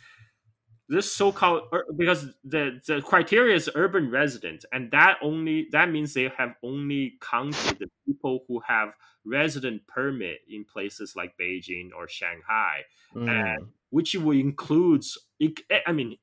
this 0.91 1.11
so-called 1.11 1.63
because 1.97 2.27
the 2.45 2.79
the 2.87 3.01
criteria 3.01 3.57
is 3.57 3.71
urban 3.75 4.11
resident 4.11 4.67
and 4.71 4.91
that 4.91 5.17
only 5.23 5.69
that 5.73 5.91
means 5.91 6.13
they 6.13 6.31
have 6.37 6.53
only 6.63 7.15
counted 7.23 7.79
the 7.79 7.89
people 8.07 8.45
who 8.49 8.61
have 8.69 8.91
resident 9.25 9.87
permit 9.87 10.41
in 10.47 10.63
places 10.71 11.15
like 11.17 11.33
beijing 11.41 11.89
or 11.97 12.07
shanghai 12.07 12.83
mm, 13.17 13.57
which 13.89 14.15
will 14.15 14.39
includes 14.39 15.17
it- 15.45 15.61
eh, 15.71 15.81
I 15.87 15.93
mean, 15.93 16.19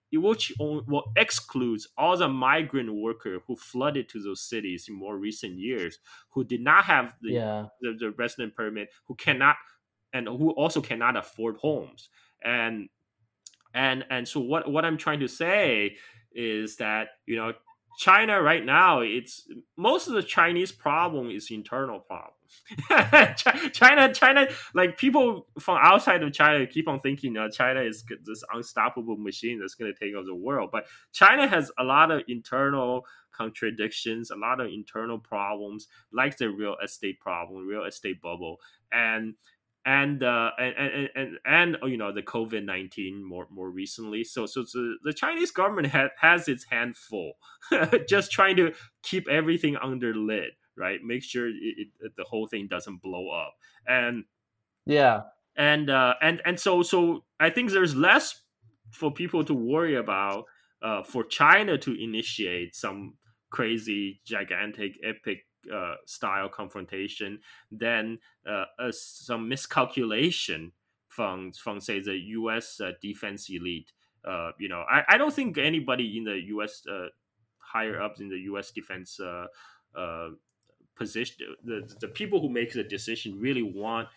on- 0.60 0.86
well 0.88 1.12
excludes 1.16 1.88
all 1.98 2.18
the 2.18 2.30
migrant 2.30 2.94
worker 2.94 3.40
who 3.48 3.56
flooded 3.56 4.10
to 4.10 4.22
those 4.22 4.42
cities 4.42 4.88
in 4.90 4.96
more 4.96 5.18
recent 5.18 5.56
years, 5.56 6.00
who 6.32 6.44
did 6.44 6.62
not 6.62 6.86
have 6.86 7.16
the, 7.22 7.32
yeah, 7.34 7.70
the, 7.82 7.94
the 8.00 8.12
resident 8.12 8.56
permit, 8.56 8.90
who 9.08 9.16
cannot 9.16 9.58
and 10.14 10.28
who 10.28 10.52
also 10.52 10.82
cannot 10.82 11.18
afford 11.18 11.58
homes. 11.58 12.10
And 12.44 12.90
and 13.74 14.06
and 14.10 14.28
so 14.28 14.40
what 14.42 14.72
what 14.72 14.86
I'm 14.86 14.98
trying 14.98 15.22
to 15.22 15.28
say 15.30 15.98
is 16.32 16.78
that 16.78 17.10
you 17.26 17.36
know 17.38 17.54
China 18.00 18.42
right 18.42 18.66
now 18.66 19.02
it's 19.02 19.48
most 19.78 20.08
of 20.08 20.14
the 20.16 20.24
Chinese 20.24 20.72
problem 20.72 21.30
is 21.30 21.52
internal 21.52 22.00
problem. 22.00 22.34
Chi- 22.90 23.70
China 23.74 24.14
China 24.14 24.48
like 24.74 24.98
people 24.98 25.48
from 25.60 25.78
outside 25.82 26.24
of 26.24 26.34
China 26.34 26.66
keep 26.66 26.88
on 26.88 27.00
thinking 27.00 27.38
uh, 27.38 27.50
China 27.50 27.82
is 27.82 28.04
this 28.24 28.44
unstoppable 28.54 29.18
machine 29.18 29.60
that's 29.60 29.76
going 29.76 29.92
to 29.94 30.00
take 30.00 30.16
over 30.16 30.26
the 30.26 30.36
world, 30.36 30.70
but 30.72 30.86
China 31.12 31.48
has 31.48 31.72
a 31.78 31.84
lot 31.84 32.12
of 32.12 32.22
internal 32.28 33.06
contradictions, 33.32 34.32
a 34.32 34.36
lot 34.36 34.60
of 34.60 34.68
internal 34.68 35.20
problems, 35.20 35.88
like 36.14 36.38
the 36.38 36.50
real 36.50 36.76
estate 36.84 37.20
problem, 37.20 37.66
real 37.66 37.86
estate 37.86 38.22
bubble, 38.22 38.58
and 38.92 39.36
and 39.86 40.24
uh, 40.24 40.52
and 40.60 40.76
and 40.78 41.10
and, 41.16 41.40
and 41.46 41.78
oh, 41.82 41.88
you 41.88 41.98
know 41.98 42.12
the 42.14 42.22
COVID 42.22 42.64
nineteen 42.64 43.24
more 43.24 43.48
more 43.50 43.70
recently. 43.70 44.24
So 44.24 44.46
so, 44.46 44.64
so 44.64 44.96
the 45.04 45.14
Chinese 45.14 45.52
government 45.52 45.88
ha- 45.88 46.10
has 46.20 46.48
its 46.48 46.66
hand 46.66 46.96
full, 46.96 47.34
just 48.10 48.32
trying 48.32 48.58
to 48.58 48.74
keep 49.02 49.28
everything 49.28 49.76
under 49.78 50.14
lid, 50.14 50.52
right? 50.78 51.00
Make 51.04 51.24
sure 51.24 51.48
it, 51.48 51.88
it, 52.00 52.12
the 52.18 52.24
whole 52.24 52.48
thing 52.48 52.68
doesn't 52.68 53.02
blow 53.02 53.30
up, 53.30 53.54
and 53.88 54.26
yeah, 54.86 55.22
and 55.56 55.90
uh, 55.90 56.16
and 56.22 56.42
and 56.46 56.60
so 56.60 56.84
so 56.84 57.24
I 57.40 57.50
think 57.50 57.72
there's 57.72 57.96
less 57.96 58.42
for 58.92 59.12
people 59.12 59.44
to 59.46 59.54
worry 59.54 59.96
about 59.96 60.46
uh, 60.82 61.04
for 61.04 61.24
China 61.24 61.78
to 61.78 62.04
initiate 62.04 62.76
some 62.76 63.16
crazy, 63.50 64.22
gigantic, 64.26 64.94
epic 65.04 65.46
uh, 65.74 65.96
style 66.06 66.50
confrontation 66.50 67.40
than 67.72 68.18
uh, 68.50 68.66
uh, 68.80 68.92
some 68.92 69.48
miscalculation 69.48 70.72
from 71.08 71.52
from 71.52 71.80
say 71.80 72.00
the 72.00 72.18
U.S. 72.40 72.80
Uh, 72.80 72.92
defense 73.02 73.50
elite. 73.50 73.92
Uh, 74.28 74.52
you 74.60 74.70
know, 74.70 74.84
I, 74.90 75.04
I 75.10 75.18
don't 75.18 75.34
think 75.34 75.58
anybody 75.58 76.18
in 76.18 76.24
the 76.24 76.40
U.S. 76.48 76.82
Uh, 76.90 77.08
higher 77.58 78.02
ups 78.02 78.20
in 78.20 78.30
the 78.30 78.40
U.S. 78.52 78.72
defense 78.72 79.20
uh, 79.20 79.46
uh, 79.96 80.30
position, 80.96 81.56
the 81.64 81.90
the 82.00 82.08
people 82.08 82.42
who 82.42 82.50
make 82.50 82.74
the 82.74 82.84
decision 82.84 83.40
really 83.40 83.64
want 83.64 84.08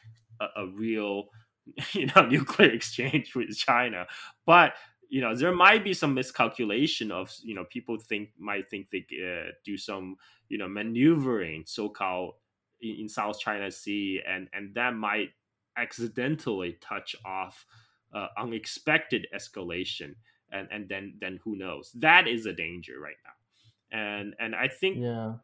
a, 0.41 0.63
a 0.63 0.67
real 0.67 1.29
you 1.93 2.07
know 2.07 2.27
nuclear 2.31 2.71
exchange 2.71 3.35
with 3.35 3.57
China, 3.57 4.07
but 4.47 4.75
you 5.09 5.21
know 5.21 5.35
there 5.35 5.55
might 5.55 5.85
be 5.85 5.95
some 5.95 6.15
miscalculation 6.15 7.11
of 7.11 7.33
you 7.43 7.55
know 7.55 7.65
people 7.65 7.99
think 7.99 8.31
might 8.39 8.69
think 8.69 8.89
they 8.91 9.05
uh, 9.23 9.51
do 9.65 9.77
some 9.77 10.17
you 10.49 10.59
know 10.59 10.69
maneuvering 10.69 11.65
so 11.67 11.89
called 11.89 12.35
in, 12.81 12.97
in 13.01 13.09
South 13.09 13.39
China 13.39 13.71
Sea 13.71 14.21
and 14.27 14.49
and 14.53 14.75
that 14.75 14.95
might 14.95 15.31
accidentally 15.77 16.79
touch 16.81 17.17
off 17.25 17.67
uh, 18.15 18.29
unexpected 18.39 19.27
escalation 19.35 20.15
and 20.55 20.69
and 20.71 20.89
then 20.89 21.15
then 21.21 21.41
who 21.45 21.57
knows? 21.57 21.91
That 21.95 22.27
is 22.29 22.47
a 22.47 22.53
danger 22.53 22.99
right 22.99 23.17
now. 23.25 23.99
And 23.99 24.35
and 24.39 24.55
I 24.55 24.69
think 24.69 24.99
yeah. 24.99 25.35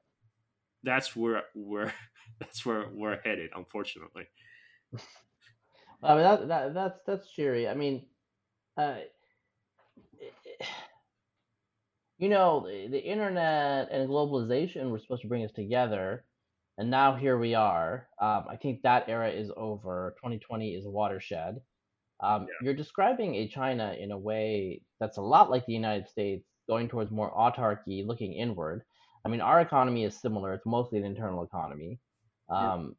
That's 0.83 1.15
where 1.15 1.43
where 1.55 1.93
that's 2.41 2.65
where 2.65 2.87
we're 2.93 3.21
headed 3.25 3.51
unfortunately 3.55 4.27
I 6.03 6.15
mean 6.15 6.23
that 6.25 6.49
that 6.49 6.75
that's 6.75 7.01
that's 7.07 7.31
cheery. 7.31 7.69
I 7.69 7.75
mean, 7.75 8.07
uh, 8.77 8.97
you 12.19 12.29
know, 12.29 12.67
the, 12.67 12.89
the 12.89 12.99
internet 12.99 13.91
and 13.91 14.09
globalization 14.09 14.91
were 14.91 14.99
supposed 14.99 15.23
to 15.23 15.29
bring 15.29 15.45
us 15.45 15.53
together, 15.53 16.25
and 16.79 16.91
now 16.91 17.15
here 17.15 17.39
we 17.39 17.55
are. 17.55 18.09
Um, 18.21 18.45
I 18.51 18.57
think 18.57 18.83
that 18.83 19.09
era 19.09 19.31
is 19.31 19.51
over. 19.57 20.15
2020 20.19 20.75
is 20.75 20.87
a 20.87 20.91
watershed. 20.91 21.61
Um, 22.23 22.43
yeah 22.43 22.49
you're 22.63 22.75
describing 22.75 23.35
a 23.37 23.49
China 23.49 23.97
in 23.99 24.13
a 24.13 24.19
way 24.19 24.83
that's 25.01 25.17
a 25.17 25.23
lot 25.23 25.51
like 25.51 25.65
the 25.65 25.73
United 25.73 26.07
States, 26.09 26.45
going 26.69 26.89
towards 26.89 27.11
more 27.11 27.33
autarky, 27.33 28.07
looking 28.07 28.35
inward. 28.35 28.83
I 29.25 29.29
mean, 29.29 29.41
our 29.41 29.61
economy 29.61 30.05
is 30.05 30.19
similar. 30.21 30.53
It's 30.55 30.67
mostly 30.67 30.99
an 30.99 31.05
internal 31.05 31.43
economy. 31.45 31.99
yeah 32.59 32.73
Um, 32.75 32.97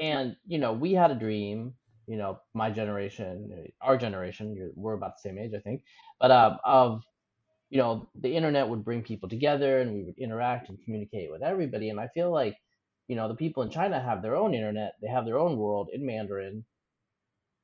and, 0.00 0.36
you 0.46 0.58
know, 0.58 0.72
we 0.72 0.92
had 0.92 1.10
a 1.10 1.14
dream, 1.14 1.74
you 2.06 2.16
know, 2.16 2.40
my 2.54 2.70
generation, 2.70 3.50
uh, 3.52 3.86
our 3.86 3.96
generation, 3.96 4.54
you're, 4.54 4.70
we're 4.74 4.94
about 4.94 5.14
the 5.16 5.28
same 5.28 5.38
age, 5.38 5.52
I 5.56 5.60
think, 5.60 5.82
but 6.20 6.30
um, 6.30 6.58
of, 6.64 7.04
you 7.70 7.78
know, 7.78 8.08
the 8.14 8.34
internet 8.34 8.68
would 8.68 8.84
bring 8.84 9.02
people 9.02 9.28
together 9.28 9.80
and 9.80 9.94
we 9.94 10.04
would 10.04 10.18
interact 10.18 10.68
and 10.68 10.82
communicate 10.84 11.30
with 11.30 11.42
everybody. 11.42 11.90
And 11.90 12.00
I 12.00 12.08
feel 12.08 12.30
like, 12.32 12.56
you 13.08 13.16
know, 13.16 13.28
the 13.28 13.34
people 13.34 13.62
in 13.62 13.70
China 13.70 14.00
have 14.00 14.22
their 14.22 14.36
own 14.36 14.54
internet, 14.54 14.94
they 15.02 15.08
have 15.08 15.24
their 15.26 15.38
own 15.38 15.56
world 15.58 15.88
in 15.92 16.06
Mandarin 16.06 16.64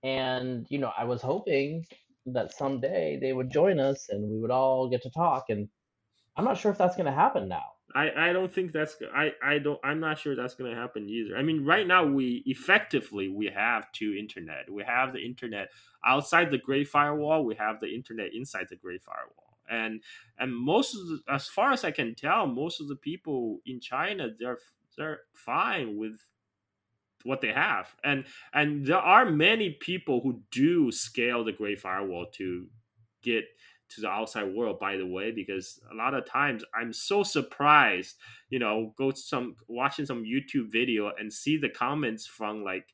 and, 0.02 0.66
you 0.70 0.78
know, 0.78 0.92
I 0.96 1.04
was 1.04 1.22
hoping 1.22 1.84
that 2.26 2.52
someday 2.54 3.18
they 3.20 3.32
would 3.32 3.50
join 3.50 3.80
us 3.80 4.08
and 4.10 4.30
we 4.30 4.38
would 4.40 4.50
all 4.50 4.88
get 4.88 5.02
to 5.02 5.10
talk. 5.10 5.46
And 5.50 5.68
I'm 6.36 6.44
not 6.44 6.58
sure 6.58 6.72
if 6.72 6.78
that's 6.78 6.96
going 6.96 7.06
to 7.06 7.12
happen 7.12 7.48
now. 7.48 7.71
I, 7.94 8.30
I 8.30 8.32
don't 8.32 8.52
think 8.52 8.72
that's 8.72 8.96
I, 9.14 9.32
I 9.42 9.58
don't 9.58 9.80
I'm 9.84 10.00
not 10.00 10.18
sure 10.18 10.34
that's 10.34 10.54
gonna 10.54 10.74
happen 10.74 11.08
either. 11.08 11.36
I 11.36 11.42
mean 11.42 11.64
right 11.64 11.86
now 11.86 12.04
we 12.04 12.42
effectively 12.46 13.28
we 13.28 13.46
have 13.46 13.90
two 13.92 14.14
internet. 14.18 14.70
We 14.70 14.82
have 14.84 15.12
the 15.12 15.20
internet 15.20 15.70
outside 16.04 16.50
the 16.50 16.58
Great 16.58 16.88
Firewall, 16.88 17.44
we 17.44 17.54
have 17.56 17.80
the 17.80 17.94
internet 17.94 18.30
inside 18.34 18.66
the 18.70 18.76
Great 18.76 19.02
Firewall. 19.02 19.58
And 19.70 20.02
and 20.38 20.54
most 20.54 20.94
of 20.94 21.06
the, 21.06 21.20
as 21.28 21.48
far 21.48 21.72
as 21.72 21.84
I 21.84 21.90
can 21.90 22.14
tell, 22.14 22.46
most 22.46 22.80
of 22.80 22.88
the 22.88 22.96
people 22.96 23.60
in 23.66 23.80
China 23.80 24.28
they're 24.38 24.58
they're 24.96 25.20
fine 25.34 25.96
with 25.96 26.18
what 27.24 27.40
they 27.40 27.52
have. 27.52 27.94
And 28.04 28.24
and 28.52 28.86
there 28.86 28.96
are 28.98 29.30
many 29.30 29.70
people 29.70 30.20
who 30.22 30.40
do 30.50 30.90
scale 30.90 31.44
the 31.44 31.52
Great 31.52 31.80
Firewall 31.80 32.26
to 32.34 32.66
get 33.22 33.44
to 33.94 34.00
the 34.00 34.08
outside 34.08 34.54
world 34.54 34.78
by 34.78 34.96
the 34.96 35.06
way 35.06 35.30
because 35.30 35.80
a 35.90 35.94
lot 35.94 36.14
of 36.14 36.26
times 36.26 36.64
i'm 36.74 36.92
so 36.92 37.22
surprised 37.22 38.16
you 38.50 38.58
know 38.58 38.92
go 38.96 39.10
to 39.10 39.20
some 39.20 39.54
watching 39.68 40.06
some 40.06 40.24
youtube 40.24 40.70
video 40.70 41.12
and 41.18 41.32
see 41.32 41.56
the 41.56 41.68
comments 41.68 42.26
from 42.26 42.62
like 42.64 42.92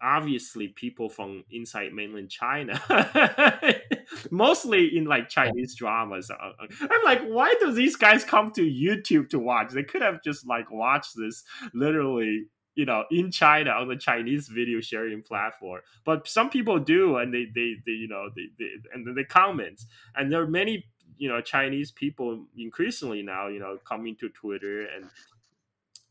obviously 0.00 0.68
people 0.68 1.08
from 1.08 1.44
inside 1.50 1.92
mainland 1.92 2.30
china. 2.30 2.80
Mostly 4.30 4.96
in 4.96 5.04
like 5.04 5.28
chinese 5.28 5.74
dramas. 5.74 6.30
Uh, 6.30 6.34
uh, 6.34 6.66
i'm 6.80 7.04
like 7.04 7.22
why 7.22 7.52
do 7.60 7.72
these 7.72 7.96
guys 7.96 8.24
come 8.24 8.50
to 8.52 8.62
youtube 8.62 9.28
to 9.30 9.38
watch? 9.38 9.72
They 9.72 9.82
could 9.82 10.02
have 10.02 10.22
just 10.22 10.46
like 10.46 10.70
watched 10.70 11.16
this 11.16 11.42
literally 11.74 12.46
you 12.78 12.86
know 12.86 13.02
in 13.10 13.30
china 13.30 13.70
on 13.70 13.88
the 13.88 13.96
chinese 13.96 14.46
video 14.48 14.80
sharing 14.80 15.20
platform. 15.20 15.80
But 16.04 16.28
some 16.28 16.48
people 16.48 16.78
do 16.78 17.16
and 17.18 17.34
they 17.34 17.46
they, 17.54 17.74
they 17.84 17.92
you 17.92 18.08
know 18.08 18.30
they, 18.36 18.46
they 18.58 18.70
and 18.94 19.06
then 19.06 19.14
they 19.14 19.24
comment. 19.24 19.82
And 20.14 20.30
there 20.30 20.40
are 20.40 20.46
many 20.46 20.86
you 21.16 21.28
know 21.28 21.40
chinese 21.40 21.90
people 21.90 22.46
increasingly 22.56 23.22
now 23.22 23.48
you 23.48 23.58
know 23.58 23.78
coming 23.84 24.14
to 24.20 24.28
twitter 24.30 24.86
and 24.94 25.06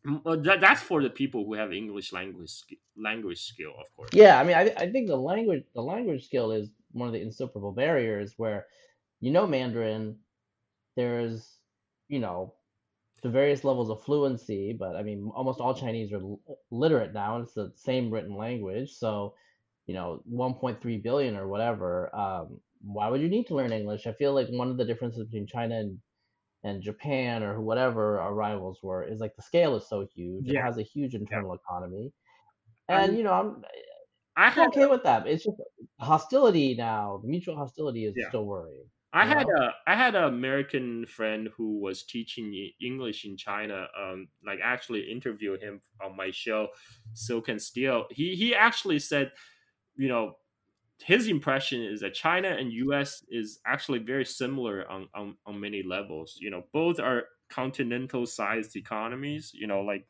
Mm, 0.05 0.43
that, 0.43 0.61
that's 0.61 0.81
for 0.81 1.01
the 1.01 1.09
people 1.09 1.43
who 1.43 1.53
have 1.55 1.73
english 1.73 2.13
language 2.13 2.63
language 2.95 3.41
skill 3.41 3.73
of 3.79 3.93
course. 3.95 4.09
Yeah, 4.13 4.39
I 4.39 4.43
mean, 4.43 4.55
I, 4.55 4.71
I 4.77 4.91
think 4.91 5.07
the 5.07 5.17
language 5.17 5.63
the 5.73 5.81
language 5.81 6.23
skill 6.23 6.51
is 6.51 6.69
one 6.91 7.07
of 7.07 7.13
the 7.13 7.21
insuperable 7.21 7.73
barriers 7.73 8.35
where 8.37 8.67
you 9.19 9.31
know 9.31 9.45
Mandarin, 9.47 10.15
there's 10.95 11.57
you 12.07 12.19
know, 12.19 12.53
to 13.23 13.29
various 13.29 13.63
levels 13.63 13.89
of 13.89 14.03
fluency, 14.03 14.75
but 14.77 14.95
I 14.95 15.03
mean, 15.03 15.31
almost 15.33 15.59
all 15.59 15.73
Chinese 15.73 16.11
are 16.11 16.21
l- 16.21 16.39
literate 16.71 17.13
now, 17.13 17.35
and 17.35 17.45
it's 17.45 17.53
the 17.53 17.71
same 17.75 18.11
written 18.11 18.35
language. 18.35 18.91
So, 18.91 19.33
you 19.87 19.93
know, 19.93 20.21
1.3 20.31 21.03
billion 21.03 21.35
or 21.35 21.47
whatever. 21.47 22.15
Um, 22.15 22.59
why 22.81 23.09
would 23.09 23.21
you 23.21 23.29
need 23.29 23.47
to 23.47 23.55
learn 23.55 23.71
English? 23.71 24.05
I 24.05 24.13
feel 24.13 24.33
like 24.33 24.47
one 24.49 24.69
of 24.69 24.77
the 24.77 24.85
differences 24.85 25.25
between 25.25 25.47
China 25.47 25.79
and 25.79 25.97
and 26.63 26.81
Japan 26.81 27.43
or 27.43 27.61
whatever 27.61 28.19
our 28.19 28.33
rivals 28.33 28.79
were 28.81 29.03
is 29.03 29.19
like 29.19 29.35
the 29.35 29.41
scale 29.41 29.75
is 29.75 29.87
so 29.87 30.05
huge. 30.13 30.49
It 30.49 30.61
has 30.61 30.77
a 30.77 30.83
huge 30.83 31.13
yeah. 31.13 31.21
internal 31.21 31.53
economy, 31.53 32.11
I 32.89 33.01
and 33.01 33.17
you 33.17 33.23
know, 33.23 33.33
I'm 33.33 33.63
I'm 34.35 34.67
okay 34.67 34.85
with 34.85 35.03
that. 35.03 35.27
It's 35.27 35.43
just 35.43 35.57
hostility 35.99 36.75
now. 36.75 37.19
The 37.23 37.27
mutual 37.27 37.55
hostility 37.55 38.05
is 38.05 38.13
yeah. 38.15 38.27
still 38.27 38.45
worrying. 38.45 38.85
I 39.17 39.25
You 39.25 39.35
had 39.35 39.47
a 39.49 39.73
I 39.87 39.95
had 39.95 40.15
an 40.15 40.25
American 40.25 41.05
friend 41.05 41.49
who 41.55 41.79
was 41.79 42.03
teaching 42.03 42.53
English 42.81 43.25
in 43.25 43.37
China. 43.37 43.87
Um, 43.97 44.29
like 44.45 44.59
actually 44.61 45.09
interviewed 45.11 45.61
him 45.61 45.81
on 46.01 46.15
my 46.15 46.31
show, 46.31 46.69
Silk 47.13 47.47
and 47.47 47.61
Steel. 47.61 48.07
He 48.11 48.35
he 48.35 48.53
actually 48.55 48.99
said, 48.99 49.31
you 49.95 50.07
know, 50.09 50.39
his 51.03 51.27
impression 51.27 51.83
is 51.83 52.01
that 52.01 52.13
China 52.15 52.49
and 52.49 52.73
U.S. 52.73 53.23
is 53.29 53.59
actually 53.65 53.99
very 53.99 54.25
similar 54.25 54.89
on 54.89 55.09
on, 55.15 55.37
on 55.45 55.59
many 55.59 55.83
levels. 55.83 56.37
You 56.41 56.51
know, 56.51 56.65
both 56.73 56.99
are 56.99 57.25
continental 57.49 58.25
sized 58.25 58.75
economies. 58.75 59.51
You 59.53 59.67
know, 59.67 59.81
like 59.81 60.07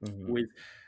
hmm 0.00 0.26
with 0.26 0.46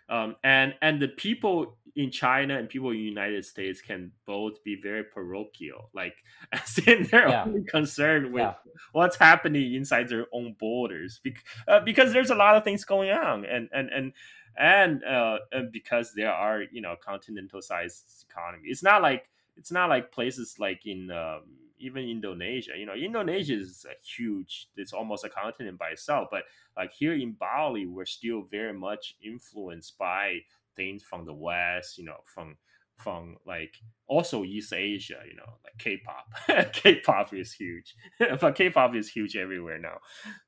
um, 0.08 0.36
and 0.44 0.74
and 0.82 1.00
the 1.00 1.08
people 1.08 1.76
in 1.94 2.10
China 2.10 2.58
and 2.58 2.68
people 2.68 2.90
in 2.90 2.96
the 2.96 3.02
United 3.02 3.44
States 3.44 3.80
can 3.80 4.12
both 4.26 4.62
be 4.64 4.78
very 4.80 5.02
parochial, 5.04 5.90
like 5.94 6.14
as 6.52 6.78
in 6.86 7.04
they're 7.04 7.26
Yeah, 7.26 7.46
only 7.46 7.64
concerned 7.64 8.32
with 8.32 8.50
yeah, 8.50 8.54
what's 8.92 9.16
happening 9.16 9.74
inside 9.74 10.08
their 10.08 10.26
own 10.32 10.54
borders, 10.58 11.20
Bec- 11.24 11.44
uh, 11.68 11.80
because 11.80 12.12
there's 12.12 12.30
a 12.30 12.34
lot 12.34 12.56
of 12.56 12.64
things 12.64 12.84
going 12.84 13.10
on, 13.10 13.44
and 13.44 13.68
and 13.72 13.90
and 13.90 14.12
and, 14.58 15.04
uh, 15.04 15.38
and 15.52 15.70
because 15.72 16.12
there 16.14 16.32
are 16.32 16.62
you 16.70 16.80
know 16.80 16.96
continental 17.02 17.60
sized 17.62 18.24
economy, 18.30 18.68
it's 18.68 18.82
not 18.82 19.02
like 19.02 19.28
it's 19.56 19.72
not 19.72 19.88
like 19.88 20.12
places 20.12 20.56
like 20.58 20.86
in 20.86 21.10
um, 21.10 21.42
even 21.78 22.08
Indonesia. 22.08 22.72
You 22.76 22.86
know, 22.86 22.94
Indonesia 22.94 23.54
is 23.54 23.84
a 23.88 23.94
huge. 24.04 24.68
It's 24.76 24.92
almost 24.92 25.24
a 25.24 25.28
continent 25.28 25.78
by 25.78 25.90
itself, 25.90 26.28
but 26.30 26.44
like 26.76 26.92
here 26.92 27.14
in 27.14 27.32
Bali, 27.32 27.86
we're 27.86 28.06
still 28.06 28.42
very 28.50 28.72
much 28.72 29.16
influenced 29.24 29.98
by 29.98 30.40
things 30.76 31.02
from 31.02 31.24
the 31.24 31.34
West, 31.34 31.98
you 31.98 32.04
know, 32.04 32.18
from 32.24 32.56
from 32.98 33.36
like 33.46 33.74
also 34.06 34.44
East 34.44 34.72
Asia, 34.72 35.20
you 35.28 35.36
know, 35.36 35.58
like 35.64 35.76
K-pop. 35.78 36.72
K-pop 36.72 37.34
is 37.34 37.52
huge, 37.52 37.94
but 38.40 38.54
K-pop 38.54 38.94
is 38.94 39.08
huge 39.08 39.36
everywhere 39.36 39.78
now. 39.78 39.98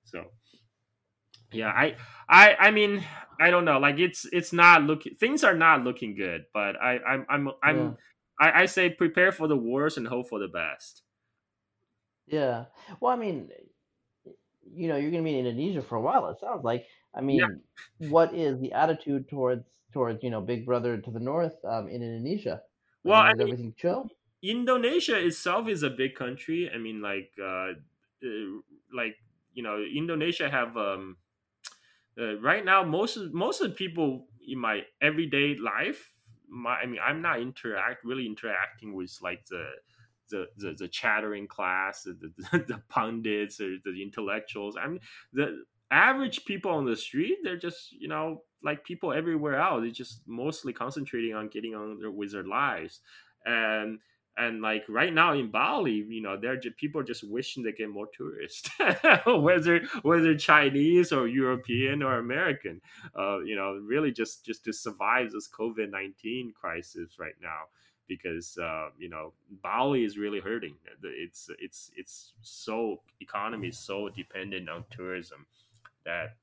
So 0.05 0.25
yeah, 1.53 1.69
I 1.69 1.97
I 2.29 2.57
I 2.59 2.71
mean 2.71 3.05
I 3.41 3.51
don't 3.51 3.65
know, 3.65 3.79
like 3.79 3.99
it's 3.99 4.27
it's 4.33 4.53
not 4.53 4.83
looking 4.83 5.15
things 5.15 5.45
are 5.45 5.57
not 5.57 5.85
looking 5.85 6.15
good, 6.15 6.45
but 6.53 6.77
I 6.77 6.99
I'm 6.99 7.27
I'm 7.29 7.49
I'm 7.63 7.97
I, 8.41 8.63
I 8.63 8.67
say 8.67 8.91
prepare 8.91 9.33
for 9.33 9.49
the 9.49 9.57
worst 9.57 9.97
and 9.97 10.07
hope 10.07 10.29
for 10.29 10.39
the 10.39 10.49
best. 10.49 11.03
Yeah. 12.31 12.67
Well, 13.01 13.13
I 13.13 13.17
mean, 13.17 13.51
you 14.63 14.89
know, 14.89 14.97
you're 14.97 15.11
gonna 15.11 15.23
be 15.23 15.39
in 15.39 15.47
Indonesia 15.47 15.83
for 15.83 15.97
a 15.97 16.01
while. 16.01 16.29
It 16.29 16.39
sounds 16.41 16.65
like. 16.65 16.87
I 17.15 17.21
Yeah, 17.31 17.45
mean, 17.45 17.63
what 17.99 18.35
is 18.35 18.61
the 18.61 18.73
attitude 18.73 19.29
towards 19.29 19.65
towards 19.93 20.23
you 20.23 20.31
know 20.31 20.41
Big 20.41 20.67
Brother 20.67 21.01
to 21.01 21.11
the 21.11 21.21
north 21.21 21.57
um, 21.65 21.89
in 21.89 22.03
Indonesia? 22.03 22.63
Well, 23.05 23.21
I 23.21 23.23
I 23.23 23.33
mean, 23.33 23.35
is 23.41 23.41
mean 23.43 23.43
everything 23.43 23.75
chill? 23.77 24.13
Indonesia 24.43 25.19
itself 25.25 25.69
is 25.69 25.83
a 25.83 25.91
big 25.91 26.15
country. 26.15 26.71
I 26.71 26.79
mean, 26.79 27.03
like, 27.03 27.33
uh, 27.41 27.75
uh, 28.25 28.63
like 28.93 29.17
you 29.55 29.63
know, 29.63 29.83
Indonesia 29.83 30.51
have 30.51 30.77
um, 30.77 31.19
uh, 32.19 32.39
right 32.41 32.65
now 32.65 32.83
most 32.83 33.17
of 33.17 33.33
most 33.33 33.61
of 33.61 33.71
the 33.71 33.77
people 33.77 34.29
in 34.47 34.59
my 34.59 34.83
everyday 35.01 35.57
life. 35.57 36.13
My, 36.49 36.81
I 36.81 36.87
mean, 36.87 37.01
I'm 37.03 37.21
not 37.21 37.41
interact 37.41 38.05
really 38.05 38.27
interacting 38.27 38.95
with 38.95 39.19
like 39.21 39.47
the 39.47 39.73
the 40.31 40.47
the, 40.57 40.75
the 40.79 40.89
chattering 40.89 41.47
class, 41.47 42.03
the, 42.03 42.33
the, 42.37 42.59
the 42.69 42.83
pundits 42.89 43.61
or 43.61 43.77
the 43.85 44.03
intellectuals. 44.03 44.77
I 44.77 44.89
mean, 44.89 45.01
the 45.33 45.65
average 45.91 46.45
people 46.45 46.71
on 46.71 46.85
the 46.85 46.97
street, 46.97 47.39
they're 47.43 47.57
just 47.57 47.93
you 47.93 48.09
know 48.09 48.43
like 48.63 48.85
people 48.85 49.13
everywhere 49.13 49.59
else. 49.61 49.83
They're 49.83 49.91
just 49.91 50.23
mostly 50.27 50.73
concentrating 50.73 51.35
on 51.35 51.49
getting 51.49 51.75
on 51.75 51.99
their, 52.01 52.11
with 52.11 52.33
their 52.33 52.45
lives, 52.45 53.01
and 53.45 53.99
and 54.39 54.63
like 54.63 54.85
right 54.89 55.13
now 55.13 55.33
in 55.33 55.51
Bali, 55.51 56.07
you 56.09 56.23
know, 56.23 56.39
they're 56.41 56.57
just, 56.57 56.77
people 56.77 57.01
are 57.01 57.05
just 57.05 57.29
wishing 57.29 57.65
they 57.65 57.73
get 57.73 57.91
more 57.91 58.07
tourists, 58.17 58.71
whether 59.27 59.83
whether 60.03 60.37
Chinese 60.37 61.13
or 61.13 61.27
European 61.27 62.03
or 62.05 62.19
American, 62.19 62.81
uh, 63.19 63.41
you 63.41 63.57
know, 63.57 63.81
really 63.85 64.13
just 64.13 64.47
just 64.47 64.65
to 64.65 64.73
survive 64.73 65.33
this 65.33 65.49
COVID 65.49 65.91
nineteen 65.91 66.53
crisis 66.59 67.17
right 67.19 67.35
now, 67.43 67.67
because 68.09 68.57
uh, 68.59 68.89
you 68.99 69.09
know 69.09 69.33
Bali 69.63 70.05
is 70.05 70.19
really 70.19 70.41
hurting. 70.41 70.75
It's 71.03 71.51
it's 71.59 71.91
it's 71.97 72.33
so 72.43 73.01
economy 73.21 73.69
is 73.69 73.79
so 73.79 74.09
dependent 74.09 74.69
on 74.69 74.85
tourism 74.91 75.47
that 76.05 76.37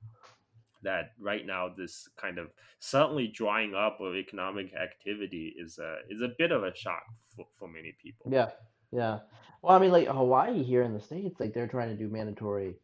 that 0.83 1.11
right 1.19 1.45
now 1.45 1.67
this 1.75 2.07
kind 2.15 2.37
of 2.37 2.51
suddenly 2.79 3.27
drying 3.27 3.73
up 3.75 3.99
of 3.99 4.15
economic 4.15 4.73
activity 4.75 5.53
is 5.57 5.79
a 5.79 5.97
is 6.09 6.21
a 6.21 6.29
bit 6.37 6.51
of 6.51 6.63
a 6.63 6.73
shock 6.75 7.03
for, 7.35 7.45
for 7.57 7.67
many 7.67 7.95
people. 8.01 8.31
Yeah, 8.31 8.51
yeah. 8.91 9.19
Well, 9.61 9.75
I 9.75 9.79
mean, 9.79 9.91
like 9.91 10.07
Hawaii 10.07 10.63
here 10.63 10.83
in 10.83 10.93
the 10.93 10.99
States, 10.99 11.39
like 11.39 11.53
they're 11.53 11.67
trying 11.67 11.89
to 11.89 11.97
do 11.97 12.07
mandatory, 12.07 12.75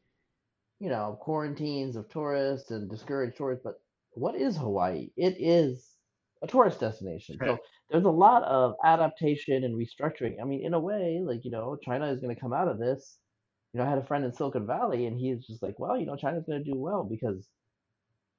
you 0.80 0.90
know, 0.90 1.18
quarantines 1.22 1.96
of 1.96 2.10
tourists 2.10 2.72
and 2.72 2.90
discourage 2.90 3.38
tourists. 3.38 3.64
But 3.64 3.76
what 4.14 4.36
is 4.36 4.58
Hawaii? 4.58 5.12
It 5.16 5.36
is 5.40 5.96
a 6.42 6.48
tourist 6.48 6.80
destination. 6.80 7.38
So 7.40 7.60
there's 7.92 8.06
a 8.06 8.10
lot 8.10 8.44
of 8.44 8.76
adaptation 8.86 9.64
and 9.64 9.76
restructuring. 9.76 10.42
I 10.42 10.46
mean, 10.46 10.66
in 10.66 10.74
a 10.74 10.80
way, 10.80 11.22
like, 11.24 11.44
you 11.44 11.52
know, 11.52 11.78
China 11.84 12.08
is 12.08 12.22
going 12.22 12.34
to 12.34 12.40
come 12.40 12.54
out 12.54 12.68
of 12.68 12.80
this. 12.80 13.18
You 13.74 13.80
know, 13.80 13.86
I 13.86 13.90
had 13.90 13.98
a 13.98 14.06
friend 14.06 14.24
in 14.26 14.34
Silicon 14.34 14.66
Valley 14.66 15.06
and 15.08 15.20
he's 15.20 15.46
just 15.46 15.62
like, 15.62 15.78
well, 15.80 15.98
you 15.98 16.06
know, 16.06 16.16
China's 16.16 16.46
going 16.46 16.64
to 16.64 16.72
do 16.72 16.78
well 16.78 17.04
because, 17.04 17.48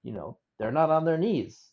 you 0.02 0.12
know, 0.12 0.38
they're 0.58 0.72
not 0.72 0.90
on 0.90 1.04
their 1.04 1.18
knees. 1.18 1.70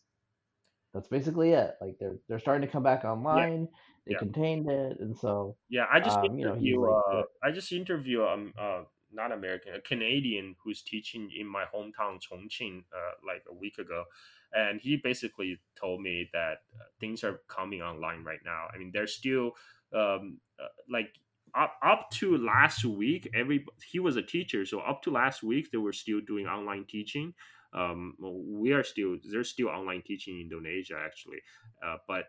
That's 0.94 1.08
basically 1.08 1.52
it. 1.52 1.76
Like 1.80 1.98
they're 2.00 2.18
they're 2.28 2.40
starting 2.40 2.66
to 2.68 2.72
come 2.72 2.84
back 2.84 3.02
yeah, 3.04 3.12
online. 3.12 3.68
They 4.08 4.14
yeah. 4.14 4.20
contained 4.20 4.70
it, 4.70 5.00
and 5.00 5.16
so 5.16 5.56
Yeah, 5.70 5.86
I 5.92 6.00
just 6.00 6.18
um, 6.18 6.38
you 6.38 6.46
know, 6.46 6.54
interview 6.54 6.82
like, 6.82 7.04
uh 7.14 7.22
I 7.44 7.52
just 7.52 7.72
interview 7.72 8.24
um 8.24 8.54
uh 8.58 8.82
not 9.12 9.32
American, 9.32 9.74
a 9.76 9.82
Canadian 9.82 10.56
who's 10.64 10.82
teaching 10.82 11.30
in 11.38 11.48
my 11.48 11.66
hometown 11.74 12.20
Chongqing 12.20 12.84
uh 12.94 13.14
like 13.26 13.44
a 13.50 13.54
week 13.54 13.78
ago. 13.78 14.06
And 14.54 14.82
he 14.82 14.98
basically 14.98 15.60
told 15.80 16.02
me 16.02 16.30
that 16.34 16.64
uh, 16.74 16.86
things 17.00 17.24
are 17.24 17.42
coming 17.48 17.82
online 17.82 18.24
right 18.24 18.40
now. 18.44 18.68
I 18.74 18.78
mean, 18.78 18.92
they're 18.94 19.08
still 19.08 19.54
um 19.94 20.40
uh, 20.62 20.68
like 20.90 21.14
up 21.56 21.74
up 21.84 22.10
to 22.12 22.38
last 22.38 22.86
week 22.86 23.30
every 23.34 23.66
he 23.92 24.00
was 24.00 24.16
a 24.16 24.22
teacher, 24.22 24.66
so 24.66 24.80
up 24.80 25.02
to 25.04 25.12
last 25.12 25.44
week 25.44 25.72
they 25.72 25.78
were 25.78 25.94
still 25.94 26.22
doing 26.22 26.48
online 26.48 26.86
teaching. 26.88 27.34
Um 27.74 28.16
we 28.20 28.72
are 28.74 28.84
still 28.84 29.18
there's 29.32 29.50
still 29.50 29.70
online 29.70 30.02
teaching 30.06 30.36
in 30.36 30.42
Indonesia 30.42 30.98
actually. 31.04 31.42
Uh, 31.84 31.98
but 32.08 32.26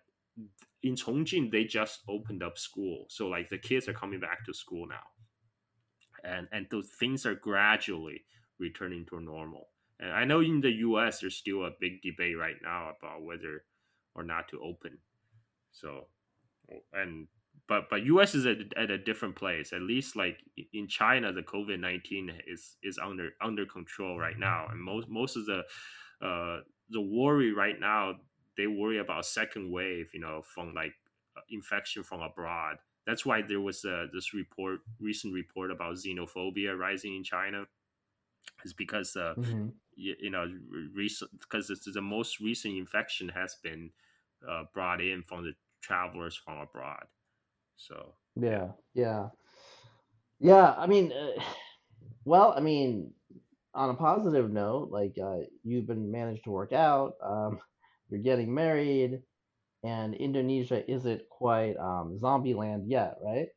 in 0.83 0.95
Chongqing, 0.95 1.51
they 1.51 1.65
just 1.65 2.01
opened 2.09 2.43
up 2.43 2.57
school, 2.57 3.07
so 3.09 3.29
like 3.29 3.49
the 3.49 3.59
kids 3.59 3.89
are 3.89 3.93
coming 3.93 4.21
back 4.21 4.45
to 4.47 4.55
school 4.55 4.87
now, 4.87 5.05
and 6.25 6.49
and 6.53 6.67
those 6.71 6.89
things 6.99 7.27
are 7.27 7.35
gradually 7.35 8.25
returning 8.59 9.07
to 9.07 9.21
normal. 9.21 9.69
And 9.99 10.13
I 10.13 10.25
know 10.25 10.41
in 10.41 10.61
the 10.61 10.71
U.S. 10.71 11.21
there's 11.21 11.37
still 11.37 11.65
a 11.65 11.71
big 11.79 12.03
debate 12.03 12.39
right 12.39 12.57
now 12.63 12.93
about 12.99 13.23
whether 13.23 13.65
or 14.15 14.23
not 14.23 14.49
to 14.49 14.61
open. 14.63 14.99
So, 15.73 16.07
and 16.93 17.29
but 17.69 17.89
but 17.91 18.05
U.S. 18.05 18.35
is 18.35 18.47
at, 18.47 18.59
at 18.77 18.91
a 18.91 18.99
different 18.99 19.37
place. 19.37 19.73
At 19.73 19.83
least 19.83 20.17
like 20.17 20.39
in 20.73 20.89
China, 20.89 21.33
the 21.33 21.43
COVID 21.43 21.81
nineteen 21.81 22.33
is 22.47 22.77
is 22.83 22.99
under 22.99 23.31
under 23.41 23.67
control 23.67 24.19
right 24.19 24.39
now, 24.39 24.67
and 24.71 24.81
most 24.81 25.09
most 25.09 25.37
of 25.37 25.47
the 25.47 25.63
uh, 26.25 26.61
the 26.91 27.01
worry 27.01 27.53
right 27.53 27.79
now 27.79 28.15
they 28.61 28.67
worry 28.67 28.99
about 28.99 29.21
a 29.21 29.25
second 29.25 29.71
wave, 29.71 30.11
you 30.13 30.21
know, 30.21 30.43
from 30.43 30.75
like 30.75 30.93
uh, 31.37 31.41
infection 31.51 32.03
from 32.03 32.21
abroad. 32.21 32.77
That's 33.11 33.27
why 33.27 33.43
there 33.43 33.61
was 33.61 33.85
uh, 33.85 34.07
this 34.13 34.33
report, 34.33 34.83
recent 35.01 35.35
report 35.35 35.73
about 35.73 35.97
xenophobia 35.97 36.79
rising 36.79 37.17
in 37.17 37.25
China. 37.25 37.67
Is 38.65 38.73
because 38.73 39.17
uh, 39.17 39.35
hmm 39.35 39.69
you, 39.97 40.15
you 40.21 40.31
know, 40.31 40.47
recent 40.95 41.33
because 41.41 41.67
the 41.69 42.01
most 42.01 42.39
recent 42.39 42.77
infection 42.77 43.29
has 43.31 43.57
been 43.65 43.91
uh, 44.49 44.65
brought 44.73 45.01
in 45.01 45.25
from 45.25 45.45
the 45.45 45.55
travelers 45.81 46.37
from 46.37 46.59
abroad. 46.59 47.07
So 47.77 48.15
yeah, 48.37 48.69
yeah, 48.95 48.95
yeah, 48.95 49.31
yeah. 50.39 50.75
I 50.79 50.87
mean, 50.87 51.13
uh, 51.13 51.43
well, 52.25 52.55
I 52.57 52.61
mean, 52.61 53.13
on 53.75 53.91
a 53.91 53.95
positive 53.95 54.53
note, 54.53 54.91
like 54.93 55.17
uh, 55.21 55.39
you've 55.65 55.89
been 55.89 56.13
managed 56.13 56.45
to 56.45 56.51
work 56.51 56.73
out, 56.73 57.15
um, 57.23 57.59
you're 58.09 58.21
getting 58.21 58.55
married, 58.55 59.23
and 59.83 60.15
Indonesia 60.15 60.83
isn't 60.91 61.29
quite 61.29 61.77
um, 61.77 62.19
zombie 62.19 62.55
land 62.55 62.89
yet, 62.91 63.17
right? 63.23 63.49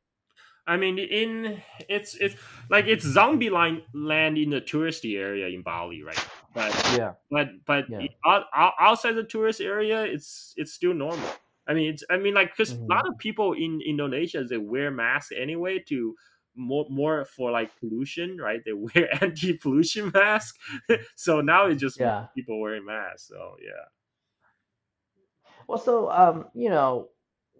I 0.65 0.77
mean, 0.77 0.97
in 0.97 1.61
it's 1.89 2.15
it's 2.15 2.35
like 2.69 2.85
it's 2.87 3.03
zombie 3.05 3.49
line 3.49 3.83
land 3.93 4.37
in 4.37 4.49
the 4.49 4.61
touristy 4.61 5.17
area 5.19 5.47
in 5.47 5.61
Bali, 5.61 6.03
right? 6.03 6.25
But 6.53 6.71
Yeah. 6.87 7.15
but 7.29 7.49
but 7.65 7.85
Yeah. 7.87 8.07
out, 8.25 8.45
out- 8.55 8.73
outside 8.79 9.13
the 9.13 9.25
tourist 9.25 9.59
area, 9.59 10.03
it's 10.05 10.53
it's 10.55 10.71
still 10.73 10.93
normal. 10.93 11.29
I 11.67 11.73
mean, 11.73 11.93
it's 11.93 12.03
I 12.09 12.17
mean 12.17 12.33
like 12.33 12.51
because 12.55 12.75
Mhm. 12.75 12.87
a 12.89 12.93
lot 12.93 13.07
of 13.07 13.17
people 13.17 13.53
in 13.53 13.81
Indonesia 13.85 14.43
they 14.45 14.57
wear 14.57 14.89
masks 14.89 15.33
anyway 15.35 15.79
to 15.89 16.15
more 16.55 16.85
more 16.89 17.25
for 17.25 17.51
like 17.51 17.75
pollution, 17.79 18.37
right? 18.37 18.61
They 18.63 18.73
wear 18.95 19.09
anti 19.21 19.57
pollution 19.57 20.11
masks, 20.13 20.57
so 21.15 21.41
now 21.41 21.65
it's 21.67 21.81
just 21.81 21.99
Yeah. 21.99 22.27
people 22.35 22.61
wearing 22.61 22.85
masks. 22.85 23.27
So 23.27 23.57
yeah. 23.61 23.83
Well, 25.67 25.77
so 25.77 26.09
um, 26.11 26.45
you 26.53 26.69
know, 26.69 27.09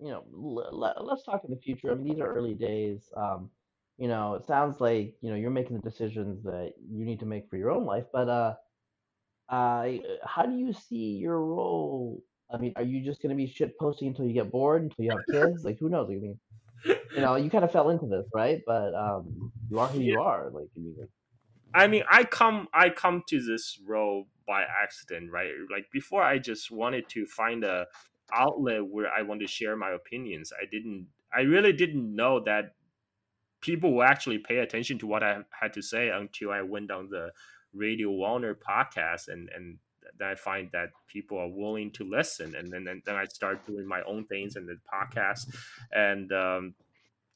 you 0.01 0.09
know, 0.09 0.23
l- 0.33 0.83
l- 0.83 1.05
let's 1.05 1.23
talk 1.23 1.43
in 1.45 1.51
the 1.51 1.57
future. 1.61 1.91
I 1.91 1.95
mean, 1.95 2.05
these 2.05 2.19
are 2.19 2.31
early 2.33 2.53
days. 2.55 3.11
Um, 3.15 3.49
you 3.97 4.07
know, 4.07 4.35
it 4.35 4.45
sounds 4.45 4.81
like 4.81 5.15
you 5.21 5.29
know 5.29 5.35
you're 5.35 5.51
making 5.51 5.77
the 5.77 5.89
decisions 5.89 6.43
that 6.43 6.73
you 6.89 7.05
need 7.05 7.19
to 7.19 7.25
make 7.25 7.49
for 7.49 7.57
your 7.57 7.71
own 7.71 7.85
life. 7.85 8.05
But 8.11 8.29
uh, 8.29 8.55
uh, 9.49 9.89
how 10.25 10.45
do 10.45 10.55
you 10.55 10.73
see 10.73 11.17
your 11.17 11.39
role? 11.39 12.23
I 12.53 12.57
mean, 12.57 12.73
are 12.75 12.83
you 12.83 13.03
just 13.03 13.21
going 13.21 13.31
to 13.31 13.35
be 13.35 13.47
shit 13.47 13.77
posting 13.79 14.09
until 14.09 14.25
you 14.25 14.33
get 14.33 14.51
bored, 14.51 14.83
until 14.83 15.05
you 15.05 15.11
have 15.11 15.25
kids? 15.31 15.63
Like, 15.63 15.79
who 15.79 15.89
knows? 15.89 16.09
I 16.09 16.13
mean, 16.15 16.39
you 16.85 17.21
know, 17.21 17.35
you 17.35 17.49
kind 17.49 17.63
of 17.63 17.71
fell 17.71 17.89
into 17.89 18.07
this, 18.07 18.25
right? 18.33 18.61
But 18.65 18.93
um, 18.93 19.51
you 19.69 19.79
are 19.79 19.87
who 19.87 19.99
Yeah. 19.99 20.15
you 20.15 20.19
are. 20.19 20.49
Like, 20.51 20.67
I 20.75 20.79
mean, 20.79 20.95
like, 20.99 21.09
I 21.73 21.87
mean, 21.87 22.03
I 22.09 22.23
come 22.23 22.67
I 22.73 22.89
come 22.89 23.23
to 23.29 23.41
this 23.41 23.79
role 23.85 24.27
by 24.45 24.63
accident, 24.63 25.31
right? 25.31 25.51
Like 25.71 25.85
before, 25.91 26.23
I 26.23 26.37
just 26.37 26.71
wanted 26.71 27.07
to 27.09 27.25
find 27.25 27.63
a 27.63 27.85
outlet 28.33 28.85
where 28.85 29.11
I 29.11 29.21
want 29.21 29.41
to 29.41 29.47
share 29.47 29.75
my 29.75 29.91
opinions. 29.91 30.51
I 30.59 30.65
didn't, 30.69 31.07
I 31.35 31.41
really 31.41 31.73
didn't 31.73 32.15
know 32.15 32.39
that 32.45 32.75
people 33.61 33.93
will 33.93 34.03
actually 34.03 34.39
pay 34.39 34.57
attention 34.57 34.97
to 34.99 35.07
what 35.07 35.23
I 35.23 35.39
had 35.59 35.73
to 35.73 35.81
say 35.81 36.09
until 36.09 36.51
I 36.51 36.61
went 36.61 36.91
on 36.91 37.09
the 37.09 37.31
Radio 37.73 38.11
War 38.11 38.39
Nerd 38.39 38.57
podcast, 38.67 39.27
and 39.27 39.49
and 39.55 39.77
then 40.19 40.27
I 40.27 40.35
find 40.35 40.69
that 40.73 40.89
people 41.07 41.37
are 41.39 41.49
willing 41.49 41.91
to 41.93 42.03
listen, 42.03 42.55
and 42.55 42.71
then 42.71 42.83
then, 42.83 43.01
then 43.05 43.15
I 43.15 43.25
start 43.25 43.65
doing 43.65 43.87
my 43.87 44.01
own 44.03 44.25
things 44.25 44.55
and 44.55 44.67
the 44.67 44.77
podcast, 44.93 45.47
and 45.91 46.31
um, 46.31 46.75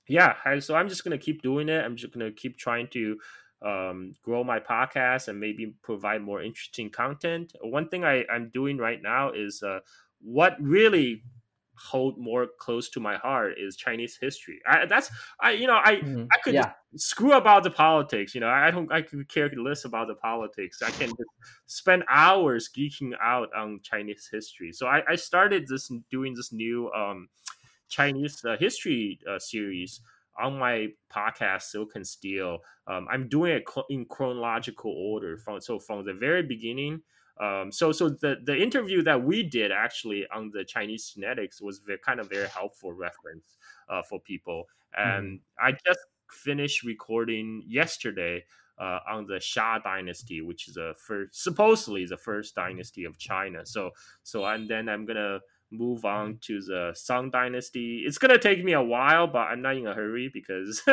yeah 0.08 0.36
so 0.60 0.76
i'm 0.76 0.90
just 0.90 1.04
gonna 1.04 1.18
keep 1.18 1.42
doing 1.42 1.70
it 1.70 1.84
i'm 1.84 1.96
just 1.96 2.14
gonna 2.14 2.32
keep 2.32 2.58
trying 2.58 2.88
to 2.88 3.18
um, 3.62 4.14
grow 4.24 4.44
my 4.44 4.60
podcast 4.60 5.28
and 5.28 5.40
maybe 5.40 5.74
provide 5.82 6.22
more 6.22 6.42
interesting 6.42 6.90
content. 6.90 7.54
One 7.62 7.90
thing 7.90 8.04
I, 8.04 8.24
i'm 8.32 8.50
doing 8.50 8.78
right 8.78 9.02
now 9.02 9.32
is 9.32 9.64
uh, 9.64 9.80
what 10.22 10.56
really 10.62 11.24
hold 11.80 12.18
more 12.18 12.48
close 12.60 12.90
to 12.90 13.00
my 13.00 13.18
heart 13.18 13.54
is 13.58 13.76
chinese 13.76 14.18
history. 14.20 14.60
I, 14.68 14.86
that's 14.86 15.12
i 15.42 15.52
you 15.52 15.68
know 15.68 15.80
i 15.84 15.98
mhm. 15.98 16.28
i 16.32 16.38
could 16.44 16.56
yeah, 16.56 16.72
screw 16.96 17.34
about 17.34 17.62
the 17.64 17.70
politics 17.70 18.34
you 18.34 18.42
know 18.42 18.50
i 18.50 18.72
don't 18.72 18.92
i 18.92 19.00
could 19.02 19.30
care 19.30 19.50
less 19.56 19.86
about 19.86 20.08
the 20.08 20.16
politics. 20.16 20.82
I 20.82 20.90
can 20.92 21.10
just 21.10 21.30
spend 21.68 22.04
hours 22.10 22.70
geeking 22.76 23.12
out 23.22 23.50
on 23.56 23.80
chinese 23.84 24.28
history. 24.32 24.72
So 24.72 24.88
i, 24.88 25.02
I 25.08 25.16
started 25.16 25.68
this 25.68 25.92
doing 26.10 26.34
this 26.34 26.52
new 26.52 26.92
um, 26.92 27.30
Chinese 27.90 28.44
uh, 28.44 28.58
history 28.60 29.20
uh, 29.30 29.40
series 29.40 30.02
on 30.40 30.58
my 30.58 30.88
podcast 31.12 31.64
Silk 31.64 31.92
and 31.96 32.06
Steel. 32.06 32.60
Um, 32.88 33.08
I'm 33.12 33.28
doing 33.28 33.54
it 33.54 33.64
in 33.90 34.06
chronological 34.06 34.92
order 34.92 35.38
from 35.38 35.60
so 35.62 35.80
from 35.80 36.06
the 36.06 36.14
very 36.14 36.44
beginning. 36.44 37.02
Um, 37.40 37.72
so 37.72 37.92
so 37.92 38.10
the 38.10 38.38
the 38.44 38.56
interview 38.56 39.04
that 39.04 39.24
we 39.24 39.44
did 39.44 39.72
actually 39.72 40.26
on 40.34 40.52
the 40.54 40.64
Chinese 40.64 41.12
genetics 41.14 41.62
was 41.62 41.80
very, 41.80 42.00
kind 42.00 42.20
of 42.20 42.30
very 42.30 42.48
helpful 42.48 42.94
reference 42.94 43.58
uh, 43.90 44.02
for 44.02 44.20
people. 44.20 44.66
And 44.96 45.40
I 45.62 45.72
just 45.72 46.00
finished 46.32 46.84
recording 46.84 47.64
yesterday. 47.68 48.44
Uh, 48.80 49.00
on 49.10 49.26
the 49.26 49.38
Xia 49.38 49.82
dynasty, 49.82 50.42
which 50.42 50.68
is 50.68 50.76
the 50.76 50.94
first, 51.00 51.44
supposedly 51.44 52.06
the 52.06 52.16
first 52.16 52.54
dynasty 52.54 53.06
of 53.06 53.18
China. 53.18 53.66
So, 53.66 53.90
so 54.22 54.46
and 54.46 54.70
then 54.70 54.88
I'm 54.88 55.04
gonna 55.04 55.40
move 55.72 56.06
on 56.06 56.40
to 56.42 56.62
the 56.62 56.96
Shang 56.96 57.30
Dynasty. 57.30 58.04
It's 58.06 58.18
gonna 58.18 58.38
take 58.38 58.64
me 58.64 58.74
a 58.74 58.82
while, 58.82 59.28
but 59.28 59.48
I'm 59.50 59.62
not 59.62 59.76
in 59.76 59.88
a 59.88 59.94
hurry 59.94 60.30
because 60.34 60.82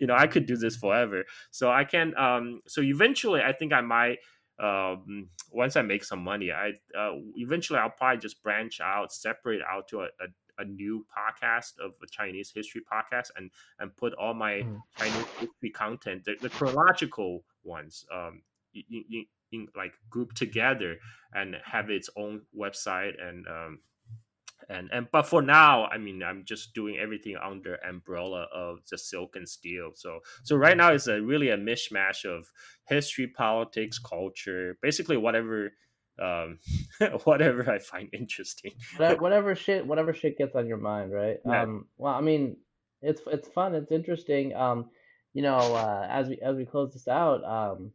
you 0.00 0.06
know 0.06 0.14
I 0.16 0.26
could 0.26 0.46
do 0.46 0.56
this 0.56 0.76
forever. 0.76 1.24
So 1.50 1.70
I 1.70 1.84
can. 1.84 2.16
Um. 2.16 2.60
So 2.66 2.82
eventually, 2.82 3.40
I 3.42 3.52
think 3.52 3.72
I 3.72 3.80
might. 3.80 4.18
Um. 4.58 5.28
Once 5.52 5.76
I 5.76 5.82
make 5.82 6.04
some 6.04 6.22
money, 6.24 6.50
I 6.52 6.70
uh, 6.98 7.12
eventually 7.36 7.78
I'll 7.78 7.90
probably 7.90 8.18
just 8.20 8.42
branch 8.42 8.80
out, 8.80 9.12
separate 9.12 9.62
out 9.68 9.88
to 9.88 10.00
a. 10.00 10.04
a 10.04 10.26
a 10.56 10.64
new 10.64 11.04
podcast 11.10 11.72
of 11.84 11.90
a 12.00 12.06
Chinese 12.08 12.52
history 12.54 12.80
podcast 12.80 13.30
and 13.36 13.50
and 13.80 13.90
put 13.96 14.14
all 14.14 14.34
my 14.34 14.62
Mhm. 14.62 14.78
Chinese 14.96 15.26
history 15.40 15.70
content, 15.70 16.22
the, 16.24 16.36
the 16.40 16.48
chronological 16.48 17.44
ones, 17.64 18.06
um, 18.12 18.40
in, 18.72 19.04
in, 19.10 19.26
in 19.54 19.68
like 19.76 19.92
grouped 20.10 20.36
together 20.36 20.96
and 21.32 21.56
have 21.64 21.90
its 21.90 22.10
own 22.16 22.42
website 22.58 23.12
and 23.22 23.46
um 23.46 23.78
and 24.68 24.88
and 24.92 25.06
but 25.12 25.26
for 25.26 25.42
now 25.42 25.84
i 25.86 25.98
mean 25.98 26.22
i'm 26.22 26.42
just 26.44 26.74
doing 26.74 26.96
everything 26.96 27.36
under 27.36 27.74
umbrella 27.88 28.46
of 28.54 28.78
the 28.90 28.96
silk 28.98 29.36
and 29.36 29.48
steel 29.48 29.90
so 29.94 30.20
so 30.42 30.56
right 30.56 30.76
now 30.76 30.92
it's 30.92 31.06
a 31.06 31.20
really 31.20 31.50
a 31.50 31.56
mishmash 31.56 32.24
of 32.24 32.50
history 32.88 33.26
politics 33.26 33.98
culture 33.98 34.78
basically 34.82 35.16
whatever 35.16 35.72
um 36.22 36.58
whatever 37.24 37.70
i 37.70 37.78
find 37.78 38.08
interesting 38.12 38.72
Whatever, 38.96 39.20
whatever 39.22 39.54
shit, 39.54 39.86
whatever 39.86 40.12
shit 40.12 40.38
gets 40.38 40.54
on 40.54 40.66
your 40.66 40.76
mind, 40.78 41.12
right? 41.12 41.38
Yeah. 41.44 41.62
Um, 41.62 41.86
well, 41.96 42.14
I 42.14 42.20
mean, 42.20 42.56
it's 43.02 43.20
it's 43.26 43.48
fun, 43.48 43.74
it's 43.74 43.92
interesting. 43.92 44.54
Um, 44.54 44.90
you 45.32 45.42
know, 45.42 45.56
uh, 45.56 46.06
as 46.08 46.28
we 46.28 46.38
as 46.40 46.56
we 46.56 46.64
close 46.64 46.92
this 46.92 47.08
out, 47.08 47.44
um, 47.44 47.92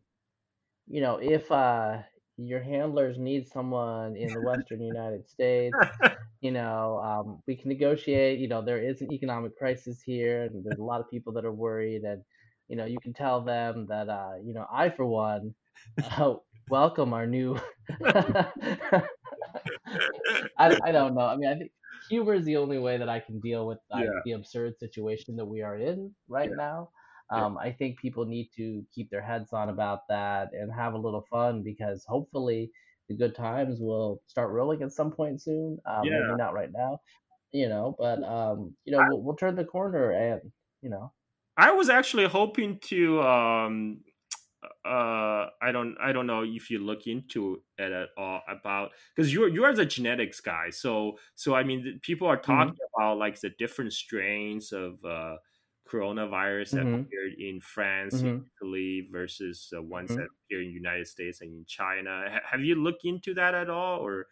you 0.89 1.01
know, 1.01 1.17
if 1.21 1.51
uh 1.51 1.99
your 2.37 2.61
handlers 2.61 3.17
need 3.19 3.47
someone 3.47 4.17
in 4.17 4.33
the 4.33 4.41
Western 4.41 4.81
United 4.81 5.27
States, 5.29 5.83
you 6.41 6.51
know, 6.51 6.99
um, 6.99 7.43
we 7.47 7.55
can 7.55 7.69
negotiate. 7.69 8.39
You 8.39 8.49
know, 8.49 8.61
there 8.63 8.79
is 8.83 9.01
an 9.01 9.11
economic 9.11 9.57
crisis 9.57 10.01
here, 10.01 10.43
and 10.45 10.65
there's 10.65 10.79
a 10.79 10.83
lot 10.83 11.01
of 11.01 11.09
people 11.09 11.33
that 11.33 11.45
are 11.45 11.53
worried, 11.53 12.03
and 12.03 12.23
you 12.69 12.77
know, 12.77 12.85
you 12.85 12.99
can 13.01 13.13
tell 13.13 13.41
them 13.41 13.87
that, 13.89 14.09
uh, 14.09 14.33
you 14.43 14.53
know, 14.53 14.65
I 14.71 14.89
for 14.89 15.05
one, 15.05 15.55
uh, 16.03 16.35
welcome 16.69 17.13
our 17.13 17.27
new. 17.27 17.59
I, 20.57 20.75
I 20.83 20.91
don't 20.91 21.15
know. 21.15 21.21
I 21.21 21.35
mean, 21.37 21.49
I 21.49 21.55
think 21.55 21.71
humor 22.07 22.33
is 22.33 22.45
the 22.45 22.57
only 22.57 22.79
way 22.79 22.97
that 22.97 23.09
I 23.09 23.19
can 23.19 23.39
deal 23.39 23.67
with 23.67 23.79
uh, 23.91 24.03
Yeah. 24.03 24.21
the 24.23 24.33
absurd 24.33 24.77
situation 24.79 25.35
that 25.37 25.45
we 25.45 25.61
are 25.61 25.77
in 25.77 26.13
right 26.27 26.51
Yeah. 26.51 26.55
now. 26.55 26.89
Yeah. 27.35 27.45
Um, 27.45 27.57
I 27.57 27.71
think 27.71 27.99
people 27.99 28.25
need 28.25 28.49
to 28.55 28.85
keep 28.93 29.09
their 29.11 29.21
heads 29.21 29.53
on 29.53 29.69
about 29.69 30.07
that 30.09 30.49
and 30.53 30.71
have 30.73 30.93
a 30.93 30.97
little 30.97 31.25
fun 31.29 31.63
because 31.63 32.05
hopefully 32.05 32.71
the 33.07 33.15
good 33.15 33.35
times 33.35 33.79
will 33.79 34.21
start 34.27 34.51
rolling 34.51 34.81
at 34.83 34.91
some 34.93 35.11
point 35.11 35.41
soon. 35.41 35.79
Um, 35.85 36.11
Yeah. 36.11 36.11
Maybe 36.11 36.35
not 36.35 36.53
right 36.53 36.71
now, 36.71 37.01
you 37.51 37.69
know, 37.69 37.95
but 37.99 38.23
um, 38.23 38.75
you 38.85 38.91
know, 38.93 39.03
we'll, 39.03 39.21
we'll 39.23 39.35
turn 39.35 39.55
the 39.55 39.65
corner 39.65 40.11
and 40.11 40.51
you 40.81 40.89
know, 40.89 41.13
I 41.57 41.71
was 41.71 41.89
actually 41.89 42.25
hoping 42.25 42.79
to 42.85 43.21
um 43.21 44.03
uh 44.85 45.49
I 45.61 45.71
don't 45.73 45.97
I 45.99 46.11
don't 46.13 46.27
know 46.27 46.43
if 46.43 46.69
you 46.71 46.79
look 46.79 47.07
into 47.07 47.63
it 47.77 47.91
at 47.91 48.09
all 48.17 48.41
about 48.49 48.91
because 49.15 49.33
you're 49.33 49.47
you're 49.49 49.73
the 49.73 49.85
genetics 49.85 50.41
guy 50.41 50.69
so 50.71 51.19
so 51.35 51.55
I 51.55 51.63
mean 51.63 51.99
people 52.03 52.27
are 52.27 52.39
talking 52.41 52.73
about 52.97 53.17
like 53.19 53.39
the 53.41 53.51
different 53.51 53.93
strains 53.93 54.71
of 54.73 55.03
uh 55.05 55.37
coronavirus 55.89 56.73
that 56.75 56.87
Mhm. 56.87 57.11
appeared 57.11 57.33
in 57.39 57.59
France 57.61 58.23
in 58.23 58.31
Mhm. 58.31 58.49
Italy 58.61 59.09
versus 59.11 59.69
the 59.71 59.81
ones 59.81 60.13
Mhm. 60.13 60.19
that 60.19 60.27
appear 60.45 60.61
in 60.63 60.71
United 60.71 61.07
States 61.07 61.41
and 61.41 61.51
in 61.53 61.65
China 61.65 62.29
Ha- 62.31 62.41
have 62.45 62.61
you 62.61 62.75
looked 62.75 63.05
into 63.05 63.33
that 63.35 63.55
at 63.55 63.69
all 63.69 63.99
or 64.01 64.27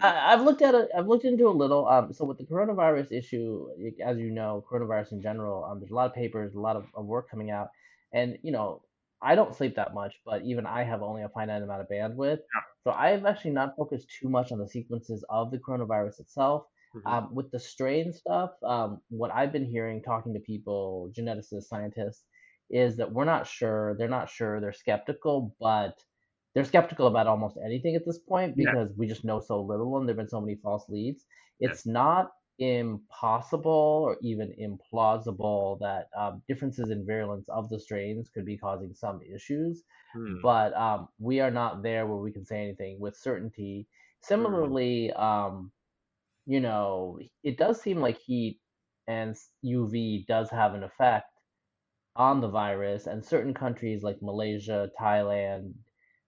I, 0.00 0.32
I've 0.32 0.42
looked 0.42 0.62
at 0.62 0.74
it. 0.74 0.90
I've 0.96 1.06
looked 1.06 1.24
into 1.24 1.48
a 1.48 1.50
little. 1.50 1.86
Um, 1.86 2.12
so 2.12 2.24
with 2.24 2.38
the 2.38 2.44
coronavirus 2.44 3.12
issue, 3.12 3.68
as 4.02 4.18
you 4.18 4.30
know, 4.30 4.64
coronavirus 4.68 5.12
in 5.12 5.22
general, 5.22 5.64
um, 5.64 5.78
there's 5.80 5.92
a 5.92 5.94
lot 5.94 6.06
of 6.06 6.14
papers, 6.14 6.54
a 6.54 6.60
lot 6.60 6.76
of, 6.76 6.86
of 6.94 7.06
work 7.06 7.30
coming 7.30 7.50
out, 7.50 7.70
and 8.12 8.38
you 8.42 8.52
know, 8.52 8.82
I 9.22 9.34
don't 9.34 9.54
sleep 9.54 9.76
that 9.76 9.94
much, 9.94 10.20
but 10.24 10.42
even 10.42 10.66
I 10.66 10.82
have 10.82 11.02
only 11.02 11.22
a 11.22 11.28
finite 11.28 11.62
amount 11.62 11.80
of 11.80 11.88
bandwidth. 11.88 12.40
So 12.82 12.90
I've 12.90 13.24
actually 13.24 13.52
not 13.52 13.76
focused 13.76 14.10
too 14.10 14.28
much 14.28 14.52
on 14.52 14.58
the 14.58 14.68
sequences 14.68 15.24
of 15.30 15.50
the 15.50 15.58
coronavirus 15.58 16.20
itself. 16.20 16.66
Mhm. 16.94 17.14
Um, 17.14 17.34
with 17.34 17.50
the 17.50 17.60
strain 17.60 18.12
stuff, 18.12 18.52
um, 18.62 19.02
what 19.08 19.30
I've 19.32 19.52
been 19.52 19.66
hearing, 19.66 20.02
talking 20.02 20.34
to 20.34 20.40
people, 20.40 21.10
geneticists, 21.16 21.64
scientists, 21.64 22.24
is 22.70 22.96
that 22.96 23.12
we're 23.12 23.24
not 23.26 23.46
sure. 23.46 23.96
They're 23.96 24.08
not 24.08 24.30
sure. 24.30 24.60
They're 24.60 24.72
skeptical, 24.72 25.54
but 25.60 25.98
they're 26.54 26.64
skeptical 26.64 27.06
about 27.06 27.26
almost 27.26 27.58
anything 27.64 27.94
at 27.96 28.04
this 28.06 28.18
point 28.18 28.56
Yeah. 28.56 28.74
because 28.74 28.92
we 28.96 29.06
just 29.06 29.24
know 29.24 29.40
so 29.40 29.60
little 29.62 29.98
and 29.98 30.08
there've 30.08 30.16
been 30.16 30.28
so 30.28 30.40
many 30.40 30.56
false 30.56 30.88
leads. 30.88 31.24
Yeah. 31.60 31.74
It's 31.74 31.86
not 31.86 32.30
impossible 32.58 33.72
or 34.06 34.16
even 34.22 34.54
implausible 34.60 35.78
that 35.80 36.06
um, 36.16 36.42
differences 36.46 36.90
in 36.90 37.04
virulence 37.04 37.48
of 37.48 37.68
the 37.68 37.80
strains 37.80 38.30
could 38.30 38.44
be 38.44 38.56
causing 38.56 38.94
some 38.94 39.20
issues 39.22 39.82
Hmm. 40.14 40.44
but 40.44 40.74
um, 40.74 41.08
we 41.18 41.40
are 41.40 41.50
not 41.50 41.82
there 41.82 42.06
where 42.06 42.18
we 42.18 42.32
can 42.32 42.44
say 42.44 42.62
anything 42.62 43.00
with 43.00 43.16
certainty. 43.16 43.88
Similarly, 44.20 45.12
um, 45.12 45.72
you 46.46 46.60
know, 46.60 47.18
it 47.42 47.58
does 47.58 47.80
seem 47.80 48.00
like 48.00 48.18
heat 48.18 48.60
and 49.06 49.36
UV 49.62 50.24
does 50.28 50.50
have 50.50 50.74
an 50.74 50.82
effect 50.84 51.40
on 52.16 52.40
the 52.40 52.48
virus, 52.48 53.06
and 53.06 53.24
certain 53.24 53.54
countries 53.54 54.02
like 54.02 54.18
Malaysia, 54.22 54.90
Thailand, 55.00 55.74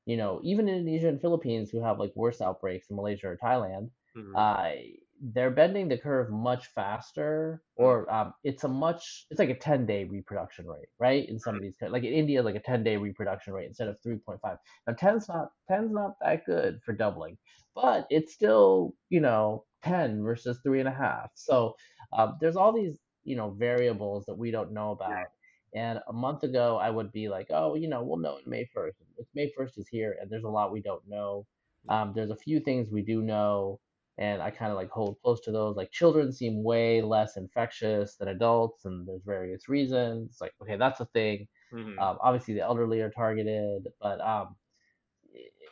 you 0.07 0.17
know, 0.17 0.41
even 0.45 0.69
Indonesia 0.69 1.09
and 1.09 1.21
Philippines 1.21 1.71
who 1.71 1.83
have 1.83 1.99
like 2.01 2.13
worse 2.17 2.41
outbreaks 2.41 2.91
in 2.91 2.97
Malaysia 2.97 3.29
or 3.29 3.37
Thailand, 3.37 3.91
Mhm. 4.15 4.37
uh, 4.37 4.73
they're 5.21 5.51
bending 5.51 5.89
the 5.89 5.97
curve 5.99 6.31
much 6.31 6.67
faster, 6.67 7.63
or 7.77 8.13
um, 8.13 8.35
it's 8.45 8.65
a 8.65 8.69
much, 8.69 9.27
it's 9.31 9.39
like 9.41 9.49
a 9.49 9.59
10 9.59 9.87
day 9.87 10.05
reproduction 10.05 10.67
rate, 10.67 10.89
right? 10.99 11.29
In 11.29 11.39
some 11.39 11.57
of 11.57 11.63
these, 11.63 11.77
like 11.81 12.05
in 12.05 12.13
India, 12.13 12.43
like 12.43 12.55
a 12.57 12.61
10 12.61 12.83
day 12.85 12.97
reproduction 12.97 13.53
rate 13.55 13.67
instead 13.67 13.89
of 13.89 13.99
3.5. 14.03 14.59
Now, 14.87 14.95
10's 14.95 15.29
not 15.29 15.51
10's 15.69 15.93
not 15.93 16.17
that 16.21 16.45
good 16.45 16.81
for 16.85 16.93
doubling, 16.95 17.39
but 17.75 18.07
it's 18.11 18.35
still, 18.35 18.95
you 19.09 19.21
know, 19.21 19.66
10 19.87 20.23
versus 20.23 20.59
three 20.63 20.81
and 20.81 20.89
a 20.89 20.93
half. 20.93 21.31
So 21.35 21.75
um, 22.13 22.37
there's 22.41 22.57
all 22.57 22.73
these, 22.73 22.99
you 23.25 23.37
know, 23.37 23.51
variables 23.51 24.25
that 24.27 24.37
we 24.39 24.51
don't 24.51 24.73
know 24.73 24.91
about. 24.93 25.29
And 25.75 26.01
a 26.09 26.13
month 26.13 26.43
ago, 26.43 26.77
I 26.79 26.91
would 26.91 27.13
be 27.13 27.29
like, 27.29 27.49
oh, 27.51 27.75
you 27.75 27.89
know, 27.89 28.03
we'll 28.03 28.19
know 28.19 28.39
in 28.39 28.49
May 28.51 28.65
1st. 28.75 28.93
It's 29.19 29.31
May 29.35 29.53
1st 29.59 29.79
is 29.79 29.89
here, 29.89 30.17
and 30.21 30.31
there's 30.31 30.45
a 30.45 30.49
lot 30.49 30.73
we 30.73 30.81
don't 30.81 31.07
know. 31.07 31.47
Um, 31.89 32.13
there's 32.15 32.31
a 32.31 32.37
few 32.37 32.61
things 32.61 32.91
we 32.91 33.03
do 33.03 33.23
know, 33.23 33.81
and 34.19 34.41
I 34.43 34.51
kind 34.51 34.71
of 34.73 34.77
like 34.77 34.91
hold 34.91 35.17
close 35.23 35.41
to 35.43 35.53
those. 35.53 35.77
Like 35.77 35.91
children 35.91 36.33
seem 36.33 36.63
way 36.63 37.03
less 37.03 37.37
infectious 37.37 38.17
than 38.17 38.29
adults, 38.29 38.85
and 38.87 39.07
there's 39.07 39.23
various 39.25 39.69
reasons. 39.69 40.39
Like, 40.41 40.53
okay, 40.63 40.77
that's 40.77 41.01
a 41.01 41.07
thing. 41.07 41.49
Mhm. 41.73 41.99
Um, 41.99 42.19
obviously, 42.21 42.55
the 42.55 42.61
elderly 42.61 43.01
are 43.01 43.11
targeted, 43.11 43.89
but 44.01 44.21
um, 44.21 44.57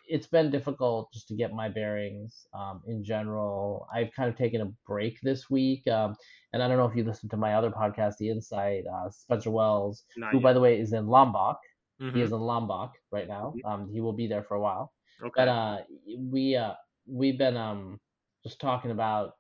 it's 0.07 0.27
been 0.27 0.51
difficult 0.51 1.13
just 1.13 1.29
to 1.29 1.35
get 1.35 1.53
my 1.53 1.69
bearings 1.69 2.47
um, 2.55 2.83
in 2.87 3.03
general. 3.05 3.87
I've 3.95 4.13
kind 4.13 4.29
of 4.29 4.37
taken 4.37 4.61
a 4.61 4.73
break 4.87 5.19
this 5.23 5.49
week, 5.51 5.87
um, 5.89 6.15
and 6.53 6.63
I 6.63 6.69
don't 6.69 6.77
know 6.77 6.87
if 6.87 6.97
you 6.97 7.05
listened 7.05 7.31
to 7.33 7.37
my 7.37 7.55
other 7.55 7.71
podcast, 7.71 8.17
The 8.19 8.31
Insight. 8.31 8.85
Uh, 8.87 9.11
Spencer 9.11 9.51
Wells, 9.51 10.05
Not 10.17 10.33
who 10.33 10.41
by 10.41 10.53
the 10.53 10.61
way 10.61 10.79
is 10.79 10.93
in 10.93 11.07
Lombok. 11.07 11.59
Mhm. 12.01 12.15
He 12.15 12.23
is 12.23 12.33
in 12.33 12.41
Lombok 12.41 12.95
right 13.11 13.29
now. 13.29 13.55
Um, 13.65 13.89
he 13.93 14.01
will 14.01 14.13
be 14.13 14.27
there 14.27 14.43
for 14.43 14.55
a 14.57 14.61
while. 14.61 14.93
okay. 15.23 15.33
But 15.37 15.49
uh, 15.49 15.79
we 16.19 16.57
uh, 16.57 16.75
we've 17.07 17.39
been 17.39 17.57
um 17.57 18.01
just 18.43 18.61
talking 18.61 18.91
about 18.91 19.33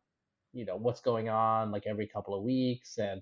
you 0.53 0.65
know 0.65 0.77
what's 0.77 1.01
going 1.01 1.29
on 1.29 1.73
like 1.73 1.87
every 1.87 2.07
couple 2.07 2.35
of 2.35 2.43
weeks, 2.45 2.97
and 2.99 3.21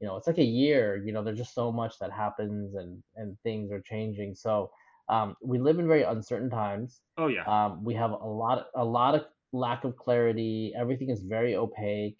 you 0.00 0.06
know 0.06 0.16
it's 0.16 0.26
like 0.26 0.38
a 0.38 0.44
year. 0.44 1.02
You 1.04 1.12
know, 1.12 1.22
there's 1.22 1.38
just 1.38 1.54
so 1.54 1.70
much 1.72 1.98
that 2.00 2.10
happens, 2.12 2.74
and 2.74 3.02
and 3.16 3.38
things 3.44 3.70
are 3.72 3.80
changing. 3.80 4.34
So 4.34 4.70
um, 5.12 5.36
we 5.42 5.58
live 5.58 5.78
in 5.78 5.86
very 5.86 6.02
uncertain 6.02 6.50
times. 6.50 7.00
oh 7.18 7.28
yeah. 7.28 7.44
Um, 7.54 7.84
we 7.84 7.94
have 7.94 8.12
a 8.12 8.26
lot 8.42 8.66
a 8.74 8.84
lot 8.84 9.14
of 9.14 9.22
lack 9.52 9.84
of 9.84 9.96
clarity. 9.96 10.72
Everything 10.82 11.10
is 11.10 11.20
very 11.22 11.54
opaque. 11.54 12.18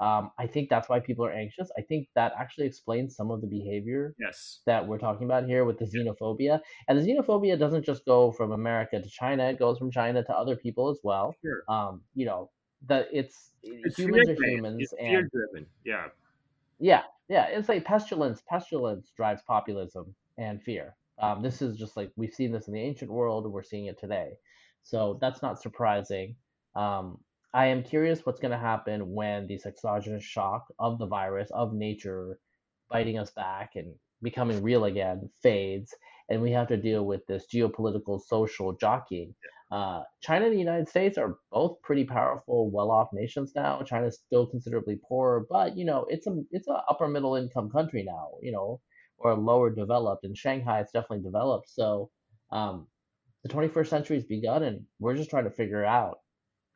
Um, 0.00 0.32
I 0.36 0.48
think 0.48 0.70
that's 0.70 0.88
why 0.88 0.98
people 0.98 1.24
are 1.24 1.32
anxious. 1.32 1.70
I 1.78 1.82
think 1.82 2.08
that 2.16 2.32
actually 2.36 2.66
explains 2.66 3.14
some 3.14 3.30
of 3.30 3.40
the 3.40 3.46
behavior 3.46 4.16
yes. 4.18 4.58
that 4.66 4.84
we're 4.88 4.98
talking 4.98 5.24
about 5.24 5.44
here 5.46 5.64
with 5.64 5.78
the 5.78 5.84
xenophobia. 5.84 6.58
And 6.88 6.98
the 6.98 7.04
xenophobia 7.08 7.56
doesn't 7.56 7.84
just 7.84 8.04
go 8.04 8.32
from 8.32 8.50
America 8.50 9.00
to 9.00 9.08
China; 9.08 9.48
it 9.50 9.58
goes 9.60 9.78
from 9.78 9.92
China 9.92 10.24
to 10.24 10.32
other 10.32 10.56
people 10.56 10.90
as 10.90 10.98
well. 11.04 11.36
Sure. 11.40 11.62
Um, 11.68 12.02
you 12.16 12.26
know, 12.26 12.50
that 12.88 13.06
it's, 13.12 13.52
It's 13.62 13.96
humans 13.96 14.28
are 14.28 14.44
humans, 14.44 14.78
It's 14.80 14.94
and 14.94 15.08
fear 15.08 15.28
driven. 15.32 15.66
Yeah. 15.84 16.06
yeah, 16.80 17.02
yeah, 17.28 17.46
it's 17.46 17.68
like 17.68 17.84
pestilence. 17.84 18.42
Pestilence 18.50 19.12
drives 19.16 19.42
populism 19.46 20.14
and 20.36 20.60
fear. 20.60 20.96
Um, 21.20 21.42
this 21.42 21.62
is 21.62 21.76
just 21.76 21.96
like 21.96 22.10
we've 22.16 22.34
seen 22.34 22.52
this 22.52 22.68
in 22.68 22.74
the 22.74 22.80
ancient 22.80 23.10
world, 23.10 23.50
we're 23.50 23.62
seeing 23.62 23.86
it 23.86 23.98
today. 23.98 24.32
So 24.82 25.18
that's 25.20 25.42
not 25.42 25.60
surprising. 25.62 26.36
Um, 26.76 27.18
I 27.54 27.66
am 27.66 27.84
curious 27.84 28.26
what's 28.26 28.40
going 28.40 28.50
to 28.52 28.58
happen 28.58 29.12
when 29.12 29.46
this 29.46 29.64
exogenous 29.66 30.24
shock 30.24 30.66
of 30.78 30.98
the 30.98 31.06
virus, 31.06 31.50
of 31.52 31.72
nature 31.72 32.38
biting 32.90 33.18
us 33.18 33.30
back 33.30 33.72
and 33.76 33.94
becoming 34.22 34.62
real 34.62 34.84
again, 34.84 35.30
fades, 35.42 35.94
and 36.28 36.42
we 36.42 36.50
have 36.52 36.68
to 36.68 36.76
deal 36.76 37.04
with 37.04 37.24
this 37.26 37.46
geopolitical, 37.52 38.20
social 38.20 38.72
jockeying. 38.72 39.34
Uh, 39.70 40.02
China 40.20 40.46
and 40.46 40.54
the 40.54 40.58
United 40.58 40.88
States 40.88 41.18
are 41.18 41.36
both 41.50 41.80
pretty 41.82 42.04
powerful, 42.04 42.70
well-off 42.70 43.08
nations 43.12 43.52
now. 43.54 43.82
China's 43.82 44.18
still 44.24 44.46
considerably 44.46 44.98
poorer, 45.08 45.46
but 45.48 45.76
you 45.76 45.84
know 45.84 46.06
it's 46.08 46.26
a 46.26 46.42
it's 46.50 46.68
a 46.68 46.82
upper 46.88 47.08
middle 47.08 47.34
income 47.36 47.70
country 47.70 48.04
now. 48.04 48.30
You 48.42 48.52
know, 48.52 48.80
or 49.24 49.34
lower 49.34 49.70
developed. 49.70 50.24
and 50.24 50.36
Shanghai, 50.36 50.80
it's 50.80 50.92
definitely 50.92 51.24
developed. 51.24 51.70
So 51.70 52.10
um, 52.52 52.86
the 53.42 53.48
21st 53.48 53.88
century 53.88 54.16
has 54.16 54.24
begun, 54.24 54.62
and 54.62 54.82
we're 55.00 55.16
just 55.16 55.30
trying 55.30 55.44
to 55.44 55.50
figure 55.50 55.84
out 55.84 56.18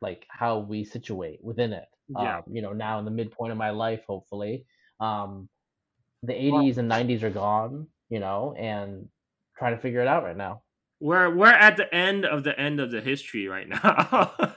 like 0.01 0.25
how 0.29 0.59
we 0.59 0.83
situate 0.83 1.39
within 1.43 1.73
it. 1.73 1.85
Yeah. 2.09 2.37
Um, 2.37 2.43
you 2.51 2.61
know, 2.61 2.73
now 2.73 2.99
in 2.99 3.05
the 3.05 3.11
midpoint 3.11 3.51
of 3.51 3.57
my 3.57 3.69
life, 3.69 4.01
hopefully, 4.07 4.65
um, 4.99 5.47
the 6.23 6.33
Well- 6.51 6.63
80s 6.63 6.77
and 6.77 6.89
90s 6.89 7.23
are 7.23 7.29
gone. 7.29 7.87
You 8.09 8.19
know, 8.19 8.55
and 8.57 9.07
trying 9.55 9.75
to 9.75 9.81
figure 9.81 10.01
it 10.01 10.07
out 10.07 10.23
right 10.23 10.35
now. 10.35 10.63
We're 10.99 11.29
we're 11.35 11.47
at 11.47 11.77
the 11.77 11.93
end 11.93 12.25
of 12.25 12.43
the 12.43 12.59
end 12.59 12.79
of 12.79 12.89
the 12.89 13.01
history 13.01 13.47
right 13.47 13.69
now. 13.69 14.55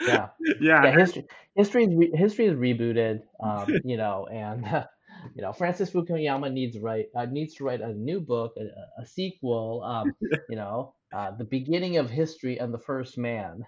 Yeah. 0.00 0.28
yeah. 0.60 0.84
yeah, 0.84 0.90
history 0.90 1.24
history 1.54 1.84
is 1.84 1.94
re- 1.94 2.10
history 2.14 2.46
is 2.46 2.54
rebooted, 2.56 3.20
um, 3.42 3.66
you 3.84 3.96
know, 3.96 4.26
and 4.26 4.64
you 5.34 5.42
know 5.42 5.52
Francis 5.52 5.90
Fukuyama 5.90 6.52
needs 6.52 6.76
to 6.76 6.80
write 6.80 7.06
uh, 7.14 7.26
needs 7.26 7.54
to 7.54 7.64
write 7.64 7.80
a 7.80 7.92
new 7.92 8.20
book, 8.20 8.54
a, 8.56 9.02
a 9.02 9.06
sequel, 9.06 9.82
um, 9.84 10.14
you 10.48 10.56
know, 10.56 10.94
uh, 11.14 11.30
the 11.32 11.44
beginning 11.44 11.96
of 11.96 12.10
history 12.10 12.58
and 12.58 12.72
the 12.72 12.78
first 12.78 13.18
man. 13.18 13.64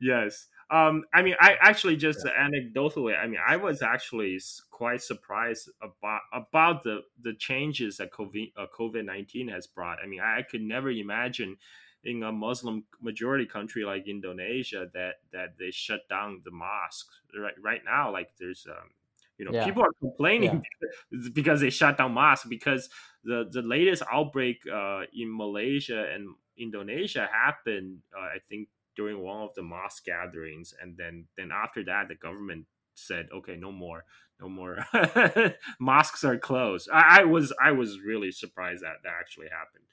Yes. 0.00 0.48
Um, 0.68 1.04
I 1.14 1.22
mean, 1.22 1.36
I 1.40 1.56
actually 1.60 1.96
just 1.96 2.26
anecdotally, 2.26 3.16
I 3.16 3.26
mean, 3.28 3.38
I 3.46 3.56
was 3.56 3.82
actually 3.82 4.40
quite 4.70 5.00
surprised 5.00 5.70
about 5.80 6.22
about 6.32 6.82
the 6.82 7.02
the 7.22 7.34
changes 7.34 7.98
that 7.98 8.12
COVID 8.12 8.52
uh, 8.56 8.66
COVID 8.76 9.04
nineteen 9.04 9.48
has 9.48 9.66
brought. 9.66 9.98
I 10.02 10.06
mean, 10.06 10.20
I, 10.20 10.38
I 10.38 10.42
could 10.42 10.62
never 10.62 10.90
imagine 10.90 11.56
in 12.02 12.22
a 12.22 12.32
Muslim 12.32 12.84
majority 13.00 13.46
country 13.46 13.84
like 13.84 14.08
Indonesia 14.08 14.88
that 14.92 15.16
that 15.32 15.58
they 15.58 15.70
shut 15.70 16.08
down 16.08 16.42
the 16.44 16.50
mosques 16.50 17.20
right 17.38 17.54
right 17.62 17.82
now. 17.84 18.12
Like 18.12 18.30
there's 18.38 18.66
um, 18.68 18.90
you 19.38 19.44
know, 19.44 19.52
Yeah. 19.52 19.64
people 19.64 19.82
are 19.82 19.92
complaining 20.00 20.62
because 21.32 21.60
they 21.60 21.70
shut 21.70 21.98
down 21.98 22.12
mosques 22.12 22.46
because 22.48 22.88
the 23.24 23.48
the 23.50 23.62
latest 23.62 24.02
outbreak 24.10 24.58
uh, 24.72 25.02
in 25.14 25.36
Malaysia 25.36 26.06
and 26.12 26.34
Indonesia 26.56 27.28
happened, 27.30 28.00
uh, 28.16 28.20
I 28.20 28.38
think 28.48 28.68
during 28.96 29.20
one 29.22 29.42
of 29.42 29.54
the 29.54 29.62
mosque 29.62 30.04
gatherings 30.04 30.74
and 30.80 30.96
then 30.96 31.26
then 31.36 31.50
after 31.52 31.84
that 31.84 32.08
the 32.08 32.14
government 32.14 32.66
said 32.94 33.28
okay 33.30 33.56
no 33.56 33.70
more 33.70 34.04
no 34.40 34.48
more 34.48 34.78
mosques 35.78 36.24
are 36.24 36.38
closed 36.38 36.88
I, 36.90 37.20
I 37.20 37.24
was 37.24 37.52
i 37.62 37.72
was 37.72 38.00
really 38.00 38.32
surprised 38.32 38.82
that 38.82 39.02
that 39.04 39.12
actually 39.20 39.48
happened 39.48 39.84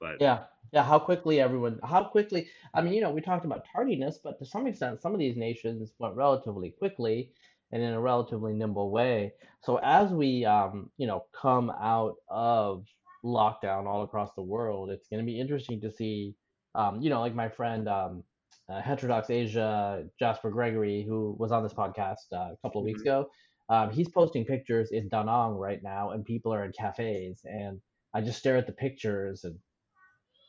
but 0.00 0.20
Yeah, 0.20 0.44
yeah. 0.72 0.84
How 0.84 0.98
quickly 0.98 1.40
everyone, 1.40 1.78
how 1.82 2.04
quickly. 2.04 2.48
I 2.74 2.82
mean, 2.82 2.92
you 2.92 3.00
know, 3.00 3.10
we 3.10 3.20
talked 3.20 3.44
about 3.44 3.66
tardiness, 3.72 4.18
but 4.22 4.38
to 4.38 4.44
some 4.46 4.66
extent, 4.66 5.00
some 5.00 5.12
of 5.12 5.18
these 5.18 5.36
nations 5.36 5.92
went 5.98 6.16
relatively 6.16 6.70
quickly 6.70 7.32
and 7.72 7.82
in 7.82 7.92
a 7.92 8.00
relatively 8.00 8.52
nimble 8.54 8.90
way. 8.90 9.32
So 9.62 9.76
as 9.78 10.10
we, 10.12 10.44
um, 10.44 10.90
you 10.96 11.06
know, 11.06 11.26
come 11.32 11.70
out 11.70 12.16
of 12.28 12.86
lockdown 13.24 13.86
all 13.86 14.02
across 14.02 14.32
the 14.34 14.42
world, 14.42 14.90
it's 14.90 15.08
going 15.08 15.20
to 15.20 15.26
be 15.26 15.40
interesting 15.40 15.80
to 15.82 15.90
see, 15.90 16.34
um, 16.74 17.00
you 17.00 17.10
know, 17.10 17.20
like 17.20 17.34
my 17.34 17.48
friend, 17.48 17.88
um, 17.88 18.24
uh, 18.68 18.80
Heterodox 18.80 19.30
Asia, 19.30 20.04
Jasper 20.18 20.50
Gregory, 20.50 21.04
who 21.06 21.36
was 21.38 21.52
on 21.52 21.62
this 21.62 21.72
podcast 21.74 22.32
uh, 22.32 22.52
a 22.52 22.56
couple 22.62 22.80
of 22.80 22.84
weeks 22.84 23.00
Mhm. 23.00 23.04
ago. 23.04 23.26
Um, 23.70 23.90
he's 23.90 24.08
posting 24.10 24.44
pictures 24.44 24.90
in 24.92 25.08
Da 25.08 25.22
Nang 25.22 25.52
right 25.56 25.82
now, 25.82 26.10
and 26.10 26.24
people 26.24 26.52
are 26.52 26.64
in 26.64 26.72
cafes, 26.72 27.42
and 27.44 27.80
I 28.14 28.20
just 28.22 28.38
stare 28.38 28.56
at 28.56 28.66
the 28.66 28.72
pictures 28.72 29.44
and 29.44 29.58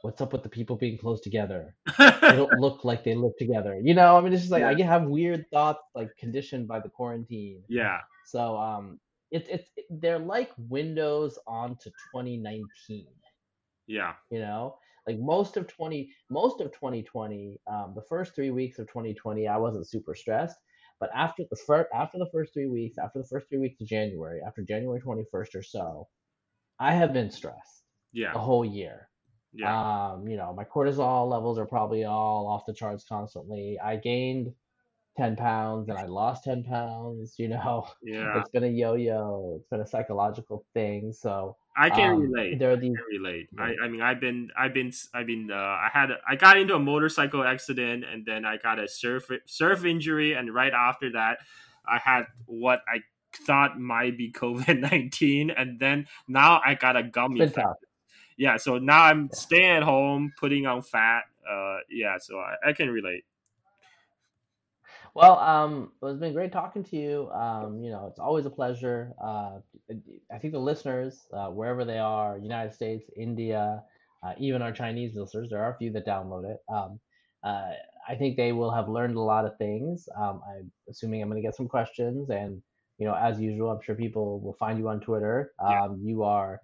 what's 0.01 0.21
up 0.21 0.31
with 0.33 0.43
the 0.43 0.49
people 0.49 0.75
being 0.75 0.97
close 0.97 1.21
together? 1.21 1.75
They 1.97 2.35
don't 2.35 2.53
look 2.59 2.83
like 2.85 3.03
they 3.03 3.15
live 3.15 3.35
together. 3.37 3.79
You 3.83 3.93
know, 3.93 4.17
I 4.17 4.21
mean, 4.21 4.33
it's 4.33 4.43
just 4.43 4.51
like 4.51 4.63
I 4.63 4.81
have 4.83 5.03
weird 5.03 5.45
thoughts, 5.51 5.83
like 5.95 6.15
conditioned 6.17 6.67
by 6.67 6.79
the 6.79 6.89
quarantine. 6.89 7.63
yeah 7.67 7.99
So, 8.25 8.57
um, 8.57 8.99
it's 9.31 9.47
it's 9.49 9.69
they're 9.89 10.19
like 10.19 10.51
windows 10.57 11.37
onto 11.47 11.89
2019. 12.13 13.07
yeah 13.87 14.13
You 14.31 14.39
know, 14.39 14.77
like 15.07 15.19
most 15.19 15.57
of 15.57 15.67
20, 15.67 16.11
most 16.29 16.61
of 16.61 16.71
2020, 16.71 17.59
um, 17.67 17.93
the 17.95 18.01
first 18.03 18.35
three 18.35 18.51
weeks 18.51 18.79
of 18.79 18.87
2020, 18.87 19.47
I 19.47 19.57
wasn't 19.57 19.87
super 19.87 20.15
stressed. 20.15 20.57
But 20.99 21.09
after 21.15 21.43
the 21.49 21.55
first, 21.55 21.89
after 21.93 22.17
the 22.17 22.29
first 22.31 22.53
three 22.53 22.67
weeks, 22.67 22.97
after 22.97 23.19
the 23.19 23.27
first 23.27 23.47
three 23.49 23.59
weeks 23.59 23.79
of 23.81 23.87
January, 23.87 24.41
after 24.45 24.61
January 24.63 24.99
21st 25.01 25.55
or 25.55 25.63
so, 25.63 26.07
I 26.79 26.93
have 26.93 27.13
been 27.13 27.31
stressed 27.31 27.83
yeah 28.11 28.31
A 28.33 28.39
whole 28.39 28.65
year. 28.65 29.08
Yeah 29.53 30.11
Um, 30.11 30.27
you 30.27 30.37
know, 30.37 30.53
my 30.53 30.63
cortisol 30.63 31.29
levels 31.29 31.57
are 31.57 31.65
probably 31.65 32.03
all 32.05 32.47
off 32.47 32.65
the 32.65 32.73
charts 32.73 33.03
constantly. 33.03 33.79
I 33.83 33.97
gained 33.97 34.53
10 35.17 35.35
pounds 35.35 35.89
and 35.89 35.97
I 35.97 36.05
lost 36.05 36.43
10 36.45 36.63
pounds, 36.63 37.35
you 37.37 37.49
know. 37.49 37.87
yeah 38.03 38.39
It's 38.39 38.49
been 38.49 38.63
a 38.63 38.67
yo-yo. 38.67 39.55
It's 39.57 39.67
been 39.67 39.81
a 39.81 39.87
psychological 39.87 40.65
thing. 40.73 41.13
So, 41.13 41.57
i 41.77 41.89
can 41.89 42.11
um, 42.11 42.19
relate 42.19 42.59
there 42.59 42.71
are 42.71 42.77
I 42.77 42.79
these 42.79 42.97
can 42.97 43.23
relate 43.23 43.47
I, 43.57 43.85
I 43.85 43.87
mean 43.87 44.01
i've 44.01 44.19
been 44.19 44.49
i've 44.57 44.73
been 44.73 44.91
i've 45.13 45.27
been 45.27 45.49
uh, 45.49 45.55
i 45.55 45.89
had 45.93 46.09
i 46.27 46.35
got 46.35 46.57
into 46.57 46.75
a 46.75 46.79
motorcycle 46.79 47.43
accident 47.43 48.03
and 48.03 48.25
then 48.25 48.43
i 48.43 48.57
got 48.57 48.79
a 48.79 48.87
surf 48.87 49.29
surf 49.45 49.85
injury 49.85 50.33
and 50.33 50.53
right 50.53 50.73
after 50.73 51.11
that 51.13 51.37
i 51.87 51.97
had 51.97 52.23
what 52.47 52.81
i 52.93 52.99
thought 53.45 53.79
might 53.79 54.17
be 54.17 54.31
COVID 54.31 54.79
nineteen, 54.91 55.49
and 55.49 55.79
then 55.79 56.07
now 56.27 56.61
I 56.65 56.75
got 56.75 56.95
a 56.95 57.03
gummy. 57.03 57.41
It's 57.41 57.53
been 57.53 57.63
tough. 57.63 57.77
Yeah, 58.39 58.55
so 58.55 58.77
now 58.77 59.03
I'm 59.03 59.29
staying 59.33 59.69
at 59.69 59.83
home, 59.83 60.31
putting 60.39 60.65
on 60.65 60.81
fat. 60.81 61.23
Uh, 61.47 61.79
yeah, 61.91 62.17
so 62.17 62.39
I, 62.39 62.69
I 62.69 62.73
can 62.73 62.89
relate. 62.89 63.25
Well, 65.13 65.37
um, 65.39 65.91
it's 66.01 66.21
been 66.21 66.31
great 66.31 66.53
talking 66.53 66.81
to 66.85 66.95
you. 66.95 67.29
Um, 67.31 67.83
you 67.83 67.91
know, 67.91 68.07
it's 68.07 68.17
always 68.17 68.45
a 68.45 68.49
pleasure. 68.49 69.11
Uh, 69.21 69.59
I 70.33 70.37
think 70.37 70.53
the 70.53 70.59
listeners, 70.59 71.27
uh, 71.33 71.47
wherever 71.47 71.83
they 71.83 71.97
are, 71.97 72.37
United 72.37 72.73
States, 72.73 73.09
India, 73.17 73.83
uh, 74.23 74.33
even 74.37 74.61
our 74.61 74.71
Chinese 74.71 75.15
listeners, 75.15 75.49
there 75.49 75.61
are 75.61 75.73
a 75.73 75.77
few 75.77 75.91
that 75.91 76.07
download 76.07 76.49
it. 76.49 76.59
Um, 76.73 76.97
uh, 77.43 77.71
I 78.07 78.15
think 78.15 78.37
they 78.37 78.53
will 78.53 78.71
have 78.71 78.87
learned 78.87 79.17
a 79.17 79.21
lot 79.21 79.43
of 79.43 79.57
things. 79.57 80.07
Um, 80.17 80.39
I'm 80.49 80.71
assuming 80.89 81.21
I'm 81.21 81.29
going 81.29 81.41
to 81.41 81.45
get 81.45 81.57
some 81.57 81.67
questions, 81.67 82.29
and 82.29 82.61
you 82.99 83.05
know, 83.05 83.15
as 83.15 83.37
usual, 83.37 83.71
I'm 83.71 83.81
sure 83.81 83.95
people 83.95 84.39
will 84.39 84.53
find 84.53 84.79
you 84.79 84.87
on 84.87 85.01
Twitter. 85.01 85.51
Yeah. 85.61 85.83
Um, 85.83 85.99
you 86.01 86.23
are 86.23 86.61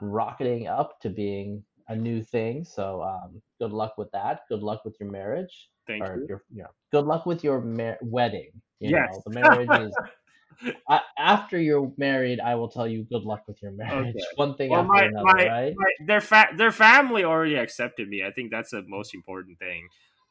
rocketing 0.00 0.66
up 0.66 1.00
to 1.00 1.10
being 1.10 1.62
a 1.88 1.96
new 1.96 2.22
thing, 2.22 2.64
so 2.64 3.02
um, 3.02 3.40
good 3.60 3.72
luck 3.72 3.96
with 3.96 4.10
that. 4.12 4.40
Good 4.48 4.62
luck 4.62 4.84
with 4.84 4.96
your 5.00 5.10
marriage 5.10 5.68
Thank 5.86 6.02
or 6.02 6.16
you. 6.16 6.26
your 6.28 6.42
you 6.52 6.62
know, 6.62 6.70
good 6.90 7.04
luck 7.06 7.26
with 7.26 7.44
your 7.44 7.60
mar- 7.60 7.98
wedding. 8.02 8.50
You 8.80 8.90
Yes. 8.90 9.08
know, 9.10 9.22
the 9.24 9.30
marriage 9.40 9.70
is 9.70 9.96
I, 10.88 11.00
after 11.18 11.58
you're 11.60 11.92
married. 11.96 12.40
I 12.40 12.54
will 12.54 12.68
tell 12.68 12.88
you 12.88 13.04
good 13.04 13.22
luck 13.22 13.44
with 13.46 13.62
your 13.62 13.72
marriage. 13.72 14.14
Okay. 14.16 14.26
One 14.36 14.56
thing 14.56 14.70
Well, 14.70 14.80
after 14.82 14.92
my, 14.92 15.04
another, 15.04 15.24
my, 15.24 15.46
right? 15.48 15.74
my- 15.76 16.06
their 16.06 16.20
fa- 16.20 16.52
their 16.56 16.72
family 16.72 17.24
already 17.24 17.56
accepted 17.56 18.08
me. 18.08 18.24
I 18.24 18.30
think 18.32 18.50
that's 18.50 18.70
the 18.70 18.82
most 18.86 19.14
important 19.14 19.58
thing. 19.58 19.88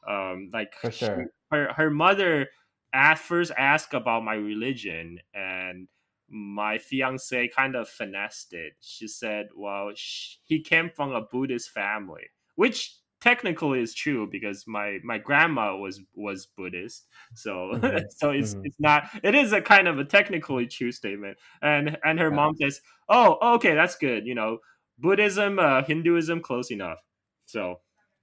Um, 0.08 0.50
like 0.52 0.72
For 0.80 0.90
she- 0.90 1.06
her 1.50 1.72
her 1.72 1.90
mother 1.90 2.48
at 2.92 3.18
first 3.18 3.52
asked 3.56 3.94
about 3.94 4.24
my 4.24 4.34
religion, 4.34 5.20
and 5.34 5.88
my 6.28 6.78
fiance 6.78 7.48
kind 7.48 7.76
of 7.76 7.88
finessed 7.88 8.52
it. 8.52 8.74
She 8.80 9.08
said, 9.08 9.48
"Well, 9.54 9.92
sh- 9.94 10.36
he 10.44 10.60
came 10.62 10.90
from 10.90 11.12
a 11.12 11.20
Buddhist 11.22 11.70
family," 11.70 12.28
which 12.56 12.96
technically 13.20 13.80
is 13.80 13.94
true 13.94 14.26
because 14.30 14.66
my 14.66 14.98
my 15.04 15.18
grandma 15.18 15.76
was 15.76 16.00
was 16.14 16.46
Buddhist. 16.46 17.06
So 17.34 17.72
Mhm, 17.72 18.00
so 18.10 18.30
it's 18.30 18.56
mhm. 18.56 18.64
it's 18.64 18.78
not 18.80 19.04
it 19.22 19.34
is 19.34 19.52
a 19.52 19.62
kind 19.62 19.88
of 19.88 19.98
a 19.98 20.04
technically 20.04 20.66
true 20.66 20.92
statement. 20.92 21.38
And 21.62 21.98
and 22.04 22.18
her 22.20 22.30
Yeah. 22.30 22.32
mom 22.32 22.54
says, 22.56 22.80
"Oh, 23.08 23.54
okay, 23.56 23.74
that's 23.74 23.96
good. 23.96 24.26
You 24.26 24.34
know, 24.34 24.58
Buddhism, 24.98 25.58
uh, 25.58 25.82
Hinduism, 25.84 26.40
close 26.42 26.70
enough." 26.70 26.98
So 27.46 27.80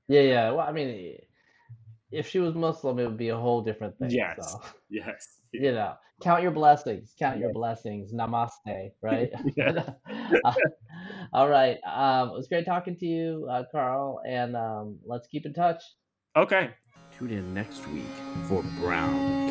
Yeah, 0.07 0.21
yeah. 0.21 0.51
Well, 0.51 0.67
I 0.67 0.71
mean, 0.71 1.17
if 2.13 2.27
she 2.27 2.39
was 2.39 2.53
Muslim, 2.53 2.99
it 2.99 3.05
would 3.05 3.17
be 3.17 3.29
a 3.29 3.37
whole 3.37 3.61
different 3.61 3.97
thing. 3.97 4.11
Yes. 4.11 4.37
So, 4.39 4.61
yes, 4.89 5.39
you 5.53 5.71
know, 5.71 5.93
count 6.21 6.43
your 6.43 6.51
blessings. 6.51 7.13
Count 7.17 7.39
your 7.39 7.51
blessings. 7.51 8.13
Namaste. 8.13 8.91
Right. 9.01 9.29
Uh, 10.43 10.53
all 11.31 11.47
right. 11.47 11.77
Um, 11.85 12.29
it 12.29 12.33
was 12.33 12.47
great 12.47 12.65
talking 12.65 12.97
to 12.97 13.05
you, 13.05 13.47
uh, 13.49 13.63
Carl, 13.71 14.19
and 14.27 14.55
um, 14.55 14.97
let's 15.05 15.27
keep 15.27 15.45
in 15.45 15.53
touch. 15.53 15.81
okay. 16.35 16.71
Tune 17.17 17.29
in 17.29 17.53
next 17.53 17.87
week 17.89 18.03
for 18.47 18.63
Brown 18.79 19.42